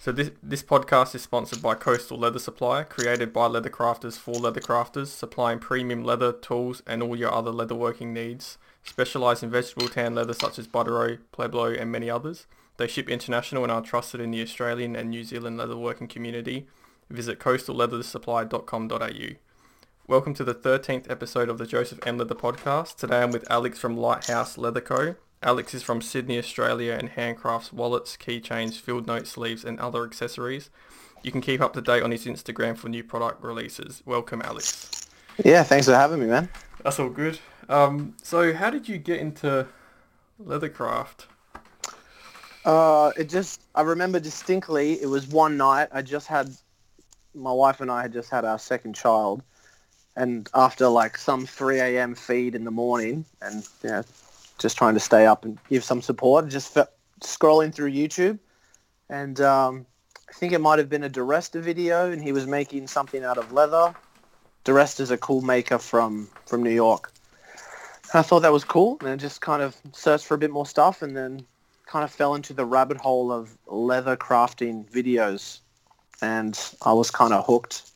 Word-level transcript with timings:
So 0.00 0.12
this 0.12 0.30
this 0.42 0.62
podcast 0.62 1.14
is 1.14 1.20
sponsored 1.20 1.60
by 1.60 1.74
Coastal 1.74 2.16
Leather 2.16 2.38
Supply, 2.38 2.84
created 2.84 3.34
by 3.34 3.44
leather 3.48 3.68
crafters 3.68 4.16
for 4.16 4.32
leather 4.32 4.62
crafters, 4.62 5.08
supplying 5.08 5.58
premium 5.58 6.02
leather, 6.04 6.32
tools, 6.32 6.82
and 6.86 7.02
all 7.02 7.14
your 7.14 7.30
other 7.30 7.50
leatherworking 7.50 8.06
needs. 8.06 8.56
Specialised 8.82 9.42
in 9.42 9.50
vegetable 9.50 9.88
tan 9.88 10.14
leather 10.14 10.32
such 10.32 10.58
as 10.58 10.66
Buttero, 10.66 11.18
Pueblo, 11.32 11.66
and 11.66 11.92
many 11.92 12.08
others. 12.08 12.46
They 12.78 12.86
ship 12.86 13.10
international 13.10 13.62
and 13.62 13.70
are 13.70 13.82
trusted 13.82 14.22
in 14.22 14.30
the 14.30 14.40
Australian 14.40 14.96
and 14.96 15.10
New 15.10 15.22
Zealand 15.22 15.60
leatherworking 15.60 16.08
community. 16.08 16.66
Visit 17.10 17.38
coastalleathersupply.com.au. 17.38 19.36
Welcome 20.06 20.32
to 20.32 20.44
the 20.44 20.54
13th 20.54 21.10
episode 21.10 21.50
of 21.50 21.58
the 21.58 21.66
Joseph 21.66 21.98
M. 22.06 22.16
Leather 22.16 22.34
Podcast. 22.34 22.96
Today 22.96 23.20
I'm 23.20 23.32
with 23.32 23.44
Alex 23.50 23.78
from 23.78 23.98
Lighthouse 23.98 24.56
Leather 24.56 24.80
Co. 24.80 25.16
Alex 25.42 25.72
is 25.72 25.82
from 25.82 26.02
Sydney, 26.02 26.36
Australia 26.36 26.92
and 26.92 27.12
handcrafts 27.12 27.72
wallets, 27.72 28.14
keychains, 28.14 28.78
field 28.78 29.06
note 29.06 29.26
sleeves 29.26 29.64
and 29.64 29.80
other 29.80 30.04
accessories. 30.04 30.68
You 31.22 31.32
can 31.32 31.40
keep 31.40 31.62
up 31.62 31.72
to 31.72 31.80
date 31.80 32.02
on 32.02 32.10
his 32.10 32.26
Instagram 32.26 32.76
for 32.76 32.90
new 32.90 33.02
product 33.02 33.42
releases. 33.42 34.02
Welcome, 34.04 34.42
Alex. 34.42 35.08
Yeah, 35.42 35.62
thanks 35.62 35.86
for 35.86 35.94
having 35.94 36.20
me, 36.20 36.26
man. 36.26 36.50
That's 36.84 37.00
all 37.00 37.08
good. 37.08 37.38
Um, 37.70 38.16
so 38.22 38.52
how 38.52 38.68
did 38.68 38.86
you 38.86 38.98
get 38.98 39.20
into 39.20 39.66
leathercraft? 40.44 41.24
Uh, 42.66 43.12
it 43.16 43.30
just, 43.30 43.62
I 43.74 43.80
remember 43.80 44.20
distinctly, 44.20 45.00
it 45.00 45.06
was 45.06 45.26
one 45.26 45.56
night, 45.56 45.88
I 45.90 46.02
just 46.02 46.26
had, 46.26 46.54
my 47.34 47.52
wife 47.52 47.80
and 47.80 47.90
I 47.90 48.02
had 48.02 48.12
just 48.12 48.28
had 48.28 48.44
our 48.44 48.58
second 48.58 48.94
child. 48.94 49.42
And 50.16 50.50
after 50.52 50.86
like 50.88 51.16
some 51.16 51.46
3 51.46 51.80
a.m. 51.80 52.14
feed 52.14 52.54
in 52.54 52.64
the 52.64 52.70
morning 52.70 53.24
and, 53.40 53.66
know, 53.82 54.02
just 54.60 54.76
trying 54.76 54.94
to 54.94 55.00
stay 55.00 55.26
up 55.26 55.44
and 55.44 55.58
give 55.68 55.82
some 55.82 56.02
support. 56.02 56.48
Just 56.48 56.72
fe- 56.74 56.84
scrolling 57.20 57.74
through 57.74 57.90
YouTube, 57.90 58.38
and 59.08 59.40
um, 59.40 59.86
I 60.28 60.32
think 60.34 60.52
it 60.52 60.60
might 60.60 60.78
have 60.78 60.88
been 60.88 61.02
a 61.02 61.10
DiResta 61.10 61.60
video, 61.60 62.12
and 62.12 62.22
he 62.22 62.30
was 62.30 62.46
making 62.46 62.86
something 62.86 63.24
out 63.24 63.38
of 63.38 63.52
leather. 63.52 63.94
is 64.68 65.10
a 65.10 65.18
cool 65.18 65.40
maker 65.40 65.78
from 65.78 66.28
from 66.46 66.62
New 66.62 66.70
York. 66.70 67.12
I 68.12 68.22
thought 68.22 68.40
that 68.40 68.52
was 68.52 68.64
cool, 68.64 68.98
and 69.00 69.08
I 69.08 69.16
just 69.16 69.40
kind 69.40 69.62
of 69.62 69.76
searched 69.92 70.26
for 70.26 70.34
a 70.34 70.38
bit 70.38 70.50
more 70.50 70.66
stuff, 70.66 71.02
and 71.02 71.16
then 71.16 71.44
kind 71.86 72.04
of 72.04 72.10
fell 72.10 72.34
into 72.34 72.52
the 72.52 72.64
rabbit 72.64 72.98
hole 72.98 73.32
of 73.32 73.56
leather 73.66 74.16
crafting 74.16 74.88
videos, 74.90 75.60
and 76.20 76.58
I 76.82 76.92
was 76.92 77.10
kind 77.10 77.32
of 77.32 77.44
hooked. 77.46 77.90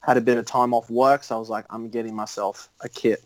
Had 0.00 0.16
a 0.16 0.22
bit 0.22 0.38
of 0.38 0.46
time 0.46 0.72
off 0.72 0.88
work, 0.88 1.22
so 1.22 1.36
I 1.36 1.38
was 1.38 1.50
like, 1.50 1.66
I'm 1.70 1.90
getting 1.90 2.14
myself 2.14 2.68
a 2.80 2.88
kit. 2.88 3.22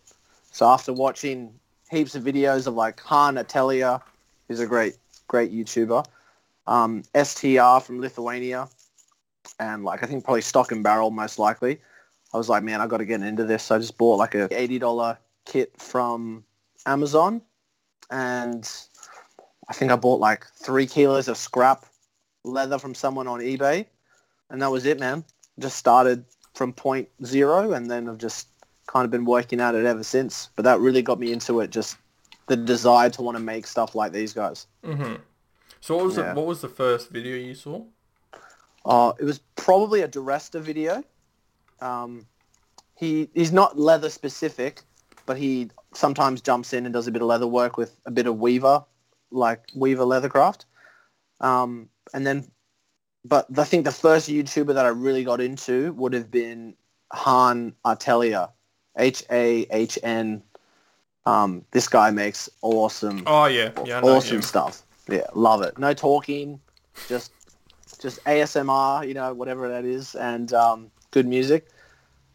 So 0.50 0.66
after 0.66 0.92
watching 0.92 1.54
heaps 1.92 2.14
of 2.14 2.24
videos 2.24 2.66
of 2.66 2.74
like 2.74 2.98
Hahn 3.00 3.36
Atelier, 3.36 4.00
who's 4.48 4.60
a 4.60 4.66
great, 4.66 4.96
great 5.28 5.52
YouTuber. 5.52 6.04
Um, 6.66 7.02
STR 7.14 7.80
from 7.80 8.00
Lithuania. 8.00 8.68
And 9.60 9.84
like, 9.84 10.02
I 10.02 10.06
think 10.06 10.24
probably 10.24 10.40
Stock 10.40 10.72
and 10.72 10.82
Barrel 10.82 11.10
most 11.10 11.38
likely. 11.38 11.80
I 12.32 12.38
was 12.38 12.48
like, 12.48 12.62
man, 12.62 12.80
I 12.80 12.86
got 12.86 12.98
to 12.98 13.04
get 13.04 13.20
into 13.20 13.44
this. 13.44 13.64
So 13.64 13.76
I 13.76 13.78
just 13.78 13.98
bought 13.98 14.16
like 14.16 14.34
a 14.34 14.48
$80 14.48 15.18
kit 15.44 15.72
from 15.78 16.44
Amazon. 16.86 17.42
And 18.10 18.68
I 19.68 19.74
think 19.74 19.92
I 19.92 19.96
bought 19.96 20.20
like 20.20 20.46
three 20.56 20.86
kilos 20.86 21.28
of 21.28 21.36
scrap 21.36 21.84
leather 22.42 22.78
from 22.78 22.94
someone 22.94 23.28
on 23.28 23.40
eBay. 23.40 23.86
And 24.48 24.62
that 24.62 24.70
was 24.70 24.86
it, 24.86 24.98
man. 24.98 25.24
Just 25.58 25.77
started 25.77 26.24
from 26.54 26.72
point 26.72 27.08
zero 27.24 27.72
and 27.72 27.90
then 27.90 28.08
I've 28.08 28.18
just 28.18 28.48
kind 28.92 29.04
of 29.04 29.10
been 29.10 29.24
working 29.24 29.60
at 29.60 29.74
it 29.74 29.86
ever 29.86 30.04
since. 30.04 30.50
But 30.54 30.64
that 30.64 30.80
really 30.80 31.02
got 31.02 31.18
me 31.18 31.32
into 31.32 31.60
it. 31.60 31.70
Just 31.70 31.96
the 32.48 32.56
desire 32.56 33.08
to 33.10 33.22
want 33.22 33.36
to 33.38 33.42
make 33.42 33.66
stuff 33.66 33.94
like 33.94 34.12
these 34.12 34.32
guys. 34.32 34.66
Mm-hmm. 34.84 35.14
So 35.80 35.96
what 35.96 36.04
was 36.04 36.16
yeah. 36.16 36.32
the, 36.32 36.34
what 36.34 36.46
was 36.46 36.60
the 36.60 36.68
first 36.68 37.10
video 37.10 37.36
you 37.36 37.54
saw? 37.54 37.84
Uh, 38.84 39.12
it 39.18 39.24
was 39.24 39.40
probably 39.56 40.02
a 40.02 40.08
DiResta 40.08 40.60
video. 40.60 41.02
Um, 41.80 42.26
he 42.96 43.28
he's 43.34 43.52
not 43.52 43.78
leather 43.78 44.10
specific, 44.10 44.82
but 45.27 45.36
he 45.36 45.70
sometimes 45.94 46.40
jumps 46.40 46.72
in 46.72 46.84
and 46.84 46.92
does 46.92 47.08
a 47.08 47.11
bit 47.11 47.22
of 47.22 47.28
leather 47.28 47.46
work 47.46 47.77
with 47.77 47.98
a 48.06 48.11
bit 48.11 48.27
of 48.27 48.38
Weaver, 48.38 48.84
like 49.30 49.64
Weaver 49.74 50.05
Leathercraft. 50.05 50.64
Um, 51.40 51.88
and 52.14 52.27
then, 52.27 52.50
but 53.24 53.46
I 53.58 53.64
think 53.64 53.84
the 53.84 53.92
first 53.92 54.28
YouTuber 54.28 54.74
that 54.74 54.84
I 54.84 54.88
really 54.88 55.24
got 55.24 55.40
into 55.40 55.92
would 55.94 56.12
have 56.12 56.30
been 56.30 56.74
Hahn 57.12 57.74
Atelier. 57.84 58.48
H 58.97 59.25
A 59.30 59.67
H 59.70 59.98
N. 60.03 60.42
Um, 61.25 61.64
this 61.70 61.89
guy 61.89 62.11
makes 62.11 62.48
awesome. 62.63 63.23
Oh 63.27 63.47
yeah, 63.47 63.70
yeah, 63.85 64.01
awesome 64.01 64.42
stuff. 64.42 64.83
Yeah, 65.08 65.27
love 65.35 65.63
it. 65.63 65.79
No 65.79 65.95
talking, 65.95 66.61
just 67.08 67.33
just 68.01 68.23
ASMR, 68.25 69.07
you 69.07 69.14
know, 69.14 69.33
whatever 69.33 69.69
that 69.69 69.85
is, 69.85 70.14
and 70.17 70.53
um, 70.53 70.91
good 71.11 71.27
music. 71.27 71.69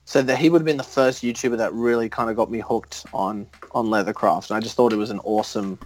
So 0.05 0.21
that 0.21 0.37
he 0.37 0.49
would 0.49 0.59
have 0.59 0.65
been 0.65 0.77
the 0.77 0.83
first 0.83 1.21
YouTuber 1.21 1.57
that 1.57 1.73
really 1.73 2.07
kind 2.07 2.29
of 2.29 2.37
got 2.37 2.49
me 2.49 2.59
hooked 2.59 3.05
on 3.13 3.45
on 3.73 3.87
leathercraft, 3.87 4.49
and 4.49 4.57
I 4.57 4.61
just 4.61 4.75
thought 4.75 4.93
it 4.93 4.97
was 4.97 5.09
an 5.09 5.19
awesome, 5.19 5.77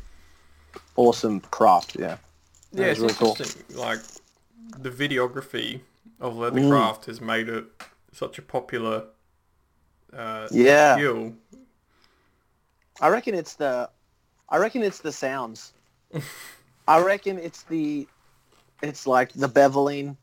awesome 0.96 1.40
craft. 1.40 1.98
Yeah, 2.00 2.18
yeah, 2.72 2.86
it's 2.86 3.00
really 3.00 3.16
interesting. 3.20 3.64
Cool. 3.74 3.82
Like 3.82 4.00
the 4.78 4.92
videography 4.92 5.80
of 6.20 6.36
leathercraft 6.36 7.02
mm. 7.02 7.06
has 7.06 7.20
made 7.20 7.50
it 7.50 7.66
such 8.12 8.38
a 8.38 8.44
popular 8.44 9.06
uh, 10.16 10.48
yeah. 10.52 10.98
I 13.00 13.10
reckon 13.10 13.34
it's 13.34 13.56
the, 13.56 13.90
I 14.50 14.58
reckon 14.58 14.84
it's 14.84 15.00
the 15.00 15.12
sounds. 15.12 15.74
I 16.88 17.02
reckon 17.02 17.38
it's 17.38 17.64
the, 17.64 18.08
it's 18.82 19.08
like 19.08 19.34
the 19.34 19.48
beveling, 19.48 20.18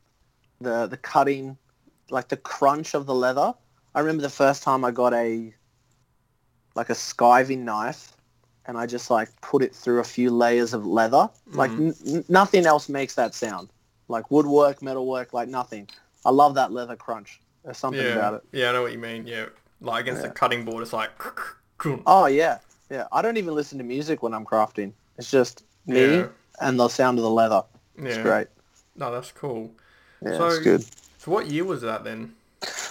the 0.61 0.87
the 0.87 0.97
cutting, 0.97 1.57
like 2.11 2.29
the 2.29 2.37
crunch 2.37 2.95
of 2.95 3.07
the 3.07 3.15
leather. 3.15 3.55
I 3.95 4.01
remember 4.01 4.23
the 4.23 4.29
first 4.29 4.63
time 4.63 4.85
I 4.85 4.91
got 4.91 5.15
a, 5.15 5.53
like 6.75 6.91
a 6.91 6.95
skiving 6.95 7.61
knife, 7.61 8.17
and 8.67 8.77
I 8.77 8.87
just 8.87 9.11
like 9.11 9.29
put 9.41 9.63
it 9.63 9.75
through 9.75 10.01
a 10.01 10.05
few 10.05 10.31
layers 10.31 10.75
of 10.75 10.87
leather. 10.87 11.29
Like 11.53 11.71
mm. 11.71 12.17
n- 12.17 12.25
nothing 12.29 12.67
else 12.67 12.89
makes 12.89 13.15
that 13.15 13.35
sound. 13.35 13.71
Like 14.09 14.31
woodwork, 14.31 14.83
metalwork, 14.83 15.33
like 15.33 15.49
nothing. 15.49 15.89
I 16.25 16.31
love 16.31 16.55
that 16.55 16.73
leather 16.73 16.97
crunch. 16.97 17.41
There's 17.65 17.79
something 17.79 18.03
yeah. 18.03 18.13
about 18.13 18.35
it. 18.35 18.43
Yeah, 18.53 18.71
I 18.71 18.73
know 18.73 18.83
what 18.83 18.93
you 18.93 18.99
mean. 18.99 19.27
Yeah, 19.27 19.47
like 19.81 20.03
against 20.03 20.23
yeah. 20.23 20.29
the 20.29 20.35
cutting 20.35 20.65
board, 20.65 20.83
it's 20.83 20.93
like. 20.93 21.11
Oh 22.07 22.27
yeah, 22.27 22.59
yeah. 22.91 23.07
I 23.13 23.23
don't 23.23 23.37
even 23.37 23.55
listen 23.55 23.79
to 23.79 23.85
music 23.85 24.23
when 24.23 24.35
I'm 24.35 24.45
crafting. 24.45 24.93
It's 25.17 25.31
just 25.31 25.65
me 25.87 26.17
yeah. 26.17 26.27
and 26.61 26.79
the 26.79 26.89
sound 26.89 27.19
of 27.19 27.23
the 27.23 27.31
leather. 27.31 27.63
It's 27.97 28.17
yeah. 28.17 28.23
great. 28.23 28.47
No, 28.97 29.13
that's 29.13 29.33
cool. 29.33 29.71
Yeah, 30.23 30.37
so, 30.37 30.47
it's 30.49 30.59
good. 30.59 30.85
So 31.19 31.31
what 31.31 31.47
year 31.47 31.65
was 31.65 31.83
that 31.83 32.05
then? 32.05 32.35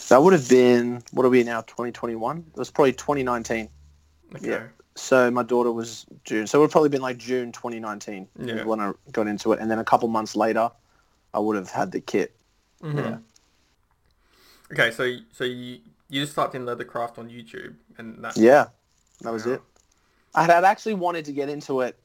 That 0.10 0.24
would 0.24 0.34
have 0.34 0.48
been 0.48 1.04
what 1.12 1.26
are 1.26 1.30
we 1.30 1.44
now? 1.44 1.62
2021. 1.62 2.38
It 2.38 2.58
was 2.58 2.72
probably 2.72 2.94
2019. 2.94 3.68
Okay. 4.36 4.50
Yeah. 4.50 4.64
So 4.96 5.30
my 5.30 5.44
daughter 5.44 5.72
was 5.72 6.06
June. 6.24 6.48
So 6.48 6.60
it 6.60 6.62
would 6.62 6.72
probably 6.72 6.90
been 6.90 7.02
like 7.02 7.18
June 7.18 7.52
2019 7.52 8.28
yeah. 8.40 8.64
when 8.64 8.80
I 8.80 8.94
got 9.12 9.28
into 9.28 9.52
it, 9.52 9.60
and 9.60 9.70
then 9.70 9.80
a 9.80 9.84
couple 9.84 10.08
months 10.08 10.36
later, 10.36 10.72
I 11.34 11.40
would 11.40 11.56
have 11.56 11.70
had 11.70 11.92
the 11.92 12.00
kit. 12.00 12.36
Mm-hmm. 12.82 12.98
Yeah. 12.98 13.18
Okay, 14.72 14.92
so 14.92 15.18
so 15.32 15.44
you 15.44 15.80
you 16.10 16.22
just 16.22 16.36
typed 16.36 16.56
in 16.56 16.66
leathercraft 16.66 17.18
on 17.18 17.30
YouTube, 17.30 17.76
and 17.98 18.24
that. 18.24 18.38
Yeah, 18.38 18.68
that 19.22 19.34
was 19.34 19.46
it. 19.46 19.62
I 20.36 20.44
had 20.44 20.64
actually 20.64 20.94
wanted 20.94 21.26
to 21.26 21.32
get 21.32 21.50
into 21.50 21.82
it 21.82 21.98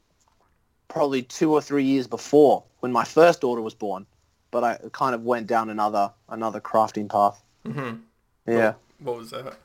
probably 0.88 1.22
two 1.22 1.52
or 1.52 1.60
three 1.60 1.84
years 1.84 2.06
before 2.06 2.64
when 2.80 2.92
my 2.92 3.04
first 3.04 3.40
daughter 3.40 3.60
was 3.60 3.74
born, 3.74 4.06
but 4.50 4.64
I 4.64 4.78
kind 4.92 5.14
of 5.14 5.22
went 5.22 5.46
down 5.46 5.70
another 5.70 6.12
another 6.28 6.60
crafting 6.60 7.08
path. 7.08 7.42
Mm-hmm. 7.66 7.96
Yeah. 8.50 8.66
What, 8.66 8.76
what, 8.98 9.16
was 9.18 9.30
that? 9.30 9.58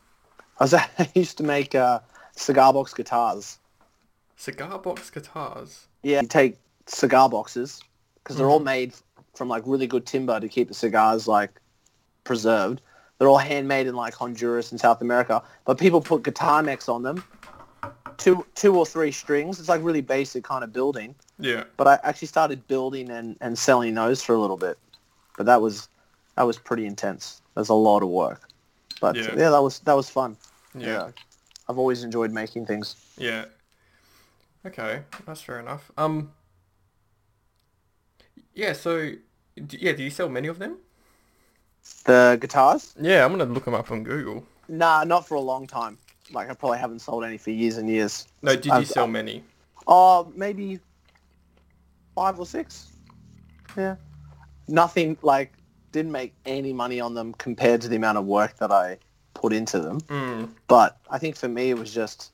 I 0.60 0.64
was 0.64 0.74
I 0.74 0.90
used 1.16 1.38
to 1.38 1.44
make 1.44 1.76
uh, 1.76 2.00
cigar 2.36 2.74
box 2.74 2.94
guitars. 2.94 3.60
Cigar 4.36 4.80
box 4.80 5.10
guitars. 5.10 5.88
Yeah, 6.04 6.22
you 6.22 6.28
take 6.28 6.58
cigar 6.86 7.30
boxes 7.30 7.82
because 8.16 8.38
they're 8.38 8.46
mm-hmm. 8.46 8.54
all 8.54 8.60
made 8.60 8.94
from 9.34 9.48
like 9.48 9.64
really 9.66 9.88
good 9.88 10.06
timber 10.06 10.40
to 10.40 10.48
keep 10.48 10.68
the 10.68 10.74
cigars 10.74 11.28
like 11.28 11.62
preserved. 12.24 12.82
They're 13.18 13.28
all 13.28 13.38
handmade 13.38 13.88
in 13.88 13.96
like 13.96 14.14
Honduras 14.14 14.72
and 14.72 14.80
South 14.80 15.02
America, 15.02 15.42
but 15.66 15.80
people 15.80 16.02
put 16.02 16.24
guitar 16.24 16.62
necks 16.62 16.88
on 16.88 17.02
them, 17.02 17.24
two 18.18 18.46
two 18.54 18.78
or 18.78 18.86
three 18.86 19.12
strings. 19.12 19.60
It's 19.60 19.70
like 19.70 19.84
really 19.84 20.02
basic 20.02 20.44
kind 20.44 20.64
of 20.64 20.72
building. 20.72 21.16
Yeah. 21.40 21.64
But 21.78 21.88
I 21.88 22.00
actually 22.04 22.28
started 22.28 22.68
building 22.68 23.10
and, 23.10 23.36
and 23.42 23.58
selling 23.58 23.96
those 23.96 24.22
for 24.22 24.34
a 24.36 24.40
little 24.40 24.58
bit, 24.58 24.78
but 25.36 25.46
that 25.48 25.62
was 25.62 25.90
that 26.36 26.44
was 26.44 26.58
pretty 26.58 26.86
intense. 26.86 27.42
There's 27.56 27.70
a 27.70 27.74
lot 27.74 28.04
of 28.04 28.10
work, 28.10 28.50
but 29.02 29.16
yeah, 29.16 29.34
yeah 29.36 29.50
that 29.50 29.64
was 29.64 29.80
that 29.80 29.96
was 29.96 30.10
fun. 30.10 30.38
Yeah. 30.76 30.86
yeah. 30.86 31.10
I've 31.68 31.78
always 31.78 32.04
enjoyed 32.04 32.32
making 32.32 32.66
things. 32.66 32.96
Yeah. 33.18 33.46
Okay, 34.66 35.02
that's 35.26 35.42
fair 35.42 35.60
enough. 35.60 35.92
Um. 35.98 36.32
Yeah. 38.54 38.74
So, 38.74 39.12
yeah. 39.56 39.94
Do 39.94 40.04
you 40.04 40.10
sell 40.10 40.30
many 40.30 40.48
of 40.48 40.60
them? 40.60 40.78
The 42.08 42.38
guitars? 42.40 42.96
Yeah, 43.00 43.24
I'm 43.26 43.32
gonna 43.32 43.52
look 43.52 43.66
them 43.66 43.74
up 43.76 43.92
on 43.92 44.04
Google. 44.04 44.44
Nah, 44.70 45.04
not 45.04 45.28
for 45.28 45.36
a 45.36 45.42
long 45.42 45.68
time. 45.68 45.98
Like 46.32 46.50
I 46.50 46.54
probably 46.54 46.80
haven't 46.80 47.00
sold 47.00 47.24
any 47.26 47.38
for 47.38 47.52
years 47.52 47.78
and 47.78 47.90
years. 47.90 48.28
No, 48.42 48.56
did 48.56 48.66
you 48.74 48.86
sell 48.86 49.08
many? 49.08 49.44
Oh, 49.88 50.32
maybe 50.36 50.80
five 52.16 52.40
or 52.40 52.46
six. 52.46 52.92
Yeah. 53.78 53.96
nothing 54.70 55.18
like 55.22 55.54
didn't 55.92 56.12
make 56.12 56.34
any 56.46 56.74
money 56.74 57.00
on 57.00 57.14
them 57.14 57.34
compared 57.34 57.80
to 57.82 57.88
the 57.88 57.96
amount 57.96 58.18
of 58.18 58.26
work 58.26 58.58
that 58.58 58.72
I 58.72 58.98
put 59.34 59.54
into 59.54 59.80
them. 59.80 60.02
Mm. 60.02 60.50
But 60.68 60.98
I 61.10 61.18
think 61.20 61.36
for 61.36 61.48
me, 61.48 61.70
it 61.70 61.78
was 61.78 61.94
just 61.94 62.32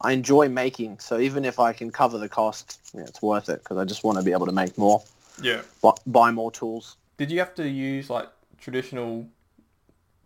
I 0.00 0.12
enjoy 0.12 0.48
making. 0.48 0.98
So 1.00 1.18
even 1.18 1.44
if 1.44 1.58
I 1.60 1.72
can 1.72 1.90
cover 1.90 2.16
the 2.18 2.28
cost, 2.28 2.78
yeah, 2.94 3.02
it's 3.02 3.20
worth 3.20 3.48
it 3.48 3.58
because 3.62 3.76
I 3.76 3.84
just 3.84 4.04
want 4.04 4.18
to 4.18 4.24
be 4.24 4.32
able 4.32 4.46
to 4.46 4.52
make 4.52 4.78
more, 4.78 5.02
Yeah. 5.42 5.60
bu- 5.82 5.92
buy 6.06 6.30
more 6.30 6.50
tools. 6.50 6.96
Did 7.18 7.30
you 7.30 7.38
have 7.40 7.54
to 7.56 7.68
use 7.68 8.08
like 8.08 8.28
traditional 8.60 9.26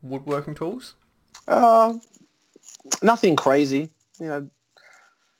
woodworking 0.02 0.54
tools? 0.54 0.94
Uh, 1.48 1.94
nothing 3.02 3.36
crazy. 3.36 3.90
You 4.20 4.26
know, 4.26 4.50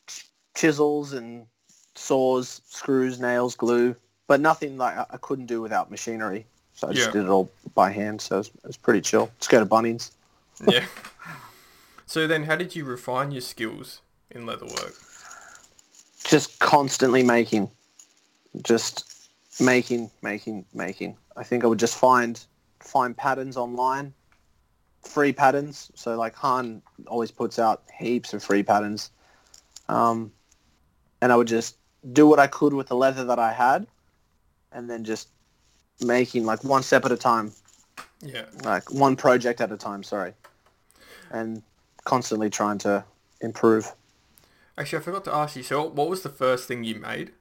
ch- 0.06 0.28
chisels 0.56 1.12
and 1.12 1.46
saws, 1.94 2.60
screws, 2.68 3.20
nails, 3.20 3.54
glue, 3.54 3.94
but 4.26 4.40
nothing 4.40 4.76
like 4.78 4.96
I 4.98 5.16
couldn't 5.18 5.46
do 5.46 5.60
without 5.60 5.90
machinery. 5.90 6.46
So 6.74 6.88
I 6.88 6.92
just 6.92 7.06
Yeah. 7.06 7.12
did 7.12 7.24
it 7.24 7.28
all 7.28 7.50
by 7.74 7.90
hand. 7.90 8.20
So 8.20 8.36
it 8.36 8.38
was, 8.38 8.48
it 8.48 8.66
was 8.66 8.76
pretty 8.76 9.00
chill. 9.00 9.30
Just 9.38 9.50
go 9.50 9.60
to 9.60 9.66
Bunnings. 9.66 10.10
Yeah. 10.66 10.84
so 12.06 12.26
then, 12.26 12.44
how 12.44 12.56
did 12.56 12.74
you 12.74 12.84
refine 12.84 13.30
your 13.30 13.40
skills 13.42 14.00
in 14.30 14.44
leatherwork? 14.44 14.94
Just 16.24 16.58
constantly 16.58 17.22
making, 17.22 17.70
just 18.62 19.28
making, 19.60 20.10
making, 20.22 20.64
making. 20.74 21.16
I 21.36 21.44
think 21.44 21.64
I 21.64 21.66
would 21.66 21.78
just 21.78 21.96
find 21.96 22.42
find 22.84 23.16
patterns 23.16 23.56
online, 23.56 24.14
free 25.02 25.32
patterns. 25.32 25.90
So 25.94 26.16
like 26.16 26.34
Hahn 26.34 26.82
always 27.06 27.30
puts 27.30 27.58
out 27.58 27.82
heaps 27.98 28.32
of 28.34 28.42
free 28.42 28.62
patterns, 28.62 29.10
um, 29.88 30.32
and 31.20 31.32
I 31.32 31.36
would 31.36 31.48
just 31.48 31.76
do 32.12 32.26
what 32.26 32.38
I 32.38 32.46
could 32.46 32.74
with 32.74 32.88
the 32.88 32.96
leather 32.96 33.24
that 33.24 33.38
I 33.38 33.52
had, 33.52 33.86
and 34.72 34.88
then 34.88 35.04
just 35.04 35.28
making 36.00 36.44
like 36.44 36.62
one 36.64 36.82
step 36.82 37.04
at 37.04 37.12
a 37.12 37.16
time, 37.16 37.52
Yeah. 38.20 38.46
like 38.62 38.92
one 38.92 39.16
project 39.16 39.60
at 39.60 39.72
a 39.72 39.76
time. 39.76 40.02
Sorry, 40.02 40.34
and 41.30 41.62
constantly 42.04 42.50
trying 42.50 42.78
to 42.78 43.04
improve. 43.40 43.92
Actually, 44.76 44.98
I 44.98 45.02
forgot 45.02 45.24
to 45.24 45.34
ask 45.34 45.56
you. 45.56 45.62
So, 45.62 45.84
what 45.84 46.08
was 46.08 46.22
the 46.22 46.28
first 46.28 46.66
thing 46.68 46.84
you 46.84 46.96
made 46.96 47.32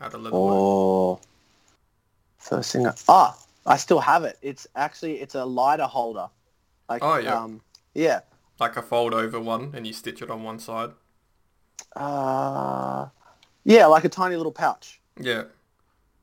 out 0.00 0.14
of 0.14 0.22
leatherwork? 0.22 0.32
Oh, 0.32 1.20
first 2.38 2.72
thing. 2.72 2.86
I, 2.86 2.94
ah, 3.08 3.38
I 3.68 3.76
still 3.76 4.00
have 4.00 4.24
it. 4.24 4.38
It's 4.42 4.66
actually 4.74 5.20
it's 5.20 5.34
a 5.34 5.44
lighter 5.44 5.84
holder. 5.84 6.28
Like, 6.88 7.02
Oh, 7.04 7.18
yeah. 7.18 7.34
Um, 7.34 7.60
yeah. 7.94 8.20
Like 8.58 8.76
a 8.76 8.82
fold 8.82 9.14
over 9.14 9.38
one, 9.38 9.72
and 9.74 9.86
you 9.86 9.92
stitch 9.92 10.22
it 10.22 10.30
on 10.30 10.42
one 10.42 10.58
side. 10.58 10.90
Uh, 11.94 13.06
yeah, 13.64 13.86
like 13.86 14.04
a 14.04 14.08
tiny 14.08 14.36
little 14.36 14.52
pouch. 14.52 15.00
Yeah. 15.20 15.44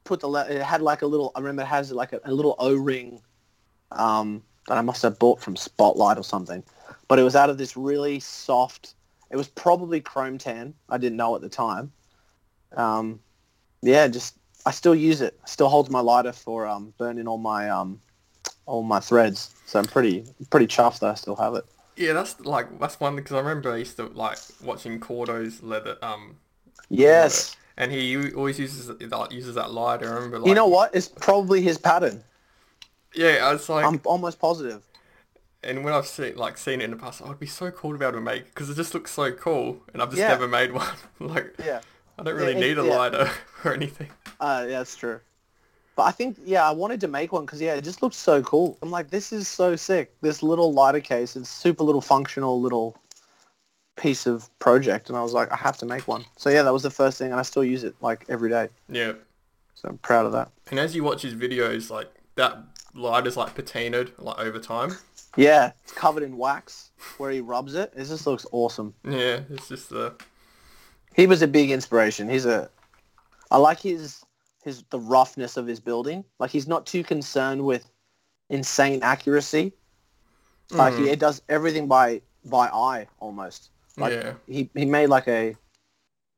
Put 0.03 0.19
the 0.19 0.27
le- 0.27 0.47
it 0.47 0.61
had 0.61 0.81
like 0.81 1.01
a 1.01 1.05
little. 1.07 1.31
I 1.35 1.39
remember 1.39 1.61
it 1.61 1.67
has 1.67 1.91
like 1.91 2.13
a, 2.13 2.19
a 2.25 2.33
little 2.33 2.55
O 2.59 2.73
ring, 2.75 3.21
um, 3.91 4.43
that 4.67 4.77
I 4.77 4.81
must 4.81 5.01
have 5.03 5.17
bought 5.17 5.41
from 5.41 5.55
Spotlight 5.55 6.17
or 6.17 6.23
something. 6.23 6.63
But 7.07 7.19
it 7.19 7.23
was 7.23 7.35
out 7.35 7.49
of 7.49 7.57
this 7.57 7.77
really 7.77 8.19
soft. 8.19 8.95
It 9.29 9.37
was 9.37 9.47
probably 9.47 10.01
chrome 10.01 10.37
tan. 10.37 10.73
I 10.89 10.97
didn't 10.97 11.17
know 11.17 11.35
at 11.35 11.41
the 11.41 11.49
time. 11.49 11.91
Um, 12.75 13.19
yeah, 13.81 14.07
just 14.07 14.35
I 14.65 14.71
still 14.71 14.95
use 14.95 15.21
it. 15.21 15.39
Still 15.45 15.69
holds 15.69 15.89
my 15.89 15.99
lighter 15.99 16.31
for 16.33 16.65
um, 16.65 16.93
burning 16.97 17.27
all 17.27 17.37
my 17.37 17.69
um, 17.69 17.99
all 18.65 18.83
my 18.83 18.99
threads. 18.99 19.51
So 19.65 19.79
I'm 19.79 19.85
pretty 19.85 20.25
pretty 20.49 20.67
chuffed 20.67 20.99
that 20.99 21.11
I 21.11 21.15
still 21.15 21.35
have 21.35 21.55
it. 21.55 21.65
Yeah, 21.97 22.13
that's 22.13 22.39
like 22.41 22.79
that's 22.79 22.99
one 22.99 23.15
because 23.15 23.33
I 23.33 23.39
remember 23.39 23.71
I 23.71 23.77
used 23.77 23.95
to 23.97 24.07
like 24.07 24.37
watching 24.63 24.99
Corter's 24.99 25.63
leather 25.63 25.97
um 26.01 26.37
Yes. 26.89 27.55
and 27.77 27.91
he 27.91 28.31
always 28.33 28.59
uses 28.59 28.87
that 28.87 29.31
uses 29.31 29.55
that 29.55 29.71
lighter. 29.71 30.11
I 30.11 30.15
remember 30.15 30.39
like 30.39 30.47
You 30.49 30.55
know 30.55 30.67
what? 30.67 30.93
It's 30.95 31.07
probably 31.07 31.61
his 31.61 31.77
pattern. 31.77 32.23
Yeah, 33.13 33.39
I 33.43 33.53
was 33.53 33.69
like 33.69 33.85
I'm 33.85 34.01
almost 34.03 34.39
positive. 34.39 34.83
and 35.63 35.83
when 35.85 35.93
I've 35.93 36.07
seen 36.07 36.35
like 36.35 36.57
seen 36.57 36.81
it 36.81 36.85
in 36.85 36.91
the 36.91 36.97
past, 36.97 37.21
oh, 37.23 37.27
it'd 37.27 37.39
be 37.39 37.45
so 37.47 37.71
cool 37.71 37.93
to 37.93 37.97
be 37.97 38.05
able 38.05 38.17
to 38.17 38.21
make 38.21 38.45
because 38.45 38.69
it 38.69 38.75
just 38.75 38.93
looks 38.93 39.11
so 39.11 39.31
cool, 39.31 39.81
and 39.93 40.01
I've 40.01 40.09
just 40.09 40.19
Yeah. 40.19 40.29
never 40.29 40.47
made 40.47 40.71
one. 40.81 40.87
like 41.19 41.55
Yeah. 41.63 41.79
I 42.17 42.23
don't 42.23 42.35
really 42.35 42.53
it- 42.53 42.59
need 42.59 42.77
a 42.77 42.85
yeah. 42.85 42.95
lighter 42.97 43.29
or 43.65 43.73
anything. 43.73 44.09
Uh, 44.39 44.65
yeah, 44.67 44.77
that's 44.79 44.95
true. 44.95 45.19
But 45.95 46.03
I 46.03 46.11
think, 46.11 46.37
yeah, 46.43 46.67
I 46.67 46.71
wanted 46.71 46.99
to 47.01 47.07
make 47.07 47.31
one 47.31 47.45
because, 47.45 47.61
yeah, 47.61 47.73
it 47.75 47.83
just 47.85 48.01
looks 48.03 48.17
so 48.17 48.41
cool. 48.43 48.77
I'm 48.81 48.91
like, 48.91 49.09
this 49.09 49.31
is 49.31 49.47
so 49.47 49.77
sick. 49.77 50.13
This 50.21 50.43
little 50.43 50.73
lighter 50.73 50.99
case, 50.99 51.37
it's 51.37 51.49
super 51.49 51.83
little 51.85 52.01
functional 52.01 52.59
little 52.61 52.97
piece 53.95 54.25
of 54.25 54.49
project. 54.59 55.07
And 55.07 55.17
I 55.17 55.21
was 55.23 55.31
like, 55.31 55.49
I 55.53 55.55
have 55.55 55.77
to 55.77 55.85
make 55.85 56.05
one. 56.05 56.25
So, 56.35 56.49
yeah, 56.49 56.63
that 56.63 56.73
was 56.73 56.83
the 56.83 56.89
first 56.89 57.17
thing. 57.17 57.31
And 57.31 57.39
I 57.39 57.43
still 57.43 57.63
use 57.63 57.85
it, 57.85 57.95
like, 58.01 58.25
every 58.27 58.49
day. 58.49 58.67
Yeah, 58.89 59.13
So 59.75 59.87
I'm 59.87 59.97
proud 59.99 60.25
of 60.25 60.33
that. 60.33 60.51
and 60.69 60.79
as 60.79 60.95
you 60.95 61.03
watch 61.05 61.21
his 61.21 61.33
videos, 61.33 61.89
like 61.89 62.09
that 62.35 62.57
lighter's 62.93 63.37
like 63.37 63.55
patinaed 63.55 64.11
like 64.19 64.37
over 64.39 64.59
time. 64.59 64.97
Yeah, 65.37 65.71
it's 65.83 65.93
covered 65.93 66.23
in 66.23 66.35
wax 66.37 66.91
where 67.17 67.31
he 67.31 67.39
rubs 67.39 67.73
it. 67.75 67.93
It 67.95 68.05
just 68.05 68.27
looks 68.27 68.45
awesome. 68.51 68.93
Yeah, 69.05 69.41
it's 69.49 69.69
just 69.69 69.93
uh 69.93 70.11
He 71.15 71.27
was 71.27 71.41
a 71.41 71.47
big 71.47 71.71
inspiration. 71.71 72.29
He's 72.29 72.45
a... 72.45 72.69
I 73.51 73.57
like 73.57 73.79
his 73.79 74.23
his 74.63 74.83
the 74.89 74.99
roughness 74.99 75.57
of 75.57 75.67
his 75.67 75.79
building. 75.79 76.25
Like, 76.39 76.49
he's 76.49 76.67
not 76.67 76.87
too 76.87 77.03
concerned 77.03 77.63
with 77.63 77.87
insane 78.49 79.01
accuracy. 79.03 79.73
Like 80.71 80.93
mm, 80.93 80.99
he 81.05 81.09
it 81.09 81.19
does 81.19 81.41
everything 81.47 81.87
by 81.87 82.21
by 82.45 82.67
eye 82.67 83.07
almost. 83.19 83.69
Like 83.97 84.13
yeah. 84.13 84.33
he, 84.47 84.69
he 84.73 84.85
made 84.85 85.07
like 85.07 85.27
a 85.27 85.55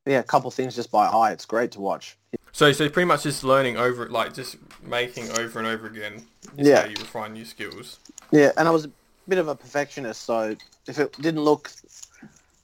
yeah, 0.06 0.20
a 0.20 0.24
couple 0.24 0.52
things 0.52 0.76
just 0.76 0.92
by 0.92 1.06
eye. 1.06 1.32
It's 1.32 1.46
great 1.46 1.72
to 1.72 1.82
watch. 1.82 2.18
So 2.52 2.72
so 2.72 2.90
pretty 2.90 3.08
much 3.08 3.24
just 3.24 3.44
learning 3.44 3.78
over 3.78 4.10
like 4.10 4.34
just 4.34 4.58
making 4.84 5.30
over 5.38 5.60
and 5.60 5.68
over 5.68 5.88
again. 5.88 6.26
Yeah. 6.56 6.86
you 6.86 6.96
refine 7.00 7.34
new 7.34 7.46
skills. 7.46 8.00
Yeah, 8.32 8.52
and 8.58 8.68
I 8.68 8.72
was 8.72 8.86
a 8.86 8.92
bit 9.28 9.38
of 9.38 9.48
a 9.48 9.56
perfectionist, 9.56 10.24
so 10.24 10.56
if 10.88 11.00
it 11.00 11.14
didn't 11.22 11.42
look 11.42 11.72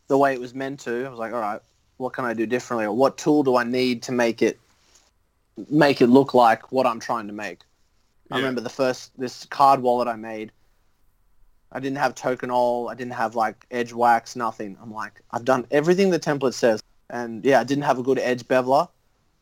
the 0.07 0.17
way 0.17 0.33
it 0.33 0.39
was 0.39 0.53
meant 0.53 0.81
to, 0.81 1.05
I 1.05 1.09
was 1.09 1.19
like, 1.19 1.33
all 1.33 1.39
right, 1.39 1.61
what 1.97 2.13
can 2.13 2.25
I 2.25 2.33
do 2.33 2.45
differently, 2.45 2.85
or 2.85 2.95
what 2.95 3.17
tool 3.17 3.43
do 3.43 3.55
I 3.55 3.63
need 3.63 4.03
to 4.03 4.11
make 4.11 4.41
it 4.41 4.59
make 5.69 6.01
it 6.01 6.07
look 6.07 6.33
like 6.33 6.71
what 6.71 6.85
I'm 6.85 6.99
trying 6.99 7.27
to 7.27 7.33
make? 7.33 7.59
I 8.31 8.37
remember 8.37 8.61
the 8.61 8.69
first 8.69 9.11
this 9.19 9.45
card 9.45 9.81
wallet 9.81 10.07
I 10.07 10.15
made. 10.15 10.51
I 11.71 11.79
didn't 11.79 11.97
have 11.97 12.15
Tokonole. 12.15 12.91
I 12.91 12.95
didn't 12.95 13.13
have 13.13 13.35
like 13.35 13.65
edge 13.69 13.93
wax. 13.93 14.35
Nothing. 14.35 14.77
I'm 14.81 14.93
like, 14.93 15.21
I've 15.31 15.45
done 15.45 15.67
everything 15.69 16.09
the 16.09 16.19
template 16.19 16.53
says, 16.53 16.81
and 17.09 17.43
yeah, 17.45 17.59
I 17.59 17.63
didn't 17.63 17.83
have 17.83 17.99
a 17.99 18.03
good 18.03 18.19
edge 18.19 18.47
beveler. 18.47 18.87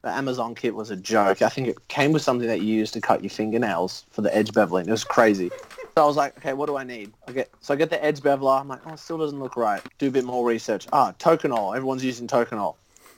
The 0.02 0.10
Amazon 0.10 0.56
kit 0.56 0.74
was 0.74 0.90
a 0.90 0.96
joke. 0.96 1.42
I 1.42 1.50
think 1.50 1.68
it 1.68 1.88
came 1.88 2.12
with 2.12 2.24
something 2.24 2.48
that 2.48 2.62
you 2.62 2.74
use 2.74 2.92
to 2.92 3.02
cut 3.02 3.22
your 3.22 3.30
fingernails 3.30 4.06
for 4.10 4.22
the 4.22 4.36
edge 4.36 4.52
beveling. 4.52 4.88
It 4.88 4.92
was 4.92 5.04
crazy. 5.04 5.52
So 5.96 6.04
I 6.04 6.08
was 6.08 6.16
like, 6.16 6.38
okay, 6.38 6.54
what 6.54 6.68
do 6.68 6.78
I 6.78 6.84
need? 6.84 7.12
I 7.28 7.34
get 7.34 7.50
so 7.60 7.74
I 7.74 7.78
get 7.78 7.90
the 7.90 8.04
edge 8.04 8.22
beveler. 8.22 8.60
I'm 8.62 8.68
like, 8.68 8.80
oh, 8.86 8.94
it 8.94 9.00
still 9.00 9.18
doesn't 9.18 9.40
look 9.40 9.58
right. 9.58 9.82
Do 9.98 10.08
a 10.08 10.12
bit 10.12 10.24
more 10.24 10.46
research. 10.46 10.88
Ah, 10.94 11.14
Tokonole. 11.20 11.76
Everyone's 11.76 12.04
using 12.04 12.28
Tokonole. 12.28 12.76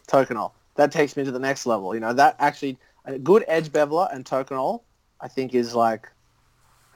Tokonole. 0.07 0.51
That 0.75 0.91
takes 0.91 1.15
me 1.15 1.23
to 1.23 1.31
the 1.31 1.39
next 1.39 1.65
level. 1.67 1.93
You 1.93 2.01
know, 2.01 2.13
that 2.13 2.35
actually 2.39 2.77
a 3.05 3.19
good 3.19 3.43
edge 3.47 3.69
beveler 3.69 4.13
and 4.13 4.25
Tokonole, 4.25 4.81
I 5.21 5.27
think, 5.27 5.53
is 5.53 5.75
like 5.75 6.09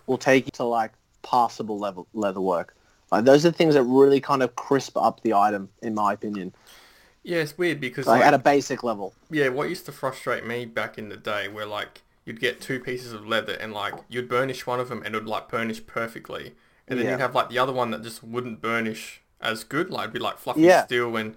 will 0.07 0.17
take 0.17 0.45
you 0.45 0.51
to 0.53 0.63
like 0.63 0.93
passable 1.21 1.77
level 1.77 2.07
leather 2.13 2.41
work. 2.41 2.75
Like 3.11 3.25
those 3.25 3.45
are 3.45 3.51
the 3.51 3.57
things 3.57 3.75
that 3.75 3.83
really 3.83 4.19
kind 4.19 4.41
of 4.41 4.55
crisp 4.55 4.97
up 4.97 5.21
the 5.21 5.33
item, 5.33 5.69
in 5.81 5.93
my 5.93 6.13
opinion. 6.13 6.53
Yeah, 7.23 7.39
it's 7.39 7.57
weird 7.57 7.79
because 7.79 8.07
Like 8.07 8.21
like, 8.21 8.27
at 8.27 8.33
a 8.33 8.39
basic 8.39 8.83
level. 8.83 9.13
yeah, 9.29 9.49
what 9.49 9.69
used 9.69 9.85
to 9.85 9.91
frustrate 9.91 10.45
me 10.45 10.65
back 10.65 10.97
in 10.97 11.09
the 11.09 11.17
day 11.17 11.47
where 11.49 11.65
like 11.65 12.01
you'd 12.27 12.41
get 12.41 12.59
two 12.59 12.77
pieces 12.79 13.13
of 13.13 13.25
leather 13.25 13.53
and 13.53 13.73
like 13.73 13.93
you'd 14.09 14.27
burnish 14.27 14.67
one 14.67 14.81
of 14.81 14.89
them 14.89 15.01
and 15.03 15.15
it 15.15 15.19
would 15.19 15.27
like 15.27 15.47
burnish 15.47 15.87
perfectly, 15.87 16.53
and 16.87 16.99
then 16.99 17.05
Yeah. 17.05 17.13
you'd 17.13 17.21
have 17.21 17.33
like 17.33 17.49
the 17.49 17.57
other 17.57 17.71
one 17.71 17.89
that 17.91 18.03
just 18.03 18.21
wouldn't 18.21 18.61
burnish 18.61 19.21
as 19.39 19.63
good, 19.63 19.89
like 19.89 20.03
it'd 20.03 20.13
be 20.13 20.19
like 20.19 20.37
fluffy 20.37 20.61
Yeah. 20.61 20.85
steel 20.85 21.15
and 21.15 21.35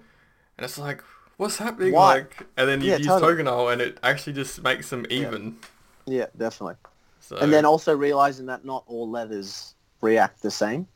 and 0.57 0.65
it's 0.65 0.77
like 0.77 1.01
what's 1.37 1.57
happening 1.57 1.93
Why? 1.93 2.15
like 2.15 2.45
and 2.57 2.67
then 2.67 2.81
you 2.81 2.91
Yeah, 2.91 2.97
use 2.97 3.07
totally. 3.07 3.35
Tokonole 3.35 3.71
and 3.71 3.81
it 3.81 3.99
actually 4.03 4.33
just 4.33 4.61
makes 4.61 4.89
them 4.89 5.05
even. 5.09 5.57
Yeah, 6.05 6.25
definitely. 6.37 6.75
So 7.21 7.37
and 7.37 7.53
then 7.53 7.63
also 7.63 7.95
realizing 7.95 8.45
that 8.47 8.65
not 8.65 8.83
all 8.85 9.09
leathers 9.09 9.75
react 10.01 10.41
the 10.41 10.51
same. 10.51 10.87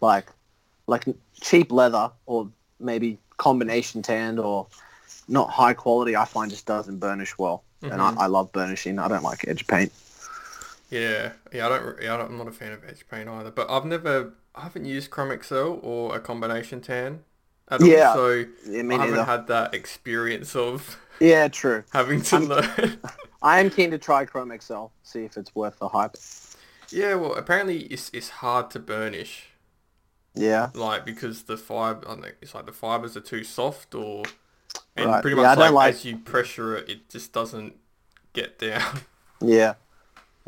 Like, 0.00 0.30
like 0.86 1.04
cheap 1.40 1.70
leather 1.70 2.10
or 2.24 2.48
maybe 2.80 3.18
combination 3.36 4.00
tanned 4.00 4.38
or 4.38 4.66
not 5.28 5.50
high 5.50 5.74
quality, 5.74 6.16
I 6.16 6.24
find 6.24 6.50
just 6.50 6.66
doesn't 6.66 6.98
burnish 6.98 7.36
well. 7.38 7.64
And 7.82 7.92
Mhm. 7.92 8.16
I, 8.18 8.24
I 8.24 8.26
love 8.26 8.52
burnishing. 8.52 8.98
I 8.98 9.08
don't 9.08 9.22
like 9.22 9.46
edge 9.46 9.66
paint. 9.66 9.92
Yeah, 10.90 11.32
yeah, 11.52 11.66
I 11.66 11.68
don't, 11.70 12.02
yeah, 12.02 12.14
I 12.14 12.16
don't, 12.18 12.30
I'm 12.30 12.38
not 12.38 12.48
a 12.48 12.52
fan 12.52 12.72
of 12.72 12.84
edge 12.88 13.04
paint 13.10 13.28
either. 13.28 13.50
But 13.50 13.70
I've 13.70 13.84
never, 13.84 14.32
I 14.54 14.62
haven't 14.62 14.84
used 14.84 15.10
Chromexcel 15.10 15.80
or 15.82 16.14
a 16.14 16.20
combination 16.20 16.80
tan 16.80 17.24
at 17.68 17.80
Yeah, 17.80 18.10
all, 18.10 18.14
so 18.14 18.44
Yeah, 18.66 18.82
I 18.88 19.06
haven't 19.06 19.24
had 19.26 19.46
that 19.48 19.74
experience 19.74 20.54
of 20.54 20.98
Yeah, 21.20 21.48
true. 21.48 21.84
having 21.92 22.22
to 22.22 22.36
I'm- 22.36 22.44
learn. 22.46 22.98
I 23.42 23.60
am 23.60 23.68
keen 23.70 23.90
to 23.90 23.98
try 23.98 24.24
Chromexcel, 24.24 24.90
see 25.02 25.24
if 25.24 25.36
it's 25.36 25.54
worth 25.54 25.78
the 25.78 25.88
hype. 25.88 26.16
yeah, 26.90 27.14
well, 27.14 27.34
apparently 27.34 27.80
it's 27.84 28.10
it's 28.14 28.28
hard 28.30 28.70
to 28.70 28.78
burnish, 28.78 29.48
Yeah. 30.34 30.70
like 30.74 31.04
because 31.04 31.42
the 31.42 31.56
fiber, 31.58 32.06
I 32.06 32.10
don't 32.12 32.20
know, 32.22 32.28
it's 32.40 32.54
like 32.54 32.64
the 32.66 32.72
fibers 32.72 33.16
are 33.18 33.20
too 33.20 33.44
soft, 33.44 33.94
or 33.94 34.22
and 34.96 35.06
Right. 35.06 35.22
pretty 35.22 35.36
Yeah, 35.36 35.42
much 35.42 35.58
I 35.58 35.60
don't 35.62 35.74
like, 35.74 35.86
like- 35.86 35.94
as 35.94 36.04
you 36.04 36.18
pressure 36.18 36.76
it, 36.76 36.88
it 36.88 37.08
just 37.08 37.32
doesn't 37.32 37.76
get 38.32 38.58
down. 38.58 39.00
Yeah. 39.40 39.74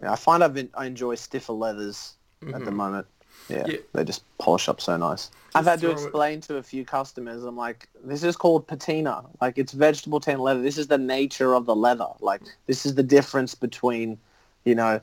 Yeah, 0.00 0.12
I 0.12 0.17
find 0.17 0.43
I've 0.43 0.55
been, 0.55 0.71
I 0.75 0.87
enjoy 0.87 1.17
stiffer 1.17 1.53
leathers 1.53 2.15
at 2.41 2.53
the 2.53 2.59
mm-hmm. 2.59 2.76
moment. 2.76 3.07
Yeah, 3.49 3.65
Yeah. 3.67 3.76
they 3.93 4.05
just 4.05 4.23
polish 4.38 4.69
up 4.71 4.81
so 4.81 4.97
nice. 4.97 5.31
I've 5.55 5.67
had 5.67 5.81
to 5.81 5.87
throw 5.87 5.91
it- 5.91 6.03
explain 6.03 6.41
to 6.43 6.57
a 6.57 6.62
few 6.62 6.85
customers. 6.85 7.45
I'm 7.45 7.57
like, 7.57 7.88
this 8.05 8.23
is 8.23 8.37
called 8.37 8.67
patina. 8.67 9.25
Like 9.41 9.59
it's 9.59 9.73
vegetable 9.73 10.21
tan 10.21 10.38
leather. 10.38 10.62
This 10.62 10.79
is 10.79 10.87
the 10.87 10.97
nature 10.99 11.55
of 11.55 11.67
the 11.67 11.75
leather. 11.76 12.09
Like 12.21 12.41
this 12.67 12.87
is 12.87 12.95
the 12.95 13.03
difference 13.03 13.55
between, 13.55 14.19
you 14.65 14.75
know, 14.75 15.00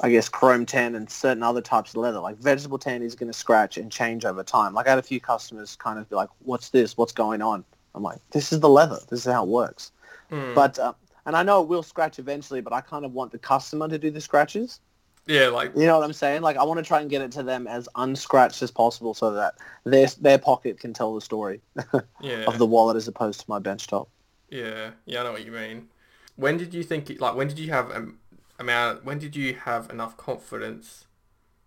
I 0.00 0.10
guess 0.10 0.28
chrome 0.28 0.66
tan 0.66 0.94
and 0.96 1.08
certain 1.08 1.42
other 1.42 1.60
types 1.60 1.90
of 1.90 1.96
leather. 1.98 2.18
Like 2.18 2.38
vegetable 2.38 2.78
tan 2.78 3.02
is 3.02 3.14
going 3.14 3.30
to 3.30 3.38
scratch 3.38 3.76
and 3.76 3.92
change 3.92 4.24
over 4.24 4.42
time. 4.42 4.74
Like 4.74 4.86
I 4.86 4.90
had 4.90 4.98
a 4.98 5.02
few 5.02 5.20
customers 5.20 5.76
kind 5.76 5.98
of 5.98 6.08
be 6.08 6.16
like, 6.16 6.30
what's 6.40 6.70
this? 6.70 6.96
What's 6.96 7.12
going 7.12 7.40
on? 7.42 7.64
I'm 7.94 8.02
like, 8.02 8.20
this 8.30 8.52
is 8.52 8.60
the 8.60 8.68
leather. 8.68 8.98
This 9.10 9.26
is 9.26 9.32
how 9.32 9.44
it 9.44 9.48
works. 9.48 9.92
Mm. 10.30 10.54
But 10.54 10.78
uh, 10.78 10.94
and 11.26 11.36
I 11.36 11.42
know 11.42 11.62
it 11.62 11.68
will 11.68 11.82
scratch 11.82 12.18
eventually, 12.18 12.60
but 12.60 12.72
I 12.72 12.80
kind 12.80 13.04
of 13.04 13.12
want 13.12 13.32
the 13.32 13.38
customer 13.38 13.88
to 13.88 13.98
do 13.98 14.10
the 14.10 14.20
scratches. 14.20 14.80
yeah, 15.26 15.48
like 15.48 15.72
You 15.76 15.86
know 15.86 15.98
what 15.98 16.04
I'm 16.04 16.12
saying? 16.12 16.42
Like 16.42 16.56
I 16.56 16.64
want 16.64 16.78
to 16.78 16.84
try 16.84 17.00
and 17.00 17.10
get 17.10 17.22
it 17.22 17.32
to 17.32 17.42
them 17.42 17.66
as 17.66 17.88
unscratched 17.94 18.62
as 18.62 18.70
possible, 18.70 19.14
so 19.14 19.32
that 19.32 19.54
their 19.84 20.06
their 20.20 20.38
pocket 20.38 20.80
can 20.80 20.92
tell 20.92 21.14
the 21.14 21.20
story 21.20 21.60
yeah, 22.20 22.44
of 22.46 22.58
the 22.58 22.66
wallet 22.66 22.96
as 22.96 23.08
opposed 23.08 23.40
to 23.40 23.46
my 23.48 23.58
bench 23.58 23.86
top. 23.86 24.08
yeah, 24.48 24.90
yeah. 25.06 25.20
I 25.20 25.24
know 25.24 25.32
what 25.32 25.44
you 25.44 25.52
mean. 25.52 25.88
When 26.36 26.56
did 26.56 26.74
you 26.74 26.82
think? 26.82 27.20
Like, 27.20 27.34
when 27.34 27.48
did 27.48 27.58
you 27.58 27.70
have 27.70 27.90
um, 27.90 28.18
amount? 28.58 29.04
When 29.04 29.18
did 29.18 29.36
you 29.36 29.54
have 29.54 29.90
enough 29.90 30.16
confidence 30.16 31.06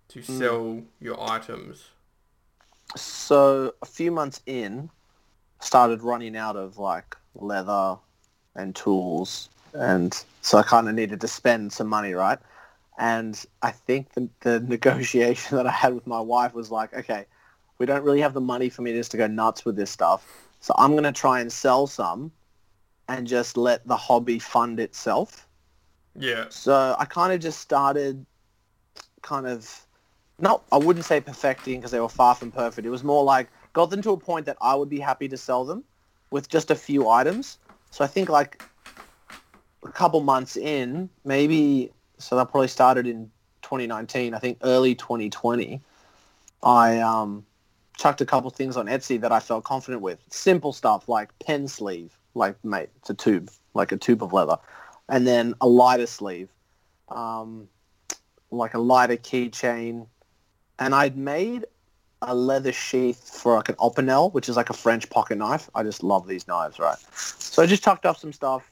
to 0.09 0.21
Hmm. 0.27 0.37
sell 0.37 0.83
your 0.99 1.19
items? 1.21 1.91
So 2.95 3.73
a 3.81 3.85
few 3.85 4.11
months 4.11 4.41
in, 4.45 4.89
started 5.59 6.01
running 6.01 6.35
out 6.35 6.55
of 6.55 6.77
like 6.77 7.15
leather 7.35 7.97
and 8.55 8.75
tools, 8.75 9.49
and 9.73 10.23
so 10.41 10.57
I 10.57 10.63
kind 10.63 10.87
of 10.87 10.95
needed 10.95 11.21
to 11.21 11.27
spend 11.27 11.73
some 11.73 11.87
money, 11.87 12.13
right? 12.13 12.39
And 12.97 13.43
I 13.61 13.71
think 13.71 14.13
the, 14.13 14.29
the 14.41 14.59
negotiation 14.67 15.57
that 15.57 15.67
I 15.67 15.71
had 15.71 15.93
with 15.93 16.07
my 16.07 16.19
wife 16.19 16.53
was 16.53 16.71
like, 16.71 16.93
okay, 16.93 17.25
we 17.77 17.85
don't 17.85 18.03
really 18.03 18.21
have 18.21 18.33
the 18.33 18.41
money 18.41 18.69
for 18.69 18.81
me 18.81 18.93
just 18.93 19.11
to 19.11 19.17
go 19.17 19.27
nuts 19.27 19.65
with 19.65 19.75
this 19.75 19.91
stuff, 19.91 20.25
so 20.61 20.73
I'm 20.77 20.91
going 20.91 21.03
to 21.03 21.11
try 21.11 21.41
and 21.41 21.51
sell 21.51 21.87
some, 21.87 22.31
and 23.07 23.27
just 23.27 23.57
let 23.57 23.85
the 23.87 23.97
hobby 23.97 24.39
fund 24.39 24.79
itself. 24.79 25.47
Yeah, 26.17 26.45
So 26.49 26.95
I 26.97 27.05
kind 27.05 27.33
of 27.33 27.39
just 27.41 27.59
started 27.59 28.25
kind 29.21 29.45
of, 29.45 29.85
not, 30.39 30.63
I 30.71 30.77
wouldn't 30.77 31.05
say 31.05 31.19
perfecting 31.19 31.79
because 31.79 31.91
they 31.91 31.99
were 31.99 32.09
far 32.09 32.35
from 32.35 32.51
perfect. 32.51 32.87
It 32.87 32.89
was 32.89 33.03
more 33.03 33.23
like 33.23 33.49
got 33.75 33.89
them 33.89 34.01
to 34.01 34.11
a 34.11 34.17
point 34.17 34.45
that 34.45 34.57
I 34.61 34.73
would 34.73 34.89
be 34.89 35.01
happy 35.01 35.27
to 35.27 35.35
sell 35.35 35.65
them 35.65 35.83
with 36.31 36.47
just 36.47 36.71
a 36.71 36.75
few 36.75 37.09
items. 37.09 37.59
So 37.91 38.05
I 38.05 38.07
think 38.07 38.29
like 38.29 38.63
a 39.83 39.91
couple 39.91 40.21
months 40.21 40.55
in, 40.55 41.09
maybe, 41.25 41.91
so 42.17 42.37
that 42.37 42.49
probably 42.49 42.69
started 42.69 43.05
in 43.05 43.29
2019, 43.63 44.33
I 44.33 44.39
think 44.39 44.59
early 44.63 44.95
2020, 44.95 45.81
I 46.63 46.99
um, 46.99 47.45
chucked 47.97 48.21
a 48.21 48.25
couple 48.25 48.49
things 48.49 48.77
on 48.77 48.85
Etsy 48.85 49.19
that 49.19 49.33
I 49.33 49.41
felt 49.41 49.65
confident 49.65 50.01
with. 50.01 50.19
Simple 50.29 50.71
stuff 50.71 51.09
like 51.09 51.37
pen 51.39 51.67
sleeve, 51.67 52.17
like 52.33 52.55
mate, 52.63 52.89
it's 52.95 53.09
a 53.09 53.13
tube, 53.13 53.51
like 53.73 53.91
a 53.91 53.97
tube 53.97 54.23
of 54.23 54.31
leather, 54.31 54.57
and 55.09 55.27
then 55.27 55.53
a 55.59 55.67
lighter 55.67 56.07
sleeve, 56.07 56.47
um, 57.09 57.67
like 58.51 58.73
a 58.73 58.79
lighter 58.79 59.17
keychain, 59.17 60.07
and 60.79 60.95
I'd 60.95 61.17
made 61.17 61.65
a 62.27 62.35
leather 62.35 62.71
sheath 62.71 63.37
for 63.41 63.55
like 63.55 63.69
an 63.69 63.75
Opinel, 63.75 64.33
which 64.33 64.49
is 64.49 64.55
like 64.55 64.69
a 64.69 64.73
French 64.73 65.09
pocket 65.09 65.37
knife. 65.37 65.69
I 65.75 65.83
just 65.83 66.03
love 66.03 66.27
these 66.27 66.47
knives, 66.47 66.79
right? 66.79 66.97
So 67.15 67.63
I 67.63 67.65
just 67.65 67.83
tucked 67.83 68.05
up 68.05 68.17
some 68.17 68.33
stuff. 68.33 68.69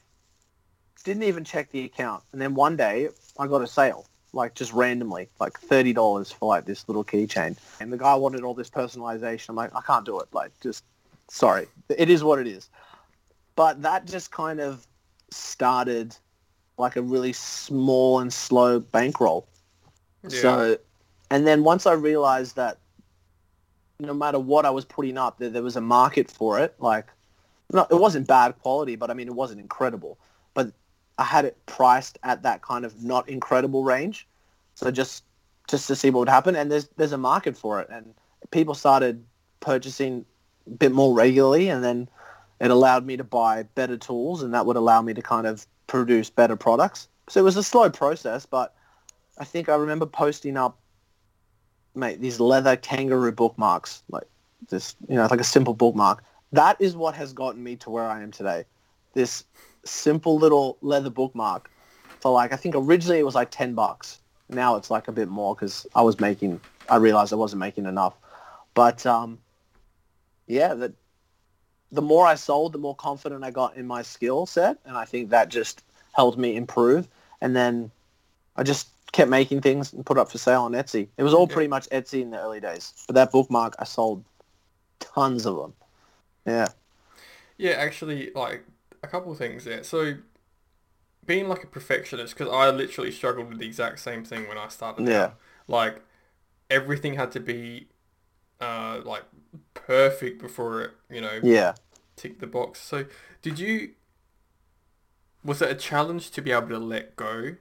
Didn't 1.04 1.24
even 1.24 1.44
check 1.44 1.72
the 1.72 1.84
account, 1.84 2.24
and 2.32 2.42
then 2.42 2.56
one 2.56 2.78
day 2.78 3.10
I 3.38 3.48
got 3.48 3.62
a 3.62 3.68
sale, 3.68 4.06
like 4.32 4.56
just 4.56 4.72
randomly, 4.72 5.28
like 5.40 5.60
thirty 5.60 5.92
dollars 5.92 6.32
for 6.32 6.48
like 6.48 6.66
this 6.66 6.88
little 6.88 7.04
keychain, 7.04 7.58
and 7.82 7.92
the 7.92 7.98
guy 7.98 8.16
wanted 8.16 8.44
all 8.44 8.54
this 8.54 8.70
personalization. 8.70 9.50
I'm 9.50 9.56
like, 9.56 9.76
I 9.76 9.82
can't 9.82 10.06
do 10.06 10.20
it. 10.22 10.28
Like, 10.32 10.52
just 10.62 10.86
sorry, 11.30 11.68
it 11.90 12.10
is 12.10 12.24
what 12.24 12.40
it 12.40 12.48
is. 12.48 12.70
But 13.56 13.82
that 13.82 14.06
just 14.06 14.32
kind 14.32 14.62
of 14.62 14.88
started 15.30 16.16
like 16.78 16.96
a 16.96 17.02
really 17.02 17.34
small 17.34 18.20
and 18.20 18.32
slow 18.32 18.80
bankroll. 18.80 19.46
yeah, 20.24 20.30
So, 20.30 20.78
and 21.30 21.46
then 21.46 21.64
once 21.64 21.86
I 21.86 21.94
realized 21.94 22.56
that 22.56 22.78
no 24.00 24.14
matter 24.14 24.40
what 24.40 24.66
I 24.66 24.70
was 24.70 24.86
putting 24.86 25.18
up, 25.18 25.40
there, 25.40 25.50
there 25.50 25.64
was 25.64 25.76
a 25.76 25.82
market 25.82 26.30
for 26.30 26.60
it. 26.60 26.76
Like, 26.80 27.08
no, 27.72 27.86
it 27.90 27.96
wasn't 27.96 28.28
bad 28.28 28.60
quality, 28.62 28.96
but 28.96 29.10
I 29.10 29.14
mean, 29.14 29.28
it 29.28 29.36
wasn't 29.36 29.62
incredible. 29.62 30.18
But 30.54 30.72
I 31.18 31.24
had 31.24 31.46
it 31.46 31.58
priced 31.66 32.20
at 32.24 32.44
that 32.44 32.62
kind 32.62 32.86
of 32.86 33.04
not 33.04 33.30
incredible 33.30 33.84
range. 33.84 34.28
So 34.76 34.92
just 34.92 35.24
just 35.68 35.88
to 35.88 35.96
see 35.96 36.10
what 36.10 36.20
would 36.20 36.30
happen, 36.30 36.56
and 36.56 36.72
there's 36.72 36.90
there's 36.98 37.14
a 37.14 37.18
market 37.18 37.58
for 37.58 37.80
it, 37.80 37.88
and 37.90 38.14
people 38.52 38.74
started 38.74 39.24
purchasing 39.60 40.26
a 40.68 40.72
bit 40.72 40.92
more 40.92 41.14
regularly, 41.14 41.70
and 41.70 41.84
then 41.84 42.10
it 42.60 42.72
allowed 42.72 43.06
me 43.06 43.18
to 43.18 43.24
buy 43.24 43.64
better 43.76 43.98
tools, 43.98 44.44
and 44.44 44.54
that 44.54 44.66
would 44.66 44.76
allow 44.76 45.02
me 45.02 45.14
to 45.14 45.22
kind 45.22 45.48
of 45.48 45.66
produce 45.88 46.30
better 46.30 46.56
products. 46.56 47.08
So 47.30 47.40
it 47.40 47.44
was 47.44 47.58
a 47.58 47.64
slow 47.64 47.90
process, 47.90 48.46
but 48.46 48.76
I 49.38 49.46
think 49.46 49.70
I 49.70 49.76
remember 49.76 50.06
posting 50.06 50.58
up, 50.58 50.78
mate, 51.96 52.22
these 52.22 52.40
leather 52.40 52.76
kangaroo 52.76 53.32
bookmarks, 53.32 54.04
like 54.10 54.28
this, 54.70 54.96
you 55.08 55.16
know, 55.16 55.24
it's 55.24 55.32
like 55.32 55.40
a 55.40 55.46
simple 55.46 55.74
bookmark. 55.74 56.24
That 56.52 56.80
is 56.80 56.96
what 56.96 57.16
has 57.16 57.34
gotten 57.34 57.64
me 57.64 57.76
to 57.78 57.90
where 57.90 58.06
I 58.06 58.22
am 58.22 58.32
today. 58.32 58.66
This 59.14 59.44
simple 59.84 60.38
little 60.38 60.78
leather 60.82 61.10
bookmark 61.10 61.70
for 62.20 62.32
like, 62.32 62.54
I 62.54 62.56
think 62.56 62.76
originally 62.76 63.20
it 63.20 63.26
was 63.26 63.36
like 63.36 63.52
10 63.52 63.74
bucks. 63.74 64.20
Now 64.50 64.76
it's 64.76 64.92
like 64.92 65.08
a 65.08 65.12
bit 65.12 65.30
more 65.30 65.56
because 65.56 65.88
I 65.96 66.02
was 66.02 66.20
making, 66.20 66.60
I 66.90 66.98
realized 66.98 67.34
I 67.34 67.38
wasn't 67.38 67.60
making 67.60 67.86
enough. 67.86 68.16
But 68.74 69.06
um, 69.06 69.40
yeah, 70.48 70.74
the, 70.74 70.94
the 71.92 72.02
more 72.02 72.26
I 72.26 72.36
sold, 72.36 72.74
the 72.74 72.80
more 72.80 72.96
confident 72.96 73.44
I 73.44 73.52
got 73.52 73.78
in 73.78 73.86
my 73.86 74.02
skill 74.02 74.46
set. 74.46 74.78
And 74.86 74.98
I 74.98 75.06
think 75.06 75.30
that 75.30 75.50
just 75.50 75.84
helped 76.14 76.38
me 76.38 76.56
improve. 76.56 77.08
And 77.42 77.56
then 77.56 77.92
I 78.56 78.64
just 78.64 78.88
kept 79.14 79.30
making 79.30 79.62
things 79.62 79.94
and 79.94 80.06
put 80.06 80.18
up 80.18 80.30
for 80.30 80.38
sale 80.38 80.64
on 80.64 80.74
Etsy. 80.74 81.08
It 81.18 81.24
was 81.24 81.34
all 81.34 81.48
pretty 81.48 81.70
much 81.70 81.88
Etsy 81.90 82.22
in 82.22 82.32
the 82.32 82.40
early 82.40 82.60
days. 82.60 82.94
But 83.08 83.16
that 83.16 83.32
bookmark, 83.32 83.76
I 83.80 83.86
sold 83.86 84.26
tons 85.00 85.46
of 85.46 85.56
them. 85.56 85.74
Yeah. 86.46 86.68
yeah. 87.58 87.72
Actually, 87.72 88.32
like 88.36 88.66
a 89.02 89.08
couple 89.08 89.32
of 89.32 89.38
things 89.38 89.64
there. 89.64 89.84
So, 89.84 90.16
being 91.26 91.48
like 91.48 91.64
a 91.64 91.68
perfectionist, 91.68 92.38
because 92.38 92.52
I 92.52 92.70
literally 92.72 93.12
struggled 93.12 93.50
with 93.50 93.60
the 93.60 93.68
exact 93.68 94.00
same 94.00 94.26
thing 94.26 94.48
when 94.50 94.58
I 94.58 94.68
started. 94.68 95.08
Yeah. 95.08 95.24
out. 95.24 95.36
Like 95.68 96.02
everything 96.70 97.14
had 97.14 97.32
to 97.32 97.40
be 97.40 97.88
uh 98.60 99.02
like 99.06 99.24
perfect 99.74 100.42
before 100.42 100.82
it, 100.82 100.92
you 101.10 101.22
know, 101.22 101.40
Yeah. 101.42 101.76
tick 102.16 102.40
the 102.40 102.48
box. 102.48 102.80
So 102.82 103.06
did 103.42 103.60
you 103.60 103.92
was 105.44 105.62
it 105.62 105.70
a 105.70 105.76
challenge 105.76 106.32
to 106.32 106.42
be 106.42 106.52
able 106.52 106.70
to 106.70 106.80
let 106.80 107.16
go 107.16 107.56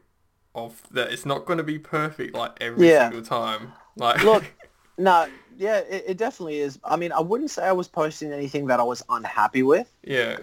of 0.54 0.82
that 0.90 1.11
it's 1.12 1.25
not 1.25 1.44
going 1.47 1.56
to 1.59 1.64
be 1.64 1.78
perfect 1.78 2.35
like 2.35 2.52
every 2.61 2.88
Yeah. 2.90 3.09
single 3.11 3.25
time? 3.25 3.73
Like 3.97 4.23
Look, 4.23 4.44
no, 4.99 5.28
yeah, 5.56 5.78
it, 5.78 6.04
it 6.09 6.16
definitely 6.18 6.61
is. 6.61 6.78
I 6.85 6.97
mean, 6.97 7.12
I 7.12 7.21
wouldn't 7.21 7.50
say 7.50 7.64
I 7.64 7.73
was 7.73 7.88
posting 7.88 8.32
anything 8.32 8.66
that 8.66 8.80
I 8.80 8.82
was 8.82 9.02
unhappy 9.09 9.62
with 9.62 9.90
yeah. 10.02 10.38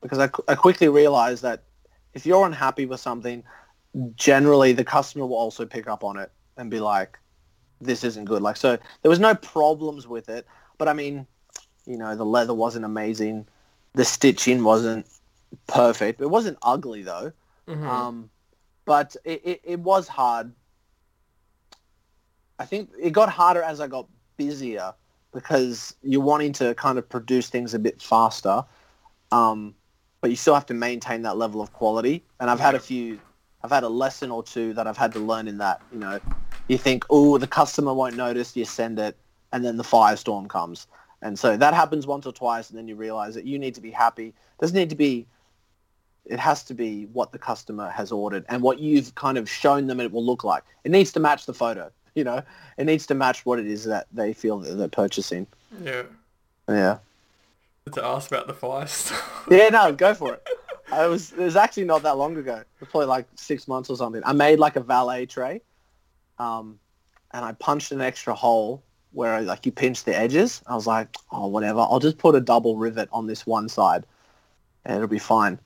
because 0.00 0.18
I, 0.18 0.30
I 0.48 0.54
quickly 0.54 0.88
realized 0.88 1.42
that 1.42 1.62
if 2.14 2.24
you're 2.26 2.46
unhappy 2.46 2.86
with 2.86 3.00
something, 3.00 3.42
generally 4.14 4.72
the 4.72 4.84
customer 4.84 5.26
will 5.26 5.36
also 5.36 5.64
pick 5.66 5.86
up 5.88 6.04
on 6.04 6.16
it 6.18 6.30
and 6.56 6.70
be 6.70 6.80
like, 6.80 7.18
this 7.80 8.04
isn't 8.04 8.24
good. 8.24 8.40
Like, 8.42 8.56
so 8.56 8.78
there 9.02 9.10
was 9.10 9.20
no 9.20 9.34
problems 9.34 10.06
with 10.06 10.28
it. 10.30 10.46
But 10.78 10.88
I 10.88 10.94
mean, 10.94 11.26
you 11.86 11.98
know, 11.98 12.16
the 12.16 12.24
leather 12.24 12.54
wasn't 12.54 12.84
amazing. 12.86 13.46
The 13.94 14.04
stitching 14.04 14.64
wasn't 14.64 15.06
perfect. 15.66 16.20
It 16.20 16.28
wasn't 16.30 16.58
ugly 16.62 17.02
though. 17.02 17.32
Mhm. 17.68 17.86
Um, 17.86 18.30
but 18.86 19.14
it, 19.24 19.42
it, 19.44 19.60
it 19.64 19.80
was 19.80 20.08
hard. 20.08 20.50
I 22.58 22.64
think 22.64 22.88
it 22.98 23.12
got 23.12 23.28
harder 23.28 23.62
as 23.62 23.80
I 23.80 23.88
got 23.88 24.06
busier 24.38 24.94
because 25.34 25.94
you're 26.02 26.22
wanting 26.22 26.54
to 26.54 26.74
kind 26.76 26.96
of 26.96 27.06
produce 27.06 27.50
things 27.50 27.74
a 27.74 27.78
bit 27.78 28.00
faster, 28.00 28.64
um, 29.30 29.74
but 30.22 30.30
you 30.30 30.36
still 30.36 30.54
have 30.54 30.64
to 30.66 30.74
maintain 30.74 31.20
that 31.22 31.36
level 31.36 31.60
of 31.60 31.74
quality. 31.74 32.24
And 32.40 32.48
I've 32.48 32.60
had 32.60 32.74
a 32.74 32.80
few, 32.80 33.20
I've 33.62 33.70
had 33.70 33.82
a 33.82 33.88
lesson 33.88 34.30
or 34.30 34.42
two 34.42 34.72
that 34.72 34.86
I've 34.86 34.96
had 34.96 35.12
to 35.12 35.18
learn 35.18 35.46
in 35.48 35.58
that. 35.58 35.82
You 35.92 35.98
know, 35.98 36.20
you 36.68 36.78
think, 36.78 37.04
oh, 37.10 37.36
the 37.36 37.46
customer 37.46 37.92
won't 37.92 38.16
notice, 38.16 38.56
you 38.56 38.64
send 38.64 38.98
it, 38.98 39.18
and 39.52 39.62
then 39.62 39.76
the 39.76 39.82
firestorm 39.82 40.48
comes. 40.48 40.86
And 41.20 41.38
so 41.38 41.56
that 41.56 41.74
happens 41.74 42.06
once 42.06 42.24
or 42.24 42.32
twice, 42.32 42.70
and 42.70 42.78
then 42.78 42.88
you 42.88 42.94
realize 42.94 43.34
that 43.34 43.44
you 43.44 43.58
need 43.58 43.74
to 43.74 43.80
be 43.80 43.90
happy. 43.90 44.32
doesn't 44.58 44.76
need 44.76 44.90
to 44.90 44.96
be 44.96 45.26
it 46.28 46.38
has 46.38 46.62
to 46.64 46.74
be 46.74 47.04
what 47.12 47.32
the 47.32 47.38
customer 47.38 47.88
has 47.90 48.10
ordered 48.10 48.44
and 48.48 48.62
what 48.62 48.78
you've 48.78 49.14
kind 49.14 49.38
of 49.38 49.48
shown 49.48 49.86
them 49.86 50.00
it 50.00 50.12
will 50.12 50.24
look 50.24 50.44
like. 50.44 50.64
It 50.84 50.90
needs 50.90 51.12
to 51.12 51.20
match 51.20 51.46
the 51.46 51.54
photo, 51.54 51.90
you 52.14 52.24
know. 52.24 52.42
It 52.76 52.84
needs 52.84 53.06
to 53.06 53.14
match 53.14 53.46
what 53.46 53.58
it 53.58 53.66
is 53.66 53.84
that 53.84 54.06
they 54.12 54.32
feel 54.32 54.58
that 54.58 54.74
they're 54.74 54.88
purchasing. 54.88 55.46
Yeah. 55.82 56.02
Yeah. 56.68 56.98
To 57.92 58.04
ask 58.04 58.30
about 58.30 58.48
the 58.48 58.54
fire 58.54 58.86
stuff. 58.86 59.46
Yeah, 59.48 59.68
no, 59.68 59.92
go 59.92 60.12
for 60.12 60.34
it. 60.34 60.48
I 60.92 61.06
was 61.06 61.32
it 61.32 61.38
was 61.38 61.56
actually 61.56 61.84
not 61.84 62.02
that 62.02 62.16
long 62.16 62.36
ago. 62.36 62.62
Probably 62.78 63.06
like 63.06 63.26
six 63.34 63.66
months 63.68 63.90
or 63.90 63.96
something. 63.96 64.22
I 64.24 64.32
made 64.32 64.58
like 64.58 64.76
a 64.76 64.80
valet 64.80 65.26
tray, 65.26 65.62
um, 66.38 66.78
and 67.32 67.44
I 67.44 67.52
punched 67.52 67.92
an 67.92 68.00
extra 68.00 68.34
hole 68.34 68.82
where 69.12 69.40
like 69.42 69.66
you 69.66 69.72
pinch 69.72 70.04
the 70.04 70.16
edges. 70.16 70.62
I 70.66 70.74
was 70.74 70.86
like, 70.86 71.16
oh 71.30 71.46
whatever, 71.46 71.80
I'll 71.80 72.00
just 72.00 72.18
put 72.18 72.34
a 72.34 72.40
double 72.40 72.76
rivet 72.76 73.08
on 73.12 73.26
this 73.26 73.46
one 73.46 73.68
side, 73.68 74.04
and 74.84 74.96
it'll 74.96 75.08
be 75.08 75.18
fine. 75.18 75.58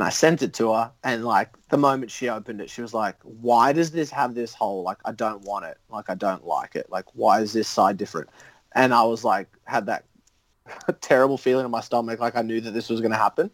And 0.00 0.06
I 0.06 0.08
sent 0.08 0.40
it 0.40 0.54
to 0.54 0.72
her, 0.72 0.90
and 1.04 1.26
like 1.26 1.50
the 1.68 1.76
moment 1.76 2.10
she 2.10 2.30
opened 2.30 2.62
it, 2.62 2.70
she 2.70 2.80
was 2.80 2.94
like, 2.94 3.16
"Why 3.22 3.74
does 3.74 3.90
this 3.90 4.10
have 4.10 4.34
this 4.34 4.54
hole? 4.54 4.82
Like 4.82 4.96
I 5.04 5.12
don't 5.12 5.42
want 5.42 5.66
it. 5.66 5.76
Like 5.90 6.08
I 6.08 6.14
don't 6.14 6.46
like 6.46 6.74
it. 6.74 6.86
Like 6.88 7.04
why 7.12 7.42
is 7.42 7.52
this 7.52 7.68
side 7.68 7.98
different?" 7.98 8.30
And 8.72 8.94
I 8.94 9.02
was 9.02 9.24
like, 9.24 9.48
had 9.64 9.84
that 9.84 10.06
terrible 11.02 11.36
feeling 11.36 11.66
in 11.66 11.70
my 11.70 11.82
stomach, 11.82 12.18
like 12.18 12.34
I 12.34 12.40
knew 12.40 12.62
that 12.62 12.70
this 12.70 12.88
was 12.88 13.02
going 13.02 13.10
to 13.10 13.18
happen. 13.18 13.50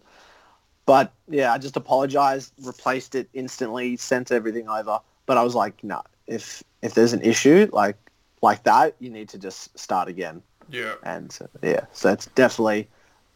But 0.85 1.13
yeah, 1.29 1.53
I 1.53 1.59
just 1.59 1.77
apologized, 1.77 2.53
replaced 2.63 3.17
it 3.17 3.29
instantly, 3.35 3.97
sent 3.97 4.31
everything 4.31 4.69
over. 4.69 5.01
But 5.27 5.39
I 5.39 5.43
was 5.43 5.57
like, 5.57 5.83
no, 5.83 6.01
if 6.29 6.63
if 6.81 6.95
there's 6.95 7.13
an 7.13 7.23
issue 7.23 7.69
like 7.73 7.97
like 8.41 8.63
that, 8.63 8.95
you 9.01 9.11
need 9.11 9.29
to 9.31 9.39
just 9.39 9.77
start 9.77 10.09
again. 10.09 10.41
Yeah. 10.71 10.95
And 11.03 11.37
uh, 11.43 11.47
yeah, 11.61 11.87
so 11.93 12.13
it's 12.13 12.27
definitely 12.37 12.87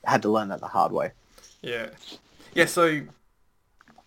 had 0.05 0.23
to 0.23 0.29
learn 0.29 0.47
that 0.50 0.61
the 0.61 0.69
hard 0.69 0.93
way. 0.93 1.11
Yeah. 1.61 1.88
Yeah. 2.54 2.66
So 2.66 3.02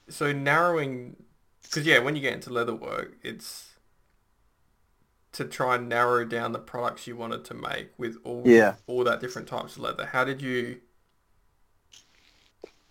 so 0.10 0.32
narrowing 0.32 1.16
because 1.64 1.86
yeah, 1.86 2.00
when 2.00 2.16
you 2.16 2.22
get 2.22 2.34
into 2.34 2.52
leather 2.52 2.76
work, 2.76 3.16
it's 3.24 3.70
to 5.34 5.46
try 5.46 5.76
and 5.76 5.90
narrow 5.90 6.24
down 6.26 6.52
the 6.52 6.60
products 6.60 7.08
you 7.08 7.16
wanted 7.16 7.44
to 7.46 7.54
make 7.56 7.90
with 7.98 8.18
all 8.24 8.44
Yeah. 8.46 8.76
all 8.88 9.04
that 9.04 9.20
different 9.20 9.48
types 9.48 9.76
of 9.76 9.82
leather. 9.82 10.06
How 10.06 10.24
did 10.24 10.42
you 10.42 10.80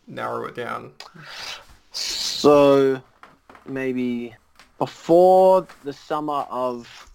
narrow 0.06 0.46
it 0.46 0.54
down? 0.54 0.92
So 1.92 3.00
maybe 3.66 4.34
before 4.78 5.66
the 5.84 5.92
summer 5.92 6.44
of 6.50 7.08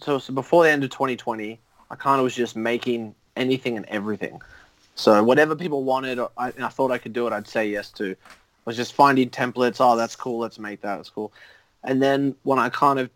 so, 0.00 0.18
so 0.18 0.34
before 0.34 0.64
the 0.64 0.70
end 0.70 0.84
of 0.84 0.90
2020, 0.90 1.60
I 1.90 1.94
kind 1.94 2.18
of 2.18 2.24
was 2.24 2.34
just 2.34 2.56
making 2.56 3.14
anything 3.36 3.76
and 3.76 3.86
everything. 3.86 4.40
So 4.94 5.22
whatever 5.22 5.56
people 5.56 5.84
wanted, 5.84 6.20
I, 6.38 6.50
and 6.50 6.64
I 6.64 6.68
thought 6.68 6.90
I 6.90 6.98
could 6.98 7.12
do 7.12 7.26
it, 7.26 7.32
I'd 7.32 7.48
say 7.48 7.68
yes 7.68 7.90
to. 7.92 8.12
I 8.12 8.16
was 8.64 8.76
just 8.76 8.94
finding 8.94 9.28
templates. 9.28 9.76
Oh, 9.80 9.96
that's 9.96 10.16
cool. 10.16 10.38
Let's 10.38 10.58
make 10.58 10.80
that. 10.82 10.96
That's 10.96 11.10
cool. 11.10 11.32
And 11.82 12.00
then 12.00 12.34
when 12.44 12.58
I 12.58 12.68
kind 12.68 12.98
of 12.98 13.10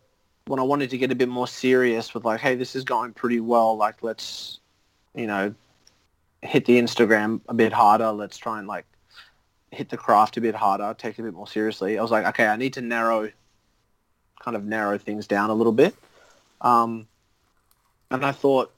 when 0.46 0.58
I 0.58 0.62
wanted 0.62 0.90
to 0.90 0.98
get 0.98 1.12
a 1.12 1.14
bit 1.14 1.28
more 1.28 1.46
serious 1.46 2.14
with 2.14 2.24
like, 2.24 2.40
hey, 2.40 2.54
this 2.54 2.74
is 2.74 2.84
going 2.84 3.12
pretty 3.12 3.40
well. 3.40 3.76
Like, 3.76 4.02
let's 4.02 4.60
you 5.14 5.26
know 5.26 5.54
hit 6.42 6.64
the 6.66 6.78
Instagram 6.80 7.40
a 7.48 7.54
bit 7.54 7.72
harder. 7.72 8.10
Let's 8.12 8.36
try 8.36 8.58
and 8.58 8.68
like 8.68 8.86
hit 9.70 9.88
the 9.88 9.96
craft 9.96 10.36
a 10.36 10.40
bit 10.40 10.54
harder, 10.54 10.94
take 10.96 11.18
it 11.18 11.22
a 11.22 11.24
bit 11.24 11.34
more 11.34 11.46
seriously. 11.46 11.98
I 11.98 12.02
was 12.02 12.10
like, 12.10 12.26
okay, 12.26 12.46
I 12.46 12.56
need 12.56 12.74
to 12.74 12.80
narrow, 12.80 13.30
kind 14.40 14.56
of 14.56 14.64
narrow 14.64 14.98
things 14.98 15.26
down 15.26 15.50
a 15.50 15.54
little 15.54 15.72
bit. 15.72 15.94
Um, 16.60 17.06
and 18.10 18.24
I 18.24 18.32
thought, 18.32 18.72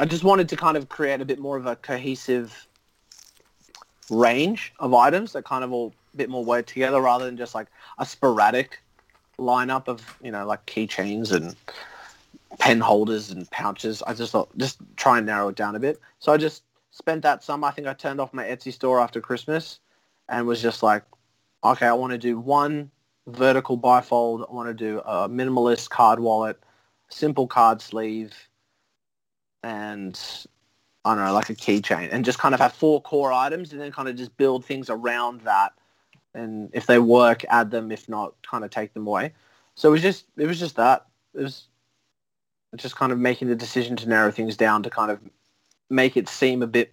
I 0.00 0.06
just 0.06 0.24
wanted 0.24 0.48
to 0.48 0.56
kind 0.56 0.78
of 0.78 0.88
create 0.88 1.20
a 1.20 1.26
bit 1.26 1.38
more 1.38 1.58
of 1.58 1.66
a 1.66 1.76
cohesive 1.76 2.66
range 4.08 4.72
of 4.80 4.94
items 4.94 5.34
that 5.34 5.44
kind 5.44 5.62
of 5.62 5.74
all 5.74 5.92
a 6.14 6.16
bit 6.16 6.30
more 6.30 6.42
work 6.42 6.64
together 6.64 7.02
rather 7.02 7.26
than 7.26 7.36
just 7.36 7.54
like 7.54 7.66
a 7.98 8.06
sporadic 8.06 8.80
lineup 9.38 9.88
of, 9.88 10.02
you 10.22 10.30
know, 10.30 10.46
like 10.46 10.64
keychains 10.64 11.32
and 11.32 11.54
pen 12.58 12.80
holders 12.80 13.30
and 13.30 13.48
pouches. 13.50 14.02
I 14.06 14.14
just 14.14 14.32
thought, 14.32 14.48
just 14.56 14.78
try 14.96 15.18
and 15.18 15.26
narrow 15.26 15.48
it 15.48 15.56
down 15.56 15.76
a 15.76 15.78
bit. 15.78 16.00
So 16.18 16.32
I 16.32 16.38
just 16.38 16.62
spent 16.92 17.20
that 17.24 17.44
summer. 17.44 17.68
I 17.68 17.70
think 17.70 17.86
I 17.86 17.92
turned 17.92 18.22
off 18.22 18.32
my 18.32 18.44
Etsy 18.44 18.72
store 18.72 19.00
after 19.00 19.20
Christmas 19.20 19.80
and 20.30 20.46
was 20.46 20.62
just 20.62 20.82
like, 20.82 21.02
okay, 21.62 21.86
I 21.86 21.92
want 21.92 22.12
to 22.12 22.18
do 22.18 22.38
one 22.38 22.90
vertical 23.26 23.76
bifold. 23.76 24.48
I 24.48 24.54
want 24.54 24.68
to 24.68 24.74
do 24.74 25.00
a 25.00 25.28
minimalist 25.28 25.90
card 25.90 26.20
wallet, 26.20 26.58
simple 27.10 27.46
card 27.46 27.82
sleeve, 27.82 28.32
and 29.62 30.18
I 31.04 31.14
don't 31.14 31.24
know, 31.24 31.32
like 31.32 31.50
a 31.50 31.54
keychain, 31.54 32.08
and 32.12 32.24
just 32.24 32.38
kind 32.38 32.54
of 32.54 32.60
have 32.60 32.72
four 32.72 33.00
core 33.00 33.32
items, 33.32 33.72
and 33.72 33.80
then 33.80 33.92
kind 33.92 34.08
of 34.08 34.16
just 34.16 34.36
build 34.36 34.64
things 34.64 34.90
around 34.90 35.42
that. 35.42 35.72
And 36.34 36.70
if 36.72 36.86
they 36.86 36.98
work, 36.98 37.44
add 37.48 37.70
them. 37.70 37.90
If 37.90 38.08
not, 38.08 38.34
kind 38.42 38.64
of 38.64 38.70
take 38.70 38.94
them 38.94 39.06
away. 39.06 39.32
So 39.74 39.88
it 39.88 39.92
was 39.92 40.02
just, 40.02 40.26
it 40.36 40.46
was 40.46 40.58
just 40.60 40.76
that. 40.76 41.06
It 41.34 41.42
was 41.42 41.64
just 42.76 42.96
kind 42.96 43.12
of 43.12 43.18
making 43.18 43.48
the 43.48 43.56
decision 43.56 43.96
to 43.96 44.08
narrow 44.08 44.30
things 44.30 44.56
down 44.56 44.82
to 44.84 44.90
kind 44.90 45.10
of 45.10 45.18
make 45.88 46.16
it 46.16 46.28
seem 46.28 46.62
a 46.62 46.66
bit 46.66 46.92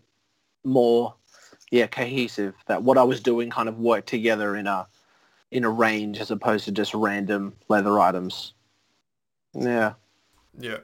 more, 0.64 1.14
yeah, 1.70 1.88
cohesive. 1.88 2.56
That 2.66 2.84
what 2.84 2.98
I 2.98 3.04
was 3.04 3.20
doing 3.20 3.50
kind 3.50 3.70
of 3.70 3.78
worked 3.78 4.08
together 4.08 4.56
in 4.56 4.68
a 4.68 4.88
in 5.52 5.64
a 5.64 5.70
range 5.70 6.20
as 6.20 6.32
opposed 6.32 6.66
to 6.66 6.72
just 6.72 6.94
random 6.94 7.54
leather 7.70 8.00
items. 8.00 8.54
Yeah, 9.54 9.94
Yeah. 10.60 10.80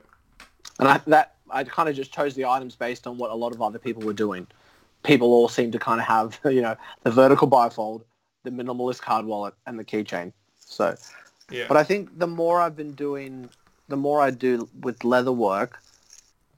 and 0.80 0.88
I 0.88 1.02
that 1.08 1.33
I 1.54 1.64
kind 1.64 1.88
of 1.88 1.96
just 1.96 2.12
chose 2.12 2.34
the 2.34 2.46
items 2.46 2.76
based 2.76 3.08
on 3.08 3.18
what 3.18 3.32
a 3.32 3.36
lot 3.36 3.54
of 3.54 3.62
other 3.62 3.80
people 3.80 4.04
were 4.04 4.14
doing. 4.14 4.48
People 5.04 5.28
all 5.34 5.48
seem 5.48 5.72
to 5.72 5.80
kind 5.80 6.02
of 6.02 6.08
have 6.08 6.40
you 6.46 6.62
know 6.62 6.76
the 7.04 7.12
vertical 7.12 7.48
bifold, 7.50 8.02
the 8.44 8.52
minimalist 8.52 9.02
card 9.02 9.26
wallet, 9.26 9.54
and 9.68 9.80
the 9.80 9.84
keychain. 9.86 10.34
So, 10.66 10.96
Yeah. 11.52 11.66
but 11.68 11.78
I 11.78 11.84
think 11.84 12.18
the 12.18 12.28
more 12.28 12.60
I've 12.60 12.76
been 12.76 12.94
doing, 12.94 13.50
the 13.88 13.98
more 13.98 14.22
I 14.22 14.32
do 14.32 14.68
with 14.82 15.04
leather 15.04 15.32
work, 15.32 15.80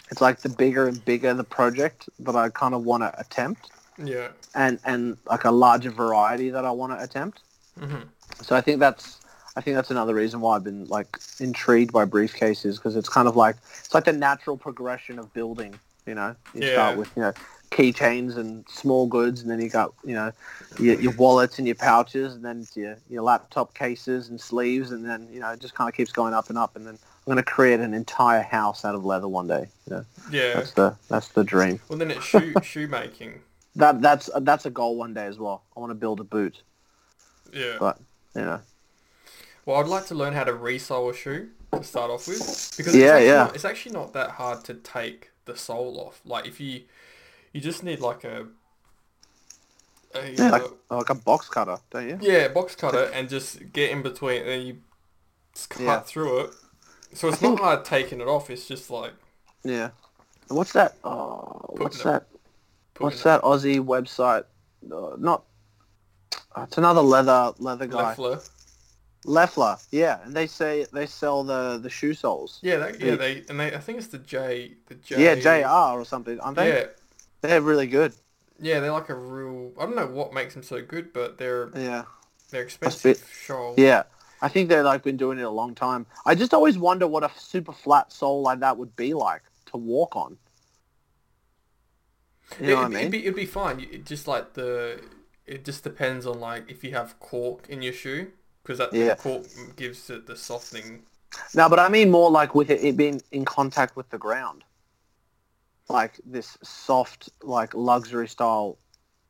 it's 0.09 0.21
like 0.21 0.39
the 0.39 0.49
bigger 0.49 0.87
and 0.87 1.03
bigger 1.03 1.33
the 1.33 1.43
project 1.43 2.07
that 2.19 2.35
I 2.35 2.49
kind 2.49 2.73
of 2.73 2.85
want 2.85 3.03
to 3.03 3.19
attempt, 3.19 3.71
yeah. 3.97 4.29
and 4.53 4.79
and 4.85 5.17
like 5.25 5.43
a 5.43 5.51
larger 5.51 5.89
variety 5.91 6.49
that 6.51 6.63
I 6.65 6.71
want 6.71 6.97
to 6.97 7.03
attempt. 7.03 7.41
hmm 7.77 8.03
So 8.41 8.55
I 8.55 8.61
think 8.61 8.79
that's 8.79 9.19
I 9.55 9.61
think 9.61 9.75
that's 9.75 9.91
another 9.91 10.13
reason 10.13 10.41
why 10.41 10.55
I've 10.55 10.63
been 10.63 10.85
like 10.85 11.17
intrigued 11.39 11.93
by 11.93 12.05
briefcases 12.05 12.75
because 12.75 12.95
it's 12.95 13.09
kind 13.09 13.27
of 13.27 13.35
like 13.35 13.55
it's 13.79 13.93
like 13.93 14.03
the 14.05 14.13
natural 14.13 14.57
progression 14.57 15.17
of 15.19 15.33
building. 15.33 15.79
You 16.05 16.15
know, 16.15 16.35
you 16.53 16.63
Yeah. 16.63 16.71
start 16.71 16.97
with 16.97 17.09
you 17.15 17.21
know 17.23 17.33
keychains 17.71 18.37
and 18.37 18.65
small 18.69 19.07
goods, 19.07 19.41
and 19.41 19.49
then 19.49 19.59
you 19.61 19.69
got 19.69 19.93
you 20.03 20.13
know 20.13 20.31
your, 20.77 20.99
your 20.99 21.11
wallets 21.13 21.57
and 21.57 21.67
your 21.67 21.75
pouches, 21.75 22.35
and 22.35 22.43
then 22.43 22.67
your 22.75 22.97
your 23.09 23.23
laptop 23.23 23.73
cases 23.73 24.29
and 24.29 24.39
sleeves, 24.39 24.91
and 24.91 25.05
then 25.05 25.27
you 25.31 25.39
know 25.39 25.49
it 25.51 25.61
just 25.61 25.73
kind 25.73 25.89
of 25.89 25.95
keeps 25.95 26.11
going 26.11 26.33
up 26.33 26.49
and 26.49 26.57
up, 26.57 26.75
and 26.75 26.85
then 26.85 26.95
I'm 26.95 27.33
going 27.33 27.37
to 27.37 27.43
create 27.43 27.79
an 27.79 27.93
entire 27.93 28.43
house 28.43 28.85
out 28.85 28.93
of 28.93 29.03
leather 29.05 29.27
one 29.27 29.47
day. 29.47 29.67
You 29.89 29.95
know, 29.95 30.05
Yeah. 30.29 30.53
that's 30.55 30.73
the 30.73 30.95
that's 31.09 31.29
the 31.29 31.43
dream. 31.45 31.79
Well, 31.87 31.97
then 31.97 32.11
it's 32.11 32.25
shoe 32.25 32.55
shoemaking. 32.61 33.41
That 33.77 34.01
that's 34.01 34.29
that's 34.41 34.65
a 34.65 34.69
goal 34.69 34.97
one 34.97 35.13
day 35.13 35.25
as 35.25 35.39
well. 35.39 35.63
I 35.75 35.79
want 35.79 35.91
to 35.91 35.95
build 35.95 36.19
a 36.19 36.23
boot, 36.25 36.61
Yeah. 37.53 37.77
but 37.79 37.97
you 38.35 38.41
know, 38.41 38.61
Well, 39.65 39.77
I'd 39.77 39.87
like 39.87 40.05
to 40.07 40.15
learn 40.15 40.33
how 40.33 40.43
to 40.43 40.53
resole 40.53 41.09
a 41.11 41.15
shoe 41.15 41.49
to 41.73 41.83
start 41.83 42.11
off 42.11 42.27
with 42.27 42.37
because 42.77 42.93
it's 42.93 42.95
Yeah, 42.95 43.13
actually 43.15 43.27
yeah. 43.27 43.35
Not, 43.35 43.55
it's 43.55 43.65
actually 43.65 43.91
not 43.93 44.13
that 44.13 44.31
hard 44.31 44.63
to 44.65 44.75
take 44.75 45.31
the 45.45 45.55
sole 45.57 45.99
off. 45.99 46.21
Like 46.25 46.45
if 46.47 46.59
you 46.59 46.83
you 47.53 47.61
just 47.61 47.83
need 47.83 47.99
like 47.99 48.23
a, 48.23 48.47
a 50.13 50.29
yeah, 50.31 50.49
like, 50.49 50.63
uh, 50.91 50.97
like 50.97 51.09
a 51.09 51.15
box 51.15 51.49
cutter, 51.49 51.77
don't 51.89 52.07
you? 52.09 52.17
yeah 52.21 52.47
box 52.47 52.75
cutter 52.75 53.09
and 53.13 53.27
just 53.29 53.71
get 53.73 53.91
in 53.91 54.01
between 54.01 54.43
and 54.43 54.63
you 54.67 54.77
cut 55.69 55.81
Yeah. 55.81 55.99
through 56.01 56.39
it. 56.41 56.49
So 57.13 57.27
it's 57.29 57.37
I 57.37 57.39
think- 57.39 57.59
not 57.59 57.63
hard 57.63 57.85
taking 57.85 58.21
it 58.21 58.27
off. 58.27 58.49
It's 58.49 58.67
just 58.67 58.89
like 58.89 59.13
Yeah. 59.63 59.89
What's 60.47 60.73
that? 60.73 60.95
Oh, 61.03 61.73
what's 61.77 62.01
it- 62.01 62.03
that? 62.03 62.27
putting 62.93 63.05
What's 63.05 63.23
that 63.23 63.41
Aussie 63.41 63.79
website? 63.83 64.45
Uh, 64.91 65.15
not. 65.17 65.43
uh, 66.55 66.65
It's 66.67 66.77
another 66.77 67.01
leather 67.01 67.53
leather 67.57 67.87
guy. 67.87 68.09
Leffler. 68.09 68.39
Leffler. 69.27 69.77
Yeah, 69.91 70.19
and 70.23 70.33
they 70.33 70.47
say 70.47 70.85
they 70.93 71.05
sell 71.05 71.43
the 71.43 71.77
the 71.77 71.89
shoe 71.89 72.13
soles. 72.13 72.59
Yeah, 72.61 72.77
that, 72.77 72.99
yeah, 72.99 73.15
they 73.15 73.43
and 73.49 73.59
they. 73.59 73.73
I 73.73 73.79
think 73.79 73.97
it's 73.97 74.07
the 74.07 74.19
J. 74.19 74.73
The 74.87 74.95
J. 74.95 75.23
Yeah, 75.23 75.35
JR 75.35 75.99
or 75.99 76.05
something, 76.05 76.39
aren't 76.39 76.57
they? 76.57 76.69
Yeah, 76.69 76.85
They're 77.41 77.61
really 77.61 77.87
good. 77.87 78.13
yeah, 78.59 78.79
they're 78.79 78.91
like 78.91 79.09
a 79.09 79.15
real. 79.15 79.71
I 79.79 79.83
don't 79.85 79.95
know 79.95 80.07
what 80.07 80.33
makes 80.33 80.53
them 80.53 80.63
so 80.63 80.81
good, 80.81 81.11
but 81.13 81.37
they're 81.37 81.69
Yeah. 81.75 82.03
they're 82.51 82.61
bit- 82.61 82.67
expensive. 82.67 83.29
Shoal. 83.45 83.73
Yeah. 83.77 84.03
I 84.41 84.49
think 84.49 84.69
they've 84.69 84.83
like 84.83 85.01
been 85.01 85.17
doing 85.17 85.39
it 85.39 85.43
a 85.43 85.49
long 85.49 85.73
time. 85.73 86.05
I 86.25 86.35
just 86.35 86.53
always 86.53 86.77
wonder 86.77 87.07
what 87.07 87.23
a 87.23 87.31
super 87.37 87.71
flat 87.71 88.11
sole 88.11 88.41
like 88.43 88.59
that 88.59 88.77
would 88.77 88.95
be 88.95 89.13
like 89.13 89.41
to 89.71 89.77
walk 89.77 90.15
on. 90.15 90.37
You 92.59 92.67
know 92.67 92.71
it, 92.73 92.75
what 92.75 92.95
I 92.95 93.03
would 93.03 93.11
be, 93.11 93.19
it'd 93.23 93.35
be 93.35 93.45
fine. 93.45 93.79
It 93.79 94.05
just 94.05 94.27
like 94.27 94.53
the, 94.53 95.01
it 95.47 95.65
just 95.65 95.83
depends 95.83 96.27
on 96.27 96.39
like 96.39 96.69
if 96.69 96.83
you 96.83 96.91
have 96.91 97.19
cork 97.19 97.67
in 97.69 97.81
your 97.81 97.93
shoe 97.93 98.31
because 98.65 98.79
that 98.79 98.93
Yeah. 98.93 99.13
cork 99.15 99.45
gives 99.75 100.09
it 100.09 100.25
the 100.25 100.35
softening. 100.35 101.03
No, 101.53 101.69
but 101.69 101.77
I 101.79 101.87
mean 101.87 102.09
more 102.09 102.31
like 102.31 102.55
with 102.55 102.71
it, 102.71 102.83
it 102.83 102.97
being 102.97 103.21
in 103.31 103.45
contact 103.45 103.95
with 103.95 104.09
the 104.09 104.17
ground. 104.17 104.63
Like 105.87 106.19
this 106.25 106.57
soft, 106.63 107.29
like 107.43 107.75
luxury 107.75 108.27
style 108.27 108.77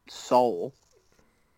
sole, 0.07 0.73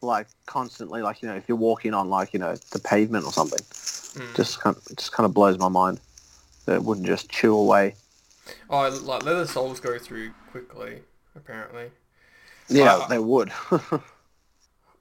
like 0.02 0.26
constantly, 0.48 1.04
like, 1.04 1.22
you 1.22 1.30
know, 1.30 1.36
if 1.36 1.48
you're 1.48 1.58
walking 1.58 1.94
on 1.94 2.10
like, 2.10 2.34
you 2.34 2.40
know, 2.40 2.56
the 2.72 2.80
pavement 2.80 3.26
or 3.26 3.32
something, 3.32 3.60
Mm. 3.60 4.36
just 4.36 4.60
kind 4.60 4.76
of, 4.76 4.84
just 4.98 5.12
kind 5.12 5.26
of 5.26 5.36
blows 5.36 5.60
my 5.60 5.68
mind 5.68 6.00
that 6.66 6.76
it 6.78 6.84
wouldn't 6.84 7.06
just 7.06 7.30
chew 7.30 7.56
away. 7.56 7.94
Oh, 8.72 8.90
like 8.90 9.24
leather 9.24 9.46
soles 9.46 9.80
go 9.80 10.00
through 10.00 10.32
quickly 10.50 11.04
apparently. 11.36 11.92
Yeah, 12.70 12.96
Uh, 12.96 13.08
they 13.08 13.20
would. 13.20 13.52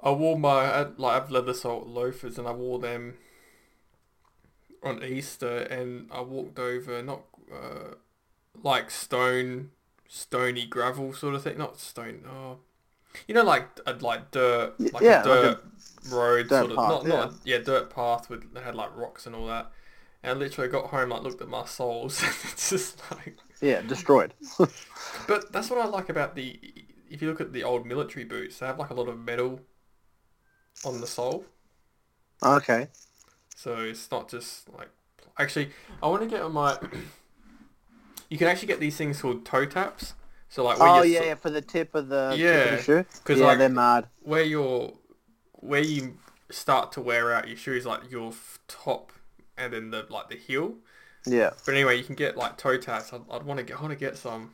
I 0.00 0.10
wore 0.12 0.38
my 0.38 0.64
I 0.64 0.82
like 0.96 1.12
I 1.12 1.14
have 1.14 1.30
leather 1.30 1.54
sole 1.54 1.84
loafers 1.86 2.38
and 2.38 2.46
I 2.48 2.52
wore 2.52 2.78
them 2.78 3.14
on 4.82 5.02
Easter 5.02 5.58
and 5.58 6.08
I 6.12 6.20
walked 6.20 6.58
over 6.58 7.02
not 7.02 7.22
uh, 7.52 7.94
like 8.62 8.90
stone 8.90 9.70
stony 10.08 10.66
gravel 10.66 11.14
sort 11.14 11.34
of 11.34 11.42
thing 11.42 11.58
not 11.58 11.80
stone 11.80 12.24
oh 12.28 12.58
you 13.28 13.34
know 13.34 13.44
like 13.44 13.66
uh, 13.86 13.94
like 14.00 14.30
dirt 14.30 14.74
like 14.92 15.02
yeah, 15.02 15.22
a 15.24 15.26
like 15.26 15.44
a 15.44 15.54
dirt 15.54 15.64
road 16.08 16.50
dirt 16.50 16.52
sort 16.52 16.72
of 16.72 16.82
path, 16.82 16.86
not 16.86 17.06
not 17.06 17.30
a, 17.30 17.32
yeah 17.44 17.58
dirt 17.58 17.90
path 17.90 18.30
with 18.30 18.52
that 18.54 18.64
had 18.64 18.74
like 18.74 18.96
rocks 18.96 19.26
and 19.26 19.34
all 19.36 19.46
that 19.46 19.72
and 20.22 20.32
I 20.32 20.40
literally 20.40 20.70
got 20.70 20.86
home 20.86 21.10
like 21.10 21.22
looked 21.22 21.42
at 21.42 21.48
my 21.48 21.64
soles 21.66 22.22
and 22.24 22.34
it's 22.52 22.70
just 22.70 23.00
like 23.12 23.36
Yeah, 23.60 23.80
destroyed. 23.82 24.34
but 25.26 25.52
that's 25.52 25.70
what 25.70 25.80
I 25.80 25.86
like 25.86 26.08
about 26.08 26.34
the. 26.34 26.58
If 27.08 27.22
you 27.22 27.28
look 27.28 27.40
at 27.40 27.52
the 27.52 27.62
old 27.64 27.86
military 27.86 28.24
boots, 28.24 28.58
they 28.58 28.66
have 28.66 28.78
like 28.78 28.90
a 28.90 28.94
lot 28.94 29.08
of 29.08 29.18
metal 29.18 29.60
on 30.84 31.00
the 31.00 31.06
sole, 31.06 31.44
Okay. 32.42 32.88
so 33.54 33.76
it's 33.78 34.10
not 34.10 34.28
just 34.28 34.68
like. 34.76 34.88
Actually, 35.38 35.70
I 36.02 36.06
want 36.08 36.22
to 36.22 36.28
get 36.28 36.40
on 36.42 36.52
my. 36.52 36.78
you 38.30 38.38
can 38.38 38.48
actually 38.48 38.68
get 38.68 38.80
these 38.80 38.96
things 38.96 39.20
called 39.20 39.44
toe 39.44 39.66
taps. 39.66 40.14
So 40.48 40.64
like 40.64 40.78
where 40.78 40.88
Oh 40.88 41.02
yeah, 41.02 41.22
yeah, 41.24 41.34
for 41.34 41.50
the 41.50 41.60
tip 41.60 41.94
of 41.94 42.08
the 42.08 42.34
Yeah, 42.38 42.76
the 42.76 42.82
shoe. 42.82 43.04
'cause, 43.24 43.38
yeah, 43.38 43.46
like- 43.46 43.58
they're 43.58 43.68
mad. 43.68 44.06
where 44.22 44.42
your 44.44 44.94
where 45.52 45.82
you 45.82 46.16
start 46.50 46.92
to 46.92 47.00
wear 47.00 47.34
out 47.34 47.48
your 47.48 47.56
shoes, 47.56 47.84
like 47.84 48.10
your 48.10 48.28
f- 48.28 48.60
top 48.68 49.12
and 49.58 49.72
then 49.72 49.90
the 49.90 50.06
like 50.08 50.28
the 50.28 50.36
heel. 50.36 50.74
Yeah. 51.26 51.50
But 51.64 51.74
anyway, 51.74 51.96
you 51.98 52.04
can 52.04 52.14
get 52.14 52.36
like 52.36 52.56
toe 52.56 52.78
taps. 52.78 53.12
I'd, 53.12 53.22
I'd 53.30 53.42
want 53.42 53.58
to 53.58 53.64
get. 53.64 53.78
I 53.78 53.82
want 53.82 53.92
to 53.92 53.98
get 53.98 54.16
some. 54.16 54.52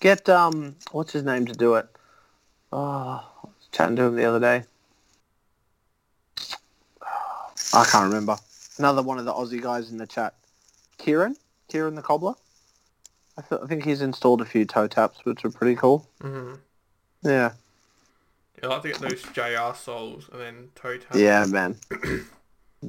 Get 0.00 0.28
um, 0.28 0.76
what's 0.92 1.12
his 1.12 1.22
name 1.24 1.44
to 1.46 1.52
do 1.52 1.74
it? 1.74 1.86
Oh, 2.72 2.78
I 2.78 3.22
was 3.44 3.68
chatting 3.72 3.96
to 3.96 4.04
him 4.04 4.16
the 4.16 4.24
other 4.24 4.40
day. 4.40 4.64
I 7.76 7.84
can't 7.84 8.04
remember. 8.04 8.36
Another 8.78 9.02
one 9.02 9.18
of 9.18 9.24
the 9.24 9.32
Aussie 9.32 9.60
guys 9.60 9.90
in 9.90 9.98
the 9.98 10.06
chat. 10.06 10.34
Kieran? 10.98 11.36
Kieran 11.68 11.94
the 11.94 12.02
cobbler? 12.02 12.34
I, 13.38 13.42
th- 13.42 13.60
I 13.62 13.66
think 13.66 13.84
he's 13.84 14.00
installed 14.00 14.40
a 14.40 14.46
few 14.46 14.64
toe 14.64 14.86
taps, 14.86 15.24
which 15.24 15.44
are 15.44 15.50
pretty 15.50 15.76
cool. 15.76 16.08
hmm 16.20 16.54
Yeah. 17.22 17.52
I 18.62 18.66
like 18.68 18.82
to 18.82 18.88
get 18.88 19.00
those 19.00 19.22
JR 19.22 19.74
soles 19.76 20.30
and 20.32 20.40
then 20.40 20.68
toe 20.74 20.96
taps. 20.96 21.18
Yeah, 21.18 21.44
man. 21.46 21.76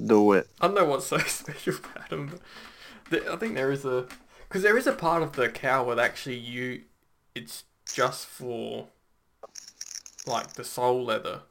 do 0.06 0.32
it. 0.34 0.48
I 0.62 0.68
don't 0.68 0.76
know 0.76 0.86
what's 0.86 1.08
so 1.08 1.18
special 1.28 1.76
about 1.76 2.10
them. 2.10 2.40
But 3.10 3.18
th- 3.18 3.28
I 3.28 3.36
think 3.36 3.56
there 3.56 3.72
is 3.72 3.84
a 3.84 4.08
because 4.48 4.64
there 4.64 4.78
is 4.78 4.88
a 4.88 4.94
part 4.94 5.24
of 5.24 5.34
the 5.34 5.50
cow 5.50 5.84
where 5.84 6.00
actually 6.00 6.38
you 6.38 6.84
it's 7.36 7.66
just 7.94 8.26
for 8.26 8.88
like 10.26 10.54
the 10.54 10.64
sole 10.64 11.04
leather. 11.04 11.42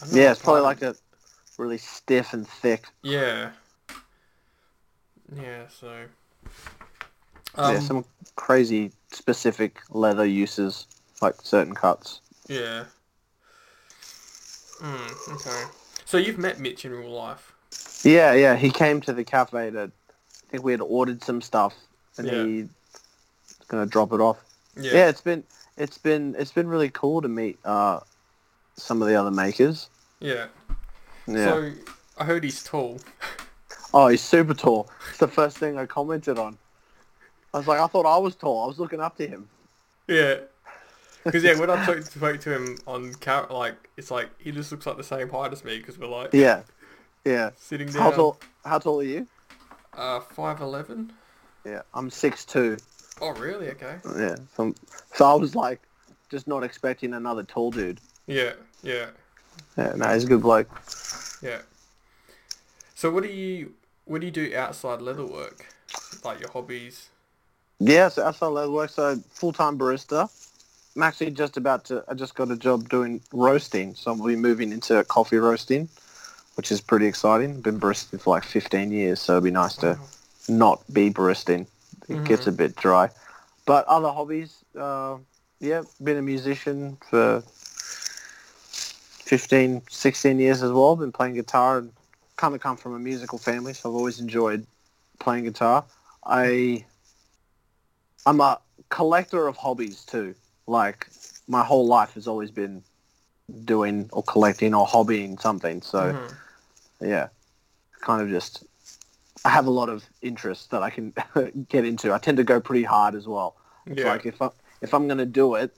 I 0.00 0.06
don't 0.06 0.14
know 0.14 0.20
Yeah, 0.20 0.32
it's 0.32 0.42
probably 0.42 0.62
like 0.62 0.82
a 0.82 0.96
really 1.58 1.78
stiff 1.78 2.32
and 2.32 2.46
thick. 2.46 2.86
yeah 3.02 3.50
yeah 5.36 5.66
so 5.68 6.04
um, 7.54 7.74
yeah, 7.74 7.78
some 7.80 8.04
crazy 8.36 8.92
specific 9.12 9.80
leather 9.90 10.24
uses, 10.24 10.86
like 11.20 11.34
certain 11.42 11.74
cuts. 11.74 12.20
yeah 12.48 12.84
mm, 14.80 15.34
okay 15.34 15.64
so 16.04 16.16
you've 16.18 16.38
met 16.38 16.58
Mitch 16.58 16.84
in 16.84 16.92
real 16.92 17.10
life 17.10 17.52
Yeah, 18.04 18.32
yeah. 18.34 18.56
He 18.56 18.70
came 18.70 19.00
to 19.02 19.12
the 19.12 19.24
cafe 19.24 19.70
to. 19.70 19.84
I 19.84 20.46
think 20.50 20.64
we 20.64 20.72
had 20.72 20.80
ordered 20.82 21.22
some 21.24 21.40
stuff, 21.40 21.74
and 22.18 22.26
Yeah. 22.26 22.42
he's 22.44 22.68
gonna 23.68 23.86
drop 23.86 24.12
it 24.12 24.20
off. 24.20 24.38
yeah 24.76 24.92
Yeah. 24.92 25.08
it's 25.08 25.20
been 25.22 25.44
it's 25.78 25.96
been 25.98 26.34
it's 26.38 26.52
been 26.52 26.68
really 26.68 26.90
cool 26.90 27.22
to 27.22 27.28
meet 27.28 27.58
uh, 27.64 28.00
some 28.76 29.00
of 29.02 29.08
the 29.08 29.14
other 29.14 29.30
makers. 29.30 29.88
yeah 30.20 30.46
Yeah. 31.26 31.44
so 31.44 31.72
I 32.18 32.24
heard 32.24 32.44
he's 32.44 32.62
tall 32.62 32.98
oh, 33.94 34.08
he's 34.08 34.20
super 34.22 34.54
tall. 34.54 34.90
It's 35.10 35.18
the 35.18 35.28
first 35.28 35.58
thing 35.58 35.78
I 35.78 35.86
commented 35.86 36.38
on. 36.38 36.58
I 37.54 37.58
was 37.58 37.66
like, 37.66 37.80
I 37.80 37.86
thought 37.86 38.06
I 38.06 38.16
was 38.18 38.34
tall. 38.34 38.64
I 38.64 38.66
was 38.66 38.78
looking 38.78 39.00
up 39.00 39.16
to 39.18 39.26
him. 39.26 39.48
Yeah. 40.08 40.36
Because 41.24 41.44
yeah, 41.44 41.58
when 41.58 41.70
I 41.70 41.82
spoke, 41.84 42.02
spoke 42.02 42.40
to 42.40 42.54
him 42.54 42.78
on 42.86 43.12
car, 43.14 43.46
like 43.50 43.90
it's 43.96 44.10
like 44.10 44.30
he 44.38 44.50
just 44.52 44.72
looks 44.72 44.86
like 44.86 44.96
the 44.96 45.04
same 45.04 45.28
height 45.28 45.52
as 45.52 45.64
me 45.64 45.78
because 45.78 45.98
we're 45.98 46.06
like 46.06 46.32
Yeah. 46.32 46.62
Yeah. 47.24 47.50
sitting 47.56 47.88
down. 47.88 48.02
How 48.02 48.10
tall? 48.10 48.38
How 48.64 48.78
tall 48.78 49.00
are 49.00 49.04
you? 49.04 49.26
Uh, 49.94 50.20
five 50.20 50.60
eleven. 50.60 51.12
Yeah, 51.64 51.82
I'm 51.94 52.10
six 52.10 52.44
two. 52.44 52.78
Oh 53.20 53.32
really? 53.34 53.68
Okay. 53.70 53.96
Yeah. 54.16 54.36
So, 54.56 54.74
so 55.14 55.26
I 55.26 55.34
was 55.34 55.54
like, 55.54 55.80
just 56.30 56.48
not 56.48 56.64
expecting 56.64 57.14
another 57.14 57.44
tall 57.44 57.70
dude. 57.70 58.00
Yeah, 58.26 58.54
yeah, 58.82 59.06
Yeah, 59.76 59.94
no, 59.96 60.06
he's 60.12 60.24
a 60.24 60.26
good 60.26 60.42
bloke. 60.42 60.68
yeah. 61.42 61.62
So 62.94 63.10
what 63.10 63.22
do 63.22 63.28
you 63.30 63.72
what 64.04 64.20
do 64.20 64.26
you 64.26 64.32
do 64.32 64.52
outside 64.56 65.00
leather 65.02 65.24
work? 65.24 65.66
Like 66.24 66.40
your 66.40 66.50
hobbies? 66.50 67.08
Yeah, 67.80 68.08
so 68.08 68.24
outside 68.24 68.48
leather 68.48 68.70
work, 68.70 68.90
so 68.90 69.16
full-time 69.30 69.78
barista. 69.78 70.30
I'm 70.94 71.02
actually 71.02 71.30
just 71.30 71.56
about 71.56 71.86
to, 71.86 72.04
I 72.06 72.14
just 72.14 72.34
got 72.34 72.50
a 72.50 72.56
job 72.56 72.88
doing 72.88 73.22
roasting, 73.32 73.94
so 73.94 74.12
I'll 74.12 74.24
be 74.26 74.36
moving 74.36 74.72
into 74.72 75.02
coffee 75.04 75.38
roasting, 75.38 75.88
which 76.56 76.70
is 76.70 76.80
pretty 76.80 77.06
exciting. 77.06 77.60
Been 77.60 77.78
baristing 77.78 78.18
for 78.18 78.34
like 78.34 78.44
15 78.44 78.92
years, 78.92 79.20
so 79.20 79.34
it'd 79.34 79.44
be 79.44 79.50
nice 79.50 79.76
to 79.78 79.98
Oh, 79.98 80.08
not 80.48 80.82
be 80.92 81.08
baristing. 81.08 81.66
It 82.08 82.18
Mhm. 82.18 82.24
gets 82.24 82.46
a 82.46 82.52
bit 82.52 82.76
dry. 82.76 83.10
But 83.64 83.86
other 83.86 84.10
hobbies, 84.10 84.56
uh, 84.78 85.16
yeah, 85.60 85.82
been 86.02 86.18
a 86.18 86.22
musician 86.22 86.98
for 87.08 87.42
15, 89.22 89.82
16 89.88 90.38
years 90.38 90.62
as 90.62 90.72
well. 90.72 90.92
I've 90.92 90.98
Been 91.00 91.12
playing 91.12 91.34
guitar 91.34 91.78
and 91.78 91.92
kind 92.36 92.54
of 92.54 92.60
come 92.60 92.76
from 92.76 92.94
a 92.94 92.98
musical 92.98 93.38
family, 93.38 93.72
so 93.74 93.88
I've 93.90 93.96
always 93.96 94.20
enjoyed 94.20 94.66
playing 95.18 95.44
guitar. 95.44 95.84
I, 96.24 96.84
I'm 98.26 98.40
a 98.40 98.60
collector 98.88 99.46
of 99.48 99.56
hobbies 99.56 100.04
too. 100.04 100.34
Like 100.66 101.08
my 101.48 101.64
whole 101.64 101.86
life 101.86 102.14
has 102.14 102.26
always 102.28 102.50
been 102.50 102.82
doing 103.64 104.08
or 104.12 104.22
collecting 104.22 104.74
or 104.74 104.86
hobbying 104.86 105.40
something. 105.40 105.82
So 105.82 106.14
mhm. 106.14 106.36
yeah, 107.00 107.28
kind 108.00 108.22
of 108.22 108.28
just 108.30 108.64
I 109.44 109.50
have 109.50 109.66
a 109.66 109.70
lot 109.70 109.88
of 109.88 110.04
interests 110.22 110.66
that 110.68 110.82
I 110.82 110.90
can 110.90 111.12
get 111.68 111.84
into. 111.84 112.12
I 112.12 112.18
tend 112.18 112.38
to 112.38 112.44
go 112.44 112.60
pretty 112.60 112.84
hard 112.84 113.14
as 113.14 113.26
well. 113.26 113.56
It's 113.90 114.04
Yeah. 114.04 114.04
like 114.04 114.26
if 114.26 114.40
I 114.42 114.50
if 114.82 114.94
I'm 114.94 115.08
gonna 115.08 115.26
do 115.26 115.54
it, 115.54 115.76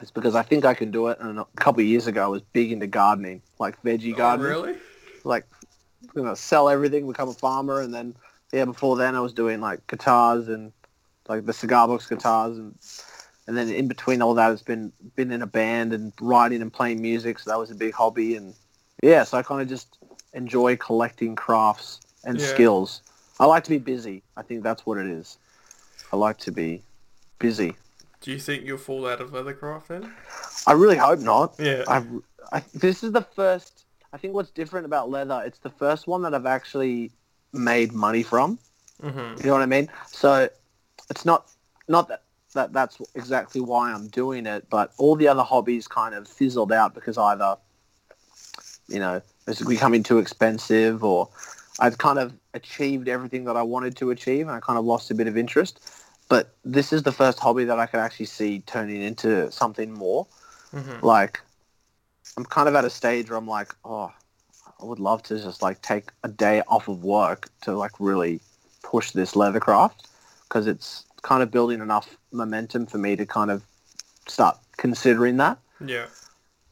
it's 0.00 0.10
because 0.10 0.34
I 0.34 0.42
think 0.42 0.64
I 0.64 0.74
can 0.74 0.90
do 0.90 1.08
it. 1.08 1.18
And 1.20 1.38
a 1.38 1.46
couple 1.56 1.80
of 1.80 1.86
years 1.86 2.06
ago, 2.06 2.24
I 2.24 2.28
was 2.28 2.42
big 2.52 2.72
into 2.72 2.86
gardening, 2.86 3.42
like 3.58 3.82
veggie 3.82 4.14
Oh, 4.14 4.16
gardening. 4.16 4.50
really? 4.50 4.74
Like, 5.24 5.46
you 6.14 6.22
know, 6.22 6.34
sell 6.34 6.68
everything, 6.68 7.06
become 7.06 7.28
a 7.28 7.34
farmer, 7.34 7.80
and 7.80 7.92
then 7.92 8.14
yeah, 8.52 8.64
before 8.64 8.96
then 8.96 9.14
I 9.14 9.20
was 9.20 9.32
doing 9.32 9.60
like 9.60 9.86
guitars 9.86 10.48
and 10.48 10.72
like 11.28 11.44
the 11.46 11.52
cigar 11.52 11.88
box 11.88 12.06
guitars 12.06 12.58
and. 12.58 12.74
And 13.46 13.56
then 13.56 13.70
in 13.70 13.88
between 13.88 14.20
all 14.20 14.34
that, 14.34 14.52
it's 14.52 14.60
been 14.62 14.92
been 15.16 15.32
in 15.32 15.40
a 15.40 15.46
band 15.46 15.94
and 15.94 16.12
writing 16.20 16.60
and 16.60 16.70
playing 16.70 17.00
music. 17.00 17.38
So 17.38 17.48
that 17.48 17.58
was 17.58 17.70
a 17.70 17.74
big 17.74 17.94
hobby. 17.94 18.36
And 18.36 18.52
yeah, 19.02 19.24
so 19.24 19.38
I 19.38 19.42
kind 19.42 19.62
of 19.62 19.68
just 19.68 19.96
enjoy 20.34 20.76
collecting 20.76 21.34
crafts 21.34 22.02
and 22.24 22.38
Yeah. 22.38 22.44
skills. 22.46 23.00
I 23.40 23.46
like 23.46 23.64
to 23.64 23.70
be 23.70 23.78
busy. 23.78 24.22
I 24.36 24.42
think 24.42 24.62
that's 24.62 24.84
what 24.84 24.98
it 24.98 25.06
is. 25.06 25.38
I 26.12 26.16
like 26.16 26.36
to 26.40 26.52
be 26.52 26.82
busy. 27.38 27.78
Do 28.20 28.32
you 28.32 28.38
think 28.38 28.64
you'll 28.64 28.78
fall 28.78 29.06
out 29.06 29.20
of 29.20 29.30
leathercraft 29.30 29.86
then? 29.88 30.12
I 30.66 30.72
really 30.72 30.96
hope 30.96 31.20
not. 31.20 31.54
Yeah. 31.58 31.84
I've, 31.86 32.06
I, 32.52 32.62
this 32.74 33.04
is 33.04 33.12
the 33.12 33.22
first. 33.22 33.84
I 34.12 34.16
think 34.16 34.34
what's 34.34 34.50
different 34.50 34.86
about 34.86 35.10
leather, 35.10 35.42
it's 35.44 35.58
the 35.58 35.70
first 35.70 36.06
one 36.06 36.22
that 36.22 36.34
I've 36.34 36.46
actually 36.46 37.12
made 37.52 37.92
money 37.92 38.22
from. 38.22 38.58
Mhm. 39.02 39.38
You 39.38 39.46
know 39.46 39.52
what 39.52 39.62
I 39.62 39.66
mean? 39.66 39.88
So 40.08 40.48
it's 41.10 41.24
not 41.24 41.50
not 41.86 42.08
that, 42.08 42.22
that 42.54 42.72
that's 42.72 43.00
exactly 43.14 43.60
why 43.60 43.92
I'm 43.92 44.08
doing 44.08 44.46
it, 44.46 44.68
but 44.68 44.92
all 44.98 45.14
the 45.14 45.28
other 45.28 45.42
hobbies 45.42 45.86
kind 45.86 46.14
of 46.14 46.26
fizzled 46.26 46.72
out 46.72 46.94
because 46.94 47.16
either 47.16 47.56
you 48.88 48.98
know 48.98 49.22
it's 49.46 49.62
becoming 49.62 50.02
too 50.02 50.18
expensive 50.18 51.04
or 51.04 51.28
I'd 51.78 51.98
kind 51.98 52.18
of 52.18 52.34
achieved 52.54 53.08
everything 53.08 53.44
that 53.44 53.56
I 53.56 53.62
wanted 53.62 53.96
to 53.98 54.10
achieve 54.10 54.48
and 54.48 54.56
I 54.56 54.60
kind 54.60 54.78
of 54.78 54.84
lost 54.84 55.10
a 55.10 55.14
bit 55.14 55.28
of 55.28 55.36
interest. 55.36 55.80
But 56.28 56.54
this 56.64 56.92
is 56.92 57.02
the 57.02 57.12
first 57.12 57.38
hobby 57.38 57.64
that 57.64 57.78
I 57.78 57.86
could 57.86 58.00
actually 58.00 58.26
see 58.26 58.60
turning 58.60 59.00
into 59.02 59.50
something 59.50 59.92
more. 59.92 60.26
Mhm. 60.74 61.02
Like 61.02 61.40
I'm 62.36 62.44
kind 62.44 62.68
of 62.68 62.74
at 62.74 62.84
a 62.84 62.90
stage 62.90 63.30
where 63.30 63.38
I'm 63.38 63.48
like, 63.48 63.74
oh, 63.84 64.12
I 64.80 64.84
would 64.84 65.00
love 65.00 65.22
to 65.24 65.38
just 65.40 65.62
like 65.62 65.80
take 65.82 66.10
a 66.22 66.28
day 66.28 66.62
off 66.68 66.88
of 66.88 67.02
work 67.02 67.48
to 67.62 67.76
like 67.76 67.92
really 67.98 68.40
push 68.82 69.10
this 69.12 69.32
leathercraft 69.34 70.04
because 70.44 70.66
it's 70.66 71.04
kind 71.22 71.42
of 71.42 71.50
building 71.50 71.80
enough 71.80 72.16
momentum 72.30 72.86
for 72.86 72.98
me 72.98 73.16
to 73.16 73.26
kind 73.26 73.50
of 73.50 73.64
start 74.28 74.56
considering 74.76 75.38
that. 75.38 75.58
Yeah. 75.84 76.06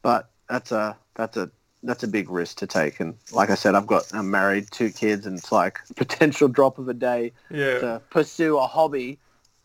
But 0.03 0.29
that's 0.49 0.71
a 0.71 0.95
that's 1.15 1.35
a 1.35 1.49
that's 1.83 2.03
a 2.03 2.07
big 2.07 2.29
risk 2.29 2.57
to 2.57 2.67
take. 2.67 2.99
And 2.99 3.15
like 3.31 3.49
I 3.49 3.55
said, 3.55 3.75
I've 3.75 3.87
got 3.87 4.03
I'm 4.13 4.29
married, 4.31 4.67
two 4.71 4.89
kids, 4.91 5.25
and 5.25 5.37
it's 5.37 5.51
like 5.51 5.79
potential 5.95 6.47
drop 6.47 6.77
of 6.77 6.87
a 6.87 6.93
day 6.93 7.33
Yeah. 7.49 7.79
to 7.79 8.01
pursue 8.09 8.57
a 8.57 8.67
hobby, 8.67 9.19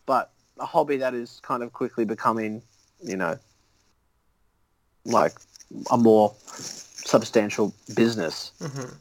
but 0.07 0.33
a 0.59 0.67
hobby 0.67 0.97
that 0.99 1.15
is 1.15 1.41
kind 1.43 1.63
of 1.63 1.73
quickly 1.73 2.05
becoming, 2.05 2.63
you 3.03 3.17
know, 3.17 3.39
like 5.05 5.33
a 5.91 5.97
more 5.97 6.35
substantial 6.43 7.75
business. 7.95 8.53
Mhm. 8.61 8.95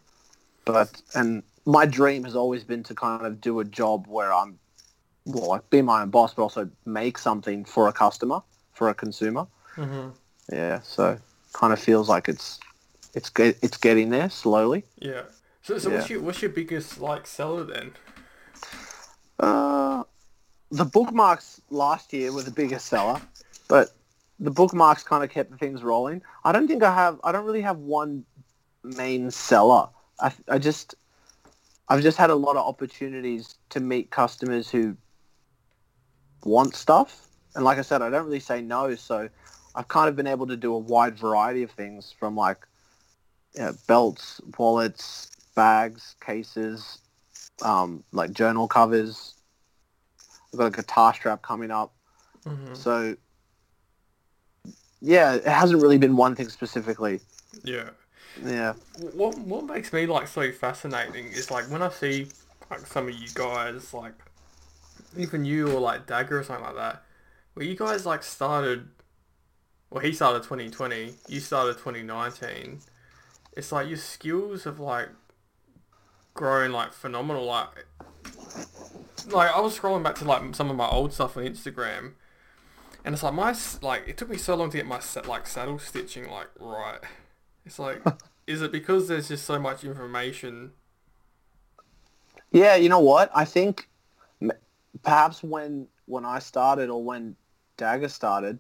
But 0.66 1.02
and 1.16 1.44
my 1.66 1.86
dream 1.86 2.24
has 2.24 2.36
always 2.36 2.64
been 2.64 2.84
to 2.84 2.96
kind 2.96 3.26
of 3.26 3.42
do 3.42 3.60
a 3.60 3.66
job 3.66 4.08
where 4.08 4.34
I'm 4.34 4.60
well, 5.26 5.50
like 5.50 5.70
be 5.70 5.82
my 5.82 6.02
own 6.02 6.10
boss, 6.10 6.34
but 6.34 6.42
also 6.42 6.70
make 6.86 7.18
something 7.18 7.64
for 7.66 7.88
a 7.88 7.94
customer, 7.94 8.42
for 8.74 8.90
a 8.90 8.94
consumer. 8.94 9.46
Mhm. 9.76 10.14
Yeah, 10.52 10.82
so 10.82 11.18
kind 11.54 11.74
of 11.74 11.80
feels 11.80 12.10
like 12.10 12.28
it's 12.28 12.60
it's 13.14 13.30
get, 13.30 13.58
it's 13.62 13.78
getting 13.78 14.10
there 14.10 14.30
slowly. 14.30 14.84
Yeah. 14.98 15.24
So, 15.62 15.78
so 15.78 15.90
Yeah. 15.90 15.98
what's 15.98 16.10
your 16.10 16.22
what's 16.22 16.42
your 16.42 16.52
biggest 16.52 17.00
like 17.00 17.28
seller 17.28 17.64
then? 17.64 17.94
Uh, 19.40 20.04
the 20.72 20.86
bookmarks 20.86 21.62
last 21.70 22.14
year 22.14 22.32
were 22.32 22.44
the 22.44 22.52
biggest 22.52 22.86
seller, 22.88 23.22
but 23.68 23.92
the 24.40 24.52
bookmarks 24.52 25.04
kind 25.04 25.24
of 25.24 25.30
kept 25.30 25.60
things 25.60 25.84
rolling. 25.84 26.22
I 26.44 26.52
don't 26.52 26.68
think 26.68 26.82
I 26.82 26.94
have. 26.94 27.20
I 27.24 27.32
don't 27.32 27.46
really 27.46 27.62
have 27.62 27.78
one 27.78 28.26
main 28.84 29.32
seller. 29.32 29.90
I 30.20 30.32
I 30.48 30.58
just 30.58 30.96
I've 31.90 32.02
just 32.02 32.18
had 32.18 32.30
a 32.30 32.36
lot 32.36 32.56
of 32.56 32.66
opportunities 32.66 33.56
to 33.70 33.80
meet 33.80 34.10
customers 34.10 34.70
who 34.70 34.96
want 36.44 36.76
stuff, 36.76 37.28
and 37.54 37.64
like 37.64 37.78
I 37.78 37.82
said, 37.82 38.02
I 38.02 38.10
don't 38.10 38.26
really 38.26 38.40
say 38.40 38.62
no. 38.62 38.96
So 38.96 39.30
I've 39.76 39.90
kind 39.90 40.10
of 40.10 40.16
been 40.16 40.28
able 40.28 40.48
to 40.48 40.58
do 40.58 40.74
a 40.74 40.80
wide 40.80 41.18
variety 41.18 41.64
of 41.64 41.72
things 41.72 42.14
from 42.18 42.36
like 42.36 42.66
you 43.56 43.62
know, 43.62 43.74
belts, 43.88 44.40
wallets, 44.58 45.30
bags, 45.54 46.16
cases, 46.26 47.00
um, 47.62 48.04
like 48.14 48.32
journal 48.32 48.68
covers. 48.68 49.36
I've 50.54 50.60
got 50.60 50.66
a 50.68 50.72
guitar 50.72 51.14
strap 51.14 51.42
coming 51.42 51.72
up. 51.72 51.94
Mhm. 52.46 52.76
So, 52.76 53.16
yeah, 55.00 55.36
it 55.36 55.46
hasn't 55.46 55.82
really 55.82 55.98
been 55.98 56.16
one 56.16 56.36
thing 56.36 56.50
specifically. 56.50 57.22
Yeah. 57.64 57.90
Yeah. 58.44 58.74
What 59.14 59.38
what 59.40 59.66
makes 59.66 59.92
me 59.92 60.06
like 60.06 60.28
so 60.28 60.52
fascinating 60.52 61.28
is 61.28 61.52
like 61.52 61.66
when 61.70 61.82
I 61.82 61.90
see 61.90 62.30
like 62.70 62.88
some 62.88 63.08
of 63.08 63.14
you 63.14 63.28
guys 63.34 63.94
like 63.94 64.14
even 65.18 65.44
you 65.44 65.70
or 65.70 65.80
like 65.80 66.08
Dagger 66.08 66.40
or 66.40 66.44
something 66.44 66.66
like 66.66 66.76
that, 66.76 67.04
where 67.54 67.66
you 67.66 67.76
guys 67.76 68.06
like 68.06 68.24
started 68.24 68.88
well 69.90 70.04
he 70.04 70.14
started 70.14 70.44
twenty 70.44 70.70
twenty, 70.70 71.16
you 71.28 71.40
started 71.42 71.78
twenty 71.78 72.04
nineteen. 72.04 72.80
It's 73.58 73.72
like 73.72 73.90
your 73.90 73.98
skills 73.98 74.64
have 74.64 74.80
like 74.80 75.10
grown 76.34 76.72
like 76.72 76.94
phenomenal 76.94 77.46
like 77.46 77.86
like 79.28 79.56
I 79.56 79.60
was 79.60 79.78
scrolling 79.78 80.04
back 80.04 80.16
to 80.16 80.26
like 80.26 80.56
some 80.56 80.70
of 80.70 80.76
my 80.76 80.88
old 80.88 81.14
stuff 81.14 81.38
on 81.38 81.44
Instagram 81.44 82.14
and 83.04 83.14
it's 83.14 83.24
like 83.24 83.34
my 83.34 83.56
like 83.82 84.08
it 84.08 84.18
took 84.18 84.30
me 84.30 84.38
so 84.38 84.56
long 84.56 84.70
to 84.70 84.78
get 84.78 84.86
my 84.86 85.00
like 85.28 85.48
saddle 85.48 85.80
stitching 85.80 86.30
like 86.30 86.50
right. 86.60 87.00
It's 87.66 87.80
like 87.80 88.02
is 88.48 88.62
it 88.62 88.72
because 88.72 89.08
there's 89.08 89.28
just 89.28 89.46
so 89.46 89.60
much 89.60 89.84
information? 89.84 90.72
Yeah, 92.52 92.76
you 92.76 92.90
know 92.90 93.00
what? 93.00 93.32
I 93.34 93.46
think 93.46 93.88
perhaps 95.04 95.44
when 95.44 95.88
when 96.06 96.26
I 96.26 96.40
started 96.40 96.90
or 96.90 97.04
when 97.04 97.36
Dagger 97.78 98.10
started, 98.10 98.60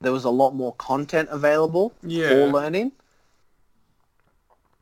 there 0.00 0.12
was 0.12 0.24
a 0.24 0.30
lot 0.30 0.54
more 0.54 0.74
content 0.74 1.28
available 1.30 1.92
Yeah. 2.02 2.28
for 2.28 2.46
learning. 2.48 2.92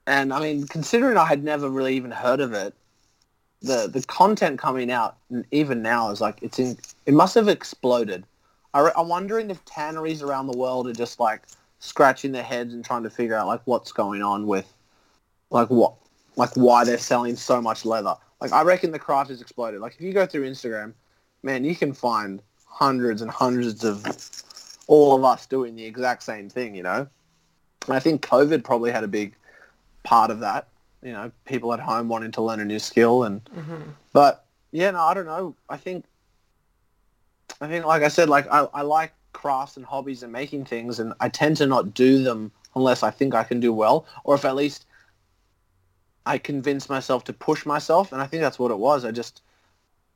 And 0.07 0.33
I 0.33 0.41
mean, 0.41 0.67
considering 0.67 1.19
I 1.19 1.27
had 1.27 1.45
never 1.45 1.69
really 1.69 1.95
even 1.95 2.11
heard 2.11 2.41
of 2.41 2.55
it, 2.55 2.75
the 3.63 3.89
the 3.89 4.03
content 4.05 4.59
coming 4.59 4.91
out 4.91 5.17
even 5.51 5.83
now 5.83 6.11
is 6.11 6.21
like 6.21 6.39
it's 6.43 6.59
in. 6.59 6.77
It 7.07 7.15
must 7.15 7.35
have 7.35 7.49
exploded. 7.49 8.25
I 8.75 8.91
I'm 8.97 9.09
wondering 9.09 9.51
if 9.51 9.65
tanneries 9.65 10.23
around 10.23 10.47
the 10.47 10.57
world 10.57 10.87
are 10.87 10.93
just 10.93 11.19
like 11.19 11.43
scratching 11.81 12.33
their 12.33 12.43
heads 12.43 12.75
and 12.75 12.85
trying 12.85 13.03
to 13.03 13.11
figure 13.11 13.35
out 13.35 13.47
like 13.47 13.61
what's 13.65 13.93
going 13.93 14.23
on 14.23 14.47
with, 14.47 14.73
like 15.51 15.71
what, 15.71 15.95
like 16.37 16.51
why 16.55 16.85
they're 16.85 16.99
selling 16.99 17.37
so 17.37 17.61
much 17.61 17.85
leather. 17.85 18.15
Like 18.41 18.53
I 18.53 18.63
reckon 18.63 18.93
the 18.93 18.99
craft 18.99 19.31
has 19.31 19.41
exploded. 19.41 19.81
Like 19.81 19.95
if 19.95 20.01
you 20.01 20.13
go 20.13 20.27
through 20.27 20.49
Instagram, 20.49 20.93
man, 21.43 21.65
you 21.65 21.75
can 21.75 21.93
find 21.93 22.43
hundreds 22.67 23.23
and 23.23 23.31
hundreds 23.31 23.85
of 23.85 24.05
all 24.87 25.17
of 25.17 25.25
us 25.25 25.47
doing 25.47 25.75
the 25.75 25.85
exact 25.85 26.23
same 26.23 26.49
thing. 26.49 26.75
You 26.75 26.85
know, 26.85 27.09
and 27.87 27.97
I 27.97 27.99
think 27.99 28.23
COVID 28.23 28.63
probably 28.63 28.93
had 28.93 29.03
a 29.03 29.09
big 29.09 29.35
part 30.05 30.31
of 30.31 30.41
that. 30.41 30.69
You 31.03 31.13
know, 31.13 31.31
people 31.45 31.73
at 31.73 31.81
home 31.81 32.09
wanting 32.09 32.33
to 32.33 32.43
learn 32.43 32.61
a 32.61 32.65
new 32.65 32.79
skill, 32.79 33.25
and 33.25 33.41
Mm-hmm. 33.57 33.91
but 34.13 34.45
yeah, 34.73 34.91
no, 34.91 35.01
I 35.01 35.15
don't 35.15 35.27
know. 35.27 35.55
I 35.69 35.77
think, 35.77 36.05
I 37.61 37.69
think, 37.69 37.85
like 37.85 38.03
I 38.03 38.09
said, 38.09 38.29
like 38.29 38.47
I, 38.51 38.67
I 38.75 38.83
like 38.83 39.13
crafts 39.33 39.77
and 39.77 39.87
hobbies 39.87 40.23
and 40.23 40.33
making 40.33 40.65
things, 40.65 40.99
and 40.99 41.15
I 41.21 41.29
tend 41.29 41.57
to 41.59 41.67
not 41.67 41.95
do 41.95 42.23
them 42.23 42.51
unless 42.75 43.03
I 43.03 43.11
think 43.11 43.35
I 43.35 43.45
can 43.45 43.61
do 43.61 43.73
well, 43.73 44.07
or 44.25 44.35
if 44.35 44.45
at 44.45 44.57
least 44.57 44.87
I 46.27 46.37
convince 46.39 46.89
myself 46.89 47.25
to 47.25 47.33
push 47.33 47.65
myself. 47.65 48.13
And 48.13 48.21
I 48.21 48.27
think 48.27 48.43
that's 48.43 48.59
what 48.59 48.71
it 48.71 48.79
was. 48.79 49.05
I 49.05 49.11
just, 49.11 49.41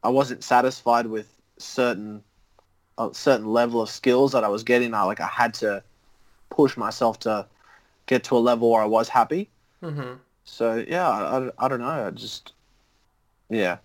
I 0.02 0.10
wasn't 0.10 0.44
satisfied 0.44 1.06
with 1.06 1.40
certain, 1.58 2.22
a 2.98 3.08
certain 3.12 3.46
level 3.46 3.80
of 3.80 3.88
skills 3.88 4.32
that 4.32 4.44
I 4.44 4.48
was 4.48 4.62
getting. 4.62 4.92
I 4.92 5.04
like 5.04 5.20
I 5.20 5.26
had 5.26 5.54
to 5.54 5.82
push 6.50 6.76
myself 6.76 7.18
to 7.20 7.46
get 8.06 8.24
to 8.24 8.36
a 8.36 8.38
level 8.38 8.70
where 8.70 8.82
I 8.82 8.86
was 8.86 9.08
happy. 9.08 9.48
Mm-hmm. 9.82 10.14
So 10.44 10.84
yeah, 10.86 11.08
I, 11.08 11.38
I, 11.38 11.50
I 11.58 11.68
don't 11.68 11.80
know. 11.80 11.86
I 11.88 12.10
just 12.10 12.52
yeah. 13.48 13.78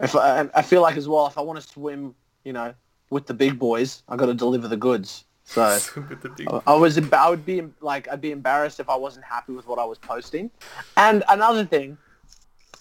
If 0.00 0.16
I, 0.16 0.48
I 0.54 0.62
feel 0.62 0.82
like 0.82 0.96
as 0.96 1.08
well, 1.08 1.26
if 1.26 1.38
I 1.38 1.42
want 1.42 1.60
to 1.60 1.66
swim, 1.66 2.14
you 2.44 2.52
know, 2.52 2.74
with 3.10 3.26
the 3.26 3.34
big 3.34 3.58
boys, 3.58 4.02
I 4.08 4.16
got 4.16 4.26
to 4.26 4.34
deliver 4.34 4.66
the 4.66 4.76
goods. 4.76 5.24
So 5.44 5.78
the 5.94 6.28
big- 6.36 6.48
I, 6.48 6.60
I 6.66 6.74
was 6.74 6.98
I 7.12 7.30
would 7.30 7.44
be 7.46 7.62
like 7.80 8.08
I'd 8.10 8.20
be 8.20 8.32
embarrassed 8.32 8.80
if 8.80 8.88
I 8.88 8.96
wasn't 8.96 9.24
happy 9.24 9.52
with 9.52 9.66
what 9.66 9.78
I 9.78 9.84
was 9.84 9.98
posting. 9.98 10.50
And 10.96 11.22
another 11.28 11.64
thing, 11.64 11.98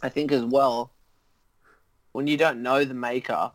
I 0.01 0.09
think 0.09 0.31
as 0.31 0.43
well, 0.43 0.91
when 2.13 2.27
you 2.27 2.37
don't 2.37 2.61
know 2.63 2.83
the 2.85 2.93
maker, 2.93 3.51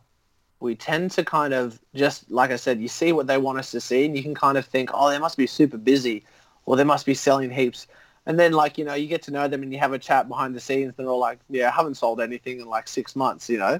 we 0.59 0.75
tend 0.75 1.11
to 1.11 1.23
kind 1.23 1.53
of 1.53 1.79
just 1.93 2.29
like 2.31 2.51
I 2.51 2.55
said, 2.55 2.79
you 2.79 2.87
see 2.87 3.11
what 3.11 3.27
they 3.27 3.37
want 3.37 3.59
us 3.59 3.71
to 3.71 3.81
see, 3.81 4.05
and 4.05 4.15
you 4.15 4.23
can 4.23 4.35
kind 4.35 4.57
of 4.57 4.65
think, 4.65 4.91
oh, 4.93 5.09
they 5.09 5.19
must 5.19 5.37
be 5.37 5.47
super 5.47 5.77
busy, 5.77 6.23
or 6.65 6.75
they 6.75 6.83
must 6.83 7.05
be 7.05 7.13
selling 7.13 7.49
heaps. 7.49 7.87
And 8.27 8.37
then 8.37 8.51
like 8.51 8.77
you 8.77 8.83
know, 8.83 8.93
you 8.93 9.07
get 9.07 9.23
to 9.23 9.31
know 9.31 9.47
them, 9.47 9.63
and 9.63 9.71
you 9.71 9.79
have 9.79 9.93
a 9.93 9.97
chat 9.97 10.27
behind 10.27 10.53
the 10.53 10.59
scenes. 10.59 10.93
They're 10.95 11.07
all 11.07 11.17
like, 11.17 11.39
yeah, 11.49 11.69
I 11.69 11.71
haven't 11.71 11.95
sold 11.95 12.19
anything 12.19 12.59
in 12.59 12.67
like 12.67 12.89
six 12.89 13.15
months, 13.15 13.49
you 13.49 13.57
know. 13.57 13.79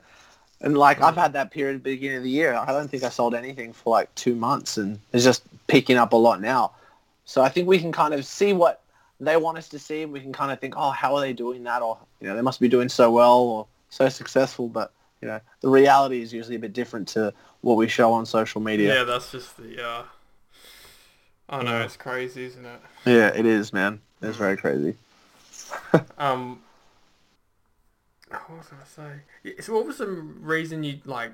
And 0.61 0.77
like 0.77 1.01
I've 1.01 1.17
had 1.17 1.33
that 1.33 1.51
period 1.51 1.75
at 1.75 1.83
the 1.83 1.95
beginning 1.95 2.17
of 2.17 2.23
the 2.23 2.29
year. 2.29 2.53
I 2.55 2.65
don't 2.67 2.89
think 2.89 3.03
I 3.03 3.09
sold 3.09 3.35
anything 3.35 3.73
for 3.73 3.91
like 3.91 4.13
two 4.15 4.35
months, 4.35 4.77
and 4.77 4.99
it's 5.11 5.25
just 5.25 5.43
picking 5.67 5.97
up 5.97 6.13
a 6.13 6.15
lot 6.15 6.41
now. 6.41 6.71
So 7.25 7.41
I 7.43 7.49
think 7.49 7.67
we 7.67 7.77
can 7.77 7.91
kind 7.91 8.13
of 8.13 8.25
see 8.25 8.53
what 8.53 8.81
they 9.19 9.35
want 9.35 9.57
us 9.57 9.67
to 9.69 9.79
see, 9.79 10.03
and 10.03 10.13
we 10.13 10.21
can 10.21 10.31
kind 10.31 10.49
of 10.49 10.61
think, 10.61 10.75
oh, 10.77 10.91
how 10.91 11.13
are 11.15 11.21
they 11.21 11.33
doing 11.33 11.63
that? 11.65 11.81
Or 11.81 11.97
you 12.21 12.29
know, 12.29 12.35
they 12.35 12.41
must 12.41 12.61
be 12.61 12.69
doing 12.69 12.87
so 12.87 13.11
well 13.11 13.39
or 13.39 13.67
so 13.89 14.07
successful. 14.07 14.69
But 14.69 14.93
you 15.21 15.27
know, 15.27 15.41
the 15.59 15.69
reality 15.69 16.21
is 16.21 16.31
usually 16.31 16.55
a 16.55 16.59
bit 16.59 16.71
different 16.71 17.09
to 17.09 17.33
what 17.59 17.75
we 17.75 17.89
show 17.89 18.13
on 18.13 18.25
social 18.25 18.61
media. 18.61 18.95
yeah, 18.95 19.03
that's 19.03 19.29
just 19.29 19.57
the 19.57 19.85
uh. 19.85 20.03
I 21.49 21.63
know 21.63 21.81
it's 21.81 21.97
crazy, 21.97 22.45
isn't 22.45 22.65
it? 22.65 22.81
Yeah, 23.05 23.27
it 23.27 23.45
is, 23.45 23.71
man. 23.71 24.01
It's 24.21 24.37
very 24.37 24.57
crazy. 24.57 24.95
Um. 26.17 26.61
What 28.29 28.49
was 28.57 28.67
I 28.71 28.75
gonna 28.75 28.85
say? 28.85 29.21
Yeah, 29.43 29.61
So, 29.61 29.73
what 29.73 29.85
was 29.85 29.97
the 29.99 30.07
reason 30.07 30.83
you 30.83 30.99
like? 31.05 31.31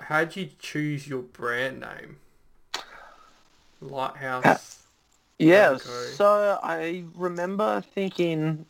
How'd 0.00 0.36
you 0.36 0.48
choose 0.58 1.06
your 1.06 1.22
brand 1.22 1.80
name? 1.80 2.16
Lighthouse. 3.80 4.84
Yeah, 5.38 5.70
Okay. 5.70 5.80
so 5.80 6.58
I 6.62 7.04
remember 7.14 7.82
thinking, 7.94 8.64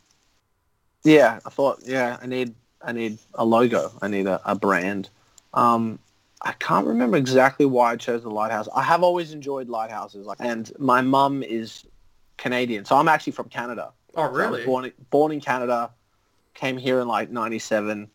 yeah, 1.03 1.39
I 1.45 1.49
thought, 1.49 1.79
yeah, 1.85 2.17
I 2.21 2.25
need, 2.25 2.55
I 2.81 2.91
need 2.91 3.19
a 3.35 3.45
logo, 3.45 3.91
I 4.01 4.07
need 4.07 4.25
a, 4.27 4.41
a 4.43 4.55
brand. 4.55 5.09
Um, 5.53 5.99
I 6.41 6.53
can't 6.53 6.87
remember 6.87 7.15
exactly 7.17 7.65
why 7.65 7.91
I 7.91 7.95
chose 7.95 8.23
the 8.23 8.29
lighthouse. 8.31 8.67
I 8.75 8.81
have 8.83 9.03
always 9.03 9.33
enjoyed 9.33 9.69
lighthouses, 9.69 10.25
like, 10.25 10.39
and 10.41 10.71
my 10.79 11.01
mum 11.01 11.43
is 11.43 11.85
Canadian, 12.43 12.83
so 12.83 12.97
I'm 12.97 13.07
actually 13.07 13.31
from 13.31 13.47
Canada. 13.47 13.93
Oh, 14.15 14.25
So 14.25 14.31
really? 14.31 14.65
born, 14.65 14.91
born 15.09 15.31
in 15.31 15.39
Canada, 15.39 15.89
came 16.53 16.77
here 16.77 16.99
in 16.99 17.07
like 17.07 17.31
'97, 17.31 18.09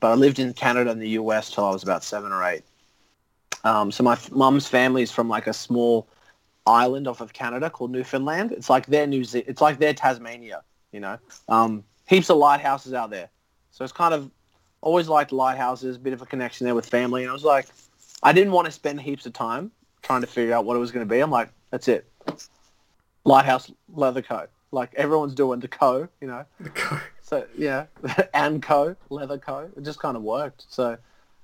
but 0.00 0.10
I 0.12 0.14
lived 0.14 0.38
in 0.38 0.52
Canada 0.52 0.90
and 0.90 1.00
the 1.00 1.08
US 1.20 1.50
till 1.50 1.64
I 1.64 1.70
was 1.70 1.82
about 1.82 2.04
seven 2.04 2.30
or 2.30 2.44
eight. 2.44 2.62
Um, 3.64 3.90
so 3.90 4.04
my 4.04 4.12
f- 4.12 4.30
mum's 4.30 4.66
family 4.68 5.02
is 5.02 5.10
from 5.10 5.30
like 5.30 5.46
a 5.46 5.54
small 5.54 6.06
island 6.66 7.08
off 7.08 7.22
of 7.22 7.32
Canada 7.32 7.70
called 7.70 7.90
Newfoundland. 7.90 8.52
It's 8.52 8.68
like 8.68 8.84
their 8.86 9.06
New 9.06 9.24
Ze- 9.24 9.44
It's 9.46 9.62
like 9.62 9.78
their 9.78 9.94
Tasmania. 9.94 10.62
You 10.92 11.00
know, 11.00 11.18
um, 11.48 11.84
heaps 12.06 12.28
of 12.30 12.36
lighthouses 12.36 12.92
out 12.92 13.08
there. 13.08 13.30
So 13.70 13.82
it's 13.82 13.92
kind 13.94 14.12
of 14.12 14.30
always 14.82 15.08
liked 15.08 15.32
lighthouses. 15.32 15.96
Bit 15.96 16.12
of 16.12 16.20
a 16.20 16.26
connection 16.26 16.66
there 16.66 16.74
with 16.74 16.86
family, 16.86 17.22
and 17.22 17.30
I 17.30 17.32
was 17.32 17.44
like, 17.44 17.66
I 18.22 18.32
didn't 18.34 18.52
want 18.52 18.66
to 18.66 18.70
spend 18.72 19.00
heaps 19.00 19.24
of 19.24 19.32
time 19.32 19.70
trying 20.02 20.20
to 20.20 20.26
figure 20.26 20.52
out 20.54 20.66
what 20.66 20.76
it 20.76 20.80
was 20.80 20.92
going 20.92 21.06
to 21.08 21.10
be. 21.10 21.20
I'm 21.20 21.30
like, 21.30 21.48
that's 21.70 21.88
it. 21.88 22.04
Lighthouse 23.24 23.70
Leather 23.94 24.22
Co. 24.22 24.46
Like 24.70 24.92
everyone's 24.94 25.34
doing 25.34 25.60
the 25.60 25.68
Co. 25.68 26.08
You 26.20 26.26
know. 26.28 26.44
The 26.60 26.70
co- 26.70 27.00
So 27.22 27.46
yeah, 27.56 27.86
and 28.34 28.62
Co. 28.62 28.96
Leather 29.10 29.38
Co. 29.38 29.70
It 29.76 29.82
just 29.82 29.98
kind 29.98 30.16
of 30.16 30.22
worked. 30.22 30.66
So 30.68 30.96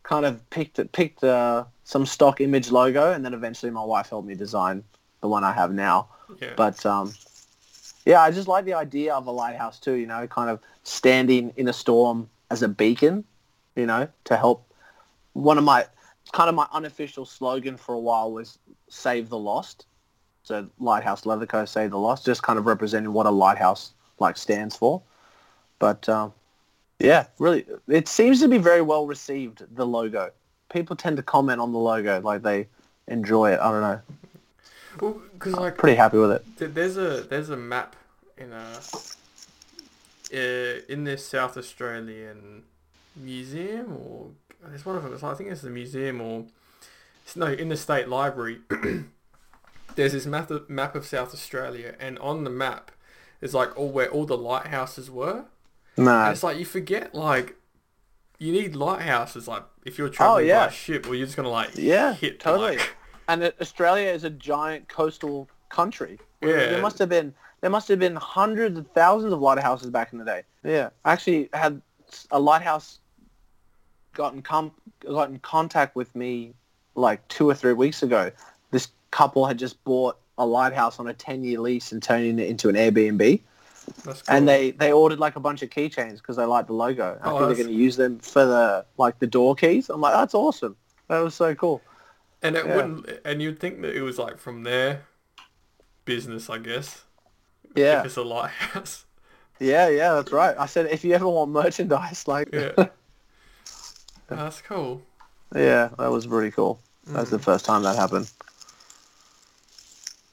kind 0.03 0.27
of 0.27 0.49
picked 0.51 0.79
it, 0.79 0.93
picked 0.93 1.23
uh, 1.25 1.65
some 1.85 2.07
stock 2.07 2.41
image 2.41 2.71
logo, 2.71 3.13
and 3.13 3.25
then 3.25 3.35
eventually 3.35 3.71
my 3.71 3.85
wife 3.85 4.11
helped 4.11 4.27
me 4.27 4.35
design 4.35 4.83
the 5.21 5.29
one 5.29 5.45
I 5.45 5.53
have 5.53 5.73
now. 5.73 6.09
Yeah. 6.41 6.55
But 6.57 6.85
um, 6.87 7.13
yeah, 8.05 8.21
I 8.21 8.31
just 8.31 8.49
like 8.49 8.65
the 8.65 8.75
idea 8.75 9.15
of 9.15 9.27
a 9.27 9.31
lighthouse 9.31 9.79
too. 9.79 9.95
You 9.95 10.07
know, 10.07 10.27
kind 10.27 10.51
of 10.51 10.61
standing 10.83 11.53
in 11.57 11.69
a 11.69 11.73
storm 11.73 12.29
as 12.51 12.63
a 12.63 12.69
beacon. 12.69 13.25
You 13.77 13.87
know, 13.87 14.09
to 14.25 14.37
help. 14.37 14.67
One 15.33 15.57
of 15.59 15.65
my 15.65 15.87
kind 16.33 16.49
of 16.49 16.55
my 16.57 16.67
unofficial 16.73 17.25
slogan 17.25 17.77
for 17.77 17.95
a 17.95 17.99
while 17.99 18.33
was 18.33 18.59
"Save 18.89 19.29
the 19.29 19.39
Lost." 19.39 19.87
So 20.51 20.67
Lighthouse 20.81 21.23
Leatherco 21.23 21.67
Say 21.69 21.87
the 21.87 21.97
Lost, 21.97 22.27
just 22.27 22.43
kind 22.43 22.59
of 22.59 22.67
representing 22.67 23.13
what 23.13 23.27
a 23.27 23.31
lighthouse 23.31 23.93
like 24.19 24.37
stands 24.37 24.75
for. 24.75 25.01
But 25.79 26.09
um, 26.09 26.33
yeah, 26.99 27.27
really, 27.39 27.67
it 27.87 28.09
seems 28.09 28.41
to 28.41 28.49
be 28.49 28.59
very 28.59 28.83
well 28.83 29.07
received. 29.07 29.63
The 29.77 29.87
logo, 29.87 30.33
people 30.69 30.97
tend 30.97 31.19
to 31.19 31.23
comment 31.23 31.61
on 31.61 31.73
the 31.73 31.79
logo, 31.79 32.21
like 32.21 32.43
they 32.43 32.67
enjoy 33.07 33.53
it. 33.53 33.61
I 33.61 33.71
don't 33.71 33.81
know. 33.81 34.01
Well, 35.01 35.23
because 35.35 35.55
like 35.55 35.79
Pretty 35.79 35.95
happy 35.95 36.19
with 36.19 36.33
it. 36.33 36.75
there's 36.75 36.97
a 36.97 37.21
there's 37.21 37.51
a 37.51 37.57
map 37.57 37.95
in 38.37 38.53
a 38.53 38.81
uh, 40.35 40.81
in 40.89 41.05
this 41.05 41.25
South 41.25 41.57
Australian 41.57 42.65
museum 43.15 43.97
or 43.97 44.31
there's 44.67 44.85
one 44.85 44.97
of 44.97 45.05
them. 45.05 45.17
I 45.23 45.35
think 45.35 45.51
it's 45.51 45.63
the 45.63 45.71
museum 45.71 46.21
or 46.21 46.45
it's, 47.25 47.37
no 47.37 47.47
in 47.47 47.69
the 47.69 47.77
state 47.77 48.09
library. 48.09 48.59
there's 49.97 50.13
this 50.13 50.27
map 50.27 50.51
of, 50.51 50.69
map 50.71 50.95
of 50.95 51.07
South 51.07 51.33
Australia, 51.35 51.95
and 52.01 52.19
on 52.19 52.45
the 52.45 52.51
map 52.51 52.91
is 53.41 53.55
like 53.55 53.77
all 53.79 53.91
where 53.91 54.09
all 54.11 54.27
the 54.27 54.37
lighthouses 54.37 55.11
were. 55.11 55.45
And 55.97 56.09
it's 56.33 56.43
like 56.43 56.59
you 56.59 56.65
forget 56.65 57.15
like 57.15 57.57
you 58.39 58.53
need 58.53 58.75
lighthouses 58.75 59.47
like 59.47 59.65
if 59.85 59.99
you're 59.99 60.07
oh, 60.07 60.11
traveling 60.11 60.45
Oh, 60.45 60.49
yeah. 60.49 60.67
by 60.67 60.73
ship 60.73 61.07
or 61.09 61.15
you're 61.15 61.27
just 61.27 61.37
gonna 61.37 61.51
like 61.51 61.71
Yeah, 61.75 62.15
hit 62.15 62.41
totally. 62.41 62.77
like- 62.79 62.97
and 63.29 63.53
Australia 63.61 64.09
is 64.11 64.25
a 64.25 64.31
giant 64.31 64.89
coastal 64.89 65.49
country. 65.69 66.19
Yeah. 66.43 66.53
there 66.71 66.81
must 66.83 66.99
have 66.99 67.09
been 67.11 67.35
there 67.61 67.71
must 67.71 67.87
have 67.89 67.99
been 67.99 68.17
hundreds 68.17 68.79
of 68.79 68.87
thousands 68.95 69.33
of 69.35 69.41
lighthouses 69.41 69.91
back 69.91 70.13
in 70.13 70.19
the 70.19 70.25
day. 70.25 70.43
Yeah, 70.65 70.89
I 71.05 71.13
actually 71.13 71.51
had 71.53 71.83
a 72.31 72.41
lighthouse 72.41 73.01
got 74.15 74.33
in 74.35 74.41
com- 74.43 74.73
got 75.01 75.29
in 75.29 75.39
contact 75.41 75.95
with 75.97 76.15
me 76.17 76.55
like 76.95 77.27
two 77.29 77.49
or 77.49 77.55
three 77.55 77.75
weeks 77.75 78.03
ago. 78.03 78.31
This 78.71 78.89
couple 79.11 79.47
had 79.47 79.59
just 79.59 79.83
bought 79.85 80.17
a 80.39 80.47
lighthouse 80.47 80.99
on 80.99 81.07
a 81.09 81.15
ten 81.15 81.45
year 81.45 81.61
lease 81.61 81.93
and 81.93 82.03
turning 82.03 82.39
it 82.39 82.49
into 82.49 82.69
an 82.69 82.75
Airbnb. 82.77 83.41
Cool. 84.05 84.15
And 84.29 84.47
they, 84.49 84.71
they 84.73 84.93
ordered 84.93 85.19
like 85.19 85.37
a 85.37 85.41
bunch 85.41 85.63
of 85.63 85.71
keychains 85.71 86.17
because 86.19 86.37
they 86.37 86.45
like 86.45 86.67
the 86.69 86.73
logo. 86.75 87.19
I 87.23 87.31
Oh, 87.31 87.39
think 87.39 87.49
they're 87.49 87.65
going 87.65 87.77
to 87.77 87.83
use 87.83 87.97
them 87.97 88.19
for 88.21 88.45
the 88.45 88.85
like 88.99 89.19
the 89.19 89.27
door 89.27 89.57
keys. 89.57 89.91
I'm 89.91 90.01
like, 90.01 90.13
that's 90.15 90.35
awesome. 90.35 90.77
That 91.09 91.19
was 91.21 91.35
so 91.35 91.55
cool. 91.55 91.83
And 92.43 92.57
it 92.57 92.65
Yeah. 92.67 92.77
wouldn't, 92.77 93.11
and 93.25 93.43
you'd 93.43 93.59
think 93.59 93.83
that 93.83 93.95
it 93.97 94.03
was 94.03 94.17
like 94.19 94.39
from 94.39 94.63
their 94.63 95.03
business, 96.05 96.49
I 96.49 96.59
guess. 96.59 97.03
Yeah, 97.75 98.03
it's 98.05 98.17
a 98.17 98.23
lighthouse. 98.23 99.05
yeah, 99.59 99.89
yeah. 99.89 100.15
That's 100.15 100.33
right. 100.33 100.55
I 100.59 100.67
said 100.67 100.87
if 100.87 101.05
you 101.05 101.15
ever 101.15 101.29
want 101.29 101.51
merchandise, 101.51 102.29
like 102.29 102.49
Yeah. 102.53 102.89
That's 104.29 104.61
cool. 104.63 105.03
yeah, 105.55 105.89
that 105.99 106.11
was 106.11 106.27
pretty 106.27 106.53
cool. 106.53 106.81
That 107.09 107.21
was 107.21 107.31
the 107.31 107.39
mm. 107.39 107.45
first 107.45 107.65
time 107.65 107.83
that 107.83 107.97
happened. 107.97 108.31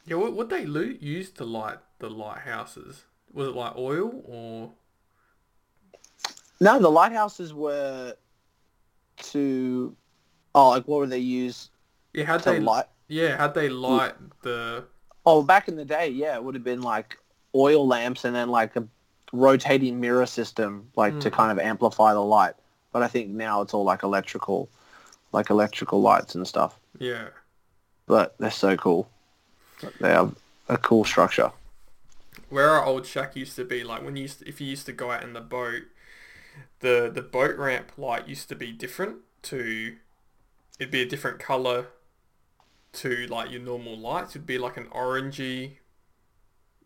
Yeah, 0.08 0.16
what 0.16 0.34
would 0.34 0.50
they 0.50 0.66
lo- 0.66 0.94
use 1.00 1.30
to 1.32 1.44
light 1.44 1.80
the 2.00 2.10
lighthouses? 2.10 3.04
Was 3.34 3.50
it 3.50 3.56
like 3.56 3.76
oil 3.78 4.22
or? 4.26 4.72
No, 6.62 6.80
the 6.80 6.90
lighthouses 6.90 7.54
were 7.54 8.16
to 9.18 9.96
oh, 10.56 10.70
like 10.70 10.88
what 10.88 11.00
were 11.00 11.08
they 11.08 11.20
used 11.20 11.72
Yeah, 12.14 12.24
had 12.26 12.44
to 12.44 12.52
they 12.52 12.60
light? 12.60 12.86
Yeah, 13.10 13.38
had 13.38 13.54
they 13.54 13.70
light 13.70 14.16
the? 14.42 14.86
Oh, 15.26 15.44
back 15.44 15.68
in 15.68 15.76
the 15.76 15.86
day, 15.86 16.08
yeah, 16.10 16.36
it 16.36 16.44
would 16.44 16.56
have 16.56 16.64
been 16.64 16.82
like 16.82 17.18
oil 17.54 17.86
lamps 17.86 18.24
and 18.24 18.34
then 18.36 18.50
like 18.50 18.76
a 18.78 18.88
rotating 19.34 20.00
mirror 20.00 20.26
system, 20.26 20.90
like 20.96 21.20
to 21.20 21.30
Mm. 21.30 21.34
kind 21.34 21.52
of 21.52 21.60
amplify 21.60 22.14
the 22.14 22.24
light. 22.24 22.54
But 22.94 23.04
I 23.04 23.08
think 23.08 23.30
now 23.30 23.62
it's 23.62 23.74
all 23.74 23.84
like 23.84 24.04
electrical, 24.04 24.70
like 25.34 25.50
electrical 25.50 26.02
lights 26.02 26.34
and 26.36 26.48
stuff. 26.48 26.80
Yeah. 26.98 27.28
But 28.06 28.36
they're 28.40 28.50
so 28.52 28.78
cool. 28.78 29.10
They 30.00 30.10
have 30.10 30.36
a 30.70 30.78
cool 30.78 31.06
structure. 31.06 31.52
Where 32.50 32.70
our 32.70 32.86
old 32.86 33.06
shack 33.06 33.36
used 33.36 33.56
to 33.58 33.66
be, 33.66 33.84
like 33.84 34.04
when 34.04 34.16
you 34.16 34.24
used 34.24 34.40
to, 34.40 34.48
if 34.48 34.62
you 34.62 34.68
used 34.68 34.86
to 34.86 34.94
go 34.94 35.12
out 35.12 35.24
in 35.24 35.34
the 35.34 35.42
boat, 35.42 35.84
the 36.80 37.12
the 37.14 37.22
boat 37.22 37.58
ramp 37.58 37.92
light 37.98 38.28
used 38.28 38.48
to 38.50 38.56
be 38.56 38.72
different 38.72 39.18
to, 39.44 39.96
it'd 40.80 40.92
be 40.92 41.02
a 41.02 41.06
different 41.06 41.40
color 41.40 41.88
to 42.94 43.28
like 43.28 43.52
your 43.52 43.62
normal 43.62 43.98
lights. 43.98 44.32
It'd 44.36 44.46
be 44.48 44.58
like 44.58 44.78
an 44.78 44.86
orangey, 44.86 45.78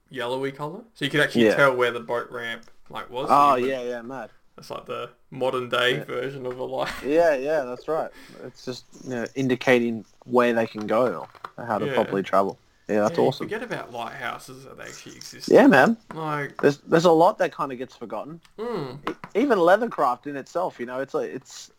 yellowy 0.10 0.52
color, 0.52 0.82
so 0.94 1.06
you 1.06 1.12
could 1.12 1.22
actually 1.22 1.46
Yeah. 1.46 1.56
tell 1.56 1.76
where 1.76 1.92
the 1.92 2.00
boat 2.00 2.30
ramp 2.32 2.70
like 2.90 3.10
was. 3.10 3.28
Oh 3.32 3.56
yeah, 3.56 3.82
yeah, 3.82 4.02
mad. 4.02 4.30
It's 4.58 4.70
like 4.70 4.86
the 4.86 5.10
modern 5.30 5.70
day 5.70 5.98
Yeah. 5.98 6.04
version 6.06 6.46
of 6.46 6.58
a 6.60 6.64
light. 6.64 6.92
Yeah, 7.06 7.36
yeah, 7.36 7.64
that's 7.64 7.88
right. 7.88 8.12
It's 8.44 8.66
just 8.66 8.86
you 9.04 9.12
know, 9.12 9.26
indicating 9.36 10.06
where 10.26 10.54
they 10.54 10.68
can 10.68 10.88
go 10.88 11.28
or 11.58 11.66
how 11.66 11.78
to 11.78 11.86
Yeah. 11.86 11.94
properly 11.94 12.24
travel. 12.24 12.58
Yeah, 12.92 13.02
that's 13.02 13.18
Yeah, 13.18 13.26
awesome. 13.26 13.48
Forget 13.48 13.64
about 13.64 13.94
lighthouses 13.94 14.66
that 14.66 14.80
actually 14.80 15.16
exist. 15.16 15.48
Yeah, 15.48 15.68
man. 15.68 15.96
Like, 16.14 16.58
There's 16.62 16.78
there's 16.80 17.06
a 17.06 17.12
lot 17.12 17.38
that 17.38 17.54
kind 17.54 17.72
of 17.72 17.78
gets 17.78 17.96
forgotten. 17.96 18.42
mm, 18.60 18.98
Even 19.34 19.60
leathercraft 19.60 20.28
in 20.28 20.36
itself, 20.36 20.80
you 20.80 20.86
know, 20.86 21.00
it's 21.00 21.14
like 21.14 21.30
it's. 21.30 21.72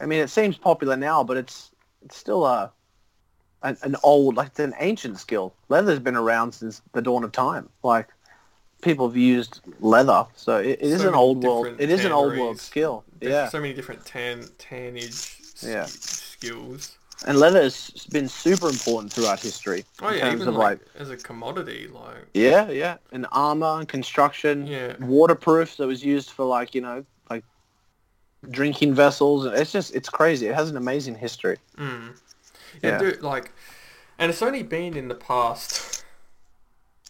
I 0.00 0.06
mean, 0.06 0.20
it 0.20 0.28
seems 0.30 0.56
popular 0.56 0.96
now, 0.96 1.24
but 1.24 1.36
it's 1.36 1.70
it's 2.04 2.16
still 2.16 2.44
a 2.46 2.72
an, 3.62 3.76
an 3.82 3.96
old, 4.04 4.36
like 4.36 4.48
it's 4.48 4.60
an 4.60 4.74
ancient 4.78 5.18
skill. 5.18 5.54
Leather's 5.68 5.98
been 5.98 6.16
around 6.16 6.52
since 6.52 6.82
the 6.92 7.02
dawn 7.02 7.24
of 7.24 7.32
time. 7.32 7.68
Like 7.82 8.08
people 8.82 9.08
have 9.08 9.16
used 9.16 9.60
leather, 9.80 10.26
so 10.36 10.58
it, 10.58 10.78
it 10.80 10.82
is 10.82 11.00
So 11.00 11.08
an 11.08 11.14
old 11.14 11.42
world. 11.42 11.66
It 11.78 11.90
is 11.90 12.04
an 12.04 12.12
old 12.12 12.36
world 12.36 12.60
skill. 12.60 13.04
there's 13.18 13.32
Yeah, 13.32 13.48
so 13.48 13.60
many 13.60 13.74
different 13.74 14.04
tan 14.04 14.42
tannage 14.58 15.40
Yeah. 15.62 15.86
skills. 15.86 16.98
And 17.26 17.38
leather 17.38 17.62
has 17.62 17.90
been 18.10 18.28
super 18.28 18.68
important 18.68 19.12
throughout 19.12 19.40
history 19.40 19.84
Oh 20.02 20.08
in 20.08 20.14
yeah, 20.18 20.20
terms 20.30 20.34
even 20.42 20.48
of 20.48 20.54
like, 20.56 20.78
like 20.80 20.88
as 20.98 21.10
a 21.10 21.16
commodity, 21.16 21.88
like 21.88 22.26
Yeah, 22.34 22.68
yeah. 22.70 22.96
And 23.12 23.26
armor 23.32 23.78
and 23.80 23.88
construction. 23.88 24.66
Yeah. 24.66 24.96
Waterproof 25.00 25.76
that 25.78 25.86
was 25.86 26.04
used 26.04 26.30
for 26.30 26.44
like, 26.44 26.74
you 26.74 26.80
know, 26.80 27.04
like 27.30 27.44
drinking 28.50 28.94
vessels. 28.94 29.46
It's 29.46 29.72
just, 29.72 29.94
it's 29.94 30.08
crazy. 30.08 30.46
It 30.48 30.54
has 30.54 30.70
an 30.70 30.76
amazing 30.76 31.14
history. 31.16 31.56
mm. 31.78 32.16
yeah, 32.82 32.90
Yeah. 32.90 32.98
dude, 32.98 33.22
like, 33.22 33.52
and 34.18 34.30
it's 34.30 34.42
only 34.42 34.62
been 34.62 34.96
in 34.96 35.08
the 35.08 35.14
past 35.14 36.04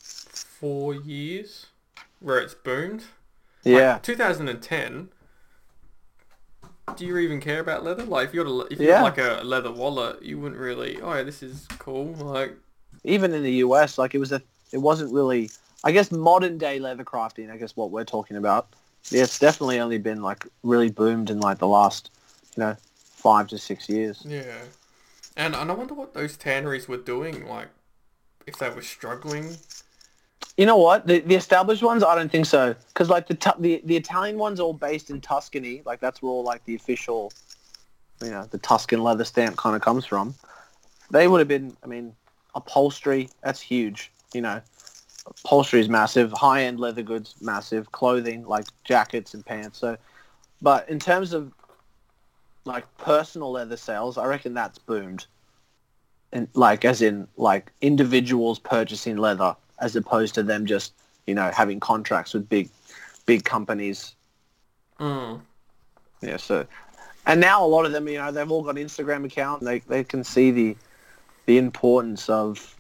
four 0.00 0.94
years 0.94 1.66
where 2.20 2.38
it's 2.38 2.55
boomed. 2.55 3.05
Like, 3.64 3.74
Yeah. 3.74 3.98
2010. 4.03 5.09
Do 6.97 7.05
you 7.07 7.18
even 7.18 7.40
care 7.40 7.61
about 7.61 7.83
leather? 7.83 8.05
Like, 8.05 8.29
if 8.29 8.35
you 8.35 8.44
got 8.44 8.51
a, 8.51 8.73
if 8.73 8.79
you 8.81 8.88
Yeah. 8.88 8.97
had 8.97 9.03
like 9.03 9.18
a 9.18 9.42
leather 9.44 9.73
wallet, 9.73 10.23
you 10.23 10.38
wouldn't 10.38 10.61
really. 10.61 11.01
Oh, 11.01 11.14
yeah, 11.14 11.23
this 11.23 11.42
is 11.42 11.66
cool. 11.79 12.12
Like, 12.14 12.57
Even 13.05 13.35
in 13.35 13.42
the 13.42 13.53
US, 13.64 13.99
like 13.99 14.14
it 14.14 14.18
was 14.18 14.33
a, 14.33 14.40
it 14.73 14.79
wasn't 14.79 15.12
really, 15.12 15.51
I 15.83 15.92
guess 15.92 16.12
modern 16.12 16.57
day 16.59 16.79
leather 16.79 17.05
crafting, 17.05 17.51
I 17.51 17.57
guess 17.57 17.75
what 17.77 17.90
we're 17.90 18.05
talking 18.05 18.37
about. 18.37 18.68
Yeah, 19.11 19.23
it's 19.25 19.38
definitely 19.38 19.81
only 19.81 19.99
been 19.99 20.23
like 20.23 20.47
really 20.62 20.90
boomed 20.90 21.31
in 21.31 21.40
like 21.40 21.59
the 21.59 21.68
last, 21.68 22.11
you 22.57 22.62
know, 22.62 22.77
five 22.94 23.49
to 23.49 23.59
six 23.59 23.88
years. 23.88 24.25
yeah, 24.27 24.62
and 25.37 25.55
and 25.57 25.70
I 25.70 25.75
wonder 25.75 25.94
what 25.94 26.14
those 26.14 26.37
tanneries 26.37 26.87
were 26.88 26.97
doing. 26.97 27.47
Like, 27.47 27.68
if 28.47 28.59
they 28.59 28.70
were 28.70 28.83
struggling. 28.83 29.57
You 30.57 30.66
know 30.66 30.77
what? 30.77 31.07
The, 31.07 31.20
the 31.20 31.35
established 31.35 31.83
ones, 31.83 32.05
I 32.05 32.14
don't 32.14 32.31
think 32.31 32.47
so. 32.47 32.75
Because 32.88 33.11
like 33.11 33.27
the, 33.27 33.55
the 33.59 33.83
the 33.85 33.97
Italian 33.97 34.38
ones, 34.38 34.61
are 34.61 34.64
all 34.64 34.73
based 34.73 35.11
in 35.11 35.20
Tuscany. 35.20 35.83
Like 35.85 36.01
that's 36.01 36.23
where 36.23 36.31
all 36.31 36.44
like 36.44 36.64
the 36.64 36.75
official, 36.77 37.33
you 38.23 38.31
know, 38.31 38.44
the 38.44 38.59
Tuscan 38.59 39.03
leather 39.03 39.25
stamp 39.25 39.57
kind 39.57 39.75
of 39.75 39.83
comes 39.83 40.07
from. 40.07 40.35
They 41.11 41.27
would 41.27 41.40
have 41.40 41.48
been. 41.48 41.77
I 41.83 41.87
mean, 41.87 42.15
upholstery. 42.54 43.29
That's 43.42 43.61
huge. 43.61 44.13
You 44.33 44.42
know, 44.42 44.61
upholstery 45.27 45.81
is 45.81 45.88
massive. 45.88 46.33
High 46.33 46.65
end 46.65 46.79
leather 46.79 47.02
goods, 47.02 47.35
massive. 47.40 47.90
Clothing 47.90 48.46
like 48.46 48.67
jackets 48.85 49.35
and 49.35 49.44
pants. 49.44 49.79
So, 49.79 49.96
but 50.63 50.88
in 50.88 51.00
terms 51.00 51.33
of 51.33 51.52
like 52.65 52.85
personal 52.96 53.50
leather 53.50 53.77
sales, 53.77 54.19
I 54.19 54.27
reckon 54.27 54.54
that's 54.54 54.79
boomed. 54.79 55.27
And 56.33 56.48
like 56.54 56.85
as 56.85 57.02
in 57.02 57.27
like 57.37 57.73
individuals 57.81 58.61
purchasing 58.61 59.17
leather 59.17 59.56
as 59.81 59.96
opposed 59.96 60.35
to 60.35 60.42
them 60.42 60.66
just 60.66 60.92
you 61.27 61.35
know 61.35 61.50
having 61.50 61.81
contracts 61.81 62.35
with 62.35 62.48
big 62.48 62.68
big 63.27 63.44
companies 63.44 64.14
Mm. 65.00 65.40
yeah 66.22 66.37
so 66.37 66.64
and 67.27 67.40
now 67.40 67.64
a 67.64 67.66
lot 67.66 67.85
of 67.85 67.90
them 67.92 68.06
you 68.06 68.16
know 68.18 68.31
they've 68.31 68.50
all 68.50 68.62
got 68.62 68.77
instagram 68.77 69.25
account 69.25 69.62
they, 69.64 69.81
they 69.81 70.04
can 70.04 70.22
see 70.22 70.50
the 70.52 70.77
the 71.46 71.58
importance 71.58 72.29
of 72.29 72.77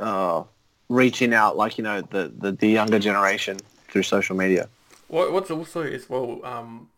uh 0.00 0.42
reaching 0.88 1.32
out 1.32 1.56
like 1.56 1.78
you 1.78 1.84
know 1.84 2.00
the 2.00 2.32
the, 2.38 2.52
the 2.52 2.68
younger 2.68 2.98
generation 2.98 3.56
through 3.88 4.02
social 4.02 4.36
media 4.36 4.68
What 5.08 5.32
what's 5.32 5.50
also 5.50 5.82
as 5.82 6.08
well 6.10 6.44
um 6.44 6.88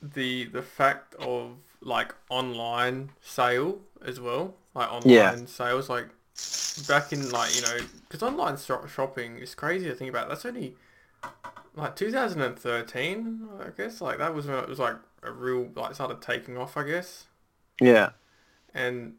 the 0.00 0.44
the 0.44 0.62
fact 0.62 1.14
of 1.16 1.50
like 1.80 2.14
online 2.30 3.10
sale 3.20 3.78
as 4.04 4.20
well. 4.20 4.54
like 4.74 4.90
online 4.90 5.10
Yeah. 5.10 5.46
sales. 5.46 5.88
Like 5.88 6.08
back 6.86 7.12
in 7.12 7.30
like 7.30 7.54
you 7.54 7.62
know, 7.62 7.78
because 8.08 8.22
online 8.22 8.56
shop- 8.56 8.88
shopping 8.88 9.38
is 9.38 9.54
crazy 9.54 9.86
to 9.86 9.94
think 9.94 10.10
about. 10.10 10.28
That's 10.28 10.44
only 10.44 10.76
like 11.74 11.96
2013, 11.96 13.48
I 13.60 13.68
guess. 13.76 14.00
Like 14.00 14.18
that 14.18 14.34
was 14.34 14.46
when 14.46 14.58
it 14.58 14.68
was 14.68 14.78
like 14.78 14.96
a 15.22 15.30
real 15.30 15.68
like 15.74 15.94
started 15.94 16.20
taking 16.20 16.56
off, 16.56 16.76
I 16.76 16.84
guess. 16.84 17.26
Yeah. 17.80 18.10
And 18.74 19.14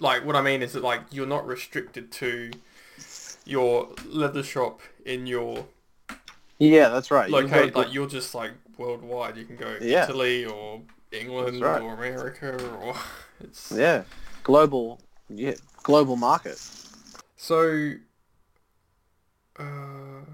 like 0.00 0.24
what 0.24 0.36
I 0.36 0.42
mean 0.42 0.62
is 0.62 0.72
that 0.72 0.82
like 0.82 1.02
you're 1.10 1.26
not 1.26 1.46
restricted 1.46 2.10
to 2.12 2.50
your 3.44 3.90
leather 4.06 4.42
shop 4.42 4.80
in 5.04 5.26
your 5.26 5.66
Yeah, 6.58 6.88
that's 6.88 7.10
right. 7.10 7.30
Got 7.30 7.74
like 7.74 7.92
you're 7.92 8.06
just 8.06 8.34
like 8.34 8.52
worldwide. 8.76 9.36
You 9.36 9.44
can 9.44 9.56
go 9.56 9.76
Yeah. 9.80 10.04
Italy 10.04 10.44
or 10.44 10.82
England 11.10 11.60
right. 11.60 11.82
or 11.82 11.94
America 11.94 12.56
or 12.78 12.94
it's 13.40 13.72
yeah, 13.72 14.04
global. 14.42 15.00
Yeah, 15.28 15.54
global 15.82 16.16
market. 16.16 16.60
so. 17.36 17.92
Uh, 19.58 20.24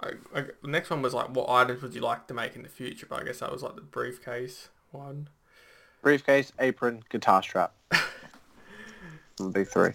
I, 0.00 0.12
I, 0.34 0.40
the 0.62 0.68
next 0.68 0.90
one 0.90 1.02
was 1.02 1.14
like, 1.14 1.28
what 1.34 1.48
items 1.48 1.82
would 1.82 1.94
you 1.94 2.00
like 2.00 2.26
to 2.28 2.34
make 2.34 2.56
in 2.56 2.62
the 2.62 2.68
future? 2.68 3.06
But 3.08 3.22
I 3.22 3.24
guess 3.24 3.38
that 3.40 3.52
was 3.52 3.62
like 3.62 3.74
the 3.74 3.82
briefcase 3.82 4.68
one. 4.90 5.28
Briefcase, 6.02 6.52
apron, 6.58 7.02
guitar 7.10 7.42
strap. 7.42 7.74
Big 9.52 9.68
three. 9.68 9.92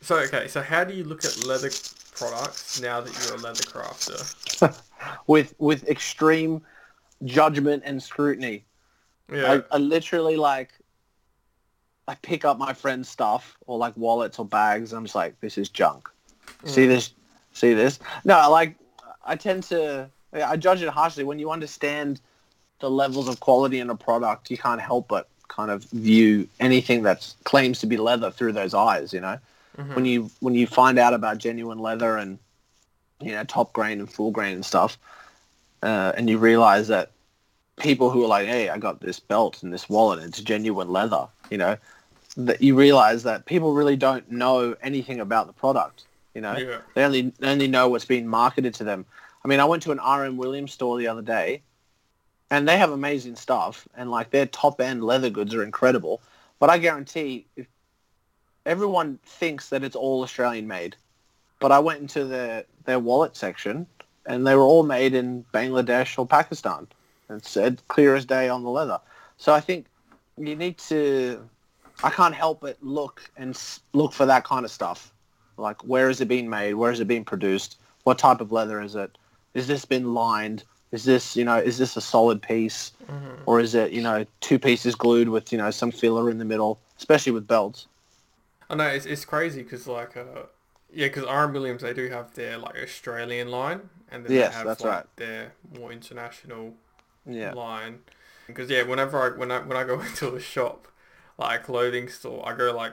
So 0.00 0.16
okay, 0.20 0.48
so 0.48 0.62
how 0.62 0.84
do 0.84 0.94
you 0.94 1.04
look 1.04 1.24
at 1.24 1.44
leather 1.44 1.70
products 2.14 2.80
now 2.80 3.00
that 3.00 3.26
you're 3.26 3.36
a 3.36 3.40
leather 3.40 3.62
crafter? 3.62 4.82
With 5.26 5.54
with 5.58 5.88
extreme 5.88 6.60
judgment 7.24 7.82
and 7.86 8.02
scrutiny. 8.02 8.64
Yeah, 9.32 9.60
I, 9.70 9.76
I 9.76 9.78
literally 9.78 10.36
like 10.36 10.72
I 12.08 12.14
pick 12.16 12.44
up 12.44 12.58
my 12.58 12.72
friend's 12.72 13.08
stuff 13.08 13.56
or 13.66 13.76
like 13.78 13.94
wallets 13.96 14.38
or 14.38 14.46
bags. 14.46 14.92
I'm 14.92 15.04
just 15.04 15.14
like, 15.14 15.38
this 15.40 15.58
is 15.58 15.68
junk. 15.68 16.08
See 16.64 16.86
Mm. 16.86 16.88
this? 16.88 17.12
See 17.52 17.74
this? 17.74 17.98
No, 18.24 18.36
I 18.38 18.46
like 18.46 18.74
I 19.24 19.36
tend 19.36 19.62
to 19.64 20.08
I 20.32 20.56
judge 20.56 20.82
it 20.82 20.88
harshly 20.88 21.24
when 21.24 21.38
you 21.38 21.50
understand 21.50 22.20
the 22.80 22.90
levels 22.90 23.28
of 23.28 23.40
quality 23.40 23.78
in 23.80 23.90
a 23.90 23.94
product. 23.94 24.50
You 24.50 24.56
can't 24.58 24.80
help 24.80 25.06
but 25.08 25.28
kind 25.48 25.70
of 25.70 25.84
view 25.84 26.48
anything 26.60 27.02
that 27.02 27.32
claims 27.44 27.78
to 27.80 27.86
be 27.86 27.96
leather 27.96 28.30
through 28.30 28.52
those 28.52 28.74
eyes. 28.74 29.12
You 29.12 29.20
know, 29.20 29.38
Mhm. 29.76 29.94
when 29.94 30.04
you 30.06 30.30
when 30.40 30.54
you 30.54 30.66
find 30.66 30.98
out 30.98 31.12
about 31.14 31.38
genuine 31.38 31.78
leather 31.78 32.16
and 32.16 32.38
you 33.20 33.32
know 33.32 33.44
top 33.44 33.72
grain 33.74 34.00
and 34.00 34.10
full 34.10 34.30
grain 34.30 34.54
and 34.54 34.64
stuff, 34.64 34.96
uh, 35.82 36.12
and 36.16 36.30
you 36.30 36.38
realize 36.38 36.88
that 36.88 37.10
people 37.76 38.10
who 38.10 38.24
are 38.24 38.28
like, 38.28 38.46
hey, 38.46 38.68
I 38.70 38.78
got 38.78 39.00
this 39.00 39.20
belt 39.20 39.62
and 39.62 39.72
this 39.72 39.88
wallet 39.88 40.18
and 40.20 40.28
it's 40.28 40.40
genuine 40.40 40.90
leather, 40.90 41.28
you 41.50 41.58
know, 41.58 41.76
that 42.38 42.62
you 42.62 42.76
realize 42.76 43.24
that 43.24 43.46
people 43.46 43.74
really 43.74 43.96
don't 43.96 44.30
know 44.30 44.76
anything 44.80 45.18
about 45.18 45.48
the 45.48 45.52
product. 45.52 46.04
You 46.34 46.40
know, 46.40 46.56
yeah, 46.56 46.78
they 46.94 47.04
only 47.04 47.32
they 47.38 47.48
only 47.48 47.66
know 47.66 47.88
what's 47.88 48.04
being 48.04 48.28
marketed 48.28 48.74
to 48.74 48.84
them. 48.84 49.04
I 49.44 49.48
mean, 49.48 49.60
I 49.60 49.64
went 49.64 49.82
to 49.84 49.92
an 49.92 49.98
RM 49.98 50.36
Williams 50.36 50.72
store 50.72 50.98
the 50.98 51.08
other 51.08 51.22
day, 51.22 51.62
and 52.50 52.68
they 52.68 52.78
have 52.78 52.92
amazing 52.92 53.34
stuff, 53.34 53.88
and 53.96 54.10
like 54.10 54.30
their 54.30 54.46
top 54.46 54.80
end 54.80 55.02
leather 55.02 55.30
goods 55.30 55.52
are 55.54 55.64
incredible. 55.64 56.20
But 56.60 56.70
I 56.70 56.78
guarantee, 56.78 57.46
if 57.56 57.66
everyone 58.64 59.18
thinks 59.24 59.70
that 59.70 59.82
it's 59.82 59.96
all 59.96 60.22
Australian 60.22 60.68
made, 60.68 60.94
but 61.58 61.72
I 61.72 61.80
went 61.80 62.00
into 62.00 62.24
their 62.24 62.64
their 62.84 63.00
wallet 63.00 63.36
section, 63.36 63.84
and 64.26 64.46
they 64.46 64.54
were 64.54 64.62
all 64.62 64.84
made 64.84 65.12
in 65.12 65.44
Bangladesh 65.52 66.16
or 66.16 66.26
Pakistan. 66.26 66.86
It 67.30 67.44
said 67.44 67.82
clear 67.88 68.14
as 68.14 68.24
day 68.24 68.48
on 68.48 68.62
the 68.62 68.70
leather. 68.70 69.00
So 69.38 69.52
I 69.52 69.60
think 69.60 69.86
you 70.36 70.54
need 70.54 70.78
to. 70.78 71.48
I 72.02 72.10
can't 72.10 72.34
help 72.34 72.60
but 72.60 72.76
look 72.80 73.28
and 73.36 73.58
look 73.92 74.12
for 74.12 74.26
that 74.26 74.44
kind 74.44 74.64
of 74.64 74.70
stuff. 74.70 75.12
Like, 75.56 75.82
where 75.82 76.08
is 76.08 76.20
it 76.20 76.28
being 76.28 76.48
made? 76.48 76.74
Where 76.74 76.92
is 76.92 77.00
it 77.00 77.08
being 77.08 77.24
produced? 77.24 77.78
What 78.04 78.18
type 78.18 78.40
of 78.40 78.52
leather 78.52 78.80
is 78.80 78.94
it? 78.94 79.18
Is 79.54 79.66
this 79.66 79.84
been 79.84 80.14
lined? 80.14 80.64
Is 80.92 81.04
this, 81.04 81.36
you 81.36 81.44
know, 81.44 81.56
is 81.58 81.76
this 81.78 81.96
a 81.96 82.00
solid 82.00 82.40
piece? 82.40 82.92
Mhm. 83.10 83.40
Or 83.46 83.60
is 83.60 83.74
it, 83.74 83.92
you 83.92 84.02
know, 84.02 84.24
two 84.40 84.58
pieces 84.58 84.94
glued 84.94 85.28
with, 85.28 85.52
you 85.52 85.58
know, 85.58 85.70
some 85.70 85.90
filler 85.90 86.30
in 86.30 86.38
the 86.38 86.44
middle, 86.44 86.78
especially 86.96 87.32
with 87.32 87.46
belts? 87.46 87.88
I 88.70 88.74
know 88.74 88.86
it's 88.86 89.06
it's 89.06 89.24
crazy 89.24 89.62
because 89.62 89.86
like 89.86 90.16
uh 90.16 90.42
yeah, 90.92 91.06
because 91.08 91.24
RM 91.24 91.52
Williams 91.54 91.82
they 91.82 91.94
do 91.94 92.08
have 92.08 92.34
their 92.34 92.58
like 92.58 92.76
Australian 92.76 93.50
line 93.50 93.88
and 94.10 94.24
then 94.24 94.32
Yes, 94.32 94.52
they 94.52 94.56
have 94.58 94.66
that's 94.66 94.80
like, 94.82 94.90
right. 94.94 95.06
their 95.16 95.52
more 95.78 95.90
international 95.90 96.74
Yeah. 97.26 97.52
line. 97.54 98.00
Because 98.46 98.70
yeah, 98.70 98.82
whenever 98.82 99.20
I 99.20 99.36
when 99.36 99.50
I 99.50 99.60
when 99.60 99.76
I 99.76 99.84
go 99.84 100.00
into 100.08 100.34
a 100.34 100.40
shop, 100.40 100.86
like 101.38 101.60
a 101.60 101.64
clothing 101.64 102.08
store, 102.08 102.46
I 102.48 102.54
go 102.54 102.72
like 102.74 102.92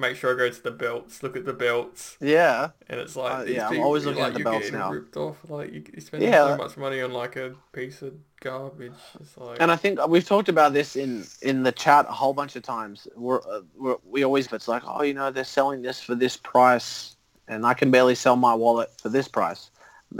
make 0.00 0.16
sure 0.16 0.32
I 0.32 0.38
go 0.38 0.48
to 0.48 0.62
the 0.62 0.70
belts, 0.70 1.22
look 1.24 1.36
at 1.36 1.44
the 1.44 1.52
belts, 1.52 2.16
Yeah. 2.20 2.70
and 2.88 3.00
it's 3.00 3.16
like 3.16 3.40
Uh, 3.40 3.50
yeah, 3.50 3.68
I'm 3.68 3.80
always 3.80 4.06
looking 4.06 4.20
at 4.22 4.26
like, 4.26 4.32
the 4.34 4.38
you're 4.40 4.50
belts 4.52 4.70
now. 4.70 4.92
ripped 4.92 5.16
off. 5.16 5.36
Like 5.48 5.72
you, 5.72 5.82
you're 5.92 6.00
spending 6.00 6.28
Yeah. 6.28 6.50
so 6.52 6.56
much 6.56 6.76
money 6.76 7.00
on 7.00 7.12
like 7.12 7.34
a 7.36 7.54
piece 7.72 8.00
of 8.02 8.14
garbage. 8.40 8.92
It's 9.20 9.36
like 9.36 9.60
And 9.60 9.72
I 9.72 9.76
think 9.76 10.04
we've 10.06 10.24
talked 10.24 10.48
about 10.48 10.72
this 10.72 10.94
in, 10.94 11.24
in 11.42 11.64
the 11.64 11.72
chat 11.72 12.06
a 12.08 12.12
whole 12.12 12.32
bunch 12.32 12.54
of 12.54 12.62
times. 12.62 13.08
We're, 13.16 13.40
uh, 13.42 13.62
we're, 13.76 13.96
we 14.04 14.22
always, 14.24 14.52
it's 14.52 14.68
like, 14.68 14.82
oh, 14.86 15.02
you 15.02 15.14
know, 15.14 15.32
they're 15.32 15.42
selling 15.42 15.82
this 15.82 16.00
for 16.00 16.14
this 16.14 16.36
price 16.36 17.16
and 17.48 17.66
I 17.66 17.74
can 17.74 17.90
barely 17.90 18.14
sell 18.14 18.36
my 18.36 18.54
wallet 18.54 18.90
for 19.00 19.08
this 19.08 19.26
price. 19.26 19.70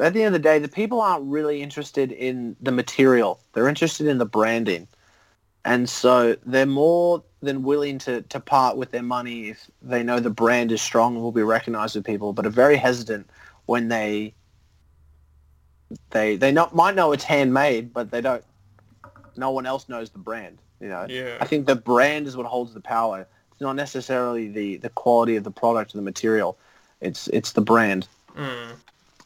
At 0.00 0.12
the 0.12 0.22
end 0.24 0.34
of 0.34 0.42
the 0.42 0.48
day, 0.48 0.58
the 0.58 0.68
people 0.68 1.00
aren't 1.00 1.24
really 1.30 1.62
interested 1.62 2.10
in 2.10 2.56
the 2.60 2.72
material. 2.72 3.38
They're 3.52 3.68
interested 3.68 4.06
in 4.08 4.18
the 4.18 4.26
branding. 4.26 4.88
And 5.64 5.88
so 5.88 6.36
they're 6.44 6.66
more 6.66 7.22
than 7.40 7.62
willing 7.62 7.98
to, 7.98 8.22
to 8.22 8.40
part 8.40 8.76
with 8.76 8.90
their 8.90 9.02
money 9.02 9.50
if 9.50 9.70
they 9.80 10.02
know 10.02 10.18
the 10.20 10.30
brand 10.30 10.72
is 10.72 10.82
strong 10.82 11.14
and 11.14 11.22
will 11.22 11.32
be 11.32 11.42
recognized 11.42 11.94
with 11.94 12.04
people, 12.04 12.32
but 12.32 12.44
are 12.46 12.50
very 12.50 12.76
hesitant 12.76 13.28
when 13.66 13.88
they 13.88 14.34
they 16.10 16.36
they 16.36 16.52
not 16.52 16.74
might 16.74 16.94
know 16.94 17.12
it's 17.12 17.24
handmade, 17.24 17.92
but 17.92 18.10
they 18.10 18.20
don't. 18.20 18.44
No 19.36 19.50
one 19.50 19.66
else 19.66 19.88
knows 19.88 20.10
the 20.10 20.18
brand. 20.18 20.58
You 20.80 20.88
know. 20.88 21.06
yeah, 21.08 21.38
I 21.40 21.44
think 21.44 21.66
the 21.66 21.76
brand 21.76 22.26
is 22.26 22.36
what 22.36 22.46
holds 22.46 22.74
the 22.74 22.80
power. 22.80 23.26
It's 23.52 23.60
not 23.60 23.74
necessarily 23.74 24.48
the, 24.48 24.76
the 24.76 24.90
quality 24.90 25.36
of 25.36 25.44
the 25.44 25.50
product 25.50 25.94
or 25.94 25.98
the 25.98 26.02
material. 26.02 26.58
It's 27.00 27.28
it's 27.28 27.52
the 27.52 27.60
brand. 27.60 28.08
mm. 28.36 28.72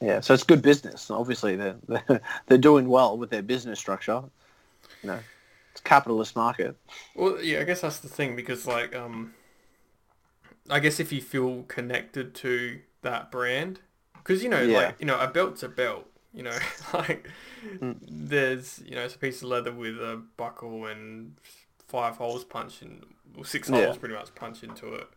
Yeah. 0.01 0.21
So 0.21 0.35
it's 0.35 0.43
good 0.43 0.63
business. 0.63 1.11
Obviously, 1.11 1.57
they're 1.57 1.77
they're, 2.47 2.59
doing 2.59 2.89
well 2.89 3.17
with 3.17 3.31
their 3.31 3.43
business 3.43 3.79
structure. 3.79 4.23
You 5.03 5.09
know, 5.11 5.19
capitalist 5.85 6.37
market. 6.37 6.77
Well, 7.15 7.43
yeah, 7.43 7.61
I 7.61 7.65
guess 7.65 7.81
that's 7.83 7.99
the 7.99 8.09
thing 8.09 8.37
because 8.37 8.67
like 8.67 8.95
um, 8.95 9.35
I 10.71 10.79
guess 10.81 11.01
if 11.01 11.13
you 11.13 11.21
feel 11.21 11.65
connected 11.65 12.35
to 12.37 12.81
that 13.03 13.31
brand, 13.31 13.81
because 14.15 14.43
you 14.43 14.49
know, 14.49 14.65
Yeah. 14.67 14.75
like 14.75 14.97
you 14.99 15.07
know, 15.07 15.19
a 15.19 15.27
belt's 15.29 15.63
a 15.63 15.69
belt. 15.69 16.07
You 16.33 16.45
know, 16.45 16.59
like 16.95 17.29
Mm. 17.81 17.97
there's 18.01 18.81
you 18.85 18.95
know, 18.95 19.03
it's 19.05 19.15
a 19.15 19.19
piece 19.19 19.43
of 19.43 19.49
leather 19.49 19.73
with 19.73 19.97
a 19.97 20.23
buckle 20.37 20.87
and 20.87 21.37
five 21.87 22.17
holes 22.17 22.45
punched 22.45 22.83
in, 22.83 23.03
or 23.37 23.45
six 23.45 23.69
Yeah. 23.69 23.77
holes 23.85 23.99
pretty 23.99 24.15
much 24.15 24.35
punched 24.35 24.63
into 24.65 24.95
it, 24.95 25.09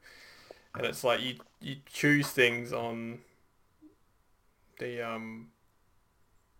and 0.75 0.85
it's 0.85 1.03
like 1.03 1.21
you 1.21 1.35
you 1.61 1.77
choose 1.85 2.29
things 2.29 2.73
on 2.73 3.19
the 4.79 5.01
um 5.01 5.47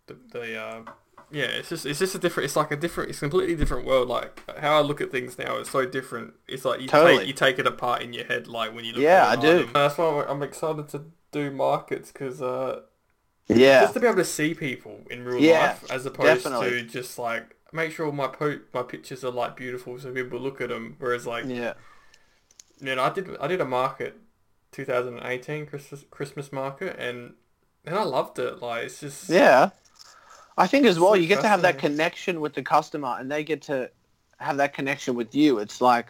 the 0.06 0.16
the 0.30 0.60
uh 0.60 0.82
yeah, 1.30 1.44
it's 1.44 1.68
just 1.68 1.86
it's 1.86 1.98
just 1.98 2.14
a 2.14 2.18
different. 2.18 2.44
It's 2.44 2.56
like 2.56 2.70
a 2.70 2.76
different. 2.76 3.10
It's 3.10 3.18
a 3.18 3.22
completely 3.22 3.56
different 3.56 3.84
world. 3.86 4.08
Like 4.08 4.42
how 4.58 4.78
I 4.78 4.80
look 4.80 5.00
at 5.00 5.10
things 5.10 5.38
now 5.38 5.56
is 5.58 5.68
so 5.68 5.84
different. 5.86 6.34
It's 6.48 6.64
like 6.64 6.80
you 6.80 6.88
Totally. 6.88 7.18
take 7.18 7.26
you 7.28 7.32
take 7.34 7.58
it 7.58 7.66
apart 7.66 8.02
in 8.02 8.12
your 8.12 8.24
head, 8.24 8.46
like 8.46 8.74
when 8.74 8.84
you 8.84 8.92
look. 8.92 9.02
Yeah, 9.02 9.30
at 9.32 9.38
I 9.38 9.42
do. 9.42 9.68
That's 9.74 9.98
why 9.98 10.06
I'm, 10.22 10.28
I'm 10.36 10.42
excited 10.42 10.88
to 10.90 11.04
do 11.32 11.50
markets 11.50 12.12
because 12.12 12.40
uh, 12.40 12.82
Yeah. 13.48 13.80
just 13.82 13.94
to 13.94 14.00
be 14.00 14.06
able 14.06 14.16
to 14.18 14.24
see 14.24 14.54
people 14.54 15.00
in 15.10 15.24
real 15.24 15.40
Yeah, 15.40 15.60
life 15.60 15.90
as 15.90 16.06
opposed 16.06 16.44
definitely. 16.44 16.70
to 16.70 16.82
just 16.84 17.18
like 17.18 17.56
make 17.72 17.90
sure 17.92 18.10
my 18.12 18.28
po- 18.28 18.60
my 18.72 18.82
pictures 18.84 19.24
are 19.24 19.30
like 19.32 19.56
beautiful 19.56 19.98
so 19.98 20.12
people 20.12 20.38
look 20.38 20.60
at 20.60 20.68
them. 20.68 20.96
Whereas 21.00 21.26
like 21.26 21.44
Yeah. 21.46 21.74
you 22.80 22.94
know, 22.94 23.02
I 23.02 23.10
did 23.10 23.36
I 23.40 23.48
did 23.48 23.60
a 23.60 23.64
market, 23.64 24.16
2018 24.72 25.66
Christmas 25.66 26.04
Christmas 26.10 26.52
market, 26.52 26.96
and 26.98 27.34
and 27.84 27.96
I 27.96 28.04
loved 28.04 28.38
it. 28.38 28.62
Like 28.62 28.84
it's 28.84 29.00
just 29.00 29.28
Yeah. 29.28 29.70
I 30.56 30.66
think 30.66 30.86
as 30.86 30.98
well, 30.98 31.10
So 31.10 31.16
you 31.16 31.26
get 31.26 31.40
to 31.42 31.48
have 31.48 31.62
that 31.62 31.78
connection 31.78 32.40
with 32.40 32.54
the 32.54 32.62
customer 32.62 33.16
and 33.18 33.30
they 33.30 33.44
get 33.44 33.62
to 33.62 33.90
have 34.38 34.56
that 34.56 34.72
connection 34.74 35.14
with 35.14 35.34
you. 35.34 35.58
It's 35.58 35.80
like 35.80 36.06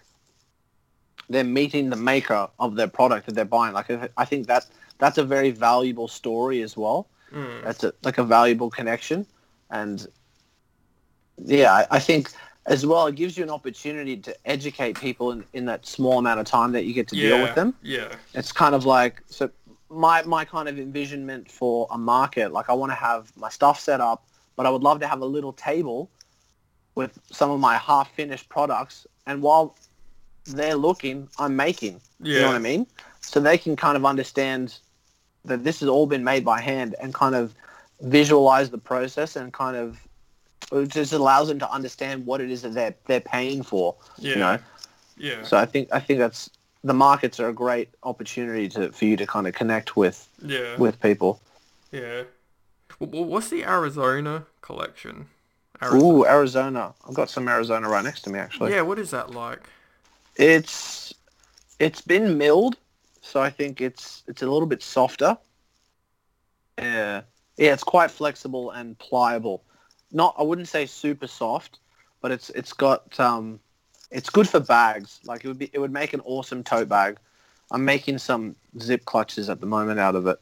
they're 1.29 1.45
meeting 1.45 1.91
the 1.91 1.97
maker 1.97 2.49
of 2.59 2.77
their 2.77 2.89
product 2.89 3.27
that 3.27 3.35
they're 3.35 3.45
buying. 3.45 3.75
Like 3.75 3.91
I 4.17 4.25
think 4.25 4.47
that 4.47 4.67
that's 4.99 5.19
a 5.19 5.25
very 5.25 5.51
valuable 5.51 6.09
story 6.09 6.63
as 6.63 6.77
well. 6.77 7.09
Mm. 7.33 7.65
That's 7.65 7.83
a, 7.85 7.93
like 8.05 8.19
a 8.19 8.25
valuable 8.25 8.71
connection. 8.71 9.27
And 9.71 10.07
yeah, 11.39 11.73
I, 11.73 11.87
I 11.97 11.99
think 11.99 12.31
as 12.67 12.87
well, 12.87 13.07
it 13.07 13.17
gives 13.17 13.37
you 13.37 13.45
an 13.45 13.51
opportunity 13.51 14.17
to 14.17 14.37
educate 14.45 14.99
people 14.99 15.33
in, 15.33 15.45
in 15.53 15.67
that 15.67 15.87
small 15.87 16.19
amount 16.19 16.41
of 16.41 16.47
time 16.47 16.73
that 16.73 16.85
you 16.85 16.93
get 16.95 17.09
to 17.09 17.17
yeah, 17.17 17.29
deal 17.29 17.43
with 17.43 17.55
them 17.55 17.75
Yeah. 17.83 18.13
it's 18.35 18.53
kind 18.53 18.75
of 18.75 18.85
like 18.85 19.23
so 19.27 19.51
my 19.89 20.23
my 20.23 20.45
kind 20.45 20.69
of 20.69 20.79
envisionment 20.79 21.49
for 21.51 21.87
a 21.91 21.99
market 21.99 22.53
like 22.53 22.69
i 22.69 22.73
want 22.73 22.91
to 22.91 22.97
have 22.97 23.31
my 23.37 23.49
stuff 23.49 23.79
set 23.79 24.01
up 24.01 24.27
but 24.57 24.67
i 24.67 24.71
would 24.71 24.83
love 24.83 25.01
to 25.01 25.07
have 25.07 25.21
a 25.21 25.27
little 25.27 25.53
table 25.53 26.11
with 26.95 27.19
some 27.31 27.51
of 27.51 27.61
my 27.61 27.77
half 27.77 28.11
finished 28.13 28.49
products 28.49 29.07
and 29.27 29.43
while 29.43 29.77
they're 30.47 30.77
looking, 30.77 31.29
I'm 31.39 31.57
making. 31.57 32.01
Yeah. 32.21 32.35
You 32.35 32.41
know 32.43 32.47
what 32.49 32.57
I 32.57 32.61
mean? 32.61 32.87
So 33.21 33.41
they 33.41 33.59
can 33.59 33.77
kind 33.77 33.97
of 33.97 34.05
understand 34.05 34.79
that 35.45 35.65
this 35.65 35.81
has 35.81 35.89
all 35.89 36.07
been 36.07 36.25
made 36.25 36.45
by 36.45 36.61
hand 36.61 36.95
and 37.01 37.13
kind 37.13 37.35
of 37.35 37.55
visualize 38.01 38.71
the 38.71 38.79
process 38.79 39.37
and 39.37 39.53
kind 39.53 39.77
of 39.77 39.99
it 40.73 40.89
just 40.89 41.13
allows 41.13 41.49
them 41.49 41.59
to 41.61 41.71
understand 41.71 42.27
what 42.27 42.41
it 42.41 42.51
is 42.51 42.63
that 42.63 42.75
they're 42.75 42.95
they're 43.07 43.21
paying 43.21 43.63
for. 43.63 43.95
Yeah. 44.19 44.31
You 44.31 44.39
know. 44.39 44.59
Yeah. 45.17 45.43
So 45.43 45.57
I 45.57 45.67
think 45.67 45.89
I 45.93 46.01
think 46.01 46.19
that's 46.19 46.51
the 46.85 46.95
markets 46.95 47.41
are 47.41 47.49
a 47.49 47.53
great 47.53 47.89
opportunity 48.03 48.69
to 48.71 48.93
for 48.93 49.05
you 49.05 49.17
to 49.17 49.27
kind 49.27 49.47
of 49.47 49.55
connect 49.55 49.97
with 49.97 50.29
yeah. 50.43 50.77
with 50.77 51.01
people. 51.01 51.41
Yeah. 51.93 52.25
Wh- 52.99 53.05
wh- 53.05 53.29
What's 53.29 53.49
the 53.51 53.65
Arizona 53.65 54.45
collection? 54.63 55.29
Ooh, 55.93 56.25
Arizona. 56.27 56.95
I've 57.07 57.15
got 57.15 57.29
some 57.29 57.49
Arizona 57.49 57.89
right 57.89 58.03
next 58.05 58.23
to 58.23 58.31
me 58.31 58.39
actually. 58.39 58.73
Yeah, 58.73 58.81
what 58.83 58.99
is 58.99 59.11
that 59.11 59.31
like? 59.33 59.61
It's 60.37 61.13
it's 61.79 62.01
been 62.01 62.39
milled, 62.39 62.77
so 63.21 63.41
I 63.41 63.51
think 63.51 63.81
it's 63.81 64.23
it's 64.27 64.43
a 64.43 64.47
little 64.47 64.67
bit 64.67 64.83
softer. 64.83 65.37
Yeah, 66.79 67.23
yeah, 67.57 67.73
it's 67.73 67.83
quite 67.85 68.11
flexible 68.11 68.71
and 68.71 68.99
pliable. 68.99 69.63
Not, 70.13 70.35
I 70.39 70.43
wouldn't 70.43 70.69
say 70.69 70.87
super 70.87 71.27
soft, 71.27 71.79
but 72.21 72.31
it's 72.31 72.51
it's 72.51 72.73
got 72.73 73.19
um, 73.21 73.61
it's 74.11 74.31
good 74.31 74.49
for 74.49 74.61
bags. 74.61 75.21
Like 75.25 75.45
it 75.45 75.49
would 75.49 75.59
be, 75.59 75.71
it 75.73 75.79
would 75.79 75.93
make 75.93 76.13
an 76.15 76.21
awesome 76.25 76.63
tote 76.65 76.89
bag. 76.89 77.19
I'm 77.71 77.85
making 77.85 78.19
some 78.19 78.55
zip 78.81 79.05
clutches 79.05 79.51
at 79.51 79.61
the 79.61 79.67
moment 79.67 79.99
out 80.01 80.15
of 80.15 80.27
it. 80.27 80.39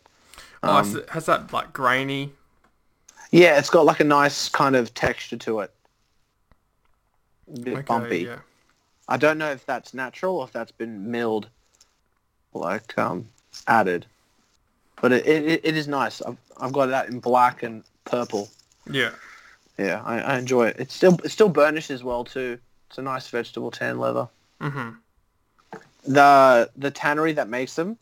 Oh, 0.62 0.76
Um, 0.76 0.96
it- 0.98 1.10
has 1.10 1.26
that 1.26 1.52
like 1.52 1.72
grainy? 1.72 2.32
Yeah, 3.34 3.58
it's 3.58 3.68
got 3.68 3.84
like 3.84 3.98
a 3.98 4.04
nice 4.04 4.48
kind 4.48 4.76
of 4.76 4.94
texture 4.94 5.36
to 5.38 5.58
it. 5.58 5.72
A 7.52 7.58
bit 7.58 7.74
Okay, 7.78 7.84
bumpy. 7.84 8.18
yeah. 8.20 8.38
I 9.08 9.16
don't 9.16 9.38
know 9.38 9.50
if 9.50 9.66
that's 9.66 9.92
natural 9.92 10.36
or 10.36 10.44
if 10.44 10.52
that's 10.52 10.70
been 10.70 11.10
milled, 11.10 11.48
like 12.52 12.96
um, 12.96 13.28
added. 13.66 14.06
But 15.02 15.10
it, 15.10 15.26
it, 15.26 15.60
it 15.64 15.76
is 15.76 15.88
nice. 15.88 16.22
I've, 16.22 16.36
I've 16.60 16.72
got 16.72 16.86
that 16.86 17.08
in 17.08 17.18
black 17.18 17.64
and 17.64 17.82
purple. 18.04 18.48
Yeah. 18.88 19.10
Yeah, 19.78 20.00
I, 20.04 20.20
I 20.20 20.38
enjoy 20.38 20.68
it. 20.68 20.76
It's 20.78 20.94
still 20.94 21.18
it's 21.24 21.32
still 21.32 21.48
burnished 21.48 21.90
as 21.90 22.04
well 22.04 22.22
too. 22.22 22.56
It's 22.88 22.98
a 22.98 23.02
nice 23.02 23.26
vegetable 23.28 23.72
tan 23.72 23.98
leather. 23.98 24.28
Mhm. 24.60 24.94
The 26.06 26.70
the 26.76 26.92
tannery 26.92 27.32
that 27.32 27.48
makes 27.48 27.74
them, 27.74 27.98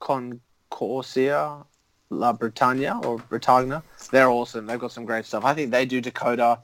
Conceria 0.00 1.64
La 2.10 2.32
Britannia 2.32 3.00
or 3.04 3.18
Britannia, 3.18 3.82
they're 4.10 4.28
awesome. 4.28 4.66
They've 4.66 4.78
got 4.78 4.92
some 4.92 5.04
great 5.04 5.24
stuff. 5.24 5.44
I 5.44 5.54
think 5.54 5.70
they 5.70 5.86
do 5.86 6.00
Dakota. 6.00 6.58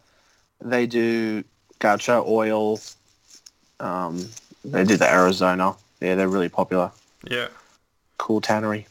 They 0.61 0.87
do 0.87 1.45
Gaucho 1.79 2.25
oil. 2.27 2.81
Um, 3.79 4.29
they 4.65 4.85
do 4.85 4.97
the 4.97 5.11
Arizona. 5.11 5.77
Yeah, 6.01 6.17
they're 6.17 6.29
really 6.29 6.49
popular. 6.49 6.91
Yeah. 7.29 7.49
Cool 8.19 8.41
tannery. 8.41 8.87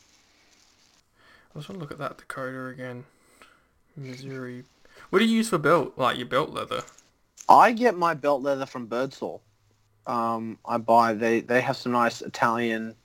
I 1.53 1.59
just 1.59 1.69
want 1.69 1.79
to 1.79 1.83
look 1.83 1.91
at 1.91 1.97
that 1.99 2.17
Dakota 2.17 2.67
again. 2.67 3.03
Missouri. 3.97 4.63
What 5.09 5.19
do 5.19 5.25
you 5.25 5.37
use 5.37 5.49
for 5.49 5.57
belt? 5.57 5.93
Like 5.97 6.17
your 6.17 6.27
belt 6.27 6.51
leather? 6.51 6.83
I 7.47 7.71
get 7.71 7.97
my 7.97 8.13
belt 8.13 8.41
leather 8.41 8.65
from 8.65 8.87
Birdsall. 8.87 9.41
Um, 10.07 10.57
I 10.65 10.77
buy 10.77 11.13
they 11.13 11.39
they 11.39 11.61
have 11.61 11.77
some 11.77 11.91
nice 11.91 12.21
Italian. 12.21 12.95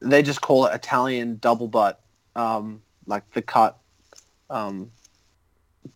They 0.00 0.22
just 0.22 0.40
call 0.40 0.66
it 0.66 0.74
Italian 0.74 1.38
double 1.40 1.68
butt, 1.68 2.00
um, 2.36 2.82
like 3.06 3.28
the 3.32 3.42
cut 3.42 3.78
um, 4.50 4.92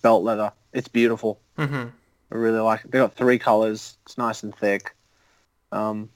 belt 0.03 0.25
leather. 0.25 0.53
It's 0.73 0.89
beautiful. 0.89 1.39
Mm-hmm. 1.59 1.89
I 2.33 2.35
really 2.35 2.59
like 2.59 2.85
it. 2.85 2.91
They 2.91 2.99
got 2.99 3.15
three 3.15 3.39
colors. 3.39 3.97
It's 4.07 4.19
nice 4.19 4.43
and 4.43 4.55
thick. 4.55 4.95
Um, 5.71 6.09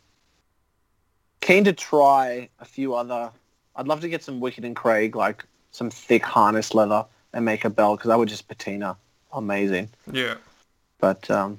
keen 1.40 1.64
to 1.64 1.72
try 1.72 2.48
a 2.58 2.64
few 2.64 2.94
other. 2.94 3.30
I'd 3.76 3.86
love 3.86 4.00
to 4.00 4.08
get 4.08 4.22
some 4.22 4.40
Wickett 4.40 4.64
and 4.64 4.74
Craig, 4.74 5.14
like 5.14 5.44
some 5.70 5.90
thick 5.90 6.24
harness 6.24 6.74
leather, 6.74 7.04
and 7.32 7.44
make 7.44 7.64
a 7.64 7.70
belt 7.70 7.98
because 7.98 8.08
that 8.08 8.18
would 8.18 8.28
just 8.28 8.48
patina 8.48 8.96
amazing. 9.32 9.90
Yeah. 10.10 10.36
But 11.00 11.28
um, 11.30 11.58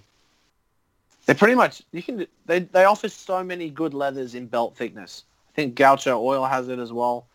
they 1.25 1.33
pretty 1.33 1.55
much 1.55 1.83
you 1.91 2.01
can 2.01 2.25
they 2.45 2.59
they 2.59 2.85
offer 2.85 3.09
so 3.09 3.43
many 3.43 3.69
good 3.69 3.93
leathers 3.93 4.33
in 4.33 4.47
belt 4.47 4.75
thickness. 4.75 5.23
I 5.49 5.55
think 5.55 5.75
Gaucho 5.75 6.19
Oil 6.19 6.45
has 6.45 6.69
it 6.69 6.79
as 6.79 6.91
well. 6.91 7.27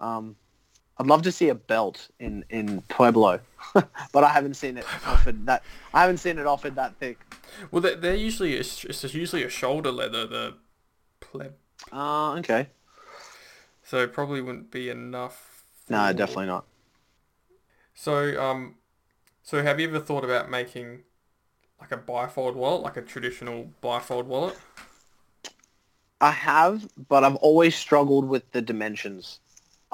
Um, 0.00 0.36
I'd 0.98 1.06
love 1.06 1.22
to 1.22 1.32
see 1.32 1.48
a 1.48 1.54
belt 1.54 2.08
in 2.20 2.44
in 2.50 2.82
Pueblo, 2.82 3.40
but 4.12 4.24
I 4.24 4.28
haven't 4.28 4.54
seen 4.54 4.78
it 4.78 4.86
offered 5.06 5.46
that. 5.46 5.62
I 5.92 6.02
haven't 6.02 6.18
seen 6.18 6.38
it 6.38 6.46
offered 6.46 6.76
that 6.76 6.94
thick. 6.96 7.18
Well, 7.70 7.82
they're, 7.82 7.96
they're 7.96 8.14
usually 8.14 8.54
it's, 8.54 8.84
it's 8.84 9.14
usually 9.14 9.42
a 9.42 9.48
shoulder 9.48 9.90
leather. 9.90 10.26
The 10.26 10.54
pleb. 11.20 11.54
Uh, 11.92 12.34
okay. 12.34 12.68
So 13.82 13.98
it 13.98 14.12
probably 14.12 14.40
wouldn't 14.40 14.70
be 14.70 14.88
enough. 14.88 15.64
No, 15.88 16.12
definitely 16.12 16.46
not. 16.46 16.64
So 17.94 18.40
um, 18.40 18.76
so 19.42 19.62
have 19.62 19.80
you 19.80 19.88
ever 19.88 20.00
thought 20.00 20.24
about 20.24 20.50
making 20.50 21.02
like 21.80 21.92
a 21.92 21.98
bifold 21.98 22.54
wallet, 22.54 22.82
like 22.82 22.96
a 22.96 23.02
traditional 23.02 23.70
bifold 23.82 24.24
wallet? 24.24 24.56
I 26.20 26.30
have, 26.30 26.88
but 27.08 27.24
I've 27.24 27.36
always 27.36 27.74
struggled 27.74 28.26
with 28.26 28.50
the 28.52 28.62
dimensions. 28.62 29.40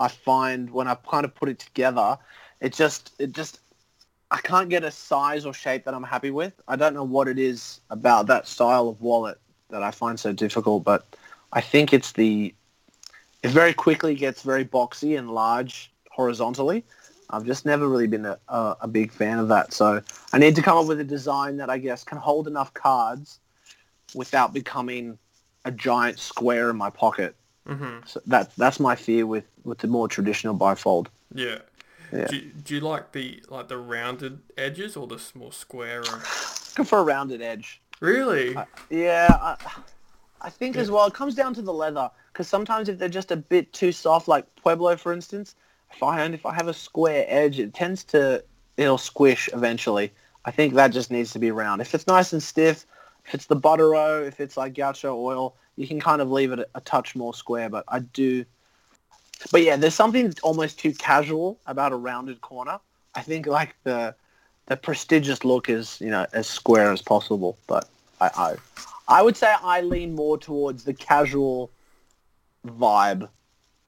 I 0.01 0.09
find 0.09 0.71
when 0.71 0.89
I 0.89 0.95
kind 0.95 1.25
of 1.25 1.35
put 1.35 1.49
it 1.51 1.59
together, 1.59 2.19
it 2.61 2.73
just 2.73 3.13
it 3.19 3.33
just 3.33 3.61
I 4.31 4.39
can't 4.39 4.71
get 4.71 4.83
a 4.83 4.91
size 4.91 5.45
or 5.45 5.53
shape 5.53 5.85
that 5.85 5.95
I'm 5.95 6.03
happy 6.03 6.31
with. 6.31 6.55
I 6.67 6.77
don't 6.77 6.95
know 6.95 7.05
what 7.05 7.29
it 7.29 7.39
is 7.39 7.81
about 7.91 8.27
that 8.29 8.49
style 8.49 8.89
of 8.89 9.01
wallet 9.01 9.39
that 9.69 9.83
I 9.83 9.91
find 9.91 10.19
so 10.19 10.33
difficult, 10.33 10.85
but 10.85 11.17
I 11.53 11.61
think 11.61 11.93
it's 11.93 12.13
the 12.13 12.55
it 13.43 13.51
very 13.51 13.75
quickly 13.75 14.15
gets 14.15 14.43
very 14.43 14.65
boxy 14.65 15.19
and 15.19 15.31
large 15.31 15.93
horizontally. 16.11 16.85
I've 17.31 17.47
just 17.47 17.65
never 17.65 17.89
really 17.89 18.07
been 18.07 18.27
a, 18.27 18.39
a, 18.49 18.77
a 18.83 18.89
big 18.89 19.13
fan 19.13 19.39
of 19.39 19.49
that. 19.49 19.73
So 19.73 20.03
I 20.33 20.39
need 20.39 20.57
to 20.57 20.63
come 20.63 20.77
up 20.77 20.87
with 20.87 21.01
a 21.01 21.05
design 21.05 21.59
that 21.59 21.71
I 21.71 21.79
guess 21.79 22.05
can 22.05 22.19
hold 22.19 22.49
enough 22.49 22.75
cards 22.75 23.39
without 24.15 24.53
becoming 24.53 25.19
a 25.65 25.71
giant 25.71 26.19
square 26.19 26.71
in 26.71 26.77
my 26.77 26.91
pocket. 26.91 27.35
Mm-hmm. 27.69 28.07
So 28.07 28.21
that 28.27 28.55
that's 28.57 28.81
my 28.81 28.97
fear 28.97 29.27
with, 29.27 29.45
with 29.65 29.79
the 29.79 29.87
more 29.87 30.09
traditional 30.09 30.57
bifold. 30.57 31.09
Yeah. 31.35 31.59
Yeah. 32.13 32.27
Do, 32.27 32.41
do 32.41 32.75
you 32.75 32.81
like 32.81 33.13
the 33.13 33.43
like 33.49 33.69
the 33.69 33.79
rounded 33.79 34.41
edges 34.59 34.97
or 34.97 35.07
the 35.07 35.23
more 35.35 35.53
square? 35.53 36.01
Or... 36.01 36.85
For 36.85 36.99
a 36.99 37.03
rounded 37.03 37.41
edge. 37.41 37.81
Really? 38.01 38.57
Yeah, 38.89 39.29
I, 39.31 39.57
I 40.41 40.51
think 40.51 40.77
as 40.77 40.91
well 40.91 41.07
it 41.07 41.15
comes 41.15 41.35
down 41.35 41.55
to 41.55 41.63
the 41.63 41.73
leather 41.73 42.11
because 42.33 42.49
sometimes 42.49 42.89
if 42.89 42.99
they're 42.99 43.09
just 43.09 43.31
a 43.31 43.37
bit 43.37 43.73
too 43.73 43.93
soft, 43.93 44.27
like 44.27 44.45
Pueblo 44.57 44.97
for 44.97 45.13
instance, 45.13 45.55
if 45.93 46.03
I 46.03 46.23
and 46.23 46.35
if 46.35 46.47
I 46.47 46.55
have 46.55 46.67
a 46.67 46.75
square 46.75 47.27
edge, 47.29 47.61
it 47.61 47.75
tends 47.75 48.03
to 48.05 48.43
it'll 48.77 48.99
squish 48.99 49.49
eventually. 49.53 50.13
I 50.45 50.51
think 50.51 50.75
that 50.75 50.89
just 50.89 51.11
needs 51.11 51.33
to 51.33 51.39
be 51.39 51.51
round. 51.51 51.81
If 51.81 51.95
it's 51.95 52.07
nice 52.07 52.33
and 52.33 52.43
stiff, 52.43 52.87
if 53.27 53.35
it's 53.35 53.47
the 53.47 53.57
Buttero, 53.57 54.27
if 54.27 54.41
it's 54.41 54.57
like 54.57 54.75
Gaucho 54.75 55.17
oil, 55.17 55.57
you 55.77 55.87
can 55.87 56.01
kind 56.01 56.21
of 56.21 56.31
leave 56.31 56.53
it 56.53 56.59
a, 56.59 56.67
a 56.75 56.81
touch 56.81 57.15
more 57.17 57.35
square. 57.35 57.69
But 57.69 57.85
I 57.89 58.01
do, 58.01 58.45
but 59.51 59.63
yeah, 59.63 59.77
there's 59.77 59.95
something 59.95 60.35
almost 60.43 60.79
too 60.79 60.93
casual 60.93 61.59
about 61.67 61.93
a 61.93 61.97
rounded 61.97 62.41
corner. 62.41 62.79
I 63.15 63.23
think 63.23 63.47
like 63.47 63.75
the 63.85 64.15
the 64.67 64.77
prestigious 64.77 65.45
look 65.45 65.69
is 65.69 66.01
you 66.01 66.11
know 66.11 66.27
as 66.33 66.47
square 66.47 66.93
as 66.93 67.03
possible. 67.03 67.59
But 67.67 67.89
I 68.21 68.31
I, 68.37 68.57
I 69.09 69.23
would 69.23 69.37
say 69.37 69.53
I 69.63 69.81
lean 69.81 70.15
more 70.15 70.39
towards 70.39 70.85
the 70.85 70.95
casual 70.95 71.71
vibe 72.67 73.29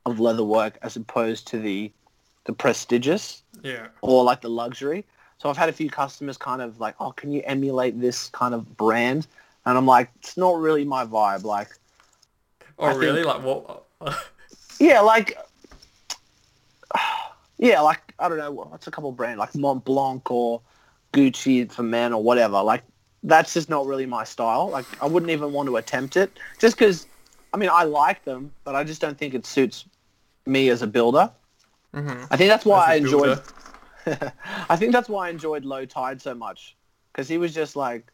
of 0.07 0.17
leatherwork 0.17 0.75
as 0.83 0.97
opposed 0.97 1.47
to 1.49 1.59
the 1.59 1.93
the 2.45 2.53
prestigious 2.53 3.43
yeah. 3.63 3.89
or 4.01 4.25
like 4.25 4.41
the 4.41 4.51
luxury. 4.51 5.05
So 5.43 5.51
I've 5.51 5.57
had 5.57 5.69
a 5.69 5.73
few 5.73 5.91
customers 5.91 6.37
kind 6.37 6.63
of 6.63 6.79
like, 6.79 6.95
oh, 7.01 7.11
can 7.11 7.33
you 7.33 7.43
emulate 7.45 8.01
this 8.01 8.29
kind 8.29 8.55
of 8.55 8.77
brand? 8.77 9.27
And 9.67 9.77
I'm 9.77 9.87
like, 9.87 10.09
it's 10.21 10.37
not 10.37 10.57
really 10.61 10.85
my 10.85 11.05
vibe. 11.05 11.43
Like, 11.43 11.69
Oh, 12.79 12.85
I 12.87 12.95
really? 12.95 13.25
think- 13.25 13.27
Like 13.27 13.43
what? 13.43 13.85
yeah, 14.79 15.01
like, 15.01 15.37
yeah, 17.59 17.81
like 17.81 18.15
I 18.21 18.29
don't 18.29 18.39
know, 18.39 18.53
what's 18.53 18.87
a 18.87 18.91
couple 18.93 19.11
brand 19.11 19.41
like 19.41 19.53
Mont 19.57 19.85
Blanc 19.85 20.31
or 20.31 20.61
Gucci 21.13 21.71
for 21.73 21.83
men 21.83 22.13
or 22.13 22.23
whatever. 22.23 22.63
Like, 22.63 22.85
that's 23.25 23.53
just 23.55 23.69
not 23.69 23.85
really 23.87 24.07
my 24.07 24.23
style. 24.23 24.69
Like, 24.71 24.87
I 25.03 25.07
wouldn't 25.07 25.31
even 25.31 25.53
want 25.53 25.69
to 25.69 25.77
attempt 25.77 26.17
it 26.17 26.39
just 26.61 26.79
because, 26.79 27.07
I 27.53 27.57
mean, 27.57 27.69
I 27.73 27.83
like 27.83 28.25
them, 28.25 28.53
but 28.63 28.77
I 28.77 28.85
just 28.85 29.01
don't 29.01 29.19
think 29.19 29.35
it 29.35 29.45
suits 29.45 29.87
me 30.47 30.69
as 30.69 30.83
a 30.83 30.87
builder. 30.87 31.31
mm-hmm. 31.95 32.25
I 32.31 32.37
think 32.37 32.49
that's 32.49 32.65
why 32.65 32.93
I 32.93 32.95
enjoyed. 32.95 33.23
builder. 33.25 33.43
I 34.69 34.77
think 34.77 34.93
that's 34.93 35.09
why 35.09 35.27
I 35.29 35.31
enjoyed 35.31 35.65
Low 35.65 35.85
Tide 35.85 36.21
so 36.21 36.35
much 36.35 36.77
because 37.13 37.29
he 37.29 37.39
was 37.39 37.55
just 37.55 37.77
like, 37.77 38.11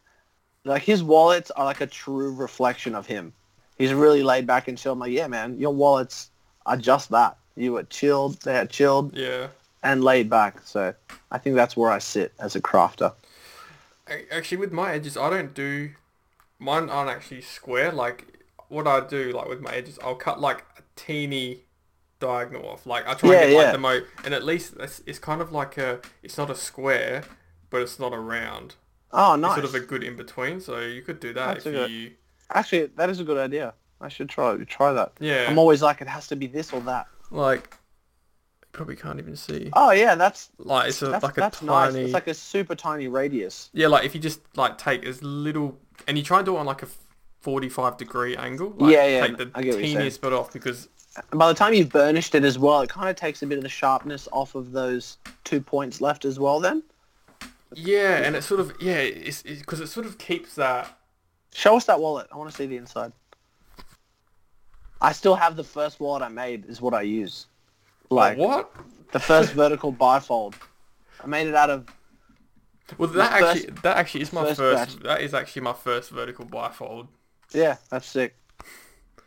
like 0.65 0.83
his 0.83 1.01
wallets 1.03 1.51
are 1.51 1.65
like 1.65 1.81
a 1.81 1.87
true 1.87 2.33
reflection 2.33 2.95
of 2.95 3.05
him. 3.05 3.33
He's 3.77 3.93
really 3.93 4.23
laid 4.23 4.45
back 4.45 4.67
and 4.67 4.77
chill. 4.77 4.93
I'm 4.93 4.99
like, 4.99 5.11
yeah, 5.11 5.27
man, 5.27 5.57
your 5.57 5.73
wallets 5.73 6.31
are 6.65 6.77
just 6.77 7.09
that. 7.11 7.37
You 7.55 7.73
were 7.73 7.83
chilled, 7.83 8.41
they're 8.41 8.65
chilled 8.67 9.15
Yeah. 9.15 9.47
and 9.83 10.03
laid 10.03 10.29
back. 10.29 10.61
So 10.65 10.93
I 11.31 11.37
think 11.37 11.55
that's 11.55 11.75
where 11.77 11.89
I 11.89 11.99
sit 11.99 12.33
as 12.39 12.55
a 12.55 12.61
crafter. 12.61 13.13
Actually, 14.31 14.57
with 14.57 14.71
my 14.71 14.91
edges, 14.93 15.15
I 15.17 15.29
don't 15.29 15.53
do 15.53 15.91
mine 16.57 16.89
aren't 16.89 17.09
actually 17.09 17.41
square. 17.41 17.91
Like 17.91 18.25
what 18.67 18.87
I 18.87 18.99
do, 19.01 19.31
like 19.31 19.47
with 19.47 19.61
my 19.61 19.71
edges, 19.71 19.97
I'll 20.03 20.15
cut 20.15 20.41
like 20.41 20.65
a 20.77 20.81
teeny 20.95 21.59
diagonal 22.19 22.67
off. 22.69 22.85
Like 22.85 23.07
I 23.07 23.13
try 23.13 23.31
Yeah, 23.31 23.37
and 23.41 23.49
get 23.49 23.51
yeah. 23.55 23.63
like 23.63 23.71
the 23.73 23.77
mo, 23.77 24.01
and 24.25 24.33
at 24.33 24.43
least 24.43 24.75
it's, 24.79 25.01
it's 25.05 25.19
kind 25.19 25.41
of 25.41 25.51
like 25.51 25.77
a. 25.77 25.99
It's 26.23 26.37
not 26.37 26.49
a 26.49 26.55
square, 26.55 27.23
but 27.69 27.81
it's 27.81 27.99
not 27.99 28.13
a 28.13 28.19
round. 28.19 28.75
Oh, 29.11 29.33
It's 29.33 29.41
nice. 29.41 29.53
sort 29.55 29.65
of 29.65 29.75
a 29.75 29.79
good 29.79 30.03
in 30.03 30.15
between. 30.15 30.61
So 30.61 30.79
you 30.79 31.01
could 31.01 31.19
do 31.19 31.33
that 31.33 31.53
That's 31.55 31.65
if 31.65 31.73
good- 31.73 31.91
you. 31.91 32.11
Actually, 32.51 32.87
that 32.97 33.09
is 33.09 33.19
a 33.19 33.23
good 33.23 33.37
idea. 33.37 33.73
I 34.01 34.07
should 34.09 34.29
try 34.29 34.55
try 34.65 34.93
that. 34.93 35.13
Yeah. 35.19 35.45
I'm 35.49 35.57
always 35.59 35.81
like, 35.81 36.01
it 36.01 36.07
has 36.07 36.27
to 36.27 36.35
be 36.35 36.47
this 36.47 36.71
or 36.73 36.81
that. 36.81 37.07
like. 37.31 37.75
You 38.61 38.67
probably 38.71 38.95
can't 38.95 39.17
even 39.19 39.35
see. 39.35 39.69
Oh 39.73 39.89
yeah, 39.91 40.13
that's 40.15 40.49
Like 40.59 40.89
it's 40.89 41.01
a, 41.01 41.07
that's, 41.07 41.23
like 41.23 41.37
a 41.37 41.39
that's 41.39 41.59
tiny. 41.59 41.69
nice. 41.71 41.95
It's 41.95 42.13
like 42.13 42.27
a 42.27 42.33
super 42.35 42.75
tiny 42.75 43.07
radius. 43.07 43.69
Yeah, 43.73 43.87
like 43.87 44.05
if 44.05 44.13
you 44.13 44.21
just 44.21 44.41
like 44.55 44.77
take 44.77 45.03
as 45.05 45.23
little, 45.23 45.79
and 46.07 46.17
you 46.19 46.23
try 46.23 46.37
and 46.37 46.45
do 46.45 46.55
it 46.55 46.59
on 46.59 46.67
like 46.67 46.83
a 46.83 46.87
forty-five 47.41 47.97
degree 47.97 48.37
angle. 48.37 48.75
Like, 48.77 48.93
Yeah, 48.93 49.07
yeah, 49.07 49.27
Take 49.27 49.37
the 49.37 49.43
I 49.43 49.45
get 49.45 49.55
what 49.55 49.65
you're 49.65 49.73
saying. 49.73 49.85
teeniest 49.97 50.21
bit 50.21 50.33
off 50.33 50.53
because 50.53 50.87
by 51.31 51.47
the 51.47 51.53
time 51.53 51.73
you've 51.73 51.89
burnished 51.89 52.35
it 52.35 52.43
as 52.43 52.57
well, 52.59 52.81
it 52.81 52.89
kind 52.89 53.09
of 53.09 53.15
takes 53.15 53.41
a 53.41 53.47
bit 53.47 53.57
of 53.57 53.63
the 53.63 53.69
sharpness 53.69 54.27
off 54.31 54.55
of 54.55 54.71
those 54.71 55.17
two 55.43 55.61
points 55.61 56.01
left 56.01 56.25
as 56.25 56.39
well. 56.39 56.59
Then 56.59 56.83
yeah, 57.73 58.17
and 58.17 58.35
it 58.35 58.43
sort 58.43 58.59
of 58.59 58.73
yeah, 58.81 58.97
it's 58.97 59.43
because 59.43 59.79
it 59.79 59.87
sort 59.87 60.05
of 60.05 60.17
keeps 60.17 60.55
that. 60.55 60.97
show 61.53 61.75
us 61.77 61.85
that 61.85 61.99
wallet. 61.99 62.27
I 62.31 62.37
want 62.37 62.49
to 62.49 62.55
see 62.55 62.65
the 62.65 62.77
inside. 62.77 63.11
I 65.01 65.11
still 65.13 65.35
have 65.35 65.55
the 65.55 65.63
first 65.63 65.99
wallet 65.99 66.21
I 66.23 66.29
made. 66.29 66.65
Is 66.65 66.81
what 66.81 66.93
I 66.93 67.01
use. 67.01 67.47
Like 68.09 68.37
what? 68.37 68.73
the 69.11 69.19
first 69.19 69.53
vertical 69.53 69.93
bifold. 69.93 70.55
I 71.23 71.27
made 71.27 71.47
it 71.47 71.55
out 71.55 71.69
of 71.69 71.87
Well, 72.97 73.09
that 73.09 73.31
actually 73.41 73.71
that 73.83 73.97
actually 73.97 74.21
is 74.21 74.33
my 74.33 74.45
first 74.45 74.57
first. 74.59 75.03
that 75.03 75.21
is 75.21 75.33
actually 75.33 75.61
my 75.63 75.73
first 75.73 76.09
vertical 76.09 76.45
bifold. 76.45 77.07
yeah. 77.51 77.77
That's 77.89 78.07
sick. 78.07 78.35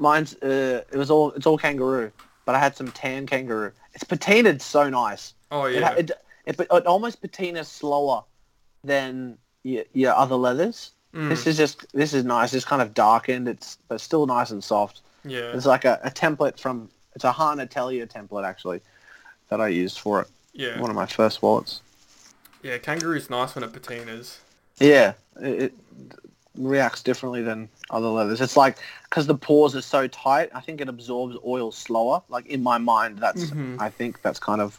Mine's 0.03 0.35
uh, 0.43 0.83
it 0.93 0.99
was 0.99 1.11
all 1.11 1.31
it's 1.33 1.47
all 1.47 1.57
kangaroo, 1.59 2.11
but 2.45 2.55
I 2.55 2.59
had 2.59 2.77
some 2.77 2.91
tan 2.91 3.27
kangaroo. 3.27 3.73
It's 3.95 4.05
patinaed 4.05 4.61
so 4.61 4.91
nice. 4.91 5.35
Oh 5.51 5.65
It, 5.65 5.81
yeah. 5.81 5.89
ha- 5.89 5.95
it, 6.03 6.11
it, 6.47 6.61
it 6.61 6.87
almost 6.87 7.23
patinas 7.23 7.67
slower 7.67 8.25
than 8.85 9.39
your, 9.63 9.85
your 9.93 10.13
other 10.15 10.35
leathers. 10.37 10.91
Mm, 11.15 11.29
This 11.29 11.47
is 11.47 11.57
just 11.57 11.77
this 11.93 12.13
is 12.15 12.25
nice. 12.25 12.53
It's 12.55 12.65
kind 12.65 12.83
of 12.83 12.95
darkened. 12.95 13.47
It's 13.49 13.79
but 13.89 14.01
still 14.01 14.27
nice 14.27 14.51
and 14.51 14.63
soft. 14.65 15.03
yeah. 15.25 15.53
It's 15.55 15.67
like 15.67 15.85
a, 15.85 16.01
a 16.03 16.11
template 16.11 16.59
from 16.59 16.89
it's 17.15 17.25
a 17.25 17.33
Hahn 17.33 17.61
Atelier 17.61 18.07
template 18.07 18.45
actually 18.47 18.81
that 19.49 19.61
I 19.61 19.69
used 19.69 19.99
for 20.01 20.23
it. 20.23 20.29
Yeah. 20.55 20.81
One 20.81 20.91
of 20.91 20.97
my 20.97 21.07
first 21.07 21.43
wallets. 21.43 21.81
Yeah. 22.63 22.79
Kangaroo's 22.79 23.29
nice 23.31 23.55
when 23.55 23.63
it 23.65 23.73
patinas. 23.73 24.39
Yeah, 24.81 25.13
it, 25.41 25.63
it 25.65 25.73
reacts 26.57 27.03
differently 27.03 27.43
than 27.43 27.69
other 27.91 28.09
leathers. 28.09 28.41
It's 28.41 28.57
like 28.57 28.77
because 29.05 29.27
the 29.27 29.35
pores 29.35 29.75
are 29.75 29.81
so 29.83 30.07
tight. 30.07 30.51
I 30.55 30.61
think 30.61 30.81
it 30.81 30.89
absorbs 30.89 31.37
oil 31.47 31.73
slower. 31.73 32.23
Like 32.29 32.47
in 32.47 32.63
my 32.63 32.79
mind, 32.79 33.19
that's 33.19 33.47
Mhm. 33.47 33.77
I 33.81 33.89
think 33.91 34.21
that's 34.23 34.39
kind 34.39 34.61
of 34.61 34.79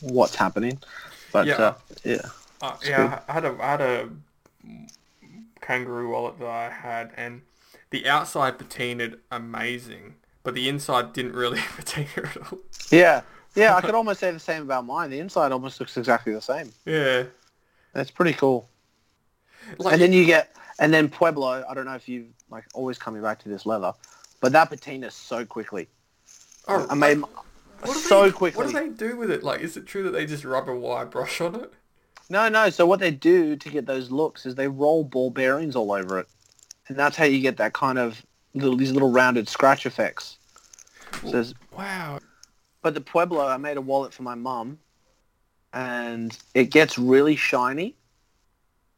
what's 0.00 0.36
happening. 0.36 0.78
But 1.32 1.46
Yeah. 1.46 1.54
uh, 1.60 1.74
yeah, 2.04 2.18
Uh, 2.60 2.76
yeah, 2.84 3.20
I 3.28 3.32
had 3.32 3.44
a 3.44 3.56
I 3.60 3.66
had 3.66 3.80
a 3.80 4.08
kangaroo 5.60 6.10
wallet 6.10 6.38
that 6.38 6.48
I 6.48 6.70
had, 6.70 7.12
and 7.16 7.42
the 7.90 8.08
outside 8.08 8.58
patinaed 8.58 9.18
amazing, 9.30 10.14
but 10.42 10.54
the 10.54 10.68
inside 10.68 11.12
didn't 11.12 11.32
really 11.34 11.58
patina 11.76 12.08
at 12.16 12.36
all. 12.36 12.58
yeah, 12.90 13.22
yeah. 13.54 13.74
I 13.74 13.80
could 13.80 13.94
almost 14.00 14.20
say 14.20 14.30
the 14.30 14.38
same 14.40 14.62
about 14.62 14.84
mine. 14.86 15.10
The 15.10 15.18
inside 15.18 15.52
almost 15.52 15.80
looks 15.80 15.96
exactly 15.96 16.32
the 16.32 16.40
same. 16.40 16.72
Yeah, 16.84 17.24
That's 17.92 18.10
pretty 18.10 18.32
cool. 18.34 18.68
like 19.78 19.92
and 19.94 20.02
then 20.02 20.12
you 20.12 20.24
get 20.24 20.54
and 20.78 20.92
then 20.92 21.08
Pueblo. 21.08 21.64
I 21.68 21.74
don't 21.74 21.84
know 21.84 21.94
if 21.94 22.08
you 22.08 22.28
like 22.50 22.64
always 22.74 22.98
coming 22.98 23.22
back 23.22 23.38
to 23.42 23.48
this 23.48 23.66
leather, 23.66 23.92
but 24.40 24.52
that 24.52 24.70
patina 24.70 25.10
so 25.10 25.44
quickly. 25.44 25.88
oh, 26.68 26.86
I 26.88 26.94
made 26.94 27.18
like, 27.18 27.30
so 27.96 28.24
they, 28.24 28.30
quickly. 28.30 28.64
What 28.64 28.72
do 28.72 28.78
they 28.78 28.88
do 28.88 29.16
with 29.16 29.30
it? 29.30 29.42
Like, 29.42 29.60
is 29.60 29.76
it 29.76 29.86
true 29.86 30.02
that 30.04 30.10
they 30.10 30.26
just 30.26 30.44
rub 30.44 30.68
a 30.68 30.74
wire 30.74 31.06
brush 31.06 31.40
on 31.40 31.54
it? 31.56 31.72
No, 32.30 32.48
no. 32.48 32.70
So 32.70 32.86
what 32.86 33.00
they 33.00 33.10
do 33.10 33.56
to 33.56 33.68
get 33.68 33.86
those 33.86 34.10
looks 34.10 34.46
is 34.46 34.54
they 34.54 34.68
roll 34.68 35.04
ball 35.04 35.30
bearings 35.30 35.76
all 35.76 35.92
over 35.92 36.18
it, 36.18 36.28
and 36.88 36.96
that's 36.96 37.16
how 37.16 37.24
you 37.24 37.40
get 37.40 37.56
that 37.58 37.72
kind 37.72 37.98
of 37.98 38.24
little 38.54 38.76
these 38.76 38.92
little 38.92 39.10
rounded 39.10 39.48
scratch 39.48 39.86
effects. 39.86 40.38
So 41.26 41.44
Wow. 41.76 42.18
but 42.82 42.94
the 42.94 43.00
Pueblo, 43.00 43.46
I 43.46 43.56
made 43.56 43.76
a 43.76 43.80
wallet 43.80 44.12
for 44.12 44.22
my 44.22 44.34
mum, 44.34 44.78
and 45.72 46.36
it 46.54 46.70
gets 46.70 46.98
really 46.98 47.36
shiny 47.36 47.96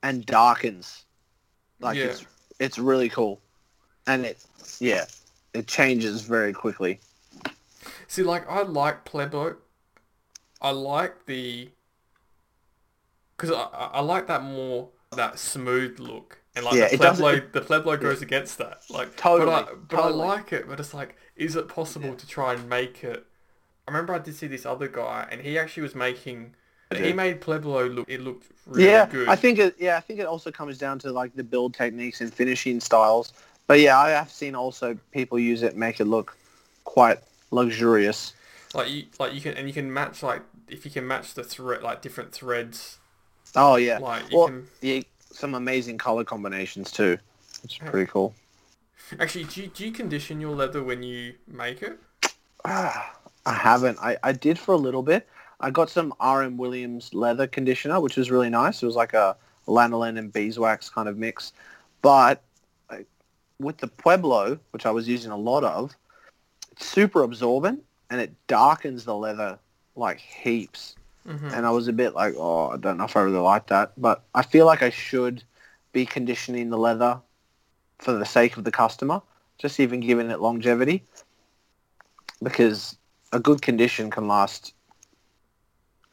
and 0.02 0.24
darkens. 0.24 1.04
Like 1.84 1.96
Yeah. 1.98 2.06
it's 2.06 2.24
it's 2.58 2.78
really 2.78 3.08
cool, 3.08 3.40
and 4.06 4.24
it 4.24 4.38
yeah, 4.80 5.04
it 5.52 5.66
changes 5.68 6.22
very 6.22 6.52
quickly. 6.52 7.00
See, 8.08 8.22
like, 8.22 8.48
I 8.48 8.62
like 8.62 9.04
Pueblo. 9.04 9.56
I 10.60 10.70
like 10.70 11.26
the... 11.26 11.70
Because 13.36 13.50
I, 13.50 13.90
I 13.94 14.00
like 14.00 14.26
that 14.28 14.42
more, 14.42 14.90
that 15.16 15.38
smooth 15.38 15.98
look. 15.98 16.38
And, 16.54 16.64
like, 16.64 16.74
Yeah, 16.74 16.88
the 16.88 16.94
it 17.34 17.52
the 17.52 17.60
Pueblo 17.60 17.96
goes 17.96 18.22
against 18.22 18.58
that. 18.58 18.82
Like, 18.88 19.16
Totally, 19.16 19.50
But, 19.50 19.68
I, 19.68 19.74
but 19.74 19.96
totally. 19.96 20.22
I 20.22 20.26
like 20.26 20.52
it, 20.52 20.68
but 20.68 20.78
it's 20.80 20.94
like, 20.94 21.16
is 21.36 21.56
it 21.56 21.68
possible 21.68 22.10
Yeah. 22.10 22.14
to 22.16 22.26
try 22.26 22.54
and 22.54 22.68
make 22.68 23.02
it... 23.02 23.26
I 23.86 23.90
remember 23.90 24.14
I 24.14 24.18
did 24.18 24.34
see 24.34 24.46
this 24.46 24.64
other 24.64 24.88
guy, 24.88 25.26
and 25.30 25.40
he 25.40 25.58
actually 25.58 25.82
was 25.82 25.94
making... 25.94 26.54
Okay. 26.94 27.08
He 27.08 27.12
made 27.12 27.40
Pueblo 27.40 27.86
look... 27.88 28.08
It 28.08 28.20
looked 28.20 28.50
really 28.66 28.90
yeah, 28.90 29.06
good. 29.06 29.28
I 29.28 29.36
think 29.36 29.58
it. 29.58 29.76
Yeah, 29.78 29.96
I 29.96 30.00
think 30.00 30.20
it 30.20 30.26
also 30.26 30.50
comes 30.50 30.78
down 30.78 30.98
to 31.00 31.12
like 31.12 31.34
the 31.34 31.44
build 31.44 31.74
techniques 31.74 32.20
and 32.20 32.32
finishing 32.32 32.80
styles. 32.80 33.32
But 33.66 33.80
yeah, 33.80 33.98
I 33.98 34.10
have 34.10 34.30
seen 34.30 34.54
also 34.54 34.96
people 35.10 35.38
use 35.38 35.62
it 35.62 35.76
make 35.76 36.00
it 36.00 36.04
look 36.04 36.36
quite 36.84 37.18
luxurious. 37.50 38.34
Like, 38.74 38.90
you, 38.90 39.04
like 39.18 39.34
you 39.34 39.40
can... 39.40 39.54
And 39.54 39.66
you 39.66 39.74
can 39.74 39.92
match, 39.92 40.22
like... 40.22 40.42
If 40.68 40.84
you 40.84 40.90
can 40.90 41.06
match 41.06 41.34
the 41.34 41.44
thread, 41.44 41.82
like, 41.82 42.00
different 42.00 42.32
threads, 42.32 42.98
Oh 43.56 43.76
yeah, 43.76 43.98
like, 43.98 44.30
you 44.30 44.38
well, 44.38 44.48
can... 44.48 44.66
yeah, 44.80 45.00
some 45.30 45.54
amazing 45.54 45.98
color 45.98 46.24
combinations 46.24 46.90
too. 46.90 47.18
It's 47.62 47.78
pretty 47.78 48.10
cool. 48.10 48.34
Actually, 49.20 49.44
do 49.44 49.62
you, 49.62 49.66
do 49.68 49.84
you 49.86 49.92
condition 49.92 50.40
your 50.40 50.54
leather 50.54 50.82
when 50.82 51.02
you 51.02 51.34
make 51.46 51.82
it? 51.82 51.98
Ah, 52.64 53.16
I 53.46 53.54
haven't. 53.54 53.98
I, 54.00 54.16
I 54.22 54.32
did 54.32 54.58
for 54.58 54.72
a 54.72 54.78
little 54.78 55.02
bit. 55.02 55.28
I 55.64 55.70
got 55.70 55.88
some 55.88 56.12
RM 56.22 56.58
Williams 56.58 57.14
leather 57.14 57.46
conditioner, 57.46 57.98
which 57.98 58.16
was 58.18 58.30
really 58.30 58.50
nice. 58.50 58.82
It 58.82 58.86
was 58.86 58.96
like 58.96 59.14
a 59.14 59.34
lanolin 59.66 60.18
and 60.18 60.30
beeswax 60.30 60.90
kind 60.90 61.08
of 61.08 61.16
mix. 61.16 61.54
But 62.02 62.42
with 63.58 63.78
the 63.78 63.86
Pueblo, 63.86 64.58
which 64.72 64.84
I 64.84 64.90
was 64.90 65.08
using 65.08 65.30
a 65.30 65.38
lot 65.38 65.64
of, 65.64 65.96
it's 66.72 66.84
super 66.84 67.22
absorbent 67.22 67.82
and 68.10 68.20
it 68.20 68.34
darkens 68.46 69.06
the 69.06 69.16
leather 69.16 69.58
like 69.96 70.20
heaps. 70.20 70.96
hmm 71.26 71.48
And 71.48 71.64
I 71.64 71.70
was 71.70 71.88
a 71.88 71.94
bit 71.94 72.14
like, 72.14 72.34
oh, 72.36 72.68
I 72.68 72.76
don't 72.76 72.98
know 72.98 73.04
if 73.04 73.16
I 73.16 73.22
really 73.22 73.38
like 73.38 73.68
that. 73.68 73.92
But 73.96 74.22
I 74.34 74.42
feel 74.42 74.66
like 74.66 74.82
I 74.82 74.90
should 74.90 75.44
be 75.92 76.04
conditioning 76.04 76.68
the 76.68 76.76
leather 76.76 77.22
for 78.00 78.12
the 78.12 78.26
sake 78.26 78.58
of 78.58 78.64
the 78.64 78.70
customer, 78.70 79.22
just 79.56 79.80
even 79.80 80.00
giving 80.00 80.30
it 80.30 80.40
longevity. 80.40 81.04
Because 82.42 82.98
a 83.32 83.40
good 83.40 83.62
condition 83.62 84.10
can 84.10 84.28
last 84.28 84.74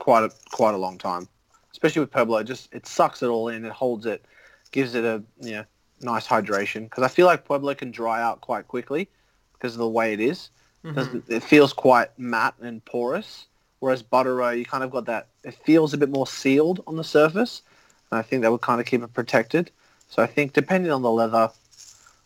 quite 0.02 0.24
a 0.24 0.32
quite 0.52 0.74
a 0.74 0.78
long 0.78 0.98
time. 0.98 1.28
Especially 1.72 2.00
with 2.02 2.12
Pueblo, 2.12 2.42
just 2.44 2.74
it 2.74 2.86
sucks 2.88 3.22
it 3.22 3.28
all 3.28 3.48
in, 3.48 3.64
it 3.64 3.72
holds 3.72 4.06
it, 4.06 4.26
gives 4.72 4.96
it 4.96 5.06
a 5.06 5.24
you 5.42 5.52
know, 5.52 5.64
nice 6.02 6.28
hydration. 6.28 6.84
Because 6.86 7.04
I 7.04 7.08
feel 7.08 7.28
like 7.28 7.46
Pueblo 7.46 7.74
can 7.76 7.92
dry 7.92 8.22
out 8.22 8.42
quite 8.42 8.68
quickly 8.68 9.08
because 9.54 9.74
of 9.74 9.80
the 9.80 9.88
way 9.88 10.12
it 10.14 10.20
is. 10.20 10.50
Mhm. 10.84 10.96
Doesn't- 10.96 11.26
It 11.30 11.44
feels 11.44 11.72
quite 11.72 12.10
matte 12.18 12.56
and 12.62 12.84
porous, 12.84 13.46
whereas 13.80 14.02
Buttero, 14.02 14.58
you 14.58 14.66
kind 14.66 14.84
of 14.84 14.90
got 14.90 15.06
that. 15.06 15.28
It 15.44 15.54
feels 15.54 15.94
a 15.94 15.98
bit 15.98 16.10
more 16.10 16.26
sealed 16.26 16.84
on 16.88 16.96
the 16.98 17.04
surface, 17.04 17.62
and 18.10 18.18
I 18.18 18.24
think 18.24 18.42
that 18.42 18.52
would 18.52 18.62
kind 18.62 18.82
of 18.82 18.88
keep 18.88 19.04
it 19.04 19.14
protected. 19.14 19.70
So 20.10 20.24
I 20.24 20.28
think 20.28 20.54
depending 20.54 20.92
on 20.92 21.04
the 21.04 21.12
leather, 21.12 21.52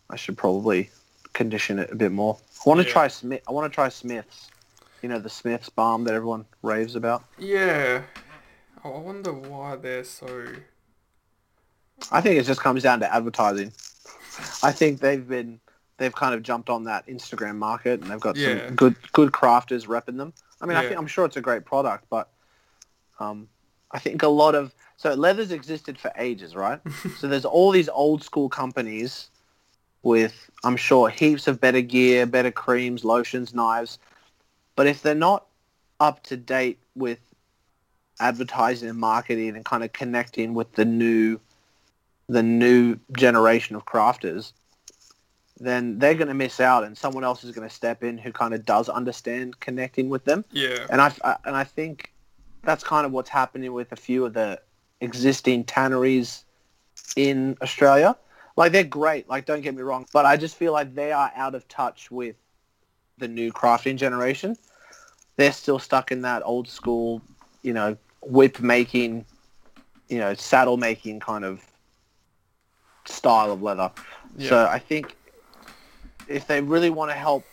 I 0.08 0.16
should 0.16 0.38
probably 0.38 0.90
condition 1.34 1.78
it 1.78 1.92
a 1.92 1.94
bit 1.94 2.10
more. 2.10 2.38
I 2.64 2.68
want 2.68 2.80
to 2.80 2.86
Yeah. 2.86 2.92
try 2.92 3.08
Smith. 3.08 3.42
I 3.46 3.52
want 3.52 3.70
to 3.70 3.74
try 3.74 3.90
Smiths. 3.90 4.48
You 5.02 5.08
know 5.08 5.18
the 5.18 5.30
Smiths 5.30 5.68
bomb 5.68 6.04
that 6.04 6.14
everyone 6.14 6.46
raves 6.62 6.96
about. 6.96 7.24
Yeah. 7.38 8.02
Oh, 8.84 8.92
I 8.94 8.98
wonder 8.98 9.32
why 9.32 9.76
they're 9.76 10.04
so. 10.04 10.46
I 12.12 12.20
think 12.20 12.38
it 12.38 12.44
just 12.44 12.60
comes 12.60 12.82
down 12.82 13.00
to 13.00 13.12
advertising. 13.14 13.72
I 14.62 14.72
think 14.72 15.00
they've 15.00 15.26
been 15.26 15.60
they've 15.98 16.14
kind 16.14 16.34
of 16.34 16.42
jumped 16.42 16.68
on 16.68 16.84
that 16.84 17.06
Instagram 17.06 17.56
market 17.56 18.00
and 18.00 18.10
they've 18.10 18.20
got 18.20 18.36
Yeah. 18.36 18.66
some 18.66 18.76
good 18.76 18.96
good 19.12 19.32
crafters 19.32 19.86
repping 19.86 20.16
them. 20.16 20.32
I 20.60 20.66
mean, 20.66 20.76
I 20.76 20.82
think 20.82 20.98
I'm 20.98 21.06
sure 21.06 21.24
it's 21.24 21.36
a 21.36 21.40
great 21.40 21.64
product, 21.64 22.04
but 22.10 22.28
um, 23.18 23.48
I 23.90 23.98
think 23.98 24.22
a 24.22 24.28
lot 24.28 24.54
of 24.54 24.74
so 24.96 25.12
leathers 25.14 25.52
existed 25.52 25.98
for 25.98 26.10
ages, 26.16 26.54
right? 26.56 26.80
so 27.18 27.28
there's 27.28 27.44
all 27.44 27.70
these 27.70 27.88
old 27.88 28.22
school 28.22 28.48
companies 28.48 29.30
with 30.02 30.50
I'm 30.64 30.76
sure 30.76 31.08
heaps 31.08 31.48
of 31.48 31.60
better 31.60 31.80
gear, 31.80 32.26
better 32.26 32.50
creams, 32.50 33.04
lotions, 33.04 33.54
knives, 33.54 33.98
but 34.76 34.86
if 34.86 35.02
they're 35.02 35.14
not 35.14 35.46
up 35.98 36.22
to 36.24 36.36
date 36.36 36.78
with 36.94 37.18
advertising 38.20 38.88
and 38.88 38.98
marketing 38.98 39.56
and 39.56 39.64
kind 39.64 39.82
of 39.82 39.92
connecting 39.92 40.54
with 40.54 40.72
the 40.72 40.84
new 40.84 41.40
the 42.28 42.42
new 42.42 42.98
generation 43.12 43.76
of 43.76 43.84
crafters, 43.84 44.52
then 45.60 45.98
they're 45.98 46.14
going 46.14 46.28
to 46.28 46.34
miss 46.34 46.58
out, 46.60 46.82
and 46.84 46.98
someone 46.98 47.24
else 47.24 47.44
is 47.44 47.52
going 47.52 47.68
to 47.68 47.74
step 47.74 48.02
in 48.02 48.18
who 48.18 48.32
kind 48.32 48.52
of 48.52 48.64
does 48.64 48.88
understand 48.88 49.58
connecting 49.60 50.08
with 50.08 50.24
them. 50.24 50.44
Yeah. 50.50 50.86
And 50.90 51.00
I, 51.00 51.12
I 51.24 51.36
and 51.44 51.56
I 51.56 51.64
think 51.64 52.12
that's 52.62 52.84
kind 52.84 53.06
of 53.06 53.12
what's 53.12 53.30
happening 53.30 53.72
with 53.72 53.92
a 53.92 53.96
few 53.96 54.24
of 54.24 54.34
the 54.34 54.60
existing 55.00 55.64
tanneries 55.64 56.44
in 57.16 57.56
Australia. 57.62 58.16
Like 58.56 58.72
they're 58.72 58.84
great, 58.84 59.28
like 59.28 59.46
don't 59.46 59.60
get 59.60 59.74
me 59.74 59.82
wrong, 59.82 60.06
but 60.12 60.26
I 60.26 60.36
just 60.36 60.56
feel 60.56 60.72
like 60.72 60.94
they 60.94 61.12
are 61.12 61.30
out 61.36 61.54
of 61.54 61.68
touch 61.68 62.10
with 62.10 62.36
the 63.18 63.28
new 63.28 63.52
crafting 63.52 63.96
generation. 63.96 64.56
They're 65.36 65.52
still 65.52 65.78
stuck 65.78 66.12
in 66.12 66.22
that 66.22 66.42
old 66.44 66.68
school, 66.68 67.22
you 67.62 67.72
know, 67.72 67.96
whip 68.22 68.60
making, 68.60 69.24
you 70.08 70.18
know, 70.18 70.34
saddle 70.34 70.76
making 70.76 71.20
kind 71.20 71.44
of 71.44 71.64
style 73.04 73.52
of 73.52 73.62
leather. 73.62 73.90
Yeah. 74.36 74.48
So 74.48 74.66
I 74.66 74.78
think 74.78 75.16
if 76.28 76.46
they 76.46 76.60
really 76.60 76.90
want 76.90 77.10
to 77.10 77.16
help 77.16 77.44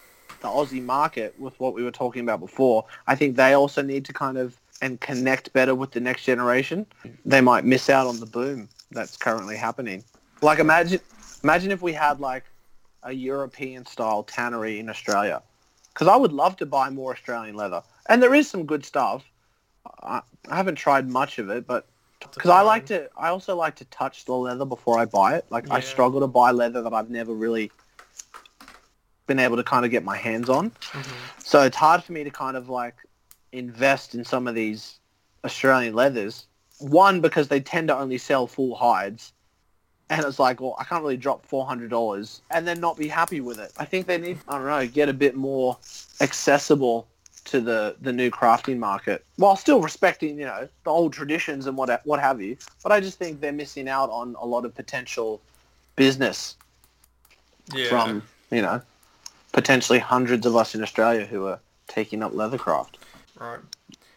the 0.41 0.47
Aussie 0.47 0.83
market 0.83 1.37
with 1.39 1.57
what 1.59 1.73
we 1.73 1.83
were 1.83 1.91
talking 1.91 2.21
about 2.21 2.39
before, 2.39 2.85
I 3.07 3.15
think 3.15 3.35
they 3.35 3.53
also 3.53 3.81
need 3.81 4.05
to 4.05 4.13
kind 4.13 4.37
of 4.37 4.59
and 4.81 4.99
connect 4.99 5.53
better 5.53 5.75
with 5.75 5.91
the 5.91 6.01
next 6.01 6.23
generation. 6.23 6.85
They 7.25 7.39
might 7.39 7.63
miss 7.63 7.89
out 7.89 8.05
on 8.05 8.19
the 8.19 8.25
boom 8.25 8.67
that's 8.91 9.15
currently 9.15 9.55
happening. 9.55 10.03
Like 10.41 10.59
imagine 10.59 10.99
imagine 11.41 11.71
if 11.71 11.81
we 11.81 11.93
had 11.93 12.19
like 12.19 12.43
a 13.03 13.13
European 13.13 13.85
style 13.85 14.23
tannery 14.23 14.79
in 14.79 14.89
Australia. 14.89 15.41
Because 15.93 16.07
I 16.07 16.15
would 16.15 16.33
love 16.33 16.57
to 16.57 16.65
buy 16.65 16.89
more 16.89 17.13
Australian 17.13 17.55
leather. 17.55 17.83
And 18.07 18.21
there 18.21 18.33
is 18.33 18.49
some 18.49 18.65
good 18.65 18.85
stuff. 18.85 19.23
I, 20.01 20.21
I 20.49 20.55
haven't 20.55 20.75
tried 20.75 21.09
much 21.09 21.39
of 21.39 21.49
it, 21.49 21.67
but 21.67 21.87
because 22.19 22.49
I 22.49 22.61
like 22.61 22.85
to, 22.87 23.09
I 23.17 23.29
also 23.29 23.55
like 23.55 23.75
to 23.75 23.85
touch 23.85 24.25
the 24.25 24.33
leather 24.33 24.65
before 24.65 24.97
I 24.97 25.05
buy 25.05 25.35
it. 25.35 25.45
Like 25.49 25.65
I 25.69 25.79
struggle 25.81 26.19
to 26.21 26.27
buy 26.27 26.51
leather 26.51 26.81
that 26.81 26.93
I've 26.93 27.09
never 27.09 27.33
really 27.33 27.71
been 29.27 29.39
able 29.39 29.57
to 29.57 29.63
kind 29.63 29.85
of 29.85 29.91
get 29.91 30.03
my 30.03 30.17
hands 30.17 30.49
on. 30.49 30.71
Mhm. 30.71 31.43
So 31.43 31.61
it's 31.61 31.77
hard 31.77 32.03
for 32.03 32.11
me 32.13 32.23
to 32.23 32.31
kind 32.31 32.57
of 32.57 32.69
like 32.69 32.95
invest 33.51 34.15
in 34.15 34.25
some 34.25 34.47
of 34.47 34.55
these 34.55 34.99
Australian 35.45 35.93
leathers. 35.93 36.45
One, 36.79 37.21
because 37.21 37.49
they 37.49 37.59
tend 37.59 37.89
to 37.89 37.97
only 37.97 38.17
sell 38.17 38.47
full 38.47 38.75
hides. 38.75 39.32
And 40.17 40.25
it's 40.27 40.39
like, 40.39 40.61
well, 40.61 40.75
I 40.79 40.83
can't 40.83 41.01
really 41.01 41.17
drop 41.17 41.47
$400 41.49 42.41
and 42.51 42.67
then 42.67 42.79
not 42.79 42.97
be 42.97 43.07
happy 43.07 43.41
with 43.41 43.59
it. 43.59 43.71
I 43.77 43.85
think 43.85 44.07
they 44.07 44.17
need, 44.17 44.37
I 44.47 44.57
don't 44.57 44.67
know, 44.67 44.87
get 44.87 45.09
a 45.09 45.13
bit 45.13 45.35
more 45.35 45.77
accessible 46.21 47.07
to 47.45 47.59
the, 47.59 47.95
the 48.01 48.13
new 48.13 48.31
crafting 48.31 48.77
market 48.77 49.25
while 49.35 49.55
still 49.55 49.81
respecting, 49.81 50.39
you 50.39 50.45
know, 50.45 50.67
the 50.85 50.89
old 50.89 51.13
traditions 51.13 51.67
and 51.67 51.75
what, 51.75 52.01
what 52.05 52.19
have 52.19 52.41
you. 52.41 52.57
But 52.83 52.91
I 52.91 52.99
just 52.99 53.17
think 53.17 53.41
they're 53.41 53.51
missing 53.51 53.89
out 53.89 54.09
on 54.09 54.35
a 54.39 54.45
lot 54.45 54.65
of 54.65 54.73
potential 54.73 55.41
business 55.95 56.55
Yeah. 57.73 57.89
from, 57.89 58.23
you 58.51 58.61
know, 58.61 58.81
potentially 59.51 59.99
hundreds 59.99 60.45
of 60.45 60.55
us 60.55 60.73
in 60.75 60.81
Australia 60.81 61.25
who 61.25 61.47
are 61.47 61.59
taking 61.87 62.23
up 62.23 62.31
leathercraft. 62.33 62.95
Right. 63.39 63.59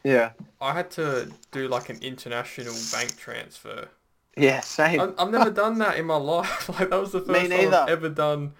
Yeah. 0.05 0.31
I 0.61 0.73
had 0.73 0.91
to 0.93 1.29
do 1.53 1.69
like 1.69 1.89
an 1.89 1.99
international 2.01 2.75
bank 2.93 3.17
transfer. 3.19 3.89
Yeah, 4.37 4.61
same. 4.61 5.01
I, 5.01 5.13
I've 5.19 5.31
never 5.31 5.51
done 5.51 5.79
that 5.79 5.97
in 5.97 6.07
my 6.07 6.17
life. 6.35 6.69
Like 6.79 6.91
that 6.91 7.01
was 7.01 7.13
the 7.13 7.21
first 7.23 7.51
time. 7.51 7.75
I've 7.75 7.89
ever 7.89 8.09
done. 8.09 8.53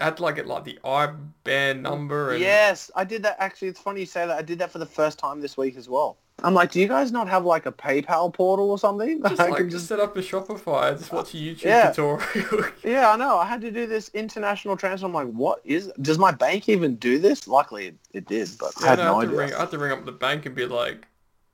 I 0.00 0.04
had 0.04 0.16
to 0.18 0.22
like 0.24 0.36
get 0.36 0.46
like 0.46 0.64
the 0.64 0.78
IBAN 0.84 1.80
number 1.80 2.32
and 2.32 2.40
yes, 2.42 2.90
I 2.94 3.04
did 3.04 3.22
that. 3.22 3.36
Actually, 3.38 3.68
it's 3.68 3.80
funny 3.80 4.00
you 4.00 4.06
say 4.06 4.26
that. 4.26 4.36
I 4.36 4.42
did 4.42 4.58
that 4.58 4.70
for 4.70 4.78
the 4.78 4.84
first 4.86 5.18
time 5.18 5.40
this 5.40 5.56
week 5.56 5.76
as 5.76 5.88
well. 5.88 6.18
I'm 6.42 6.52
like, 6.52 6.70
do 6.70 6.80
you 6.80 6.86
guys 6.86 7.12
not 7.12 7.28
have 7.28 7.46
like 7.46 7.64
a 7.64 7.72
PayPal 7.72 8.32
portal 8.32 8.70
or 8.70 8.78
something? 8.78 9.22
just 9.28 9.40
I 9.40 9.48
like 9.48 9.56
can 9.56 9.70
just 9.70 9.86
set 9.86 9.98
up 10.00 10.14
a 10.16 10.20
Shopify. 10.20 10.98
Just 10.98 11.10
watch 11.12 11.32
a 11.32 11.38
YouTube 11.38 11.62
Yeah. 11.62 11.90
tutorial. 11.92 12.64
Yeah, 12.84 13.10
I 13.10 13.16
know. 13.16 13.38
I 13.38 13.46
had 13.46 13.62
to 13.62 13.70
do 13.70 13.86
this 13.86 14.10
international 14.12 14.76
transfer. 14.76 15.06
I'm 15.06 15.14
like, 15.14 15.28
what 15.28 15.60
is? 15.64 15.90
Does 16.02 16.18
my 16.18 16.30
bank 16.32 16.68
even 16.68 16.96
do 16.96 17.18
this? 17.18 17.48
Luckily, 17.48 17.86
it, 17.86 17.96
it 18.12 18.26
did, 18.26 18.50
but 18.60 18.74
I 18.82 18.84
Yeah, 18.84 18.90
had 18.90 18.98
no, 18.98 19.04
no 19.06 19.16
I, 19.16 19.20
had 19.20 19.28
idea. 19.28 19.38
ring, 19.40 19.54
I 19.54 19.60
had 19.60 19.70
to 19.70 19.78
ring 19.78 19.92
up 19.92 20.04
the 20.04 20.12
bank 20.12 20.44
and 20.44 20.54
be 20.54 20.66
like, 20.66 21.06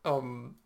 um, 0.04 0.56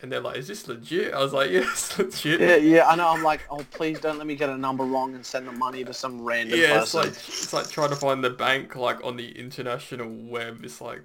and 0.00 0.12
they're 0.12 0.20
like, 0.20 0.36
"Is 0.36 0.48
this 0.48 0.68
legit?" 0.68 1.12
I 1.12 1.18
was 1.18 1.32
like, 1.32 1.50
"Yeah, 1.52 1.60
it's 1.64 1.98
legit." 1.98 2.40
Yeah, 2.40 2.56
yeah, 2.56 2.88
I 2.88 2.94
know. 2.96 3.08
I'm 3.08 3.22
like, 3.22 3.40
oh, 3.50 3.64
please 3.72 4.00
don't 4.00 4.18
let 4.18 4.26
me 4.26 4.36
get 4.36 4.48
a 4.48 4.56
number 4.56 4.84
wrong 4.84 5.14
and 5.14 5.24
send 5.24 5.46
the 5.48 5.52
money 5.52 5.84
to 5.84 5.92
some 5.92 6.22
random 6.22 6.58
Yeah, 6.58 6.82
it's 6.82 6.92
person. 6.92 7.00
like 7.00 7.08
it's 7.10 7.52
like 7.52 7.68
trying 7.70 7.90
to 7.90 7.96
find 7.96 8.22
the 8.22 8.30
bank 8.30 8.76
like 8.76 9.02
on 9.04 9.16
the 9.16 9.30
international 9.38 10.08
web. 10.08 10.64
It's 10.64 10.80
like 10.80 11.02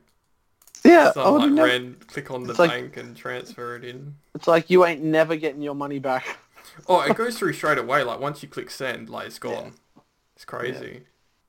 yeah, 0.85 1.11
I 1.15 1.29
would 1.29 1.41
like 1.43 1.51
never- 1.51 1.67
ran 1.67 1.95
click 2.07 2.29
on 2.29 2.43
the 2.43 2.51
It's 2.51 2.59
like- 2.59 2.69
bank 2.71 2.97
and 2.97 3.15
transfer 3.15 3.75
it 3.77 3.83
in. 3.83 4.15
It's 4.35 4.47
like 4.47 4.69
you 4.69 4.85
ain't 4.85 5.03
never 5.03 5.35
getting 5.35 5.61
your 5.61 5.75
money 5.75 5.99
back. 5.99 6.37
Oh, 6.87 7.01
it 7.01 7.15
goes 7.15 7.37
through 7.37 7.53
straight 7.53 7.77
away. 7.77 8.01
Like 8.01 8.19
once 8.19 8.41
you 8.41 8.49
click 8.49 8.71
send, 8.71 9.07
like 9.07 9.27
it's 9.27 9.37
gone. 9.37 9.73
It's 10.35 10.43
crazy. 10.45 11.01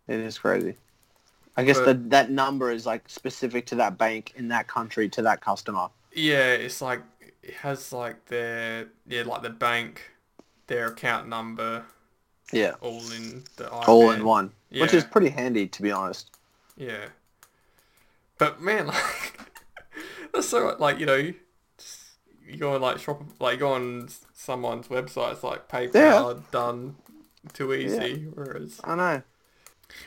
It 0.06 0.20
is 0.20 0.36
crazy. 0.38 0.74
I 1.56 1.64
guess 1.64 1.78
that 1.80 2.10
that 2.10 2.30
number 2.30 2.70
is 2.70 2.84
like 2.84 3.08
specific 3.08 3.64
to 3.66 3.76
that 3.76 3.96
bank 3.96 4.34
in 4.36 4.48
that 4.48 4.66
country 4.66 5.08
to 5.10 5.22
that 5.22 5.40
customer. 5.40 5.88
Yeah, 6.12 6.52
it's 6.52 6.82
like 6.82 7.00
it 7.46 7.54
has 7.54 7.92
like 7.92 8.26
their 8.26 8.88
yeah 9.06 9.22
like 9.22 9.42
the 9.42 9.50
bank, 9.50 10.10
their 10.66 10.88
account 10.88 11.28
number, 11.28 11.84
Yeah, 12.52 12.74
all 12.80 13.00
in 13.12 13.44
the 13.56 13.70
all 13.70 14.10
in 14.10 14.24
one, 14.24 14.52
which 14.70 14.94
is 14.94 15.04
pretty 15.04 15.28
handy 15.28 15.66
to 15.68 15.82
be 15.82 15.90
honest. 15.92 16.30
Yeah. 16.76 17.06
But 18.38 18.60
man, 18.60 18.86
like 18.98 19.38
that's 20.32 20.48
so 20.48 20.74
like 20.78 20.98
you 20.98 21.06
know, 21.06 21.14
you 21.16 22.56
go 22.58 22.74
on 22.74 22.80
like 22.80 22.98
shop 22.98 23.22
like 23.40 23.58
go 23.58 23.72
on 23.72 24.08
someone's 24.32 24.88
website, 24.88 25.32
it's 25.32 25.44
like 25.44 25.68
PayPal 25.68 25.94
Yeah. 25.94 26.34
done 26.50 26.96
too 27.52 27.72
easy. 27.74 28.26
Whereas 28.34 28.80
I 28.84 28.94
know. 28.94 29.22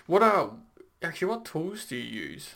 what 0.08 0.24
are 0.24 0.52
actually 1.04 1.28
what 1.30 1.46
tools 1.46 1.86
do 1.86 1.96
you 1.96 2.22
use? 2.22 2.56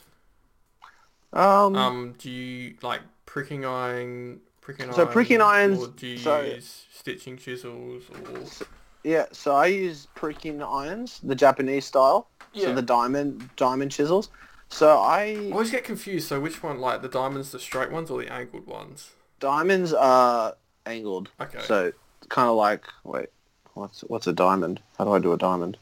Um, 1.32 1.76
Um, 1.76 2.14
do 2.18 2.30
you 2.30 2.76
like 2.82 3.00
pricking 3.24 3.64
iron, 3.64 4.40
pricking 4.62 4.90
So 4.94 5.04
pricking 5.06 5.42
irons- 5.42 5.82
or 5.82 5.88
do 5.88 6.06
you 6.06 6.16
so- 6.18 6.40
use 6.40 6.86
stitching 6.90 7.36
chisels 7.36 8.04
or 8.10 8.66
yeah. 9.04 9.26
So 9.32 9.54
I 9.54 9.66
use 9.66 10.06
pricking 10.14 10.62
irons, 10.62 11.20
the 11.22 11.34
Japanese 11.34 11.84
style. 11.84 12.28
Yeah. 12.54 12.66
So 12.66 12.74
the 12.76 12.82
diamond 12.82 13.50
diamond 13.56 13.90
chisels. 13.92 14.30
So 14.70 14.98
I 14.98 15.36
I 15.48 15.50
always 15.52 15.70
get 15.70 15.84
confused. 15.84 16.28
So 16.28 16.40
which 16.40 16.62
one, 16.62 16.78
like 16.78 17.02
the 17.02 17.08
diamonds, 17.08 17.50
the 17.52 17.58
straight 17.58 17.90
ones 17.90 18.10
or 18.10 18.18
the 18.22 18.32
angled 18.32 18.66
ones? 18.66 19.10
diamonds 19.40 19.92
are 19.92 20.54
angled. 20.86 21.28
Okay. 21.40 21.60
So 21.66 21.92
kind 22.28 22.48
of 22.48 22.54
like 22.56 22.84
wait, 23.04 23.28
what's 23.74 24.00
what's 24.02 24.26
a 24.28 24.32
diamond? 24.32 24.80
How 24.96 25.04
do 25.04 25.12
I 25.12 25.18
do 25.18 25.32
a 25.32 25.36
diamond? 25.38 25.76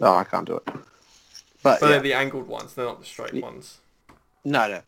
Oh, 0.00 0.14
I 0.16 0.24
can't 0.24 0.46
do 0.46 0.56
it. 0.56 0.64
But 0.66 0.80
But 1.62 1.82
yeah. 1.82 1.88
they're 1.88 2.00
the 2.00 2.12
angled 2.14 2.46
ones. 2.48 2.74
They're 2.74 2.86
not 2.86 3.00
the 3.00 3.06
straight 3.06 3.34
ones. 3.34 3.78
No, 4.44 4.68
no. 4.68 4.80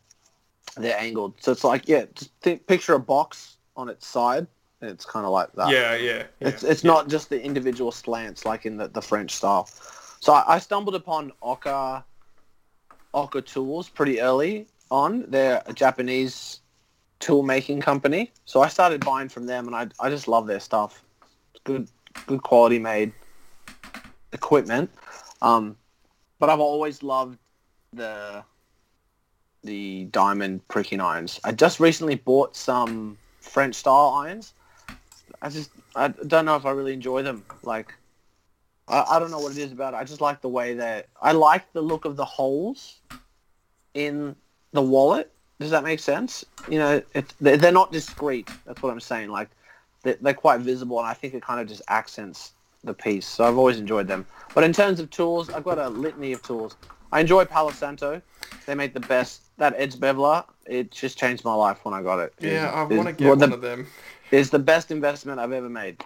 They're 0.80 0.98
angled. 0.98 1.34
So 1.40 1.52
it's 1.52 1.64
like, 1.64 1.88
yeah, 1.88 2.04
just 2.14 2.32
think, 2.40 2.66
picture 2.66 2.94
a 2.94 3.00
box 3.00 3.56
on 3.76 3.88
its 3.88 4.06
side. 4.06 4.46
And 4.80 4.90
it's 4.90 5.04
kind 5.04 5.26
of 5.26 5.32
like 5.32 5.52
that. 5.54 5.70
Yeah, 5.70 5.94
yeah. 5.96 6.24
yeah 6.40 6.48
It's 6.48 6.62
it's 6.62 6.84
yeah. 6.84 6.92
not 6.92 7.08
just 7.08 7.30
the 7.30 7.42
individual 7.42 7.90
slants 7.90 8.44
like 8.44 8.64
in 8.64 8.76
the, 8.76 8.88
the 8.88 9.02
French 9.02 9.32
style. 9.32 9.68
So 10.20 10.32
I, 10.32 10.54
I 10.54 10.58
stumbled 10.58 10.94
upon 10.94 11.32
Oka, 11.42 12.04
Oka 13.12 13.42
Tools 13.42 13.88
pretty 13.88 14.20
early 14.20 14.66
on. 14.90 15.24
They're 15.28 15.62
a 15.66 15.72
Japanese 15.72 16.60
tool 17.18 17.42
making 17.42 17.80
company. 17.80 18.30
So 18.44 18.62
I 18.62 18.68
started 18.68 19.04
buying 19.04 19.28
from 19.28 19.46
them 19.46 19.66
and 19.66 19.74
I, 19.74 19.88
I 19.98 20.10
just 20.10 20.28
love 20.28 20.46
their 20.46 20.60
stuff. 20.60 21.02
It's 21.54 21.62
good, 21.64 21.88
good 22.26 22.42
quality 22.42 22.78
made 22.78 23.12
equipment. 24.32 24.90
Um, 25.42 25.76
but 26.38 26.50
I've 26.50 26.60
always 26.60 27.02
loved 27.02 27.38
the 27.92 28.44
the 29.64 30.04
diamond 30.06 30.66
pricking 30.68 31.00
irons. 31.00 31.40
I 31.44 31.52
just 31.52 31.80
recently 31.80 32.14
bought 32.14 32.56
some 32.56 33.18
French 33.40 33.74
style 33.74 34.14
irons. 34.22 34.54
I 35.42 35.48
just 35.48 35.70
I 35.94 36.08
don't 36.08 36.44
know 36.44 36.56
if 36.56 36.66
I 36.66 36.70
really 36.70 36.92
enjoy 36.92 37.22
them. 37.22 37.44
Like 37.62 37.94
I, 38.88 39.04
I 39.10 39.18
don't 39.18 39.30
know 39.30 39.38
what 39.38 39.52
it 39.52 39.58
is 39.58 39.72
about 39.72 39.94
it. 39.94 39.98
I 39.98 40.04
just 40.04 40.20
like 40.20 40.40
the 40.40 40.48
way 40.48 40.74
that 40.74 41.08
I 41.20 41.32
like 41.32 41.72
the 41.72 41.82
look 41.82 42.04
of 42.04 42.16
the 42.16 42.24
holes 42.24 43.00
in 43.94 44.36
the 44.72 44.82
wallet. 44.82 45.32
Does 45.60 45.70
that 45.72 45.82
make 45.82 45.98
sense? 45.98 46.44
You 46.70 46.78
know, 46.78 47.02
they're, 47.40 47.72
not 47.72 47.90
discreet. 47.90 48.48
That's 48.64 48.80
what 48.80 48.92
I'm 48.92 49.00
saying. 49.00 49.30
Like 49.30 49.48
they're 50.02 50.34
quite 50.34 50.60
visible, 50.60 50.98
and 51.00 51.08
I 51.08 51.14
think 51.14 51.34
it 51.34 51.42
kind 51.42 51.60
of 51.60 51.66
just 51.66 51.82
accents 51.88 52.52
the 52.84 52.94
piece. 52.94 53.26
So 53.26 53.44
I've 53.44 53.58
always 53.58 53.78
enjoyed 53.78 54.06
them. 54.06 54.24
But 54.54 54.62
in 54.62 54.72
terms 54.72 55.00
of 55.00 55.10
tools, 55.10 55.50
I've 55.50 55.64
got 55.64 55.78
a 55.78 55.88
litany 55.88 56.32
of 56.32 56.42
tools. 56.42 56.76
I 57.12 57.20
enjoy 57.20 57.44
Palo 57.44 57.70
Santo. 57.70 58.20
They 58.66 58.74
make 58.74 58.94
the 58.94 59.00
best. 59.00 59.42
That 59.58 59.74
Edge 59.76 59.96
Beveler, 59.96 60.44
it 60.66 60.92
just 60.92 61.18
changed 61.18 61.44
my 61.44 61.54
life 61.54 61.84
when 61.84 61.92
I 61.92 62.00
got 62.02 62.20
it. 62.20 62.32
Yeah, 62.38 62.70
I 62.70 62.82
want 62.84 63.08
to 63.08 63.12
get 63.12 63.28
one 63.28 63.38
one 63.40 63.48
of 63.48 63.54
of 63.54 63.60
them. 63.60 63.86
it's 64.30 64.50
the 64.50 64.58
best 64.60 64.90
investment 64.92 65.40
I've 65.40 65.50
ever 65.52 65.68
made. 65.68 66.04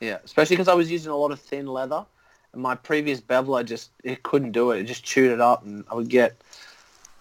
Yeah, 0.00 0.18
especially 0.24 0.56
because 0.56 0.68
I 0.68 0.74
was 0.74 0.90
using 0.90 1.12
a 1.12 1.16
lot 1.16 1.30
of 1.30 1.38
thin 1.40 1.66
leather, 1.66 2.04
and 2.52 2.62
my 2.62 2.74
previous 2.74 3.20
beveler 3.20 3.64
just 3.64 3.90
it 4.02 4.22
couldn't 4.24 4.52
do 4.52 4.72
it. 4.72 4.80
It 4.80 4.84
just 4.84 5.04
chewed 5.04 5.30
it 5.30 5.40
up, 5.40 5.64
and 5.64 5.84
I 5.90 5.94
would 5.94 6.08
get, 6.08 6.34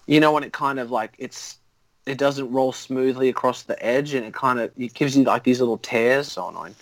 you 0.07 0.19
know, 0.19 0.31
when 0.31 0.43
it 0.43 0.53
kind 0.53 0.79
of 0.79 0.89
like 0.91 1.13
it's 1.19 1.57
it 2.05 2.17
doesn't 2.17 2.51
roll 2.51 2.71
smoothly 2.71 3.29
across 3.29 3.63
the 3.63 3.81
edge, 3.85 4.13
and 4.15 4.25
it 4.25 4.33
kind 4.33 4.59
of 4.59 4.71
it 4.77 4.93
gives 4.95 5.15
you 5.15 5.23
like 5.23 5.43
these 5.43 5.59
little 5.59 5.77
tears. 5.77 6.31
So 6.31 6.47
annoying. 6.49 6.75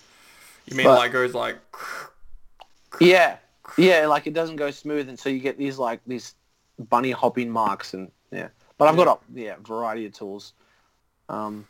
You 0.66 0.76
mean 0.76 0.86
But- 0.86 0.98
like 0.98 1.12
goes 1.12 1.34
like 1.34 1.56
Yeah, 3.00 3.36
yeah, 3.76 4.06
like 4.06 4.26
it 4.26 4.34
doesn't 4.34 4.56
go 4.56 4.70
smooth, 4.70 5.08
and 5.08 5.18
so 5.18 5.28
you 5.28 5.40
get 5.40 5.58
these 5.58 5.78
like 5.78 6.00
these 6.06 6.34
bunny 6.78 7.10
hopping 7.10 7.50
marks, 7.50 7.94
and 7.94 8.10
yeah. 8.30 8.48
But 8.78 8.88
I've 8.88 8.96
got 8.96 9.08
a 9.08 9.38
yeah 9.38 9.56
variety 9.62 10.06
of 10.06 10.12
tools. 10.12 10.52
Um, 11.28 11.66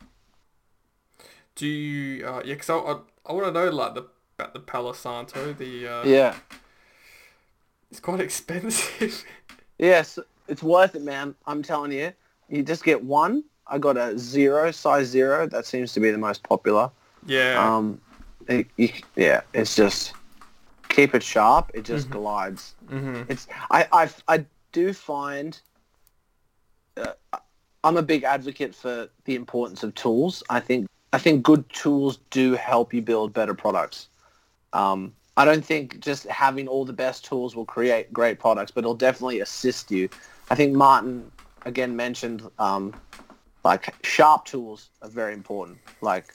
do 1.55 1.67
you 1.67 2.25
uh, 2.25 2.41
yeah 2.45 2.55
cuz 2.55 2.69
I, 2.69 2.77
I, 2.77 2.99
I 3.25 3.33
want 3.33 3.45
to 3.47 3.51
know 3.51 3.69
like 3.69 3.95
the 3.95 4.05
about 4.37 4.53
the 4.53 4.59
Palo 4.59 4.93
Santo 4.93 5.51
the 5.53 5.87
uh, 5.87 6.03
yeah, 6.05 6.35
it's 7.91 7.99
quite 7.99 8.19
expensive. 8.29 9.25
yes, 9.77 10.17
it's 10.47 10.63
worth 10.63 10.95
it, 10.95 11.01
man. 11.01 11.35
I'm 11.45 11.61
telling 11.63 11.91
you. 11.91 12.13
You 12.47 12.63
just 12.63 12.83
get 12.83 13.03
one. 13.03 13.43
I 13.67 13.77
got 13.77 13.95
a 13.97 14.17
zero 14.17 14.71
size 14.71 15.07
zero. 15.07 15.45
That 15.47 15.65
seems 15.65 15.93
to 15.93 15.99
be 15.99 16.09
the 16.09 16.17
most 16.17 16.41
popular. 16.43 16.89
yeah. 17.25 17.63
Um, 17.63 18.01
it, 18.47 18.65
you, 18.77 18.89
yeah, 19.15 19.41
it's 19.53 19.75
just 19.75 20.13
keep 20.89 21.15
it 21.15 21.23
sharp. 21.23 21.71
It 21.73 21.83
just 21.85 22.09
Mhm. 22.09 22.11
glides. 22.11 22.75
mhm. 22.89 23.25
It's 23.29 23.47
I 23.71 23.87
I 23.91 24.09
I 24.27 24.45
do 24.71 24.93
find 24.93 25.59
uh, 26.97 27.13
I'm 27.83 27.97
a 27.97 28.01
big 28.01 28.23
advocate 28.23 28.75
for 28.75 29.09
the 29.25 29.35
importance 29.35 29.83
of 29.83 29.95
tools. 29.95 30.43
I 30.49 30.59
think 30.59 30.87
I 31.13 31.17
think 31.17 31.43
good 31.43 31.67
tools 31.69 32.17
do 32.29 32.53
help 32.53 32.93
you 32.93 33.01
build 33.01 33.33
better 33.33 33.53
products. 33.53 34.09
Um, 34.73 35.15
I 35.37 35.45
don't 35.45 35.65
think 35.65 35.99
just 36.01 36.25
having 36.27 36.67
all 36.67 36.85
the 36.85 36.93
best 36.93 37.25
tools 37.25 37.55
will 37.55 37.65
create 37.65 38.11
great 38.13 38.37
products, 38.39 38.71
but 38.71 38.79
it'll 38.83 38.93
definitely 38.93 39.39
assist 39.39 39.89
you. 39.89 40.09
I 40.51 40.55
think 40.55 40.75
Martin 40.75 41.31
again 41.65 41.95
mentioned 41.95 42.43
um, 42.59 42.93
like 43.63 43.95
sharp 44.05 44.45
tools 44.45 44.89
are 45.01 45.09
very 45.09 45.33
important. 45.33 45.79
Like 46.01 46.25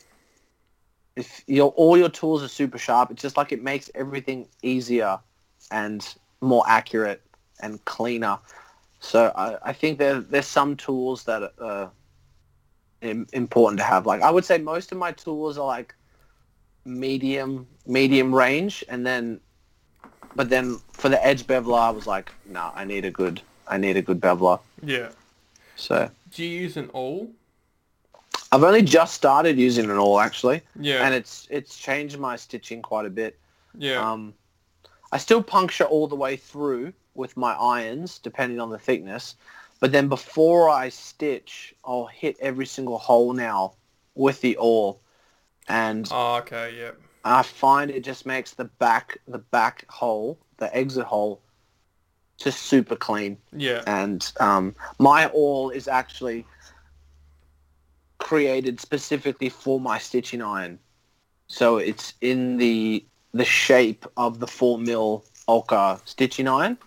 if 1.17 1.43
your 1.47 1.71
all 1.71 1.97
your 1.97 2.09
tools 2.09 2.43
are 2.43 2.49
super 2.49 2.79
sharp, 2.79 3.11
it's 3.11 3.23
just 3.23 3.37
like 3.37 3.53
it 3.53 3.63
makes 3.63 3.91
everything 3.95 4.49
easier 4.63 5.19
and 5.71 6.15
more 6.41 6.65
accurate 6.67 7.23
and 7.61 7.85
cleaner. 7.85 8.39
So 9.01 9.33
I, 9.37 9.71
I 9.71 9.73
think 9.73 9.99
there 9.99 10.21
there's 10.21 10.47
some 10.47 10.77
tools 10.77 11.25
that 11.25 11.53
are 11.61 11.91
im- 13.01 13.27
important 13.33 13.79
to 13.79 13.85
have. 13.85 14.07
Like 14.07 14.23
I 14.23 14.31
would 14.31 14.45
say 14.45 14.59
most 14.59 14.93
of 14.93 14.99
my 14.99 15.13
tools 15.13 15.59
are 15.59 15.67
like 15.67 15.95
medium 16.85 17.67
medium 17.87 18.35
range, 18.35 18.85
and 18.89 19.07
then 19.07 19.41
but 20.35 20.51
then 20.51 20.79
for 20.93 21.09
the 21.09 21.25
edge 21.25 21.47
beveler, 21.47 21.79
I 21.79 21.91
was 21.91 22.07
like, 22.07 22.33
no, 22.47 22.73
I 22.75 22.85
need 22.85 23.05
a 23.05 23.11
good 23.11 23.41
I 23.69 23.79
need 23.79 23.97
a 23.97 24.03
good 24.03 24.21
beveler. 24.21 24.61
yeah. 24.83 25.11
So 25.77 26.11
Do 26.33 26.45
you 26.45 26.61
use 26.61 26.77
an 26.77 26.91
awl? 26.93 27.31
I've 28.53 28.63
only 28.63 28.83
just 28.83 29.15
started 29.15 29.59
using 29.59 29.87
an 29.91 29.97
awl 29.99 30.21
actually, 30.21 30.63
Yeah. 30.79 31.05
and 31.05 31.15
it's 31.15 31.47
it's 31.51 31.77
changed 31.77 32.19
my 32.19 32.37
stitching 32.37 32.83
quite 32.83 33.07
a 33.07 33.11
bit. 33.11 33.39
yeah. 33.77 33.99
Um, 34.13 34.35
I 35.13 35.19
still 35.19 35.43
puncture 35.43 35.85
all 35.85 36.09
the 36.09 36.17
way 36.17 36.37
through 36.37 36.93
with 37.15 37.37
my 37.37 37.53
irons, 37.55 38.19
depending 38.19 38.59
on 38.61 38.71
the 38.71 38.79
thickness. 38.79 39.37
But 39.81 39.93
then 39.93 40.09
before 40.09 40.69
I 40.71 40.89
stitch, 40.89 41.75
I'll 41.85 42.07
hit 42.07 42.37
every 42.41 42.67
single 42.67 42.99
hole 42.99 43.33
now 43.33 43.75
with 44.15 44.41
the 44.41 44.57
awl, 44.57 45.01
and 45.69 46.09
oh, 46.11 46.37
okay. 46.37 46.75
Yeah. 46.79 46.93
I 47.25 47.43
find 47.43 47.91
it 47.91 48.05
just 48.05 48.27
makes 48.27 48.53
the 48.55 48.65
back 48.65 49.19
the 49.29 49.39
back 49.39 49.85
hole, 49.89 50.39
the 50.59 50.75
exit 50.77 51.05
hole, 51.07 51.41
just 52.37 52.63
super 52.63 52.97
clean. 52.97 53.37
Yeah. 53.57 53.83
And 53.87 54.31
um, 54.41 54.75
my 54.99 55.29
awl 55.29 55.71
is 55.71 55.89
actually 55.89 56.45
created 58.25 58.81
specifically 58.81 59.51
for 59.51 59.79
my 59.79 59.99
stitching 59.99 60.43
iron. 60.43 60.79
So 61.47 61.77
it's 61.77 62.15
in 62.21 62.57
the 62.57 63.05
the 63.33 63.45
shape 63.45 64.07
of 64.17 64.41
the 64.41 64.47
four 64.47 64.79
mil 64.79 65.25
Olka 65.47 66.01
stitching 66.07 66.49
iron. 66.49 66.79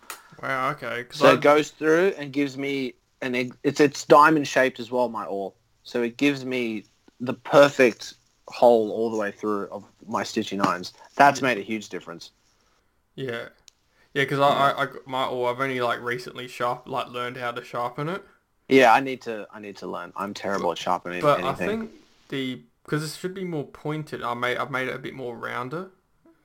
Wow. 0.42 0.72
Okay. 0.72 1.06
So 1.12 1.30
I- 1.30 1.34
it 1.34 1.42
goes 1.42 1.70
through 1.70 2.14
and 2.18 2.34
gives 2.34 2.58
me 2.58 2.96
an. 3.22 3.36
It's 3.64 3.80
it's 3.80 4.04
diamond 4.06 4.48
shaped 4.48 4.80
as 4.80 4.90
well, 4.92 5.10
my 5.10 5.26
awl. 5.26 5.56
So 5.84 6.02
it 6.02 6.18
gives 6.18 6.44
me 6.44 6.86
the 7.20 7.34
perfect 7.34 8.16
hole 8.48 8.92
all 8.92 9.12
the 9.12 9.18
way 9.18 9.32
through 9.32 9.68
of 9.70 9.84
my 10.08 10.24
stitching 10.24 10.62
irons. 10.62 10.94
That's 11.16 11.42
made 11.42 11.58
a 11.58 11.62
huge 11.62 11.90
difference. 11.90 12.32
Yeah, 13.16 13.50
yeah, 14.14 14.24
because 14.24 14.40
I, 14.40 14.50
I, 14.72 14.82
I 14.82 14.86
got 14.86 15.08
my 15.08 15.26
or 15.26 15.50
I've 15.52 15.60
only 15.60 15.82
like 15.82 16.02
recently 16.02 16.48
sharp 16.48 16.88
like 16.88 17.08
learned 17.10 17.38
how 17.38 17.52
to 17.52 17.64
sharpen 17.64 18.10
it, 18.10 18.24
Yeah, 18.70 18.94
I 18.94 19.00
need 19.00 19.22
to 19.22 19.48
I 19.54 19.60
need 19.60 19.78
to 19.78 19.88
learn. 19.88 20.12
I'm 20.16 20.34
terrible 20.34 20.72
at 20.72 20.78
sharpening 20.78 21.22
but 21.22 21.40
anything. 21.40 21.48
I 21.50 21.54
think 21.78 21.92
the 22.30 22.62
because 22.84 23.04
it 23.04 23.18
should 23.18 23.34
be 23.34 23.44
more 23.44 23.66
pointed. 23.66 24.22
I 24.24 24.34
made 24.34 24.58
I've 24.58 24.72
made 24.72 24.88
it 24.88 24.96
a 24.96 25.00
bit 25.00 25.14
more 25.14 25.36
rounder, 25.36 25.90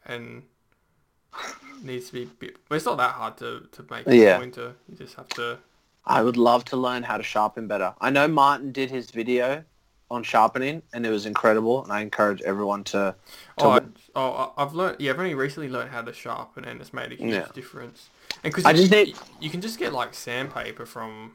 and 0.07 0.43
needs 1.83 2.07
to 2.09 2.13
be 2.13 2.25
bit. 2.27 2.57
But 2.69 2.77
it's 2.77 2.85
not 2.87 2.97
that 2.99 3.13
hard 3.13 3.37
to 3.39 3.67
to 3.73 3.85
make 3.91 4.07
a 4.07 4.17
Yeah. 4.17 4.39
pointer. 4.39 4.75
You 4.89 4.97
just 4.97 5.15
have 5.17 5.29
to. 5.31 5.59
I 6.05 6.23
would 6.23 6.37
love 6.37 6.65
to 6.67 6.77
learn 6.77 7.03
how 7.05 7.17
to 7.17 7.23
sharpen 7.23 7.67
better. 7.69 7.95
I 8.01 8.11
know 8.11 8.27
Martin 8.27 8.73
did 8.73 8.91
his 8.91 9.11
video 9.11 9.65
on 10.11 10.23
sharpening, 10.25 10.83
and 10.93 11.07
it 11.07 11.11
was 11.11 11.27
incredible. 11.27 11.83
And 11.85 11.93
I 11.93 12.01
encourage 12.03 12.43
everyone 12.43 12.85
to. 12.85 13.15
to 13.59 13.65
Oh, 13.65 13.71
I, 13.71 13.81
oh, 14.15 14.53
I've 14.57 14.75
learned. 14.75 14.97
Yeah, 15.01 15.13
I've 15.13 15.19
only 15.19 15.35
recently 15.35 15.69
learned 15.69 15.91
how 15.91 16.03
to 16.03 16.13
sharpen, 16.13 16.65
and 16.65 16.81
it's 16.81 16.93
made 16.93 17.13
a 17.13 17.17
huge 17.17 17.33
Yeah. 17.35 17.47
difference. 17.53 18.11
And 18.45 18.53
because 18.53 18.65
I 18.65 18.73
you, 18.73 18.89
need- 18.89 19.17
you 19.41 19.51
can 19.51 19.61
just 19.61 19.79
get 19.79 19.93
like 19.93 20.15
sandpaper 20.15 20.87
from. 20.87 21.35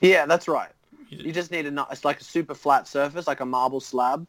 Yeah, 0.00 0.26
that's 0.26 0.48
right. 0.48 0.70
You 1.08 1.32
just 1.32 1.50
need 1.50 1.66
a. 1.66 1.86
It's 1.90 2.04
like 2.04 2.20
a 2.20 2.24
super 2.24 2.54
flat 2.54 2.86
surface, 2.88 3.26
like 3.26 3.40
a 3.40 3.46
marble 3.46 3.80
slab. 3.80 4.26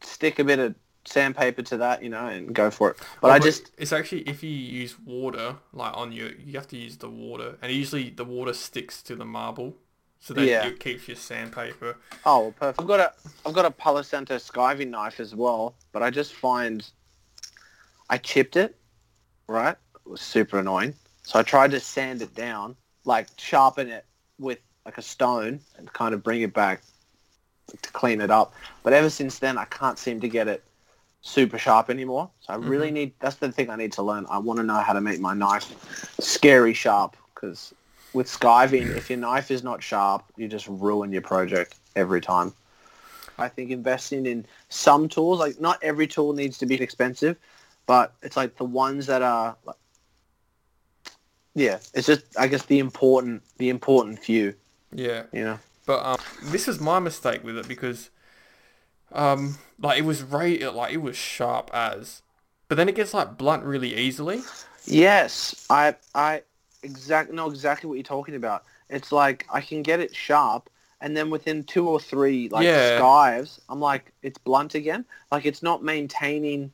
Stick 0.00 0.38
a 0.38 0.44
bit 0.44 0.58
of 0.58 0.74
sandpaper 1.04 1.62
to 1.62 1.76
that, 1.78 2.02
you 2.02 2.08
know, 2.08 2.26
and 2.26 2.54
go 2.54 2.70
for 2.70 2.90
it. 2.90 2.96
But 3.20 3.28
Oh, 3.28 3.34
I 3.34 3.38
just 3.38 3.70
it's 3.78 3.92
actually 3.92 4.22
if 4.22 4.42
you 4.42 4.50
use 4.50 4.98
water 4.98 5.56
like 5.72 5.96
on 5.96 6.12
your 6.12 6.32
you 6.32 6.54
have 6.54 6.68
to 6.68 6.76
use 6.76 6.96
the 6.96 7.08
water 7.08 7.56
and 7.60 7.72
usually 7.72 8.10
the 8.10 8.24
water 8.24 8.52
sticks 8.52 9.02
to 9.04 9.16
the 9.16 9.24
marble 9.24 9.76
so 10.20 10.34
that 10.34 10.46
Yeah. 10.46 10.66
it 10.66 10.78
keeps 10.80 11.08
your 11.08 11.16
sandpaper 11.16 11.96
Oh, 12.24 12.40
well, 12.40 12.52
perfect. 12.52 12.80
I've 12.80 12.86
got 12.86 13.00
a 13.00 13.12
I've 13.46 13.52
got 13.54 13.64
a 13.64 13.70
Palo 13.70 14.02
Santo 14.02 14.36
skiving 14.36 14.88
knife 14.90 15.18
as 15.20 15.34
well, 15.34 15.74
but 15.92 16.02
I 16.02 16.10
just 16.10 16.34
find 16.34 16.88
I 18.08 18.18
chipped 18.18 18.56
it, 18.56 18.76
right? 19.48 19.76
It 20.06 20.08
was 20.08 20.20
super 20.20 20.58
annoying. 20.58 20.94
So 21.24 21.38
I 21.38 21.42
tried 21.42 21.70
to 21.72 21.80
sand 21.80 22.22
it 22.22 22.34
down, 22.34 22.76
like 23.04 23.28
sharpen 23.36 23.88
it 23.88 24.04
with 24.38 24.58
like 24.84 24.98
a 24.98 25.02
stone 25.02 25.60
and 25.76 25.92
kind 25.92 26.14
of 26.14 26.22
bring 26.22 26.42
it 26.42 26.52
back 26.52 26.82
to 27.80 27.90
clean 27.92 28.20
it 28.20 28.30
up. 28.30 28.54
But 28.82 28.92
ever 28.92 29.10
since 29.10 29.38
then, 29.38 29.58
I 29.58 29.64
can't 29.66 29.98
seem 29.98 30.20
to 30.20 30.28
get 30.28 30.48
it 30.48 30.64
super 31.22 31.58
sharp 31.58 31.88
anymore. 31.88 32.30
So 32.40 32.52
I 32.52 32.56
really 32.56 32.88
mm-hmm. 32.88 32.94
need, 32.94 33.12
that's 33.20 33.36
the 33.36 33.52
thing 33.52 33.70
I 33.70 33.76
need 33.76 33.92
to 33.92 34.02
learn. 34.02 34.26
I 34.28 34.38
want 34.38 34.58
to 34.58 34.64
know 34.64 34.78
how 34.78 34.92
to 34.92 35.00
make 35.00 35.20
my 35.20 35.34
knife 35.34 35.72
scary 36.20 36.74
sharp 36.74 37.16
because 37.34 37.72
with 38.12 38.26
skiving, 38.26 38.94
if 38.96 39.08
your 39.08 39.18
knife 39.18 39.50
is 39.50 39.62
not 39.62 39.82
sharp, 39.82 40.24
you 40.36 40.48
just 40.48 40.66
ruin 40.68 41.12
your 41.12 41.22
project 41.22 41.76
every 41.96 42.20
time. 42.20 42.52
I 43.38 43.48
think 43.48 43.70
investing 43.70 44.26
in 44.26 44.44
some 44.68 45.08
tools, 45.08 45.38
like 45.38 45.60
not 45.60 45.78
every 45.82 46.06
tool 46.06 46.32
needs 46.32 46.58
to 46.58 46.66
be 46.66 46.74
expensive, 46.80 47.36
but 47.86 48.14
it's 48.22 48.36
like 48.36 48.56
the 48.56 48.64
ones 48.64 49.06
that 49.06 49.22
are, 49.22 49.56
like, 49.64 49.76
yeah, 51.54 51.78
it's 51.94 52.06
just 52.06 52.22
I 52.38 52.46
guess 52.46 52.64
the 52.64 52.78
important 52.78 53.42
the 53.58 53.68
important 53.68 54.18
few, 54.18 54.54
yeah 54.92 55.24
you 55.32 55.44
know. 55.44 55.58
but 55.86 56.04
um 56.04 56.18
this 56.50 56.68
is 56.68 56.80
my 56.80 56.98
mistake 56.98 57.42
with 57.44 57.56
it 57.56 57.68
because 57.68 58.10
um 59.12 59.58
like 59.80 59.98
it 59.98 60.04
was 60.04 60.22
right 60.22 60.60
like 60.74 60.92
it 60.92 60.98
was 61.02 61.16
sharp 61.16 61.70
as 61.72 62.22
but 62.68 62.76
then 62.76 62.88
it 62.88 62.94
gets 62.94 63.12
like 63.14 63.36
blunt 63.36 63.62
really 63.64 63.94
easily 63.94 64.42
Yes, 64.86 65.66
I 65.70 65.94
I 66.14 66.42
exact 66.82 67.32
know 67.32 67.48
exactly 67.48 67.88
what 67.88 67.94
you're 67.94 68.02
talking 68.02 68.34
about. 68.34 68.64
It's 68.88 69.12
like 69.12 69.46
I 69.52 69.60
can 69.60 69.82
get 69.82 70.00
it 70.00 70.14
sharp, 70.14 70.68
and 71.00 71.16
then 71.16 71.30
within 71.30 71.64
two 71.64 71.88
or 71.88 72.00
three 72.00 72.48
like 72.48 72.66
Yeah. 72.66 72.96
skives, 72.96 73.60
I'm 73.68 73.80
like 73.80 74.12
it's 74.22 74.38
blunt 74.38 74.74
again. 74.74 75.04
Like 75.30 75.46
it's 75.46 75.62
not 75.62 75.82
maintaining 75.84 76.72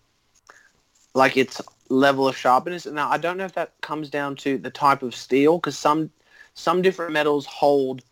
like 1.14 1.36
its 1.36 1.60
level 1.88 2.28
of 2.28 2.36
sharpness. 2.36 2.86
Now 2.86 3.10
I 3.10 3.18
don't 3.18 3.36
know 3.36 3.44
if 3.44 3.54
that 3.54 3.72
comes 3.80 4.10
down 4.10 4.36
to 4.36 4.58
the 4.58 4.70
type 4.70 5.02
of 5.02 5.14
steel 5.14 5.58
because 5.58 5.76
some 5.76 6.10
some 6.54 6.82
different 6.82 7.12
metals 7.12 7.46
hold 7.46 8.02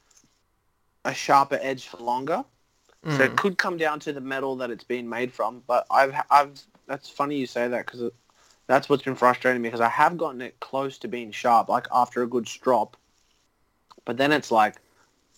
a 1.07 1.15
sharper 1.15 1.59
edge 1.63 1.87
for 1.87 1.99
longer. 1.99 2.45
So 3.05 3.19
Mm. 3.19 3.21
it 3.21 3.37
could 3.37 3.57
come 3.57 3.77
down 3.77 4.01
to 4.01 4.13
the 4.13 4.21
metal 4.21 4.57
that 4.57 4.71
it's 4.71 4.83
being 4.85 5.09
made 5.09 5.33
from. 5.33 5.63
But 5.67 5.87
I've, 5.91 6.15
I've, 6.29 6.61
that's 6.89 7.09
funny 7.09 7.37
you 7.37 7.47
say 7.47 7.69
that 7.69 7.87
because 7.87 8.11
that's 8.67 8.89
what's 8.89 9.05
been 9.05 9.15
frustrating 9.15 9.63
me 9.63 9.69
because 9.69 9.81
I 9.81 9.89
have 9.89 10.19
gotten 10.19 10.43
it 10.43 10.59
close 10.59 10.99
to 10.99 11.09
being 11.09 11.31
sharp, 11.31 11.69
like 11.69 11.87
after 11.93 12.23
a 12.23 12.27
good 12.27 12.49
strop. 12.49 12.97
But 14.05 14.17
then 14.17 14.33
it's 14.33 14.51
like, 14.51 14.77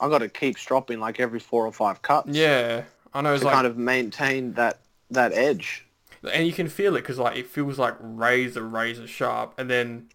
I 0.00 0.08
got 0.08 0.18
to 0.18 0.28
keep 0.28 0.58
stropping 0.58 0.98
like 0.98 1.20
every 1.20 1.40
four 1.40 1.66
or 1.66 1.72
five 1.72 2.00
cuts 2.02 2.28
yeah 2.36 2.84
I 3.12 3.20
know 3.20 3.32
it's 3.34 3.42
to 3.42 3.46
like 3.46 3.54
kind 3.54 3.66
of 3.66 3.76
maintain 3.76 4.52
that, 4.54 4.78
that 5.10 5.32
edge. 5.32 5.84
and 6.32 6.46
you 6.46 6.52
can 6.52 6.68
feel 6.68 6.96
it 6.96 7.00
because 7.02 7.18
like 7.18 7.36
it 7.36 7.46
feels 7.46 7.78
like 7.78 7.94
razor 8.00 8.62
razor 8.62 9.06
sharp 9.06 9.54
and 9.58 9.68
then 9.68 10.08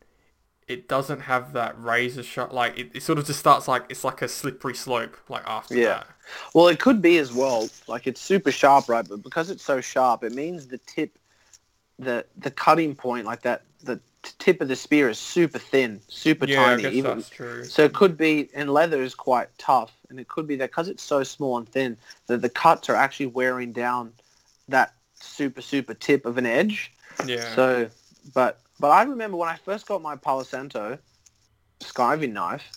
it 0.68 0.88
doesn't 0.88 1.22
have 1.22 1.54
that 1.54 1.82
razor 1.82 2.24
sharp. 2.24 2.54
Like 2.54 2.78
it, 2.78 2.92
it 2.94 3.04
sort 3.04 3.20
of 3.20 3.26
just 3.26 3.40
starts 3.40 3.68
like 3.68 3.86
it's 3.90 4.04
like 4.04 4.22
a 4.22 4.28
slippery 4.28 4.76
slope. 4.76 5.18
Like 5.30 5.44
after 5.46 5.76
Yeah. 5.76 5.86
that. 5.86 6.08
Well, 6.54 6.68
it 6.68 6.80
could 6.80 7.02
be 7.02 7.18
as 7.18 7.34
well. 7.34 7.70
Like 7.88 8.08
it's 8.08 8.22
super 8.22 8.52
sharp, 8.52 8.90
right? 8.90 9.08
But 9.08 9.24
because 9.24 9.50
it's 9.50 9.64
so 9.64 9.82
sharp, 9.82 10.24
it 10.24 10.34
means 10.34 10.68
the 10.68 10.78
tip, 10.80 11.18
the 12.00 12.26
the 12.38 12.52
cutting 12.52 12.96
point, 12.96 13.26
like 13.26 13.42
that, 13.44 13.64
the 13.84 14.00
tip 14.40 14.62
of 14.62 14.70
the 14.70 14.76
spear 14.76 15.10
is 15.10 15.20
super 15.20 15.60
thin, 15.60 16.00
super 16.08 16.46
Yeah, 16.46 16.62
I 16.62 16.70
tiny. 16.70 16.84
guess 16.84 16.94
Even 16.94 17.18
that's 17.18 17.30
true. 17.30 17.64
so, 17.66 17.84
it 17.84 17.94
could 17.94 18.18
be, 18.18 18.50
and 18.54 18.72
leather 18.72 19.02
is 19.02 19.14
quite 19.16 19.50
tough, 19.58 19.92
and 20.10 20.20
it 20.20 20.28
could 20.30 20.48
be 20.48 20.56
that 20.58 20.70
because 20.70 20.88
it's 20.88 21.04
so 21.04 21.24
small 21.24 21.58
and 21.58 21.68
thin, 21.68 21.98
that 22.28 22.42
the 22.42 22.50
cuts 22.50 22.90
are 22.90 22.96
actually 22.96 23.28
wearing 23.28 23.74
down 23.74 24.14
that 24.70 24.94
super 25.16 25.62
super 25.62 25.94
tip 25.94 26.26
of 26.26 26.38
an 26.38 26.46
edge. 26.46 26.94
Yeah. 27.26 27.54
So, 27.54 27.90
but 28.34 28.60
but 28.80 28.90
I 28.90 29.04
remember 29.04 29.38
when 29.38 29.50
I 29.50 29.56
first 29.56 29.88
got 29.88 30.02
my 30.02 30.16
Palo 30.16 30.44
Santo 30.44 30.98
skiving 31.82 32.34
knife, 32.34 32.72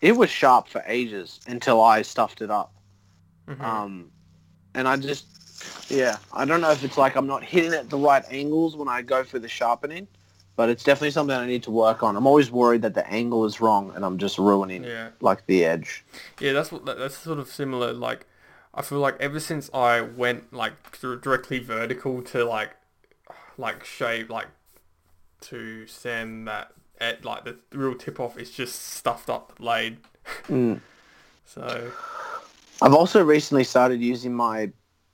it 0.00 0.16
was 0.16 0.30
sharp 0.30 0.68
for 0.68 0.82
ages 0.86 1.40
until 1.46 1.80
I 1.80 2.02
stuffed 2.02 2.40
it 2.40 2.50
up. 2.50 2.74
Mhm. 3.48 3.60
Um, 3.60 4.10
and 4.74 4.86
I 4.86 4.96
just, 4.96 5.26
yeah, 5.90 6.18
I 6.32 6.44
don't 6.44 6.60
know 6.60 6.70
if 6.70 6.84
it's 6.84 6.98
like 6.98 7.16
I'm 7.16 7.26
not 7.26 7.42
hitting 7.42 7.72
at 7.72 7.90
the 7.90 7.98
right 7.98 8.24
angles 8.30 8.76
when 8.76 8.88
I 8.88 9.02
go 9.02 9.24
for 9.24 9.38
the 9.38 9.48
sharpening, 9.48 10.06
but 10.56 10.68
it's 10.68 10.84
definitely 10.84 11.10
something 11.10 11.36
I 11.36 11.46
need 11.46 11.62
to 11.64 11.70
work 11.70 12.02
on. 12.02 12.16
I'm 12.16 12.26
always 12.26 12.50
worried 12.50 12.82
that 12.82 12.94
the 12.94 13.06
angle 13.08 13.44
is 13.44 13.60
wrong 13.60 13.92
and 13.94 14.04
I'm 14.04 14.18
just 14.18 14.38
ruining 14.38 14.84
yeah. 14.84 15.10
like 15.20 15.46
the 15.46 15.64
edge. 15.64 16.04
Yeah, 16.40 16.52
that's 16.52 16.70
what 16.70 16.84
that's 16.84 17.16
sort 17.16 17.38
of 17.38 17.48
similar. 17.48 17.92
Like, 17.92 18.26
I 18.74 18.82
feel 18.82 18.98
like 18.98 19.16
ever 19.20 19.40
since 19.40 19.70
I 19.72 20.00
went 20.00 20.52
like 20.52 21.00
directly 21.00 21.58
vertical 21.58 22.22
to 22.22 22.44
like, 22.44 22.70
like 23.56 23.84
shave 23.84 24.30
like, 24.30 24.48
to 25.42 25.86
send 25.86 26.48
that 26.48 26.72
at 27.00 27.24
like 27.24 27.44
the 27.44 27.56
real 27.72 27.94
tip 27.94 28.18
off, 28.20 28.38
is 28.38 28.50
just 28.50 28.80
stuffed 28.94 29.30
up 29.30 29.48
the 29.48 29.54
blade. 29.54 29.98
Mm. 30.48 30.80
So 31.46 31.90
I've 32.82 32.94
also 32.94 33.24
recently 33.24 33.64
started 33.64 34.00
using 34.00 34.34
my 34.34 34.70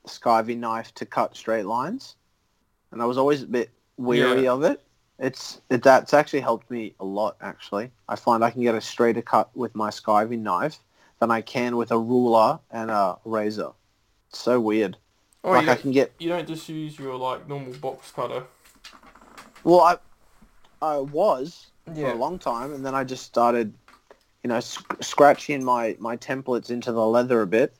skiving 0.09 0.59
knife 0.59 0.93
to 0.97 1.07
cut 1.07 1.37
straight 1.37 1.67
lines, 1.67 2.17
and 2.91 3.01
I 3.01 3.05
was 3.05 3.17
always 3.19 3.43
a 3.43 3.47
bit 3.47 3.71
weary 3.97 4.45
Yeah. 4.45 4.53
of 4.53 4.63
it. 4.65 4.81
It's 5.19 5.61
it, 5.71 5.83
that's 5.83 6.13
actually 6.13 6.41
helped 6.41 6.71
me 6.71 6.95
a 6.99 7.05
lot. 7.05 7.37
Actually, 7.41 7.91
I 8.09 8.17
find 8.17 8.43
I 8.45 8.51
can 8.51 8.63
get 8.63 8.75
a 8.75 8.81
straighter 8.81 9.23
cut 9.23 9.49
with 9.57 9.75
my 9.77 9.91
skiving 9.91 10.41
knife 10.41 10.79
than 11.21 11.31
I 11.31 11.41
can 11.41 11.77
with 11.77 11.93
a 11.93 11.99
ruler 11.99 12.59
and 12.73 12.91
a 12.91 13.19
razor. 13.25 13.71
It's 14.31 14.41
so 14.41 14.59
weird. 14.59 14.97
oh, 15.45 15.53
like 15.53 15.69
I 15.69 15.77
can 15.77 15.93
get 15.93 16.13
you 16.19 16.29
don't 16.31 16.49
just 16.49 16.69
use 16.69 16.99
your 16.99 17.15
like 17.17 17.47
normal 17.49 17.75
box 17.75 18.11
cutter. 18.11 18.43
well, 19.63 19.81
I 19.83 19.99
I 20.85 20.99
was 20.99 21.67
for 21.95 22.11
a 22.11 22.15
long 22.15 22.39
time, 22.39 22.73
and 22.75 22.85
then 22.85 22.95
I 22.95 23.05
just 23.05 23.25
started, 23.25 23.73
you 24.43 24.49
know, 24.49 24.61
sc- 24.61 25.03
scratching 25.03 25.65
my 25.65 25.97
my 25.99 26.17
templates 26.17 26.71
into 26.71 26.93
the 26.93 27.07
leather 27.07 27.41
a 27.43 27.47
bit, 27.47 27.75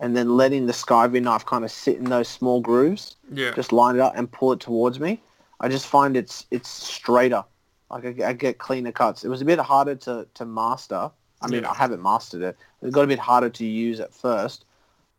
and 0.00 0.16
then 0.16 0.36
letting 0.36 0.66
the 0.66 0.72
skiving 0.72 1.22
knife 1.22 1.44
kind 1.46 1.64
of 1.64 1.70
sit 1.70 1.96
in 1.96 2.04
those 2.04 2.28
small 2.28 2.60
grooves. 2.60 3.16
Yeah. 3.32 3.52
just 3.52 3.72
line 3.72 3.94
it 3.96 4.00
up 4.00 4.14
and 4.16 4.30
pull 4.30 4.52
it 4.52 4.60
towards 4.60 4.98
me. 4.98 5.20
I 5.60 5.68
just 5.68 5.86
find 5.86 6.16
it's 6.16 6.46
it's 6.50 6.68
straighter. 6.68 7.44
Like 7.90 8.04
I, 8.06 8.12
get- 8.12 8.28
I 8.28 8.32
get 8.32 8.58
cleaner 8.58 8.92
cuts. 8.92 9.24
It 9.24 9.28
was 9.28 9.42
a 9.42 9.44
bit 9.44 9.58
harder 9.58 9.96
to, 10.06 10.26
to 10.34 10.44
master. 10.44 11.10
I 11.42 11.48
mean, 11.48 11.62
Yeah. 11.62 11.70
I 11.70 11.74
haven't 11.74 12.02
mastered 12.02 12.42
it. 12.42 12.56
It 12.82 12.92
got 12.92 13.02
a 13.02 13.06
bit 13.06 13.18
harder 13.18 13.50
to 13.50 13.64
use 13.64 13.98
at 13.98 14.14
first, 14.14 14.64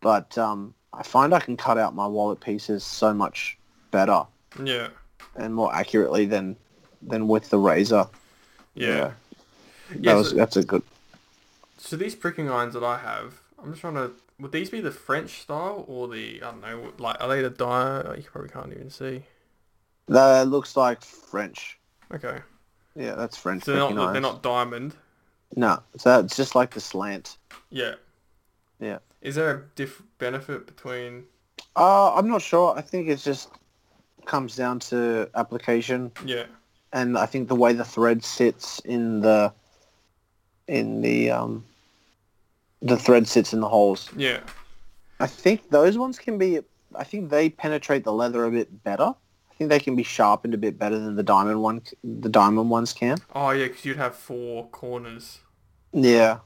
but 0.01 0.37
um, 0.37 0.73
I 0.93 1.03
find 1.03 1.33
I 1.33 1.39
can 1.39 1.57
cut 1.57 1.77
out 1.77 1.95
my 1.95 2.07
wallet 2.07 2.39
pieces 2.39 2.83
so 2.83 3.13
much 3.13 3.57
better 3.91 4.23
yeah. 4.63 4.87
and 5.35 5.53
more 5.53 5.73
accurately 5.75 6.25
than 6.25 6.55
than 7.01 7.27
with 7.27 7.49
the 7.49 7.57
razor. 7.57 8.07
Yeah. 8.73 9.11
That 9.89 9.99
Yeah, 9.99 10.13
was 10.15 10.29
so- 10.29 10.35
that's 10.35 10.55
a 10.57 10.63
good. 10.63 10.83
So 11.77 11.95
these 11.97 12.15
pricking 12.15 12.49
irons 12.49 12.73
that 12.75 12.83
I 12.83 12.97
have, 12.99 13.41
I'm 13.61 13.71
just 13.71 13.81
trying 13.81 13.95
to. 13.95 14.11
Would 14.39 14.51
these 14.51 14.69
be 14.69 14.81
the 14.81 14.91
French 14.91 15.41
style 15.41 15.85
or 15.87 16.07
the 16.07 16.41
I 16.41 16.51
don't 16.51 16.61
know? 16.61 16.93
Like 16.97 17.17
are 17.19 17.27
they 17.27 17.41
the 17.41 17.49
die? 17.49 18.15
You 18.17 18.23
probably 18.23 18.49
can't 18.49 18.71
even 18.71 18.89
see. 18.89 19.23
That 20.07 20.47
looks 20.47 20.75
like 20.75 21.03
French. 21.03 21.77
Okay. 22.13 22.39
Yeah, 22.95 23.15
that's 23.15 23.37
French. 23.37 23.63
So 23.65 23.73
they're 23.73 23.93
not 23.95 24.13
they're 24.13 24.21
not 24.21 24.41
diamond. 24.43 24.95
No, 25.55 25.79
so 25.97 26.19
it's 26.19 26.35
just 26.35 26.55
like 26.55 26.71
the 26.73 26.79
slant. 26.79 27.37
Yeah. 27.69 27.95
Yeah. 28.79 28.99
Is 29.21 29.35
there 29.35 29.51
a 29.51 29.61
diff 29.75 30.01
benefit 30.17 30.65
between? 30.65 31.25
Uh, 31.75 32.13
I'm 32.15 32.27
not 32.27 32.41
sure. 32.41 32.75
I 32.77 32.81
think 32.81 33.09
it 33.09 33.17
just 33.17 33.49
comes 34.25 34.55
down 34.55 34.79
to 34.79 35.29
application, 35.35 36.11
Yeah. 36.25 36.45
And 36.93 37.17
I 37.17 37.25
think 37.25 37.47
the 37.47 37.55
way 37.55 37.73
the 37.73 37.85
thread 37.85 38.23
sits 38.23 38.79
in 38.79 39.21
the 39.21 39.53
in 40.67 41.01
the 41.01 41.31
um 41.31 41.65
the 42.81 42.97
thread 42.97 43.27
sits 43.27 43.53
in 43.53 43.59
the 43.59 43.69
holes. 43.69 44.09
Yeah. 44.15 44.41
I 45.19 45.27
think 45.27 45.69
those 45.69 45.97
ones 45.97 46.17
can 46.17 46.37
be. 46.37 46.59
I 46.95 47.03
think 47.03 47.29
they 47.29 47.49
penetrate 47.49 48.03
the 48.03 48.13
leather 48.13 48.45
a 48.45 48.51
bit 48.51 48.83
better. 48.83 49.13
I 49.13 49.53
think 49.53 49.69
they 49.69 49.79
can 49.79 49.95
be 49.95 50.03
sharpened 50.03 50.53
a 50.53 50.57
bit 50.57 50.79
better 50.79 50.97
than 50.97 51.15
the 51.15 51.23
diamond 51.23 51.61
one. 51.61 51.81
The 52.03 52.29
diamond 52.29 52.69
ones 52.69 52.93
can. 52.93 53.17
Oh 53.35 53.51
yeah, 53.51 53.67
because 53.67 53.85
you'd 53.85 53.97
have 53.97 54.15
four 54.15 54.67
corners. 54.69 55.39
Yeah. 55.93 56.39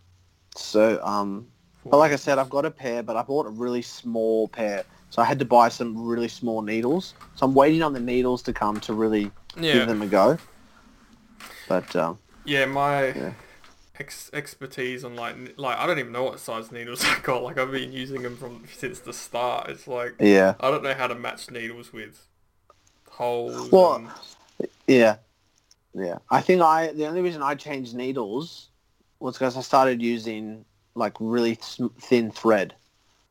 So 0.55 1.01
um, 1.03 1.47
Four 1.83 1.91
but 1.91 1.97
like 1.97 2.11
I 2.11 2.17
said, 2.17 2.37
I've 2.37 2.49
got 2.49 2.65
a 2.65 2.71
pair, 2.71 3.03
but 3.03 3.15
I 3.15 3.21
bought 3.21 3.45
a 3.45 3.49
really 3.49 3.81
small 3.81 4.47
pair, 4.49 4.83
so 5.09 5.21
I 5.21 5.25
had 5.25 5.39
to 5.39 5.45
buy 5.45 5.69
some 5.69 6.05
really 6.05 6.27
small 6.27 6.61
needles. 6.61 7.13
So 7.35 7.45
I'm 7.45 7.53
waiting 7.53 7.81
on 7.81 7.93
the 7.93 7.99
needles 7.99 8.41
to 8.43 8.53
come 8.53 8.79
to 8.81 8.93
really 8.93 9.31
Yeah. 9.57 9.73
give 9.73 9.87
them 9.87 10.01
a 10.01 10.07
go. 10.07 10.37
But 11.67 11.95
um, 11.95 12.19
Yeah, 12.43 12.65
my 12.65 13.07
Yeah. 13.07 13.33
Ex- 13.97 14.29
expertise 14.33 15.05
on 15.05 15.15
like 15.15 15.35
like 15.57 15.77
I 15.77 15.87
don't 15.87 15.99
even 15.99 16.11
know 16.11 16.23
what 16.23 16.39
size 16.39 16.69
needles 16.71 17.03
I 17.05 17.17
got. 17.21 17.43
Like 17.43 17.57
I've 17.57 17.71
been 17.71 17.93
using 17.93 18.23
them 18.23 18.35
from 18.35 18.63
since 18.75 18.99
the 18.99 19.13
start. 19.13 19.69
It's 19.69 19.87
like 19.87 20.15
yeah, 20.19 20.55
I 20.59 20.69
don't 20.69 20.83
know 20.83 20.93
how 20.93 21.07
to 21.07 21.15
match 21.15 21.49
needles 21.49 21.93
with 21.93 22.27
holes. 23.09 23.71
Well, 23.71 23.95
and- 23.95 24.69
yeah, 24.85 25.15
yeah. 25.93 26.17
I 26.29 26.41
think 26.41 26.61
I 26.61 26.91
the 26.91 27.07
only 27.07 27.21
reason 27.21 27.41
I 27.41 27.55
changed 27.55 27.95
needles 27.95 28.67
was 29.19 29.35
because 29.35 29.55
I 29.55 29.61
started 29.61 30.01
using 30.01 30.65
like 30.93 31.13
really 31.21 31.57
thin 32.01 32.31
thread. 32.31 32.75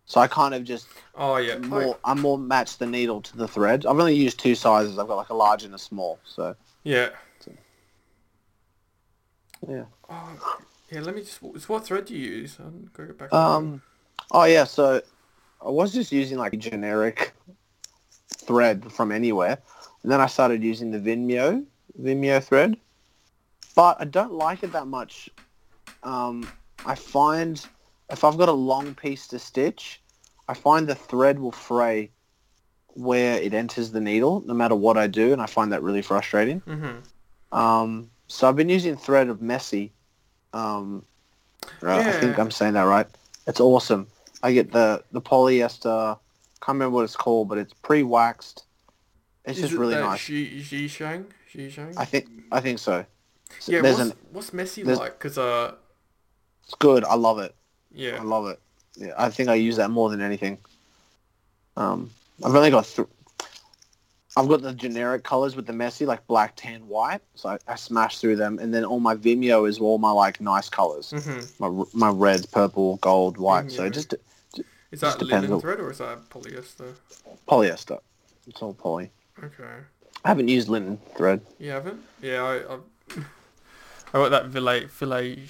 So 0.06 0.20
I 0.20 0.26
kind 0.26 0.54
of 0.54 0.64
just 0.64 0.86
oh 1.14 1.36
yeah, 1.36 1.58
more 1.58 1.98
I 2.04 2.14
more 2.14 2.38
match 2.38 2.78
the 2.78 2.86
needle 2.86 3.22
to 3.22 3.36
the 3.36 3.48
thread. 3.48 3.86
I've 3.86 3.98
only 3.98 4.14
used 4.14 4.38
two 4.38 4.54
sizes. 4.54 4.98
I've 4.98 5.08
got 5.08 5.16
like 5.16 5.30
a 5.30 5.34
large 5.34 5.64
and 5.64 5.74
a 5.74 5.78
small. 5.78 6.18
So 6.24 6.54
yeah. 6.82 7.10
yeah. 9.66 9.84
Oh, 10.10 10.58
yeah. 10.90 11.00
Let 11.00 11.14
me 11.14 11.22
just. 11.22 11.42
What 11.42 11.86
thread 11.86 12.04
do 12.04 12.14
you 12.14 12.30
use? 12.30 12.58
I'll 12.60 12.70
go 12.92 13.12
back. 13.14 13.32
Um. 13.32 13.80
Oh 14.30 14.44
yeah. 14.44 14.64
So 14.64 15.00
I 15.64 15.70
was 15.70 15.92
just 15.92 16.12
using 16.12 16.36
like 16.36 16.52
a 16.52 16.58
generic 16.58 17.32
thread 18.28 18.92
from 18.92 19.10
anywhere, 19.10 19.58
and 20.02 20.12
then 20.12 20.20
I 20.20 20.26
started 20.26 20.62
using 20.62 20.90
the 20.90 20.98
Vinymo 20.98 21.64
Vinymo 22.00 22.44
thread, 22.44 22.76
but 23.74 23.96
I 24.00 24.04
don't 24.04 24.32
like 24.32 24.62
it 24.62 24.72
that 24.72 24.86
much. 24.86 25.30
Um, 26.02 26.46
I 26.84 26.94
find 26.94 27.64
if 28.10 28.24
I've 28.24 28.36
got 28.36 28.48
a 28.48 28.52
long 28.52 28.94
piece 28.94 29.26
to 29.28 29.38
stitch, 29.38 30.00
I 30.48 30.54
find 30.54 30.86
the 30.86 30.94
thread 30.94 31.38
will 31.38 31.52
fray 31.52 32.10
where 32.88 33.40
it 33.40 33.54
enters 33.54 33.90
the 33.90 34.00
needle, 34.00 34.42
no 34.46 34.54
matter 34.54 34.74
what 34.74 34.96
I 34.96 35.06
do, 35.06 35.32
and 35.32 35.42
I 35.42 35.46
find 35.46 35.72
that 35.72 35.82
really 35.82 36.02
frustrating. 36.02 36.60
Mm-hmm. 36.60 37.56
Um, 37.56 38.10
so 38.28 38.48
I've 38.48 38.56
been 38.56 38.68
using 38.68 38.96
thread 38.96 39.28
of 39.28 39.38
Meisi. 39.38 39.90
Um, 40.52 41.04
right, 41.80 42.06
I 42.06 42.12
think 42.20 42.38
I'm 42.38 42.50
saying 42.50 42.74
that 42.74 42.82
right. 42.82 43.06
It's 43.46 43.60
awesome. 43.60 44.06
I 44.42 44.52
get 44.52 44.72
the 44.72 45.02
the 45.12 45.20
polyester. 45.20 46.18
Can't 46.60 46.76
remember 46.76 46.96
what 46.96 47.04
it's 47.04 47.16
called, 47.16 47.48
but 47.48 47.58
it's 47.58 47.74
pre-waxed. 47.74 48.64
It's 49.44 49.58
Is 49.58 49.64
just 49.64 49.74
it 49.74 49.78
really 49.78 49.96
nice. 49.96 50.20
Xi 50.20 50.60
Xishang? 50.60 51.26
Xishang? 51.52 51.94
I 51.96 52.04
think 52.04 52.28
I 52.52 52.60
think 52.60 52.78
so. 52.78 53.04
So 53.58 53.72
Yeah. 53.72 53.82
What's, 53.82 53.98
an, 53.98 54.12
what's 54.32 54.50
Meisi 54.50 54.84
like? 54.84 55.18
Cause 55.18 55.36
uh, 55.36 55.74
it's 56.64 56.74
good. 56.74 57.04
I 57.04 57.14
love 57.14 57.38
it. 57.38 57.54
Yeah. 57.94 58.18
I 58.20 58.22
love 58.22 58.46
it. 58.48 58.60
Yeah, 58.96 59.12
I 59.16 59.30
think 59.30 59.48
I 59.48 59.54
use 59.54 59.76
that 59.76 59.90
more 59.90 60.10
than 60.10 60.20
anything. 60.20 60.58
Um, 61.76 62.10
I've 62.44 62.54
only 62.54 62.70
got 62.70 62.84
th- 62.84 63.08
I've 64.36 64.48
got 64.48 64.62
the 64.62 64.72
generic 64.72 65.22
colors 65.22 65.54
with 65.54 65.66
the 65.66 65.72
Meisi, 65.72 66.06
like 66.06 66.26
black, 66.26 66.54
tan, 66.56 66.86
white. 66.88 67.20
So 67.36 67.50
I, 67.50 67.58
I 67.68 67.76
smash 67.76 68.18
through 68.18 68.36
them, 68.36 68.58
and 68.58 68.74
then 68.74 68.84
all 68.84 68.98
my 69.00 69.14
Vinymo 69.14 69.68
is 69.68 69.78
all 69.78 69.98
my 69.98 70.10
like 70.10 70.40
nice 70.40 70.68
colors. 70.68 71.12
Mm-hmm. 71.14 71.62
my 71.62 71.84
my 71.94 72.10
red, 72.10 72.50
purple, 72.50 72.96
gold, 72.96 73.36
white. 73.38 73.70
So 73.70 73.88
Mhm. 73.88 73.92
just 73.92 74.14
Is 74.90 75.00
that 75.00 75.18
depends 75.18 75.42
linen 75.42 75.52
on- 75.52 75.60
thread 75.60 75.80
or 75.80 75.90
is 75.90 75.98
that 75.98 76.28
polyester? 76.30 76.94
polyester. 77.48 78.00
It's 78.46 78.60
all 78.62 78.74
poly. 78.74 79.10
Okay. 79.42 79.64
I 80.24 80.28
haven't 80.28 80.48
used 80.48 80.68
linen 80.68 80.98
thread. 81.16 81.40
You 81.58 81.70
haven't? 81.70 82.00
Yeah, 82.22 82.42
I 82.42 82.74
I, 82.74 82.78
I 84.12 84.12
got 84.12 84.30
that 84.30 84.52
Filet 84.52 85.46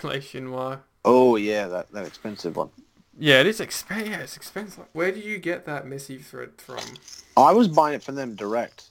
Fil 0.00 0.10
au 0.12 0.20
Chinois. 0.20 0.78
Oh 1.04 1.36
yeah, 1.36 1.66
that 1.68 1.92
that 1.92 2.06
expensive 2.06 2.56
one. 2.56 2.70
Yeah, 3.18 3.40
it 3.40 3.46
is 3.46 3.60
expensive. 3.60 4.08
Yeah, 4.08 4.18
it's 4.20 4.36
expensive. 4.36 4.84
Where 4.92 5.12
do 5.12 5.20
you 5.20 5.38
get 5.38 5.66
that 5.66 5.84
Meisi 5.84 6.22
thread 6.24 6.52
from? 6.56 6.78
I 7.36 7.52
was 7.52 7.68
buying 7.68 7.94
it 7.94 8.02
from 8.02 8.14
them 8.14 8.34
direct. 8.34 8.86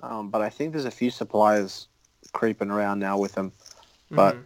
um, 0.00 0.30
but 0.30 0.40
I 0.40 0.48
think 0.48 0.72
there's 0.72 0.84
a 0.84 0.92
few 0.92 1.10
suppliers 1.10 1.88
creeping 2.32 2.70
around 2.70 3.00
now 3.00 3.18
with 3.18 3.32
them. 3.32 3.50
But 4.12 4.36
Mhm. 4.36 4.44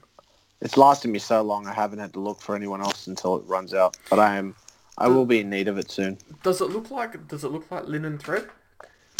it's 0.62 0.78
lasted 0.78 1.08
me 1.08 1.18
so 1.18 1.42
long, 1.42 1.66
I 1.66 1.74
haven't 1.74 1.98
had 1.98 2.14
to 2.14 2.20
look 2.20 2.40
for 2.40 2.56
anyone 2.56 2.80
else 2.80 3.06
until 3.06 3.36
it 3.36 3.44
runs 3.46 3.74
out. 3.74 3.98
But 4.08 4.18
I 4.18 4.36
am, 4.36 4.56
I 4.96 5.08
will 5.08 5.26
be 5.26 5.40
in 5.40 5.50
need 5.50 5.68
of 5.68 5.76
it 5.76 5.90
soon. 5.90 6.16
Does 6.42 6.62
it 6.62 6.70
look 6.70 6.90
like 6.90 7.28
does 7.28 7.44
it 7.44 7.48
look 7.52 7.70
like 7.70 7.84
linen 7.86 8.16
thread? 8.16 8.48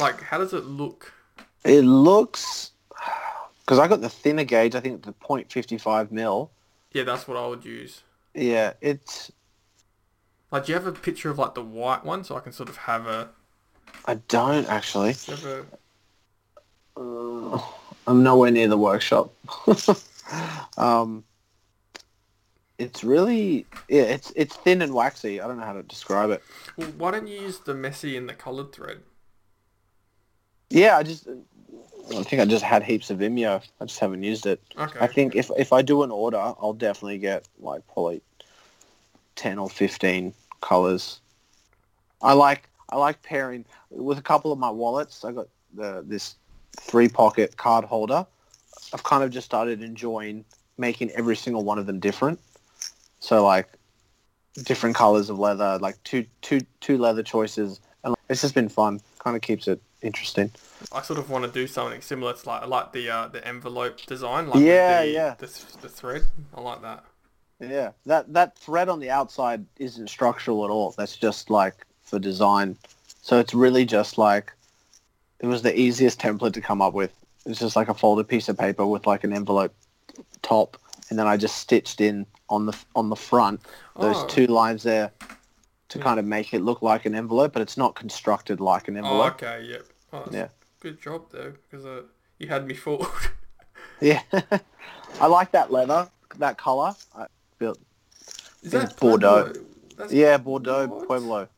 Like 0.01 0.22
how 0.22 0.39
does 0.39 0.55
it 0.55 0.64
look? 0.64 1.12
It 1.64 1.83
looks, 1.83 2.70
because 3.61 3.78
I 3.78 3.87
got 3.87 4.01
the 4.01 4.09
thinner 4.09 4.45
gauge, 4.45 4.74
I 4.74 4.80
think 4.80 5.03
the 5.03 5.12
.55 5.12 6.11
mil. 6.11 6.51
Yeah, 6.93 7.05
that's 7.05 7.26
what 7.26 7.36
I 7.36 7.47
would 7.47 7.64
use. 7.64 8.03
Yeah, 8.34 8.74
it's. 8.80 9.32
Like, 10.51 10.66
do 10.66 10.72
you 10.72 10.78
have 10.78 10.86
a 10.86 10.93
picture 10.93 11.30
of 11.30 11.38
like 11.38 11.55
the 11.55 11.62
white 11.62 12.05
one 12.05 12.24
so 12.24 12.36
I 12.36 12.40
can 12.40 12.53
sort 12.53 12.68
of 12.68 12.76
have 12.76 13.07
a, 13.07 13.30
I 14.05 14.14
don't 14.28 14.68
actually. 14.68 15.14
have 15.28 15.45
a 15.45 15.64
Uh, 16.97 17.59
I'm 18.07 18.22
nowhere 18.22 18.51
near 18.51 18.68
the 18.68 18.76
workshop. 18.76 19.32
um, 20.76 21.24
it's 22.78 23.03
really 23.05 23.66
yeah, 23.88 24.03
it's 24.03 24.32
it's 24.36 24.57
thin 24.57 24.82
and 24.82 24.93
waxy. 24.93 25.40
I 25.40 25.47
don't 25.47 25.59
know 25.59 25.64
how 25.64 25.72
to 25.72 25.82
describe 25.82 26.30
it. 26.30 26.43
well, 26.76 26.88
why 26.99 27.11
don't 27.12 27.26
you 27.28 27.40
use 27.40 27.59
the 27.61 27.74
Meisi 27.74 28.16
and 28.16 28.28
the 28.28 28.34
coloured 28.34 28.72
thread? 28.72 29.03
Yeah, 30.70 30.97
I 30.97 31.03
just 31.03 31.28
I 32.11 32.22
think 32.22 32.42
I 32.42 32.44
just 32.44 32.64
had 32.64 32.82
heaps 32.82 33.11
of 33.11 33.18
Vinymo. 33.18 33.62
I 33.80 33.84
just 33.84 34.00
haven't 34.00 34.22
used 34.22 34.46
it. 34.46 34.61
Okay. 34.76 34.98
I 35.00 35.07
think 35.07 35.34
if 35.36 35.50
if 35.57 35.72
I 35.72 35.82
do 35.82 36.03
an 36.03 36.11
order, 36.11 36.38
I'll 36.38 36.72
definitely 36.72 37.18
get 37.18 37.46
like 37.61 37.86
probably 37.92 38.22
ten 39.36 39.59
or 39.59 39.68
fifteen 39.68 40.34
colors. 40.61 41.20
I 42.20 42.32
like 42.32 42.68
I 42.90 42.96
like 42.96 43.22
pairing 43.22 43.64
with 43.90 44.18
a 44.18 44.22
couple 44.22 44.53
of 44.53 44.59
my 44.59 44.70
wallets. 44.70 45.24
I 45.24 45.32
got 45.32 45.48
the 45.74 46.05
this 46.07 46.36
three 46.80 47.09
pocket 47.09 47.57
card 47.57 47.84
holder. 47.84 48.26
I've 48.92 49.05
kind 49.05 49.22
of 49.22 49.30
just 49.30 49.46
started 49.46 49.82
enjoying 49.82 50.44
making 50.78 51.11
every 51.11 51.36
single 51.36 51.64
one 51.64 51.78
of 51.78 51.86
them 51.86 52.00
different. 52.00 52.40
So 53.20 53.44
like 53.44 53.68
different 54.64 54.96
colors 54.96 55.30
of 55.30 55.38
leather, 55.38 55.78
like 55.80 56.03
two 56.05 56.26
two 56.42 56.61
two 56.80 56.98
leather 56.98 57.22
choices, 57.22 57.80
and 58.05 58.14
it's 58.28 58.42
just 58.42 58.55
been 58.55 58.68
fun. 58.68 59.00
Kind 59.23 59.37
of 59.37 59.43
keeps 59.43 59.68
it 59.68 59.81
interesting. 60.03 60.51
I 60.93 61.01
sort 61.03 61.18
of 61.20 61.31
want 61.31 61.45
to 61.45 61.51
do 61.51 61.66
something 61.68 62.01
similar 62.01 62.33
to 62.33 62.49
like 62.49 62.62
I 62.62 62.66
like 62.66 62.93
the 62.93 63.09
uh, 63.09 63.29
the 63.29 63.47
envelope 63.47 64.05
design. 64.07 64.49
Like 64.49 64.61
Yeah, 64.64 65.03
the, 65.03 65.11
yeah. 65.11 65.35
The, 65.39 65.47
the 65.83 65.89
thread. 65.89 66.23
I 66.55 66.61
like 66.61 66.83
that. 66.83 67.05
Yeah, 67.61 67.93
that 68.07 68.33
that 68.33 68.59
thread 68.59 68.89
on 68.89 68.99
the 68.99 69.11
outside 69.11 69.64
isn't 69.79 70.09
structural 70.11 70.64
at 70.64 70.70
all. 70.70 70.93
That's 70.99 71.16
just 71.16 71.51
like 71.51 71.87
for 72.03 72.18
design. 72.18 72.77
So 73.23 73.39
it's 73.39 73.55
really 73.55 73.85
just 73.85 74.18
like 74.18 74.53
it 75.39 75.47
was 75.47 75.62
the 75.62 75.79
easiest 75.79 76.20
template 76.20 76.55
to 76.55 76.61
come 76.61 76.83
up 76.83 76.93
with. 76.95 77.12
It's 77.47 77.61
just 77.61 77.77
like 77.77 77.89
a 77.89 77.95
folded 77.95 78.27
piece 78.27 78.49
of 78.49 78.59
paper 78.59 78.85
with 78.85 79.07
like 79.07 79.23
an 79.23 79.33
envelope 79.33 79.73
top, 80.43 80.77
and 81.11 81.18
then 81.18 81.29
I 81.29 81.37
just 81.37 81.59
stitched 81.59 82.01
in 82.01 82.27
on 82.49 82.66
the 82.66 82.77
on 82.97 83.09
the 83.09 83.16
front 83.16 83.61
those 84.01 84.16
Oh. 84.16 84.27
two 84.27 84.47
lines 84.47 84.83
there 84.83 85.12
to 85.93 85.99
Yeah. 85.99 86.05
kind 86.05 86.18
of 86.18 86.24
make 86.24 86.55
it 86.55 86.61
look 86.62 86.80
like 86.82 87.05
an 87.07 87.14
envelope, 87.14 87.53
but 87.53 87.61
it's 87.62 87.76
not 87.76 87.95
constructed 87.95 88.61
like 88.61 88.88
an 88.88 88.97
envelope. 88.97 89.43
Oh, 89.43 89.47
envelope. 89.47 89.61
okay. 89.61 89.64
Yep. 89.72 89.86
Oh, 90.14 90.28
Yeah. 90.30 90.49
Good 90.80 91.01
job 91.01 91.26
though, 91.30 91.53
because 91.70 91.86
uh, 91.86 92.03
you 92.38 92.49
had 92.49 92.66
me 92.66 92.74
fooled. 92.82 93.07
Yeah, 94.01 94.22
I 95.20 95.26
like 95.26 95.53
that 95.53 95.70
leather, 95.70 96.11
that 96.38 96.59
color. 96.59 96.95
I 97.14 97.26
built. 97.59 97.78
Is 98.62 98.72
that 98.72 98.97
Bordeaux. 98.99 99.45
Pueblo? 99.45 99.62
That's 99.97 100.12
Yeah, 100.12 100.38
Bordeaux 100.38 100.86
What? 100.88 101.07
Pueblo. 101.07 101.49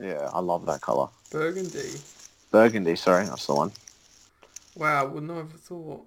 Yeah, 0.00 0.28
I 0.32 0.40
love 0.40 0.66
that 0.66 0.80
color. 0.80 1.08
Burgundy. 1.30 1.92
Burgundy, 2.50 2.94
sorry, 2.96 3.24
that's 3.26 3.46
the 3.46 3.54
one. 3.54 3.72
Wow, 4.76 5.06
wouldn't 5.06 5.32
have 5.34 5.52
thought. 5.52 6.04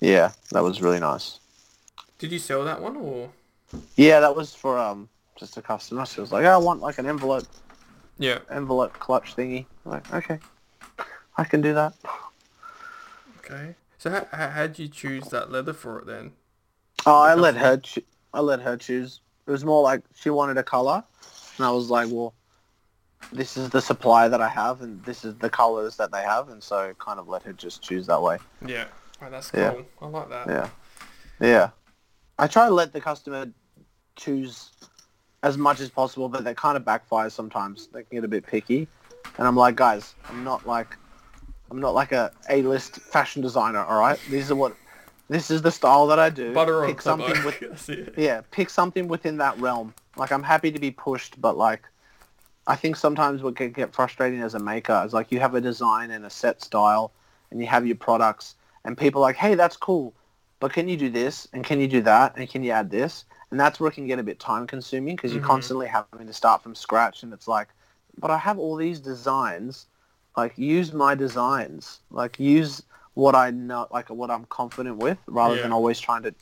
Yeah, 0.00 0.32
that 0.52 0.62
was 0.62 0.80
really 0.82 1.00
nice. 1.00 1.40
Did 2.18 2.32
you 2.32 2.38
sell 2.38 2.64
that 2.64 2.80
one 2.80 2.96
or? 2.96 3.30
Yeah, 3.96 4.20
that 4.20 4.36
was 4.36 4.54
for 4.54 4.78
um 4.78 5.08
just 5.36 5.56
a 5.56 5.62
customer. 5.62 6.04
She 6.06 6.20
was 6.20 6.32
like, 6.32 6.44
"Oh, 6.44 6.50
I 6.50 6.56
want 6.56 6.80
like 6.80 6.98
an 6.98 7.06
envelope 7.06 7.44
Yeah. 8.18 8.38
envelope 8.50 8.94
clutch 8.98 9.36
thingy. 9.36 9.66
I'm 9.84 9.92
like, 9.92 10.14
okay, 10.14 10.38
I 11.36 11.44
can 11.44 11.60
do 11.60 11.74
that. 11.74 11.94
Okay. 13.38 13.76
So 13.98 14.10
how, 14.10 14.26
how 14.32 14.48
how'd 14.48 14.78
you 14.78 14.88
choose 14.88 15.28
that 15.28 15.50
leather 15.50 15.72
for 15.72 15.98
it 16.00 16.06
then? 16.06 16.32
Oh, 17.04 17.20
I 17.20 17.34
let 17.34 17.56
her. 17.56 17.76
Cho- 17.78 18.02
I 18.34 18.40
let 18.40 18.60
her 18.60 18.76
choose. 18.76 19.20
It 19.46 19.50
was 19.50 19.64
more 19.64 19.82
like 19.82 20.02
she 20.14 20.30
wanted 20.30 20.58
a 20.58 20.62
color, 20.62 21.04
and 21.56 21.66
I 21.66 21.70
was 21.70 21.88
like, 21.88 22.08
well, 22.10 22.34
this 23.32 23.56
is 23.56 23.70
the 23.70 23.80
supply 23.80 24.28
that 24.28 24.40
I 24.40 24.48
have, 24.48 24.82
and 24.82 25.02
this 25.04 25.24
is 25.24 25.34
the 25.36 25.48
colors 25.48 25.96
that 25.96 26.10
they 26.10 26.22
have, 26.22 26.48
and 26.48 26.62
so 26.62 26.92
kind 26.98 27.20
of 27.20 27.28
let 27.28 27.42
her 27.44 27.52
just 27.52 27.82
choose 27.82 28.06
that 28.08 28.20
way. 28.20 28.38
Yeah. 28.66 28.86
Oh, 29.22 29.30
that's 29.30 29.50
cool. 29.50 29.60
Yeah. 29.60 29.82
I 30.02 30.06
like 30.06 30.28
that. 30.28 30.46
Yeah, 30.48 30.68
yeah. 31.40 31.70
I 32.38 32.46
try 32.48 32.68
to 32.68 32.74
let 32.74 32.92
the 32.92 33.00
customer 33.00 33.46
choose 34.16 34.72
as 35.46 35.56
much 35.56 35.80
as 35.80 35.88
possible, 35.88 36.28
but 36.28 36.42
that 36.42 36.56
kind 36.56 36.76
of 36.76 36.84
backfires 36.84 37.30
sometimes. 37.30 37.86
They 37.92 38.02
can 38.02 38.16
get 38.16 38.24
a 38.24 38.28
bit 38.28 38.44
picky, 38.44 38.88
and 39.38 39.46
I'm 39.46 39.54
like, 39.54 39.76
guys, 39.76 40.16
I'm 40.28 40.42
not 40.42 40.66
like, 40.66 40.96
I'm 41.70 41.80
not 41.80 41.94
like 41.94 42.10
a 42.10 42.32
A-list 42.50 42.96
fashion 42.96 43.42
designer. 43.42 43.84
All 43.84 44.00
right, 44.00 44.18
these 44.28 44.50
are 44.50 44.56
what, 44.56 44.74
this 45.28 45.50
is 45.50 45.62
the 45.62 45.70
style 45.70 46.08
that 46.08 46.18
I 46.18 46.30
do. 46.30 46.52
Butter 46.52 46.84
on 46.84 46.90
Pick 46.90 47.00
something 47.00 47.44
with, 47.44 48.14
yeah, 48.18 48.40
pick 48.50 48.70
something 48.70 49.06
within 49.06 49.36
that 49.38 49.58
realm. 49.60 49.94
Like 50.16 50.32
I'm 50.32 50.42
happy 50.42 50.72
to 50.72 50.80
be 50.80 50.90
pushed, 50.90 51.40
but 51.40 51.56
like, 51.56 51.84
I 52.66 52.74
think 52.74 52.96
sometimes 52.96 53.42
what 53.42 53.54
can 53.54 53.70
get 53.70 53.94
frustrating 53.94 54.42
as 54.42 54.54
a 54.54 54.58
maker 54.58 55.00
is 55.06 55.12
like 55.12 55.30
you 55.30 55.38
have 55.38 55.54
a 55.54 55.60
design 55.60 56.10
and 56.10 56.26
a 56.26 56.30
set 56.30 56.60
style, 56.60 57.12
and 57.52 57.60
you 57.60 57.68
have 57.68 57.86
your 57.86 57.96
products, 57.96 58.56
and 58.84 58.98
people 58.98 59.22
are 59.22 59.28
like, 59.28 59.36
hey, 59.36 59.54
that's 59.54 59.76
cool, 59.76 60.12
but 60.58 60.72
can 60.72 60.88
you 60.88 60.96
do 60.96 61.08
this 61.08 61.46
and 61.52 61.62
can 61.62 61.78
you 61.78 61.86
do 61.86 62.00
that 62.00 62.36
and 62.36 62.50
can 62.50 62.64
you 62.64 62.72
add 62.72 62.90
this? 62.90 63.24
And 63.50 63.60
that's 63.60 63.78
where 63.78 63.90
it 63.90 63.94
can 63.94 64.06
get 64.06 64.18
a 64.18 64.24
bit 64.24 64.40
time 64.40 64.66
consuming 64.66 65.16
because 65.16 65.32
you're 65.32 65.42
Mhm. 65.42 65.46
constantly 65.46 65.86
having 65.86 66.26
to 66.26 66.32
start 66.32 66.62
from 66.62 66.74
scratch, 66.74 67.22
and 67.22 67.32
it's 67.32 67.46
like, 67.48 67.68
but 68.18 68.30
I 68.30 68.38
have 68.38 68.58
all 68.58 68.76
these 68.76 69.00
designs, 69.00 69.86
like 70.36 70.56
use 70.58 70.92
my 70.92 71.14
designs, 71.14 72.00
like 72.10 72.40
use 72.40 72.82
what 73.14 73.34
I 73.34 73.50
know, 73.50 73.86
like 73.90 74.10
what 74.10 74.30
I'm 74.30 74.44
confident 74.46 74.96
with, 74.96 75.18
rather 75.26 75.56
than 75.56 75.72
always 75.72 75.98
trying 76.00 76.22
to 76.24 76.34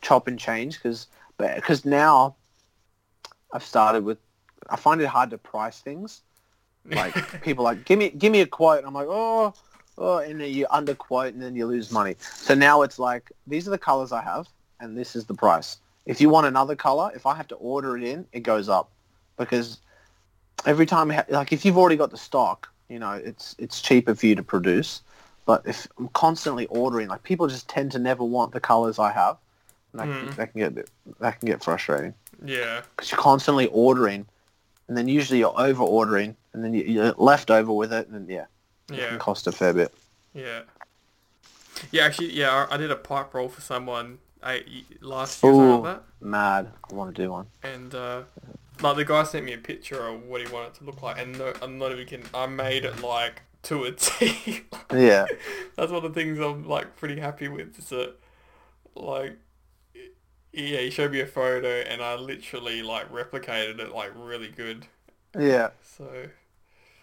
chop 0.00 0.26
and 0.28 0.38
change 0.38 0.76
because 0.76 1.08
because 1.38 1.84
now 1.84 2.36
I've 3.52 3.62
started 3.64 4.04
with 4.04 4.18
I 4.68 4.76
find 4.76 5.00
it 5.00 5.06
hard 5.06 5.30
to 5.30 5.38
price 5.38 5.80
things. 5.80 6.22
Like 6.84 7.14
people 7.42 7.64
like 7.64 7.84
give 7.84 7.98
me 7.98 8.10
give 8.10 8.32
me 8.32 8.40
a 8.40 8.46
quote. 8.46 8.84
I'm 8.84 8.94
like 8.94 9.08
oh 9.08 9.54
oh, 9.98 10.18
and 10.18 10.40
then 10.40 10.52
you 10.52 10.66
underquote 10.66 11.28
and 11.28 11.42
then 11.42 11.54
you 11.54 11.66
lose 11.66 11.90
money. 11.90 12.16
So 12.20 12.54
now 12.54 12.82
it's 12.82 12.98
like 12.98 13.30
these 13.46 13.66
are 13.66 13.70
the 13.70 13.78
colors 13.78 14.12
I 14.12 14.22
have 14.22 14.48
and 14.80 14.96
this 14.96 15.16
is 15.16 15.26
the 15.26 15.34
price. 15.34 15.78
If 16.06 16.20
you 16.20 16.28
want 16.30 16.46
another 16.46 16.76
color, 16.76 17.10
if 17.14 17.26
I 17.26 17.34
have 17.34 17.48
to 17.48 17.56
order 17.56 17.96
it 17.96 18.04
in, 18.04 18.26
it 18.32 18.40
goes 18.40 18.68
up 18.68 18.90
because 19.36 19.78
every 20.64 20.86
time 20.86 21.12
like 21.28 21.52
if 21.52 21.64
you've 21.64 21.76
already 21.76 21.96
got 21.96 22.10
the 22.10 22.16
stock, 22.16 22.68
you 22.88 22.98
know 22.98 23.12
it's 23.12 23.54
it's 23.58 23.82
cheaper 23.82 24.14
for 24.14 24.26
you 24.26 24.34
to 24.36 24.42
produce. 24.42 25.02
But 25.44 25.62
if 25.64 25.86
I'm 25.98 26.08
constantly 26.08 26.66
ordering, 26.66 27.08
like 27.08 27.22
people 27.22 27.46
just 27.46 27.68
tend 27.68 27.92
to 27.92 27.98
never 27.98 28.24
want 28.24 28.52
the 28.52 28.60
colors 28.60 28.98
I 28.98 29.12
have, 29.12 29.36
and 29.92 30.00
that, 30.00 30.08
Mm. 30.08 30.18
can, 30.20 30.30
that 30.36 30.52
can 30.52 30.60
get 30.60 30.74
bit, 30.74 30.90
that 31.20 31.38
can 31.38 31.46
get 31.46 31.62
frustrating 31.62 32.14
Yeah. 32.44 32.82
because 32.96 33.12
you're 33.12 33.20
constantly 33.20 33.66
ordering, 33.68 34.26
and 34.88 34.96
then 34.96 35.06
usually 35.06 35.38
you're 35.40 35.54
over 35.56 35.84
ordering, 35.84 36.36
and 36.52 36.64
then 36.64 36.74
you, 36.74 36.82
you're 36.84 37.12
left 37.12 37.50
over 37.50 37.72
with 37.72 37.92
it, 37.92 38.08
and 38.08 38.28
yeah, 38.28 38.46
it 38.90 38.96
Yeah. 38.98 39.08
can 39.10 39.18
cost 39.20 39.46
a 39.46 39.52
fair 39.52 39.72
bit. 39.72 39.94
Yeah. 40.34 40.62
Yeah, 41.92 42.04
actually, 42.06 42.32
yeah, 42.32 42.66
I, 42.68 42.74
I 42.74 42.76
did 42.76 42.90
a 42.90 42.96
pipe 42.96 43.32
roll 43.34 43.48
for 43.48 43.60
someone 43.60 44.18
eight, 44.46 45.02
last 45.02 45.42
year 45.42 45.52
Ooh. 45.52 45.98
Mad, 46.20 46.72
I 46.90 46.94
want 46.94 47.14
to 47.14 47.22
do 47.22 47.30
one. 47.30 47.46
and 47.62 47.94
uh, 47.94 48.22
like 48.82 48.96
the 48.96 49.04
guy 49.04 49.22
sent 49.24 49.44
me 49.44 49.52
a 49.52 49.58
picture 49.58 50.06
of 50.06 50.22
what 50.24 50.40
he 50.46 50.52
wanted 50.52 50.68
it 50.68 50.74
to 50.76 50.84
look 50.84 51.02
like, 51.02 51.18
and 51.18 51.38
no, 51.38 51.52
I'm 51.62 51.78
not 51.78 51.92
even 51.92 52.06
kidding. 52.06 52.26
I 52.34 52.46
made 52.46 52.84
it 52.84 53.00
like 53.02 53.42
to 53.64 53.84
a 53.84 53.92
T. 53.96 54.62
Yeah, 54.92 55.26
That's 55.76 55.90
one 55.92 56.04
of 56.04 56.14
the 56.14 56.20
things 56.20 56.38
I'm 56.38 56.66
like 56.68 56.96
pretty 56.96 57.18
happy 57.20 57.48
with. 57.48 57.78
Is 57.78 57.88
that 57.90 58.14
like, 58.94 59.36
yeah, 60.52 60.78
he 60.80 60.90
showed 60.90 61.12
me 61.12 61.20
a 61.20 61.26
photo, 61.26 61.68
and 61.80 62.02
I 62.02 62.14
literally 62.16 62.82
like 62.82 63.10
replicated 63.12 63.78
it 63.78 63.92
like 63.94 64.12
really 64.16 64.48
good. 64.48 64.86
yeah, 65.38 65.70
So 65.82 66.28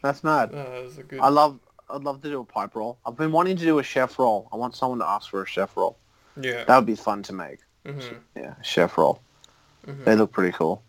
that's 0.02 0.24
mad. 0.24 0.52
uh, 0.54 0.58
it 0.58 0.84
was 0.84 0.98
a 0.98 1.04
good. 1.04 1.20
I 1.20 1.30
love, 1.30 1.60
I'd 1.90 2.04
love 2.04 2.22
to 2.22 2.30
do 2.30 2.40
a 2.40 2.46
pipe 2.46 2.76
roll. 2.76 2.98
I've 3.06 3.16
been 3.18 3.32
wanting 3.32 3.58
to 3.58 3.64
do 3.64 3.80
a 3.80 3.84
chef 3.84 4.18
roll. 4.20 4.48
I 4.52 4.56
want 4.56 4.76
someone 4.76 5.00
to 5.00 5.08
ask 5.08 5.30
for 5.30 5.44
a 5.44 5.48
chef 5.48 5.76
roll. 5.78 5.98
Yeah. 6.42 6.64
That 6.66 6.76
would 6.78 6.86
be 6.86 6.96
fun 6.96 7.24
to 7.24 7.34
make. 7.34 7.60
hmm 7.86 8.00
Yeah, 8.36 8.56
chef 8.62 8.98
roll. 8.98 9.22
hmm 9.86 10.04
They 10.04 10.16
look 10.16 10.32
pretty 10.32 10.52
cool. 10.58 10.84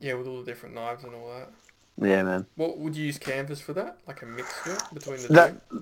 Yeah, 0.00 0.14
with 0.14 0.26
all 0.26 0.40
the 0.40 0.44
different 0.44 0.74
knives 0.74 1.04
and 1.04 1.14
all 1.14 1.28
that. 1.34 1.50
Yeah, 1.98 2.22
man. 2.22 2.46
What 2.56 2.78
would 2.78 2.94
you 2.96 3.04
use 3.06 3.18
canvas 3.18 3.60
for 3.60 3.72
that? 3.72 3.98
Like 4.06 4.22
a 4.22 4.26
mixture 4.26 4.76
between 4.92 5.22
the 5.22 5.28
That, 5.28 5.54
two? 5.70 5.80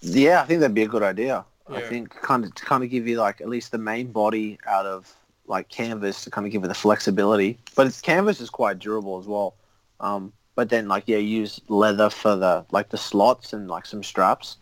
yeah, 0.00 0.40
I 0.42 0.44
think 0.46 0.60
that'd 0.60 0.74
be 0.74 0.82
a 0.84 0.88
good 0.88 1.02
idea. 1.02 1.44
I 1.70 1.80
think 1.82 2.10
kind 2.22 2.44
of 2.44 2.54
to 2.54 2.64
kind 2.64 2.82
of 2.82 2.88
give 2.88 3.06
you 3.06 3.18
like 3.20 3.40
at 3.42 3.48
least 3.48 3.72
the 3.72 3.78
main 3.78 4.10
body 4.10 4.58
out 4.66 4.86
of 4.86 5.12
like 5.46 5.68
canvas 5.68 6.24
to 6.24 6.30
kind 6.30 6.46
of 6.46 6.52
give 6.52 6.64
it 6.64 6.68
the 6.68 6.74
flexibility. 6.74 7.58
But 7.74 7.86
it's 7.86 8.00
canvas 8.00 8.40
is 8.40 8.48
quite 8.48 8.78
durable 8.78 9.18
as 9.18 9.26
well. 9.26 9.54
Um, 10.00 10.32
but 10.54 10.70
then 10.70 10.88
like 10.88 11.04
yeah, 11.06 11.18
use 11.18 11.60
leather 11.68 12.08
for 12.08 12.36
the 12.36 12.64
like 12.70 12.88
the 12.88 12.96
slots 12.96 13.52
and 13.52 13.68
like 13.68 13.84
some 13.84 14.02
straps. 14.02 14.56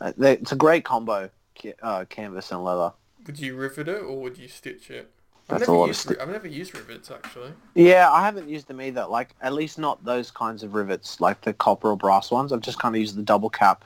Uh, 0.00 0.12
they- 0.18 0.34
it's 0.34 0.52
a 0.52 0.56
great 0.56 0.84
combo, 0.84 1.30
uh, 1.82 2.04
canvas 2.08 2.50
and 2.52 2.64
leather. 2.64 2.92
Would 3.26 3.38
you 3.38 3.56
rivet 3.56 3.88
it 3.88 4.02
or 4.02 4.20
would 4.22 4.38
you 4.38 4.48
stitch 4.48 4.90
it? 4.90 5.10
I've 5.50 5.58
That's 5.58 5.68
a 5.68 5.72
never 5.72 5.78
lot 5.78 5.84
of 5.84 5.88
used 5.88 6.00
sti- 6.00 6.16
I've 6.20 6.28
never 6.30 6.48
used 6.48 6.74
rivets 6.74 7.10
actually. 7.10 7.52
Yeah, 7.74 8.10
I 8.10 8.22
haven't 8.24 8.48
used 8.48 8.66
them 8.68 8.80
either. 8.80 9.06
Like 9.06 9.34
at 9.40 9.52
least 9.52 9.78
not 9.78 10.04
those 10.04 10.30
kinds 10.30 10.62
of 10.62 10.74
rivets, 10.74 11.20
like 11.20 11.40
the 11.42 11.52
copper 11.52 11.90
or 11.90 11.96
brass 11.96 12.30
ones. 12.30 12.52
I've 12.52 12.60
just 12.60 12.78
kind 12.78 12.94
of 12.94 13.00
used 13.00 13.16
the 13.16 13.22
double 13.22 13.50
cap 13.50 13.84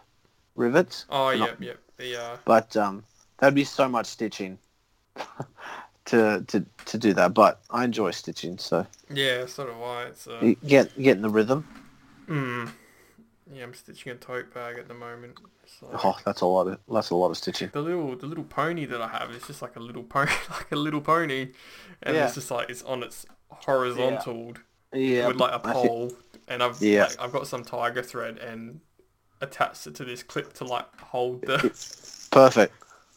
rivets. 0.56 1.06
Oh 1.10 1.30
yeah, 1.30 1.38
not- 1.38 1.60
yeah, 1.60 1.72
the 1.96 2.20
uh, 2.20 2.36
But 2.44 2.76
um, 2.76 3.04
that'd 3.38 3.54
be 3.54 3.64
so 3.64 3.88
much 3.88 4.06
stitching 4.06 4.58
to 6.06 6.44
to 6.48 6.64
to 6.86 6.98
do 6.98 7.12
that. 7.14 7.34
But 7.34 7.60
I 7.70 7.84
enjoy 7.84 8.10
stitching, 8.12 8.58
so 8.58 8.86
yeah, 9.12 9.46
so 9.46 9.66
do 9.66 9.72
I. 9.82 10.04
It's 10.04 10.26
uh, 10.26 10.38
you 10.42 10.56
get 10.66 10.96
get 11.00 11.16
in 11.16 11.22
the 11.22 11.30
rhythm. 11.30 11.66
mm, 12.28 12.70
yeah, 13.54 13.64
I'm 13.64 13.74
stitching 13.74 14.12
a 14.12 14.14
tote 14.14 14.52
bag 14.54 14.78
at 14.78 14.88
the 14.88 14.94
moment. 14.94 15.36
So 15.80 15.88
Oh, 16.04 16.18
that's 16.24 16.40
a 16.40 16.46
lot 16.46 16.66
of 16.68 16.78
that's 16.90 17.10
a 17.10 17.14
lot 17.16 17.30
of 17.30 17.36
stitching. 17.36 17.70
the 17.72 17.80
little 17.80 18.16
the 18.16 18.26
little 18.26 18.44
pony 18.44 18.84
that 18.86 19.00
I 19.00 19.08
have 19.08 19.30
is 19.30 19.46
just 19.46 19.62
like 19.62 19.76
a 19.76 19.80
little 19.80 20.02
pony, 20.02 20.30
like 20.50 20.70
a 20.72 20.76
little 20.76 21.00
pony, 21.00 21.52
and 22.02 22.16
Yeah. 22.16 22.24
it's 22.24 22.34
just 22.34 22.50
like 22.50 22.68
it's 22.70 22.82
on 22.82 23.02
its 23.02 23.26
horizontal 23.48 24.54
Yeah, 24.92 25.28
with 25.28 25.36
like 25.36 25.52
a 25.54 25.58
pole, 25.58 26.12
and 26.48 26.62
I've 26.62 26.80
Yeah. 26.82 27.04
like, 27.04 27.20
I've 27.20 27.32
got 27.32 27.46
some 27.46 27.64
tiger 27.64 28.02
thread 28.02 28.38
and 28.38 28.80
attached 29.40 29.86
it 29.86 29.94
to 29.96 30.04
this 30.04 30.22
clip 30.22 30.52
to 30.54 30.64
like 30.64 30.86
hold 31.00 31.42
the. 31.42 31.58
Perfect. 32.30 32.74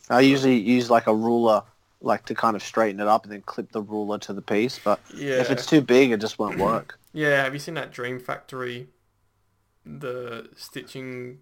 I 0.10 0.22
usually 0.22 0.58
use 0.60 0.90
like 0.90 1.08
a 1.08 1.16
ruler, 1.16 1.64
like 2.02 2.26
to 2.26 2.36
kind 2.36 2.56
of 2.56 2.62
straighten 2.64 3.00
it 3.00 3.08
up 3.08 3.24
and 3.24 3.32
then 3.34 3.42
clip 3.42 3.72
the 3.72 3.82
ruler 3.82 4.18
to 4.20 4.34
the 4.34 4.42
piece. 4.42 4.80
But 4.84 5.00
Yeah. 5.14 5.42
if 5.42 5.50
it's 5.52 5.66
too 5.66 5.82
big, 5.82 6.12
it 6.12 6.22
just 6.22 6.38
won't 6.38 6.60
work. 6.60 7.00
Yeah, 7.14 7.44
have 7.44 7.54
you 7.54 7.60
seen 7.60 7.76
that 7.76 7.92
Dream 7.92 8.20
Factory? 8.20 8.88
The 9.86 10.50
stitching 10.56 11.40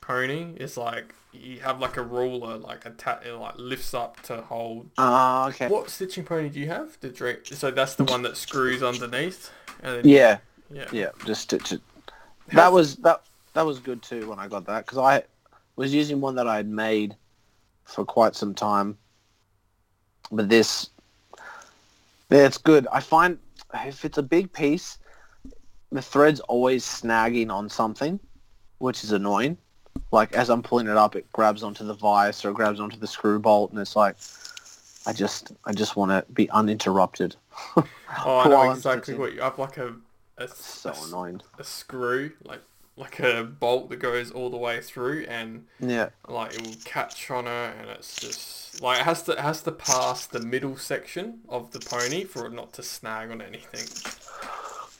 pony. 0.00 0.54
is 0.56 0.76
like 0.76 1.14
you 1.32 1.60
have 1.60 1.80
like 1.80 1.96
a 1.96 2.02
ruler, 2.02 2.56
like 2.56 2.84
a 2.86 2.90
ta- 2.90 3.20
it 3.24 3.32
like 3.32 3.54
lifts 3.58 3.94
up 3.94 4.20
to 4.22 4.40
hold. 4.42 4.88
Ah, 4.98 5.48
okay. 5.48 5.68
What 5.68 5.90
stitching 5.90 6.24
pony 6.24 6.48
do 6.48 6.58
you 6.60 6.68
have? 6.68 6.98
The 7.00 7.08
drink. 7.10 7.40
So 7.46 7.70
that's 7.70 7.94
the 7.94 8.04
one 8.04 8.22
that 8.22 8.36
screws 8.36 8.82
underneath. 8.82 9.50
And 9.82 9.96
then, 9.96 10.08
Yeah, 10.08 10.38
yeah. 10.70 10.88
yeah. 10.92 11.10
Just 11.24 11.42
stitch 11.42 11.72
it. 11.72 11.80
How's- 12.48 12.54
That 12.56 12.72
was 12.72 12.96
that. 12.96 13.22
That 13.54 13.64
was 13.66 13.78
good 13.78 14.02
too 14.02 14.28
when 14.28 14.38
I 14.38 14.48
got 14.48 14.66
that 14.66 14.84
because 14.84 14.98
I 14.98 15.22
was 15.76 15.92
using 15.94 16.20
one 16.20 16.34
that 16.36 16.46
I 16.46 16.56
had 16.56 16.68
made 16.68 17.16
for 17.84 18.04
quite 18.04 18.34
some 18.34 18.54
time. 18.54 18.98
But 20.32 20.48
this, 20.48 20.90
yeah, 22.30 22.46
it's 22.46 22.58
good. 22.58 22.86
I 22.92 23.00
find 23.00 23.38
if 23.74 24.04
it's 24.04 24.18
a 24.18 24.22
big 24.22 24.52
piece, 24.52 24.98
the 25.92 26.02
thread's 26.02 26.40
always 26.40 26.84
snagging 26.84 27.50
on 27.50 27.68
something, 27.68 28.18
which 28.78 29.04
is 29.04 29.12
annoying. 29.12 29.56
Like 30.12 30.32
as 30.34 30.50
I'm 30.50 30.62
pulling 30.62 30.86
it 30.86 30.96
up, 30.96 31.16
it 31.16 31.30
grabs 31.32 31.62
onto 31.62 31.84
the 31.84 31.94
vise 31.94 32.44
or 32.44 32.50
it 32.50 32.54
grabs 32.54 32.80
onto 32.80 32.96
the 32.96 33.06
screw 33.06 33.38
bolt, 33.38 33.70
and 33.72 33.80
it's 33.80 33.96
like, 33.96 34.16
I 35.06 35.12
just, 35.12 35.52
I 35.64 35.72
just 35.72 35.96
want 35.96 36.10
to 36.10 36.24
be 36.32 36.48
uninterrupted. 36.50 37.36
Oh, 38.24 38.38
I 38.38 38.48
know 38.48 38.70
exactly 38.70 39.14
what 39.14 39.34
you 39.34 39.40
have. 39.42 39.58
Like 39.58 39.76
a 39.78 39.94
a, 40.38 40.48
So 40.48 40.90
a 40.90 41.06
annoying. 41.06 41.42
a 41.58 41.64
screw, 41.64 42.32
like 42.44 42.62
like 42.96 43.18
a 43.20 43.44
bolt 43.44 43.90
that 43.90 43.96
goes 43.96 44.30
all 44.30 44.48
the 44.48 44.56
way 44.56 44.80
through, 44.80 45.26
and 45.28 45.66
Yeah. 45.80 46.08
like 46.28 46.54
it 46.54 46.62
will 46.62 46.76
catch 46.84 47.30
on 47.30 47.44
her, 47.46 47.74
and 47.78 47.90
it's 47.90 48.16
just 48.20 48.80
like 48.80 49.00
it 49.00 49.04
has 49.04 49.22
to 49.24 49.32
it 49.32 49.40
has 49.40 49.62
to 49.62 49.72
pass 49.72 50.24
the 50.26 50.40
middle 50.40 50.76
section 50.76 51.40
of 51.48 51.72
the 51.72 51.80
pony 51.80 52.24
for 52.24 52.46
it 52.46 52.52
not 52.52 52.72
to 52.74 52.82
snag 52.82 53.30
on 53.30 53.42
anything. 53.42 53.86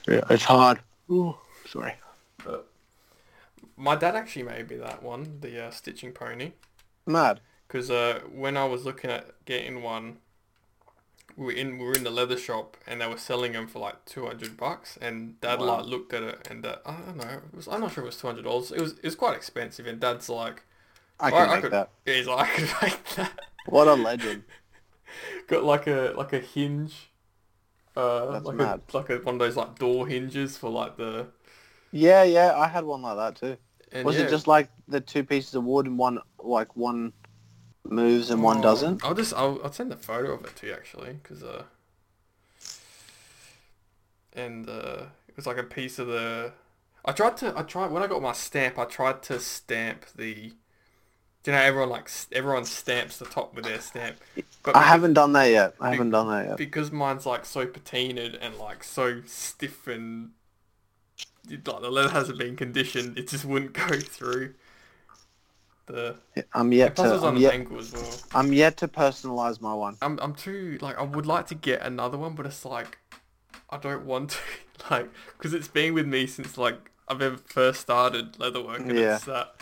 Yeah, 0.06 0.20
it's 0.30 0.44
hard. 0.44 0.80
Ooh, 1.10 1.36
sorry. 1.68 1.94
But 2.44 2.66
my 3.76 3.96
dad 3.96 4.14
actually 4.16 4.44
made 4.44 4.70
me 4.70 4.76
that 4.76 5.02
one, 5.02 5.38
the 5.40 5.66
uh, 5.66 5.70
stitching 5.70 6.12
pony, 6.12 6.52
Mad. 7.06 7.40
because 7.66 7.90
uh, 7.90 8.20
when 8.32 8.56
I 8.56 8.64
was 8.64 8.84
looking 8.84 9.10
at 9.10 9.44
getting 9.44 9.82
one, 9.82 10.18
we 11.36 11.44
were 11.46 11.52
in 11.52 11.78
we 11.78 11.84
were 11.84 11.92
in 11.92 12.04
the 12.04 12.10
leather 12.10 12.36
shop 12.38 12.76
and 12.86 13.00
they 13.00 13.06
were 13.06 13.18
selling 13.18 13.52
them 13.52 13.66
for 13.66 13.78
like 13.80 14.04
two 14.06 14.26
hundred 14.26 14.56
bucks, 14.56 14.96
and 15.00 15.40
dad 15.40 15.58
Wow. 15.60 15.78
like 15.78 15.86
looked 15.86 16.14
at 16.14 16.22
it 16.22 16.48
and 16.50 16.64
uh, 16.64 16.76
I 16.86 16.92
don't 16.92 17.16
know, 17.16 17.24
it 17.28 17.54
was, 17.54 17.68
I'm 17.68 17.80
not 17.80 17.92
sure 17.92 18.04
it 18.04 18.06
was 18.06 18.16
two 18.16 18.26
hundred 18.26 18.44
dollars. 18.44 18.72
It 18.72 18.80
was 18.80 18.92
it 18.92 19.04
was 19.04 19.14
quite 19.16 19.36
expensive, 19.36 19.86
and 19.86 20.00
dad's 20.00 20.28
like, 20.28 20.62
I 21.20 21.28
"Oh, 21.28 21.30
can 21.32 21.48
I 21.48 21.52
make 21.54 21.62
could- 21.62 21.72
that. 21.72 21.90
he's 22.04 22.26
like, 22.26 22.48
I 22.48 22.54
could 22.56 22.82
make 22.82 23.04
that. 23.16 23.40
What 23.66 23.88
a 23.88 23.94
legend. 23.94 24.44
Got 25.48 25.64
like 25.64 25.86
a 25.86 26.14
like 26.16 26.32
a 26.32 26.38
hinge. 26.40 27.10
Uh, 27.96 28.26
That's 28.32 28.44
like 28.44 28.58
mad. 28.58 28.82
a 28.92 28.96
like 28.96 29.10
a 29.10 29.16
one 29.18 29.36
of 29.36 29.38
those 29.38 29.56
like 29.56 29.78
door 29.78 30.06
hinges 30.06 30.58
for 30.58 30.68
like 30.70 30.96
the 30.98 31.28
Yeah, 31.92 32.22
yeah, 32.24 32.56
I 32.56 32.68
had 32.68 32.84
one 32.84 33.02
like 33.02 33.16
that 33.16 33.36
too. 33.36 33.56
and 33.92 34.06
Was 34.06 34.16
yeah. 34.16 34.22
it 34.22 34.28
just 34.28 34.46
like 34.46 34.70
the 34.88 35.00
two 35.00 35.24
pieces 35.24 35.54
of 35.54 35.64
wood 35.64 35.86
and 35.86 35.98
one 35.98 36.18
like 36.38 36.76
one 36.76 37.12
moves 37.84 38.30
and 38.30 38.42
one 38.42 38.60
Oh, 38.60 38.62
doesn't? 38.62 39.02
I'll 39.02 39.14
just 39.14 39.32
I'll, 39.34 39.60
I'll 39.64 39.72
send 39.72 39.92
a 39.92 39.96
photo 39.96 40.32
of 40.32 40.44
it 40.44 40.56
to 40.56 40.66
you 40.66 40.72
actually, 40.72 41.14
because 41.22 41.42
uh, 41.42 41.64
and 44.32 44.68
uh, 44.68 45.06
it 45.28 45.36
was 45.36 45.46
like 45.46 45.56
a 45.58 45.62
piece 45.62 45.98
of 45.98 46.08
the. 46.08 46.52
I 47.04 47.12
tried 47.12 47.36
to 47.38 47.56
I 47.56 47.62
tried 47.62 47.90
when 47.92 48.02
I 48.02 48.06
got 48.06 48.22
my 48.22 48.32
stamp. 48.32 48.78
I 48.78 48.84
tried 48.84 49.22
to 49.24 49.40
stamp 49.40 50.06
the. 50.14 50.52
You 51.46 51.52
know, 51.52 51.58
everyone 51.58 51.90
like 51.90 52.10
everyone 52.32 52.64
stamps 52.64 53.18
the 53.18 53.24
top 53.24 53.54
with 53.54 53.64
their 53.64 53.80
stamp. 53.80 54.16
But 54.34 54.74
I 54.74 54.80
because- 54.80 54.84
haven't 54.84 55.12
done 55.14 55.32
that 55.34 55.44
yet. 55.46 55.74
I 55.80 55.90
haven't 55.92 56.10
done 56.10 56.28
that 56.28 56.48
yet. 56.48 56.56
because 56.56 56.90
mine's 56.90 57.24
like 57.24 57.44
so 57.44 57.66
patinaed 57.66 58.36
and 58.40 58.56
like 58.58 58.82
so 58.82 59.22
stiff 59.26 59.86
and 59.86 60.30
like 61.48 61.62
the 61.62 61.90
leather 61.90 62.08
hasn't 62.10 62.38
been 62.38 62.56
conditioned, 62.56 63.16
it 63.16 63.28
just 63.28 63.44
wouldn't 63.44 63.72
go 63.74 63.98
through. 64.00 64.54
The 65.86 66.16
I'm 66.52 66.72
yet 66.72 66.96
to 66.96 67.02
on 67.14 67.36
I'm 67.36 67.36
yet, 67.36 67.54
angle 67.54 67.78
as 67.78 67.92
well. 67.92 68.12
I'm 68.34 68.52
yet 68.52 68.76
to 68.78 68.88
personalize 68.88 69.60
my 69.60 69.72
one. 69.72 69.96
I'm 70.02 70.18
I'm 70.20 70.34
too 70.34 70.78
like 70.80 70.98
I 70.98 71.02
would 71.02 71.26
like 71.26 71.46
to 71.48 71.54
get 71.54 71.82
another 71.82 72.18
one, 72.18 72.34
but 72.34 72.44
it's 72.44 72.64
like 72.64 72.98
I 73.70 73.76
don't 73.76 74.04
want 74.04 74.30
to 74.30 74.38
like 74.90 75.08
because 75.38 75.54
it's 75.54 75.68
been 75.68 75.94
with 75.94 76.06
me 76.08 76.26
since 76.26 76.58
like 76.58 76.90
I've 77.06 77.22
ever 77.22 77.36
first 77.36 77.80
started 77.80 78.32
leatherwork, 78.32 78.80
and 78.80 78.98
Yeah. 78.98 79.14
it's 79.14 79.26
that 79.26 79.54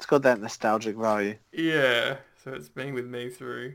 It's 0.00 0.06
got 0.06 0.22
that 0.22 0.40
nostalgic 0.40 0.96
value. 0.96 1.36
yeah. 1.52 2.16
So 2.42 2.54
it's 2.54 2.70
been 2.70 2.94
with 2.94 3.04
me 3.04 3.28
through 3.28 3.74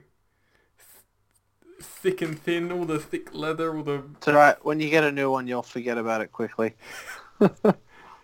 thick 1.79 2.23
and 2.23 2.39
thin, 2.39 2.71
all 2.71 2.85
the 2.85 2.97
thick 2.97 3.31
leather, 3.35 3.77
all 3.77 3.83
the 3.83 4.03
It's 4.17 4.27
alright. 4.27 4.65
When 4.65 4.79
you 4.79 4.89
get 4.89 5.03
a 5.03 5.11
new 5.11 5.29
one, 5.29 5.47
you'll 5.47 5.61
forget 5.61 5.99
about 5.99 6.21
it 6.21 6.31
quickly. 6.31 6.73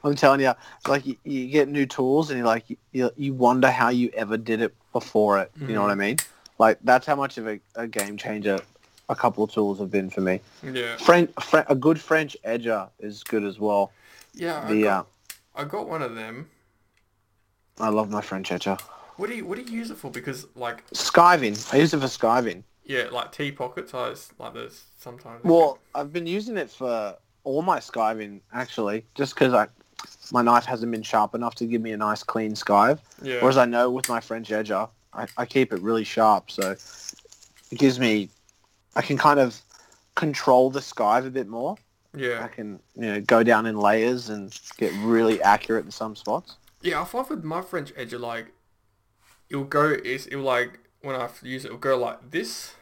I'm 0.04 0.16
telling 0.16 0.42
you, 0.42 0.54
like 0.88 1.06
you, 1.06 1.16
you 1.24 1.48
get 1.50 1.68
new 1.70 1.86
tools 1.86 2.32
and 2.32 2.40
you're 2.40 2.48
like, 2.48 2.66
you, 2.92 3.12
you 3.16 3.36
wonder 3.36 3.70
how 3.70 3.90
you 3.90 4.10
ever 4.16 4.36
did 4.36 4.62
it 4.64 4.74
before 4.94 5.38
it. 5.38 5.52
You 5.60 5.76
know 5.76 5.84
what 5.84 5.92
I 5.92 5.96
mean? 5.96 6.18
Like 6.58 6.80
that's 6.84 7.06
how 7.06 7.16
much 7.16 7.38
of 7.38 7.48
a, 7.48 7.60
a 7.76 7.86
game 7.86 8.18
changer 8.18 8.60
a 9.10 9.16
couple 9.16 9.44
of 9.44 9.52
tools 9.52 9.78
have 9.78 9.92
been 9.92 10.10
for 10.10 10.22
me. 10.22 10.40
yeah 10.64 10.98
French, 10.98 11.30
Fre- 11.40 11.70
a 11.70 11.76
good 11.76 12.02
French 12.02 12.36
edger 12.44 12.90
is 13.00 13.24
good 13.24 13.44
as 13.44 13.60
well. 13.60 13.92
yeah. 14.34 14.62
I 14.64 14.74
The 14.74 14.88
uh, 14.88 15.04
I 15.54 15.66
got 15.66 15.88
one 15.88 16.02
of 16.02 16.16
them. 16.16 16.50
I 17.82 17.90
love 17.90 18.10
my 18.10 18.22
French 18.22 18.50
edger. 18.50 18.80
What 19.18 19.30
do 19.30 19.36
you 19.36 19.46
what 19.46 19.58
do 19.58 19.64
you 19.72 19.78
use 19.78 19.92
it 19.92 19.98
for? 19.98 20.10
Because 20.12 20.48
like 20.56 20.88
Skiving. 20.92 21.74
I 21.74 21.78
use 21.78 21.94
it 21.94 22.00
for 22.00 22.08
skiving. 22.08 22.64
yeah, 22.86 23.06
like 23.12 23.32
tea 23.32 23.52
pockets. 23.52 23.94
I 23.94 24.12
s- 24.12 24.32
like 24.40 24.54
there's 24.54 24.84
sometimes. 24.98 25.44
Well, 25.44 25.80
I've 25.94 26.12
been 26.14 26.28
using 26.28 26.58
it 26.58 26.70
for 26.70 27.16
all 27.44 27.62
my 27.62 27.80
skiving 27.80 28.42
actually, 28.54 29.06
just 29.16 29.36
because 29.36 29.54
I 29.54 29.68
my 30.32 30.42
knife 30.42 30.66
hasn't 30.66 30.92
been 30.92 31.04
sharp 31.04 31.36
enough 31.36 31.56
to 31.56 31.66
give 31.66 31.82
me 31.82 31.92
a 31.92 31.98
nice 31.98 32.24
clean 32.24 32.54
skive. 32.54 33.00
yeah. 33.22 33.42
Whereas 33.42 33.58
I 33.58 33.66
know 33.66 33.90
with 33.92 34.08
my 34.10 34.20
French 34.20 34.50
edger, 34.50 34.90
I, 35.14 35.28
I 35.38 35.46
keep 35.46 35.74
it 35.74 35.82
really 35.82 36.04
sharp, 36.04 36.50
so 36.50 36.72
it 37.72 37.78
gives 37.78 38.00
me 38.00 38.30
I 38.96 39.02
can 39.02 39.18
kind 39.18 39.40
of 39.40 39.60
control 40.16 40.70
the 40.70 40.80
skive 40.80 41.26
a 41.28 41.30
bit 41.30 41.48
more. 41.48 41.76
Yeah. 42.16 42.28
I 42.28 42.32
yeah. 42.32 42.48
can 42.48 42.80
you 42.96 43.02
know 43.02 43.22
go 43.22 43.44
down 43.44 43.66
in 43.66 43.78
layers 43.78 44.30
and 44.30 44.58
get 44.78 44.92
really 45.04 45.42
accurate 45.42 45.86
in 45.86 45.92
some 45.92 46.16
spots. 46.16 46.56
Yeah, 46.82 47.02
I 47.02 47.06
find 47.06 47.30
with 47.30 47.44
my 47.44 47.62
French 47.62 47.94
edger, 47.96 48.20
like, 48.20 48.48
it'll 49.50 49.66
go, 49.66 49.98
it's, 50.04 50.28
it'll 50.28 50.42
like, 50.42 50.80
when 51.02 51.16
I 51.16 51.30
use 51.44 51.66
it, 51.66 51.68
it'll 51.70 51.78
go 51.80 51.98
like 51.98 52.32
this. 52.32 52.76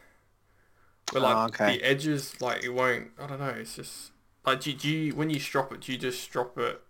But 1.11 1.21
like, 1.21 1.39
Oh, 1.39 1.45
okay. 1.45 1.75
the 1.75 1.81
edges, 1.83 2.39
like, 2.41 2.63
it 2.63 2.69
won't, 2.69 3.11
I 3.19 3.27
don't 3.27 3.39
know, 3.39 3.49
it's 3.49 3.75
just, 3.75 4.11
like, 4.45 4.61
do, 4.61 4.73
do 4.73 4.89
you, 4.89 5.15
when 5.15 5.29
you 5.29 5.39
strop 5.39 5.73
it, 5.73 5.81
do 5.81 5.91
you 5.91 5.97
just 5.97 6.21
strop 6.21 6.57
it 6.57 6.81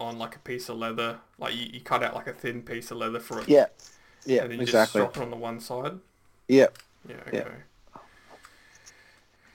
on 0.00 0.18
like 0.18 0.36
a 0.36 0.40
piece 0.40 0.68
of 0.68 0.78
leather? 0.78 1.20
Like, 1.38 1.54
you, 1.54 1.66
you 1.72 1.80
cut 1.80 2.02
out 2.02 2.14
like 2.14 2.26
a 2.28 2.32
thin 2.32 2.62
piece 2.62 2.90
of 2.90 2.98
leather 2.98 3.20
for 3.20 3.40
it. 3.42 3.48
Yeah, 3.48 3.66
yeah, 4.26 4.42
And 4.42 4.50
then 4.50 4.60
you 4.60 4.64
exactly. 4.64 4.66
just 4.66 4.88
strop 4.90 5.16
it 5.16 5.22
on 5.22 5.30
the 5.30 5.36
one 5.36 5.60
side? 5.60 6.00
Yeah, 6.48 6.68
Yeah, 7.08 7.22
okay. 7.28 7.62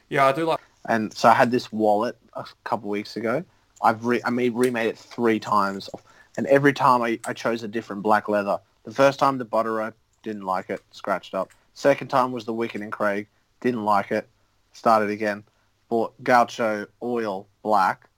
Yeah, 0.09 0.25
I 0.25 0.31
do 0.31 0.45
like, 0.45 0.59
and 0.87 1.13
so 1.13 1.29
I 1.29 1.33
had 1.33 1.51
this 1.51 1.71
wallet 1.71 2.17
a 2.33 2.45
couple 2.63 2.89
weeks 2.89 3.15
ago. 3.15 3.43
I've 3.81 4.05
re- 4.05 4.21
I 4.25 4.29
made 4.29 4.53
remade 4.53 4.87
it 4.87 4.97
three 4.97 5.39
times, 5.39 5.89
and 6.37 6.45
every 6.47 6.73
time 6.73 7.01
I, 7.01 7.19
I 7.25 7.33
chose 7.33 7.63
a 7.63 7.67
different 7.67 8.01
black 8.01 8.27
leather. 8.29 8.59
The 8.83 8.93
first 8.93 9.19
time 9.19 9.37
the 9.37 9.45
Buttero 9.45 9.93
didn't 10.23 10.43
like 10.43 10.69
it, 10.69 10.81
scratched 10.91 11.33
up. 11.33 11.51
Second 11.73 12.09
time 12.09 12.31
was 12.31 12.45
the 12.45 12.53
Wickett 12.53 12.81
and 12.81 12.91
Craig, 12.91 13.27
didn't 13.61 13.85
like 13.85 14.11
it, 14.11 14.27
started 14.73 15.09
again. 15.09 15.43
Bought 15.89 16.13
Gaucho 16.23 16.87
Oil 17.01 17.47
Black, 17.61 18.09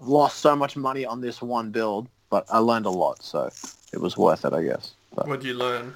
I've 0.00 0.08
lost 0.08 0.38
so 0.38 0.56
much 0.56 0.76
money 0.76 1.06
on 1.06 1.20
this 1.20 1.40
one 1.40 1.70
build, 1.70 2.08
but 2.30 2.44
I 2.50 2.58
learned 2.58 2.86
a 2.86 2.90
lot, 2.90 3.22
so 3.22 3.48
it 3.92 4.00
was 4.00 4.16
worth 4.16 4.44
it, 4.44 4.52
I 4.52 4.62
guess. 4.62 4.94
But, 5.14 5.28
What 5.28 5.40
did 5.40 5.48
you 5.48 5.54
learn? 5.54 5.94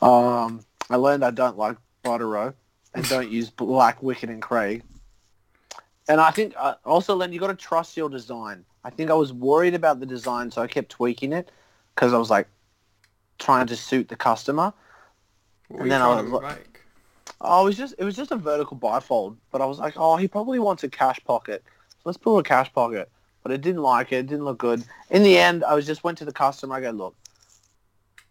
um, 0.00 0.64
I 0.90 0.96
learned 0.96 1.24
I 1.24 1.30
don't 1.30 1.58
like 1.58 1.76
Buttero 2.04 2.54
and 2.94 3.08
don't 3.08 3.30
use 3.30 3.50
Black 3.50 4.00
Wickett 4.00 4.30
and 4.30 4.40
Craig. 4.40 4.82
And 6.08 6.20
I 6.20 6.30
think 6.30 6.54
uh, 6.56 6.74
also, 6.84 7.14
Len, 7.16 7.32
you 7.32 7.40
got 7.40 7.48
to 7.48 7.54
trust 7.54 7.96
your 7.96 8.08
design. 8.08 8.64
I 8.88 8.90
think 8.90 9.10
I 9.10 9.14
was 9.14 9.34
worried 9.34 9.74
about 9.74 10.00
the 10.00 10.06
design, 10.06 10.50
so 10.50 10.62
I 10.62 10.66
kept 10.66 10.88
tweaking 10.88 11.34
it 11.34 11.50
because 11.94 12.14
I 12.14 12.16
was 12.16 12.30
like 12.30 12.48
trying 13.38 13.66
to 13.66 13.76
suit 13.76 14.08
the 14.08 14.16
customer. 14.16 14.72
What 15.68 15.80
And 15.80 15.84
you 15.84 15.90
then 15.90 16.00
I 16.00 16.22
was 16.22 16.40
make? 16.40 16.80
Oh, 17.42 17.60
it 17.60 17.64
was 17.66 17.76
just 17.76 17.94
it 17.98 18.04
was 18.04 18.16
just 18.16 18.30
a 18.30 18.36
vertical 18.36 18.78
bifold, 18.78 19.36
but 19.52 19.60
I 19.60 19.66
was 19.66 19.78
like, 19.78 19.92
oh, 19.98 20.16
he 20.16 20.26
probably 20.26 20.58
wants 20.58 20.84
a 20.84 20.88
cash 20.88 21.20
pocket, 21.26 21.62
so 21.90 21.96
let's 22.06 22.16
put 22.16 22.38
a 22.38 22.42
cash 22.42 22.72
pocket. 22.72 23.10
But 23.42 23.52
it 23.52 23.60
didn't 23.60 23.82
like 23.82 24.10
it. 24.10 24.20
It 24.20 24.26
didn't 24.26 24.46
look 24.46 24.56
good. 24.56 24.82
In 25.10 25.22
the 25.22 25.36
end, 25.36 25.64
I 25.64 25.74
was 25.74 25.84
just 25.84 26.02
went 26.02 26.16
to 26.18 26.24
the 26.24 26.32
customer. 26.32 26.76
I 26.76 26.80
go, 26.80 26.90
look, 26.90 27.14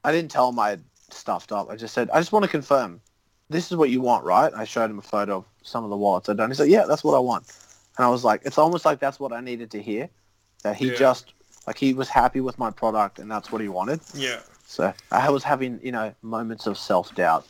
I 0.03 0.11
didn't 0.11 0.31
tell 0.31 0.49
him 0.49 0.57
I 0.57 0.71
had 0.71 0.83
stuffed 1.11 1.51
up. 1.51 1.69
I 1.69 1.75
just 1.75 1.93
said, 1.93 2.09
I 2.11 2.19
just 2.19 2.31
want 2.31 2.45
to 2.45 2.49
confirm, 2.49 2.99
this 3.47 3.71
is 3.71 3.77
what 3.77 3.91
you 3.91 4.01
want, 4.01 4.25
right? 4.25 4.51
I 4.55 4.65
showed 4.65 4.89
him 4.89 4.97
a 4.97 5.03
photo 5.03 5.37
of 5.37 5.45
some 5.61 5.83
of 5.83 5.91
the 5.91 5.97
wallets 5.97 6.27
I'd 6.29 6.37
done. 6.37 6.49
He 6.49 6.55
said, 6.55 6.69
yeah, 6.69 6.85
that's 6.85 7.03
what 7.03 7.15
I 7.15 7.19
want. 7.19 7.45
And 7.97 8.05
I 8.05 8.09
was 8.09 8.23
like, 8.23 8.41
it's 8.43 8.57
almost 8.57 8.85
like 8.85 8.99
that's 8.99 9.19
what 9.19 9.31
I 9.31 9.39
needed 9.39 9.71
to 9.71 9.81
hear, 9.81 10.09
that 10.67 10.75
he 10.75 10.89
Yeah. 10.89 10.95
just 10.97 11.31
like 11.65 11.77
he 11.77 11.93
was 11.93 12.09
happy 12.09 12.41
with 12.41 12.57
my 12.59 12.69
product 12.71 13.19
and 13.19 13.31
that's 13.31 13.51
what 13.51 13.61
he 13.61 13.69
wanted. 13.69 14.01
Yeah. 14.13 14.41
So 14.65 14.93
I 15.11 15.29
was 15.29 15.43
having 15.43 15.79
you 15.81 15.93
know 15.93 16.13
moments 16.21 16.67
of 16.67 16.77
self 16.77 17.15
doubt. 17.15 17.45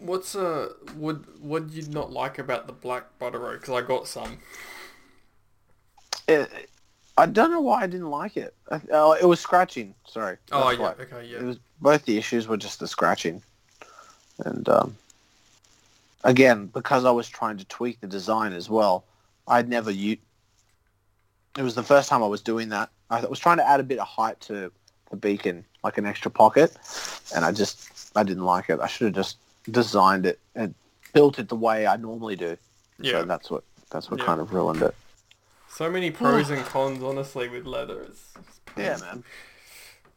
What's 0.00 0.34
uh 0.34 0.70
what 0.96 1.16
what 1.42 1.68
did 1.68 1.74
you 1.84 1.92
not 1.92 2.10
like 2.10 2.38
about 2.38 2.66
the 2.66 2.72
black 2.72 3.04
Buttero? 3.20 3.52
Because 3.52 3.74
I 3.82 3.86
got 3.86 4.08
some. 4.08 4.38
it, 6.26 6.48
I 7.18 7.26
don't 7.26 7.50
know 7.50 7.60
why 7.60 7.82
I 7.82 7.86
didn't 7.86 8.10
like 8.10 8.36
it. 8.38 8.54
I- 8.70 8.80
Oh, 8.92 9.12
it 9.12 9.26
was 9.26 9.40
scratching. 9.40 9.94
Sorry. 10.06 10.38
Oh 10.52 10.68
That's 10.68 10.78
yeah. 10.78 10.82
why. 10.82 10.92
Okay. 11.04 11.34
It 11.34 11.42
was 11.42 11.58
both 11.82 12.04
the 12.06 12.16
issues 12.16 12.48
were 12.48 12.56
just 12.56 12.80
the 12.80 12.88
scratching, 12.88 13.42
and 14.46 14.66
um, 14.70 14.96
again 16.24 16.66
because 16.68 17.04
I 17.04 17.10
was 17.10 17.28
trying 17.28 17.58
to 17.58 17.64
tweak 17.66 18.00
the 18.00 18.06
design 18.06 18.54
as 18.54 18.70
well. 18.70 19.04
I'd 19.46 19.68
never 19.68 19.90
u 19.90 20.16
It 21.58 21.62
was 21.62 21.74
the 21.74 21.82
first 21.82 22.08
time 22.08 22.22
I 22.22 22.26
was 22.26 22.40
doing 22.42 22.68
that. 22.68 22.90
I 23.10 23.24
was 23.26 23.38
trying 23.40 23.56
to 23.56 23.68
add 23.68 23.80
a 23.80 23.82
bit 23.82 23.98
of 23.98 24.06
height 24.06 24.40
to 24.42 24.70
the 25.10 25.16
beacon, 25.16 25.64
like 25.82 25.98
an 25.98 26.06
extra 26.06 26.30
pocket, 26.30 26.76
and 27.34 27.44
I 27.44 27.50
just 27.52 28.12
I 28.16 28.22
didn't 28.22 28.44
like 28.44 28.70
it. 28.70 28.78
I 28.80 28.86
should 28.86 29.06
have 29.06 29.14
just 29.14 29.36
designed 29.70 30.26
it 30.26 30.38
and 30.54 30.74
built 31.12 31.38
it 31.38 31.48
the 31.48 31.56
way 31.56 31.86
I 31.86 31.96
normally 31.96 32.36
do. 32.36 32.56
Yeah. 33.00 33.20
So 33.20 33.24
that's 33.24 33.50
what 33.50 33.64
that's 33.90 34.10
what 34.10 34.20
Yeah. 34.20 34.26
kind 34.26 34.40
of 34.40 34.52
ruined 34.52 34.82
it. 34.82 34.94
So 35.68 35.90
many 35.90 36.10
pros 36.10 36.50
and 36.50 36.64
cons, 36.66 37.02
honestly, 37.02 37.48
with 37.48 37.64
leather. 37.66 38.02
It's, 38.02 38.22
it's 38.36 38.60
Yeah, 38.76 38.96
man. 38.98 39.24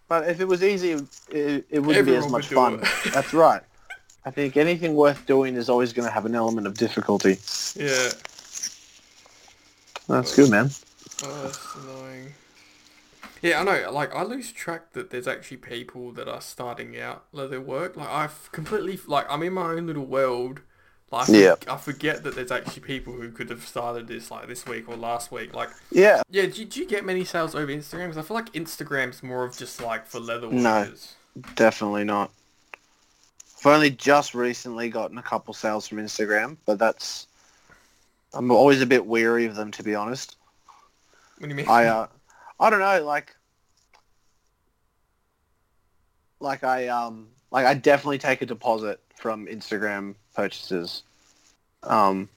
But 0.07 0.27
if 0.29 0.39
it 0.41 0.47
was 0.47 0.63
easy, 0.63 0.91
it, 1.29 1.65
it 1.69 1.79
wouldn't 1.79 2.05
be 2.05 2.15
as 2.15 2.27
much 2.29 2.47
fun. 2.47 2.83
That's 3.13 3.33
right. 3.33 3.61
I 4.25 4.31
think 4.31 4.57
anything 4.57 4.93
worth 4.95 5.25
doing 5.25 5.55
is 5.55 5.69
always 5.69 5.93
going 5.93 6.07
to 6.07 6.13
have 6.13 6.25
an 6.25 6.35
element 6.35 6.67
of 6.67 6.75
difficulty. 6.75 7.37
Yeah. 7.75 8.09
That's 10.07 10.35
good, 10.35 10.49
man. 10.49 10.69
Oh, 11.25 11.41
that's 11.43 11.75
annoying. 11.75 12.33
Yeah, 13.41 13.59
I 13.59 13.63
know. 13.63 13.91
Like, 13.91 14.13
I 14.15 14.23
lose 14.23 14.51
track 14.51 14.93
that 14.93 15.09
there's 15.09 15.27
actually 15.27 15.57
people 15.57 16.11
that 16.13 16.27
are 16.27 16.41
starting 16.41 16.99
out 16.99 17.25
leather 17.31 17.59
work. 17.61 17.95
Like, 17.97 18.09
I've 18.09 18.51
completely 18.51 18.99
like 19.07 19.25
I'm 19.29 19.43
in 19.43 19.53
my 19.53 19.71
own 19.71 19.87
little 19.87 20.05
world. 20.05 20.61
Like, 21.11 21.29
I 21.29 21.33
Yeah. 21.33 21.55
I 21.67 21.77
forget 21.77 22.23
that 22.23 22.35
there's 22.35 22.51
actually 22.51 22.81
people 22.81 23.13
who 23.13 23.31
could 23.31 23.49
have 23.49 23.65
started 23.67 24.07
this 24.07 24.31
like 24.31 24.47
this 24.47 24.65
week 24.65 24.87
or 24.89 24.95
last 24.95 25.31
week. 25.31 25.53
Like, 25.53 25.69
Yeah. 25.91 26.21
yeah, 26.29 26.45
do, 26.47 26.61
you- 26.61 26.65
do 26.65 26.79
you 26.79 26.85
get 26.87 27.05
many 27.05 27.23
sales 27.25 27.53
over 27.53 27.71
Instagram? 27.71 28.07
'Cause 28.07 28.17
I 28.17 28.21
feel 28.23 28.35
like 28.35 28.51
Instagram's 28.53 29.21
more 29.23 29.43
of 29.45 29.55
just 29.57 29.81
like 29.81 30.07
for 30.07 30.19
leather 30.19 30.49
No. 30.49 30.81
workers. 30.81 31.13
Definitely 31.55 32.03
not. 32.05 32.31
I've 33.59 33.67
only 33.67 33.91
just 33.91 34.33
recently 34.35 34.89
gotten 34.89 35.17
a 35.17 35.23
couple 35.23 35.53
sales 35.53 35.87
from 35.87 35.99
Instagram, 35.99 36.57
but 36.65 36.79
that's... 36.79 37.27
I'm 38.33 38.51
always 38.51 38.81
a 38.81 38.85
bit 38.85 39.05
weary 39.05 39.45
of 39.45 39.55
them, 39.55 39.71
to 39.71 39.83
be 39.83 39.95
honest. 39.95 40.35
What 41.43 41.49
do 41.49 41.55
you 41.55 41.57
mean? 41.57 41.67
I, 41.67 41.87
uh, 41.87 42.07
I 42.57 42.69
don't 42.69 42.79
know, 42.79 43.03
like... 43.03 43.35
Like, 46.39 46.63
I, 46.63 46.87
um... 46.87 47.27
Like, 47.51 47.65
I 47.65 47.73
definitely 47.73 48.19
take 48.19 48.41
a 48.41 48.45
deposit 48.45 49.01
from 49.17 49.47
Instagram 49.47 50.15
purchases. 50.33 51.03
Um, 51.83 52.29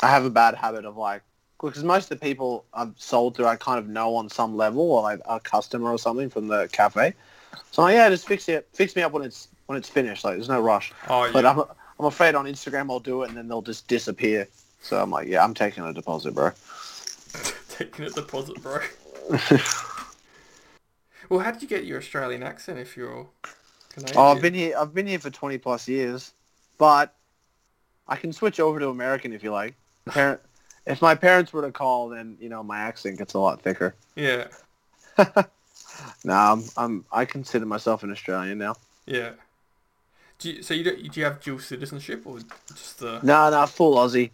I 0.00 0.06
have 0.06 0.24
a 0.24 0.30
bad 0.30 0.54
habit 0.54 0.84
of, 0.84 0.96
like... 0.96 1.22
Because 1.60 1.82
most 1.82 2.04
of 2.04 2.20
the 2.20 2.24
people 2.24 2.64
I've 2.72 2.94
sold 2.96 3.34
to, 3.36 3.46
I 3.48 3.56
kind 3.56 3.80
of 3.80 3.88
know 3.88 4.14
on 4.14 4.28
some 4.28 4.56
level, 4.56 4.82
or 4.92 5.02
like 5.02 5.20
a 5.28 5.40
customer 5.40 5.90
or 5.90 5.98
something 5.98 6.30
from 6.30 6.46
the 6.46 6.68
cafe. 6.70 7.12
So 7.72 7.82
I'm 7.82 7.88
like, 7.88 7.94
yeah, 7.96 8.08
just 8.08 8.28
fix 8.28 8.48
it. 8.48 8.68
Fix 8.72 8.94
me 8.94 9.02
up 9.02 9.10
when 9.10 9.24
it's 9.24 9.48
when 9.64 9.76
it's 9.78 9.88
finished. 9.88 10.22
Like, 10.22 10.34
there's 10.34 10.50
no 10.50 10.60
rush. 10.60 10.92
oh 11.08 11.24
yeah. 11.24 11.32
But 11.32 11.46
I'm 11.46 11.60
I'm 11.98 12.04
afraid 12.04 12.34
on 12.34 12.44
Instagram 12.44 12.90
I'll 12.90 13.00
do 13.00 13.22
it 13.22 13.30
and 13.30 13.38
then 13.38 13.48
they'll 13.48 13.62
just 13.62 13.88
disappear. 13.88 14.46
So 14.82 15.00
I'm 15.00 15.10
like, 15.10 15.28
yeah, 15.28 15.42
I'm 15.42 15.54
taking 15.54 15.82
a 15.82 15.94
deposit, 15.94 16.34
bro. 16.34 16.52
Taking 17.76 18.04
a 18.04 18.10
deposit, 18.10 18.62
bro. 18.62 18.80
Well, 21.28 21.40
how 21.40 21.50
did 21.50 21.62
you 21.62 21.68
get 21.68 21.84
your 21.84 21.98
Australian 21.98 22.42
accent 22.42 22.78
if 22.78 22.96
you're 22.96 23.26
Canadian? 23.90 24.16
oh, 24.16 24.32
I've 24.32 24.40
been 24.40 24.54
here. 24.54 24.76
I've 24.78 24.94
been 24.94 25.06
here 25.06 25.18
for 25.18 25.30
20 25.30 25.58
plus 25.58 25.88
years, 25.88 26.32
but 26.78 27.14
I 28.06 28.16
can 28.16 28.32
switch 28.32 28.60
over 28.60 28.78
to 28.78 28.88
American 28.88 29.32
if 29.32 29.42
you 29.42 29.50
like. 29.50 29.74
Parent, 30.08 30.40
if 30.86 31.02
my 31.02 31.14
parents 31.16 31.52
were 31.52 31.62
to 31.62 31.72
call, 31.72 32.08
then 32.10 32.36
you 32.40 32.48
know 32.48 32.62
my 32.62 32.78
accent 32.78 33.18
gets 33.18 33.34
a 33.34 33.40
lot 33.40 33.60
thicker. 33.60 33.96
Yeah, 34.14 34.46
Nah, 36.24 36.52
I'm, 36.52 36.64
I'm 36.76 37.04
I 37.10 37.24
consider 37.24 37.66
myself 37.66 38.02
an 38.02 38.10
Australian 38.10 38.58
now. 38.58 38.76
yeah. 39.06 39.30
Do 40.38 40.52
you, 40.52 40.62
so 40.62 40.74
you 40.74 40.84
don't, 40.84 40.98
do 40.98 41.18
you 41.18 41.24
have 41.24 41.40
dual 41.40 41.58
citizenship 41.58 42.26
or 42.26 42.38
just 42.68 42.98
the? 42.98 43.20
No, 43.22 43.48
no, 43.48 43.64
full 43.64 43.96
Aussie. 43.96 44.30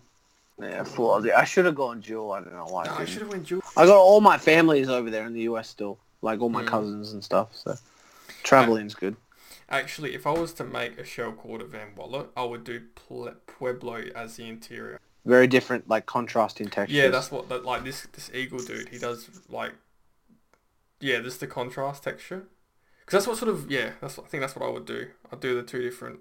Yeah. 0.63 1.39
I 1.39 1.45
should 1.45 1.65
have 1.65 1.75
gone 1.75 2.01
dual. 2.01 2.33
I 2.33 2.41
don't 2.41 2.53
know 2.55 2.67
why. 2.67 2.83
I 2.85 2.87
No, 2.87 2.93
I 2.95 2.99
didn't. 2.99 3.09
should 3.11 3.23
have 3.23 3.31
went 3.31 3.47
dual. 3.47 3.63
I 3.77 3.87
got 3.87 3.97
all 3.97 4.21
my 4.21 4.39
families 4.39 4.89
over 4.89 5.11
there 5.11 5.27
in 5.27 5.33
the 5.35 5.43
US 5.43 5.69
still, 5.69 5.99
like 6.23 6.41
all 6.41 6.49
my 6.49 6.63
Mm. 6.63 6.67
cousins 6.69 7.13
and 7.13 7.23
stuff. 7.25 7.49
So 7.55 7.77
traveling's 8.43 8.95
good. 8.95 9.17
Actually, 9.69 10.15
if 10.15 10.27
I 10.27 10.33
was 10.33 10.53
to 10.55 10.65
make 10.65 10.99
a 10.99 11.05
shell 11.05 11.33
cordovan 11.33 11.97
wallet, 11.97 12.29
I 12.37 12.45
would 12.45 12.65
do 12.65 12.83
Ple- 12.95 13.35
Pueblo 13.47 14.05
as 14.15 14.37
the 14.37 14.47
interior. 14.49 15.01
Very 15.25 15.47
different, 15.47 15.89
like 15.89 16.05
contrasting 16.05 16.69
textures. 16.69 16.97
Yeah, 16.97 17.09
that's 17.09 17.31
what 17.31 17.49
that 17.49 17.65
like 17.65 17.85
this 17.85 18.07
this 18.13 18.31
eagle 18.35 18.59
dude. 18.59 18.89
He 18.91 18.99
does 18.99 19.31
like. 19.49 19.73
Yeah, 21.01 21.21
this 21.21 21.37
the 21.39 21.47
contrast 21.47 22.03
texture. 22.05 22.45
Because 23.01 23.19
that's 23.25 23.27
what 23.27 23.39
sort 23.39 23.49
of 23.51 23.71
yeah. 23.71 23.93
That's 24.01 24.17
what, 24.17 24.27
I 24.27 24.29
think 24.29 24.41
that's 24.43 24.55
what 24.57 24.67
I 24.67 24.71
would 24.71 24.85
do. 24.85 25.09
I'd 25.33 25.41
do 25.41 25.55
the 25.55 25.63
two 25.63 25.81
different. 25.83 26.21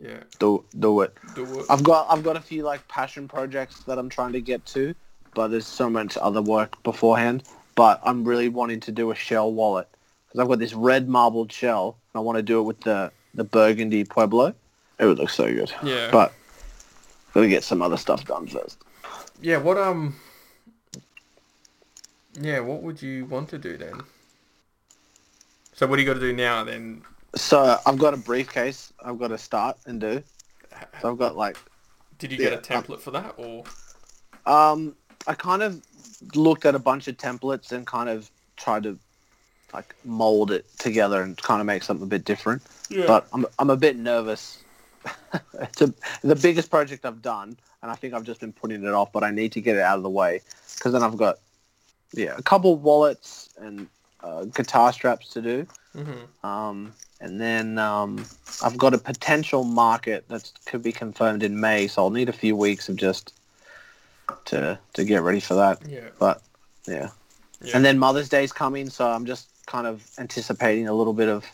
Yeah, 0.00 0.22
do 0.38 0.64
do 0.78 1.02
it. 1.02 1.14
do 1.34 1.60
it. 1.60 1.66
I've 1.68 1.82
got 1.82 2.06
I've 2.10 2.22
got 2.22 2.36
a 2.36 2.40
few 2.40 2.62
like 2.62 2.86
passion 2.88 3.28
projects 3.28 3.80
that 3.84 3.98
I'm 3.98 4.08
trying 4.08 4.32
to 4.32 4.40
get 4.40 4.64
to, 4.66 4.94
but 5.34 5.48
there's 5.48 5.66
so 5.66 5.90
much 5.90 6.16
other 6.16 6.40
work 6.40 6.82
beforehand. 6.82 7.44
But 7.74 8.00
I'm 8.02 8.24
really 8.24 8.48
wanting 8.48 8.80
to 8.80 8.92
do 8.92 9.10
a 9.10 9.14
shell 9.14 9.52
wallet 9.52 9.88
because 10.26 10.40
I've 10.40 10.48
got 10.48 10.58
this 10.58 10.72
red 10.74 11.08
marbled 11.08 11.52
shell 11.52 11.98
and 12.12 12.20
I 12.20 12.22
want 12.22 12.36
to 12.36 12.42
do 12.42 12.60
it 12.60 12.62
with 12.62 12.80
the 12.80 13.12
the 13.34 13.44
burgundy 13.44 14.04
pueblo. 14.04 14.54
It 14.98 15.06
would 15.06 15.18
look 15.18 15.30
so 15.30 15.52
good. 15.52 15.72
Yeah. 15.82 16.10
But 16.10 16.32
gotta 17.34 17.48
get 17.48 17.64
some 17.64 17.82
other 17.82 17.96
stuff 17.96 18.24
done 18.24 18.46
first. 18.46 18.78
Yeah, 19.40 19.58
what 19.58 19.76
um 19.76 20.16
Yeah, 22.40 22.60
what 22.60 22.82
would 22.82 23.02
you 23.02 23.26
want 23.26 23.50
to 23.50 23.58
do 23.58 23.76
then? 23.76 24.02
So 25.74 25.86
what 25.86 25.96
do 25.96 26.02
you 26.02 26.08
got 26.08 26.14
to 26.14 26.20
do 26.20 26.32
now 26.34 26.62
then? 26.64 27.02
So 27.34 27.78
I've 27.86 27.98
got 27.98 28.14
a 28.14 28.16
briefcase 28.16 28.92
I've 29.04 29.18
got 29.18 29.28
to 29.28 29.38
start 29.38 29.78
and 29.86 30.00
do. 30.00 30.22
So 31.00 31.10
I've 31.10 31.18
got 31.18 31.36
like 31.36 31.56
Did 32.18 32.32
you 32.32 32.38
get 32.38 32.52
a 32.52 32.56
Yeah, 32.56 32.76
um, 32.76 32.82
template 32.84 33.00
for 33.00 33.10
that 33.12 33.34
or 33.36 33.64
Um, 34.46 34.94
I 35.26 35.34
kind 35.34 35.62
of 35.62 35.82
looked 36.34 36.64
at 36.64 36.74
a 36.74 36.78
bunch 36.78 37.08
of 37.08 37.16
templates 37.16 37.72
and 37.72 37.86
kind 37.86 38.08
of 38.08 38.30
tried 38.56 38.82
to 38.84 38.98
like 39.72 39.94
mold 40.04 40.50
it 40.50 40.66
together 40.78 41.22
and 41.22 41.36
kind 41.40 41.60
of 41.60 41.66
make 41.66 41.82
something 41.82 42.04
a 42.04 42.08
bit 42.08 42.24
different. 42.24 42.62
Yeah. 42.88 43.06
But 43.06 43.28
I'm 43.32 43.46
I'm 43.58 43.70
a 43.70 43.76
bit 43.76 43.96
nervous. 43.96 44.62
it's 45.54 45.80
a, 45.80 45.94
the 46.22 46.36
biggest 46.36 46.70
project 46.70 47.06
I've 47.06 47.22
done, 47.22 47.56
and 47.82 47.90
I 47.90 47.94
think 47.94 48.14
I've 48.14 48.24
just 48.24 48.40
been 48.40 48.52
putting 48.52 48.84
it 48.84 48.92
off. 48.92 49.12
But 49.12 49.24
I 49.24 49.30
need 49.30 49.52
to 49.52 49.60
get 49.60 49.76
it 49.76 49.82
out 49.82 49.96
of 49.96 50.02
the 50.02 50.10
way 50.10 50.40
because 50.74 50.92
then 50.92 51.02
I've 51.02 51.16
got 51.16 51.38
yeah 52.12 52.34
a 52.36 52.42
couple 52.42 52.76
wallets 52.76 53.50
and 53.58 53.88
uh, 54.22 54.44
guitar 54.44 54.92
straps 54.92 55.28
to 55.30 55.42
do. 55.42 55.66
Hmm 55.94 56.46
Um, 56.46 56.92
and 57.20 57.40
then 57.40 57.78
um, 57.78 58.24
I've 58.62 58.78
got 58.78 58.94
a 58.94 58.98
potential 58.98 59.64
market 59.64 60.26
that 60.28 60.50
could 60.66 60.82
be 60.82 60.92
confirmed 60.92 61.42
in 61.42 61.60
May, 61.60 61.86
so 61.88 62.02
I'll 62.02 62.10
need 62.10 62.28
a 62.28 62.32
few 62.32 62.56
weeks 62.56 62.88
of 62.88 62.96
just 62.96 63.34
to 64.46 64.78
to 64.94 65.04
get 65.04 65.22
ready 65.22 65.40
for 65.40 65.54
that. 65.54 65.78
Yeah. 65.86 66.08
But 66.18 66.42
yeah. 66.86 67.10
Yeah. 67.62 67.76
and 67.76 67.84
then 67.84 67.98
Mother's 67.98 68.30
Day's 68.30 68.52
coming, 68.52 68.88
so 68.88 69.06
I'm 69.06 69.26
just 69.26 69.48
kind 69.66 69.86
of 69.86 70.06
anticipating 70.18 70.88
a 70.88 70.94
little 70.94 71.12
bit 71.12 71.28
of 71.28 71.44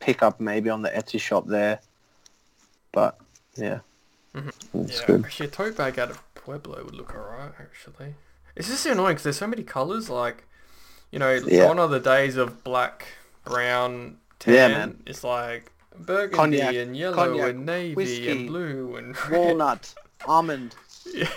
pickup 0.00 0.40
maybe 0.40 0.68
on 0.68 0.82
the 0.82 0.90
Etsy 0.90 1.20
shop 1.20 1.46
there. 1.46 1.78
But 2.92 3.20
yeah, 3.56 3.80
Mhm. 4.34 4.52
it's 4.84 5.00
yeah. 5.00 5.06
good. 5.06 5.24
Actually, 5.24 5.46
a 5.46 5.50
tote 5.50 5.76
bag 5.76 5.98
out 5.98 6.10
of 6.10 6.34
Pueblo 6.34 6.84
would 6.84 6.94
look 6.94 7.14
alright, 7.14 7.52
actually. 7.60 8.14
It's 8.56 8.68
just 8.68 8.84
annoying 8.86 9.14
because 9.14 9.22
there's 9.24 9.38
so 9.38 9.46
many 9.46 9.62
colours. 9.62 10.10
Like, 10.10 10.44
you 11.10 11.18
know, 11.18 11.32
Yeah. 11.32 11.66
gone 11.66 11.78
are 11.78 11.88
the 11.88 12.00
days 12.00 12.36
of 12.36 12.62
black, 12.64 13.06
brown, 13.44 14.16
tan. 14.38 14.54
Yeah, 14.54 14.68
man. 14.68 15.02
It's 15.06 15.24
like 15.24 15.70
burgundy 15.98 16.58
Cognac- 16.60 16.74
and 16.76 16.96
yellow 16.96 17.16
cognac, 17.16 17.50
and 17.50 17.66
navy 17.66 17.94
whiskey, 17.94 18.30
and 18.30 18.46
blue 18.46 18.96
and 18.96 19.16
red. 19.30 19.38
Walnut, 19.40 19.94
almond. 20.26 20.74
Yeah, 21.14 21.28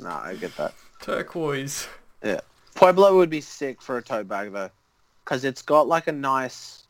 No, 0.00 0.08
I 0.10 0.34
get 0.34 0.54
that. 0.56 0.74
turquoise. 1.00 1.86
Yeah. 2.22 2.40
Pueblo 2.74 3.16
would 3.16 3.30
be 3.30 3.40
sick 3.40 3.80
for 3.80 3.96
a 3.98 4.02
tote 4.02 4.28
bag 4.28 4.52
though, 4.52 4.70
because 5.24 5.44
it's 5.44 5.62
got 5.62 5.86
like 5.88 6.08
a 6.08 6.12
nice, 6.12 6.82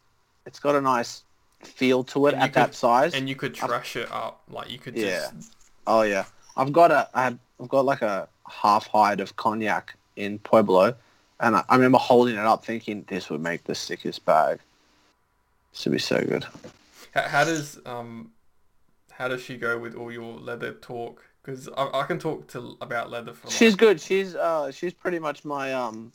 it's 0.47 0.59
got 0.59 0.75
a 0.75 0.81
nice 0.81 1.23
feel 1.63 2.03
to 2.05 2.27
it 2.27 2.35
And 2.35 2.43
at 2.43 2.53
that 2.55 2.67
could- 2.69 2.75
size. 2.75 3.15
And 3.15 3.29
you 3.29 3.37
could 3.37 3.55
trash 3.55 3.97
it 3.97 4.11
up. 4.11 4.41
Like, 4.51 4.71
you 4.71 4.79
could 4.79 4.97
Yeah. 4.97 5.29
just... 5.37 5.55
Oh 5.87 6.03
yeah, 6.03 6.25
I've 6.57 6.73
got 6.73 6.91
a, 6.91 7.09
I've 7.15 7.39
got 7.69 7.85
like 7.85 8.03
a 8.03 8.29
half 8.51 8.87
hide 8.89 9.21
of 9.21 9.37
cognac 9.37 9.95
in 10.17 10.39
Pueblo, 10.41 10.95
and 11.41 11.57
I, 11.57 11.65
I 11.69 11.77
remember 11.77 11.99
holding 11.99 12.35
it 12.35 12.41
up 12.41 12.65
thinking 12.65 13.05
this 13.09 13.31
would 13.31 13.41
make 13.41 13.65
the 13.65 13.75
sickest 13.75 14.25
bag. 14.25 14.59
This 15.73 15.85
would 15.85 15.93
be 15.93 15.99
so 15.99 16.23
good. 16.23 16.47
How, 17.15 17.23
how 17.23 17.45
does 17.45 17.81
um, 17.85 18.31
how 19.13 19.29
does 19.29 19.43
she 19.43 19.57
go 19.57 19.79
with 19.79 19.95
all 19.95 20.13
your 20.13 20.39
leather 20.39 20.73
talk? 20.73 21.25
Because 21.43 21.69
I, 21.77 22.01
I 22.01 22.03
can 22.05 22.19
talk 22.19 22.49
to 22.49 22.77
about 22.81 23.11
leather 23.11 23.33
for. 23.33 23.51
She's 23.51 23.73
like, 23.73 23.81
good. 23.81 24.01
She's 24.01 24.35
uh, 24.35 24.71
she's 24.71 24.93
pretty 24.93 25.19
much 25.19 25.45
my 25.45 25.73
um. 25.75 26.13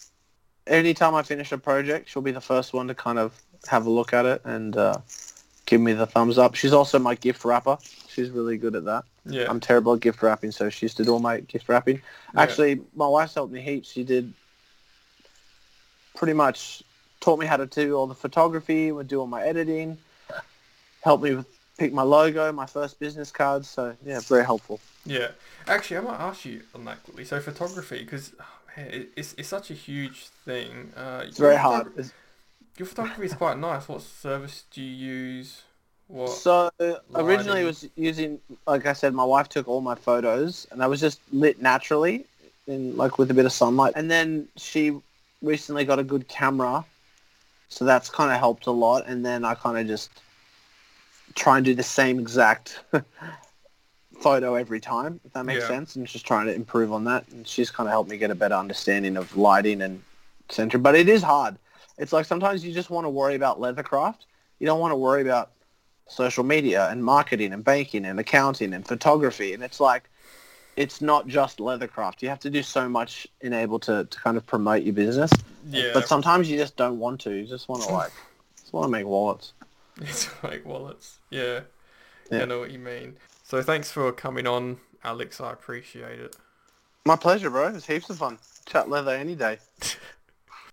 Anytime 0.68 1.16
I 1.16 1.24
finish 1.24 1.52
a 1.52 1.58
project, 1.58 2.10
she'll 2.10 2.22
be 2.22 2.32
the 2.32 2.42
first 2.42 2.72
one 2.74 2.88
to 2.88 2.94
kind 2.94 3.18
of 3.18 3.34
have 3.68 3.88
a 3.88 3.90
look 3.90 4.14
at 4.14 4.26
it 4.28 4.42
and 4.46 4.78
uh, 4.78 5.00
give 5.66 5.82
me 5.82 5.94
the 5.94 6.06
thumbs 6.06 6.38
up. 6.38 6.54
She's 6.54 6.72
also 6.72 7.00
my 7.00 7.16
gift 7.16 7.44
wrapper. 7.44 7.78
She's 8.08 8.30
really 8.30 8.58
good 8.58 8.76
at 8.76 8.86
that. 8.86 9.06
yeah. 9.26 9.50
I'm 9.50 9.60
terrible 9.60 9.94
at 9.96 10.02
gift 10.02 10.22
wrapping, 10.22 10.52
so 10.52 10.70
she 10.70 10.86
used 10.86 10.98
to 10.98 11.04
do 11.04 11.14
all 11.14 11.20
my 11.20 11.40
gift 11.40 11.68
wrapping. 11.68 12.02
Yeah. 12.36 12.42
Actually, 12.42 12.82
my 12.96 13.08
wife's 13.08 13.34
helped 13.34 13.52
me 13.52 13.62
heaps. 13.62 13.92
She 13.92 14.04
did 14.04 14.34
pretty 16.16 16.34
much 16.34 16.84
taught 17.20 17.40
me 17.40 17.46
how 17.46 17.58
to 17.58 17.66
do 17.66 17.96
all 17.96 18.08
the 18.08 18.16
photography, 18.16 18.92
would 18.92 19.08
do 19.08 19.20
all 19.20 19.28
my 19.28 19.44
editing, 19.44 19.98
helped 21.02 21.24
me 21.24 21.36
with 21.36 21.46
pick 21.78 21.94
my 21.94 22.02
logo, 22.02 22.52
my 22.52 22.66
first 22.66 23.00
business 23.00 23.32
cards. 23.32 23.70
So 23.70 23.96
yeah, 24.06 24.20
very 24.22 24.46
helpful. 24.46 24.80
Yeah, 25.06 25.30
actually, 25.68 25.98
I 25.98 26.02
might 26.02 26.20
ask 26.20 26.46
you 26.46 26.62
on 26.76 26.86
that 26.86 27.04
quickly. 27.04 27.26
So 27.26 27.40
photography, 27.40 28.00
because 28.00 28.34
oh, 28.40 28.46
it's 28.78 29.34
it's 29.38 29.50
such 29.50 29.72
a 29.72 29.74
huge 29.74 30.28
thing. 30.46 30.94
Uh, 30.96 31.24
It's 31.28 31.38
very 31.38 31.58
hard. 31.58 31.88
It's- 31.88 32.14
Your 32.78 32.88
photography 32.88 33.26
is 33.26 33.34
quite 33.34 33.58
nice. 33.58 33.88
What 33.88 34.02
service 34.02 34.64
do 34.72 34.82
you 34.82 34.96
use? 35.14 35.62
What? 36.08 36.30
So 36.30 36.70
originally 37.16 37.64
lighting? 37.64 37.64
it 37.64 37.66
was 37.66 37.90
using, 37.96 38.40
like 38.68 38.86
I 38.86 38.94
said, 38.94 39.14
my 39.14 39.24
wife 39.24 39.50
took 39.50 39.68
all 39.68 39.82
my 39.82 39.96
photos, 39.96 40.68
and 40.72 40.84
I 40.84 40.88
was 40.88 41.00
just 41.00 41.20
lit 41.32 41.62
naturally, 41.62 42.26
in 42.68 42.96
like 42.98 43.18
with 43.18 43.32
a 43.32 43.34
bit 43.34 43.46
of 43.46 43.54
sunlight. 43.54 43.94
And 43.96 44.10
then 44.12 44.48
she 44.58 45.00
recently 45.42 45.86
got 45.86 46.00
a 46.00 46.04
good 46.04 46.28
camera, 46.28 46.86
so 47.70 47.86
that's 47.86 48.10
kind 48.10 48.32
of 48.32 48.40
helped 48.40 48.68
a 48.68 48.72
lot. 48.72 49.06
And 49.08 49.26
then 49.26 49.46
I 49.46 49.56
kind 49.56 49.78
of 49.78 49.88
just 49.88 50.24
try 51.36 51.58
and 51.58 51.66
do 51.66 51.76
the 51.76 51.84
same 51.84 52.20
exact 52.20 52.84
photo 54.22 54.56
every 54.56 54.80
time, 54.80 55.20
if 55.26 55.34
that 55.34 55.46
makes 55.46 55.66
Yeah. 55.66 55.68
sense, 55.68 55.96
and 55.96 56.06
just 56.08 56.26
trying 56.26 56.48
to 56.48 56.54
improve 56.54 56.94
on 56.94 57.06
that. 57.06 57.28
And 57.30 57.48
she's 57.48 57.72
kind 57.72 57.88
of 57.88 57.92
helped 57.92 58.10
me 58.10 58.18
get 58.18 58.32
a 58.32 58.36
better 58.36 58.56
understanding 58.56 59.18
of 59.18 59.36
lighting 59.38 59.82
and 59.82 60.04
center. 60.50 60.78
But 60.78 60.96
it 60.96 61.10
is 61.10 61.24
hard. 61.24 61.58
It's 61.98 62.14
like 62.14 62.26
sometimes 62.26 62.66
you 62.66 62.74
just 62.74 62.90
want 62.90 63.06
to 63.06 63.10
worry 63.10 63.36
about 63.36 63.60
leathercraft. 63.60 64.26
You 64.60 64.68
don't 64.68 64.80
want 64.80 64.92
to 64.92 64.98
worry 64.98 65.22
about 65.22 65.52
social 66.08 66.44
media 66.44 66.90
and 66.90 67.04
marketing 67.04 67.54
and 67.54 67.64
banking 67.64 68.06
and 68.06 68.20
accounting 68.20 68.74
and 68.74 68.88
photography. 68.88 69.54
And 69.54 69.64
it's 69.64 69.80
like, 69.80 70.10
it's 70.76 71.02
not 71.02 71.28
just 71.28 71.60
leathercraft. 71.60 72.22
You 72.22 72.30
have 72.30 72.40
to 72.42 72.50
do 72.50 72.64
so 72.64 72.88
much 72.88 73.28
in 73.42 73.54
able 73.54 73.80
to, 73.80 74.06
to 74.06 74.20
kind 74.20 74.38
of 74.38 74.46
promote 74.46 74.84
your 74.84 74.94
business. 74.94 75.32
yeah, 75.70 75.92
But 75.94 76.08
sometimes 76.08 76.50
you 76.50 76.58
just 76.58 76.76
don't 76.78 77.00
want 77.00 77.22
to. 77.22 77.32
You 77.32 77.46
just 77.46 77.68
want 77.70 77.84
to 77.84 77.90
like, 77.94 78.12
just 78.60 78.74
want 78.74 78.86
to 78.86 78.92
make 78.92 79.06
wallets. 79.06 79.54
it's 80.02 80.30
like 80.44 80.66
wallets. 80.66 81.20
Yeah, 81.30 81.62
Yeah. 82.32 82.44
I 82.44 82.46
know 82.46 82.60
what 82.60 82.72
you 82.72 82.80
mean. 82.80 83.18
So 83.44 83.62
thanks 83.62 83.92
for 83.92 84.12
coming 84.12 84.48
on, 84.48 84.78
Alex. 85.04 85.42
I 85.42 85.52
appreciate 85.52 86.20
it. 86.20 86.36
My 87.06 87.16
pleasure, 87.16 87.50
bro. 87.50 87.68
It 87.68 87.74
was 87.74 87.86
heaps 87.86 88.10
of 88.10 88.18
fun. 88.18 88.38
Chat 88.66 88.90
leather 88.90 89.12
any 89.12 89.36
day. 89.36 89.60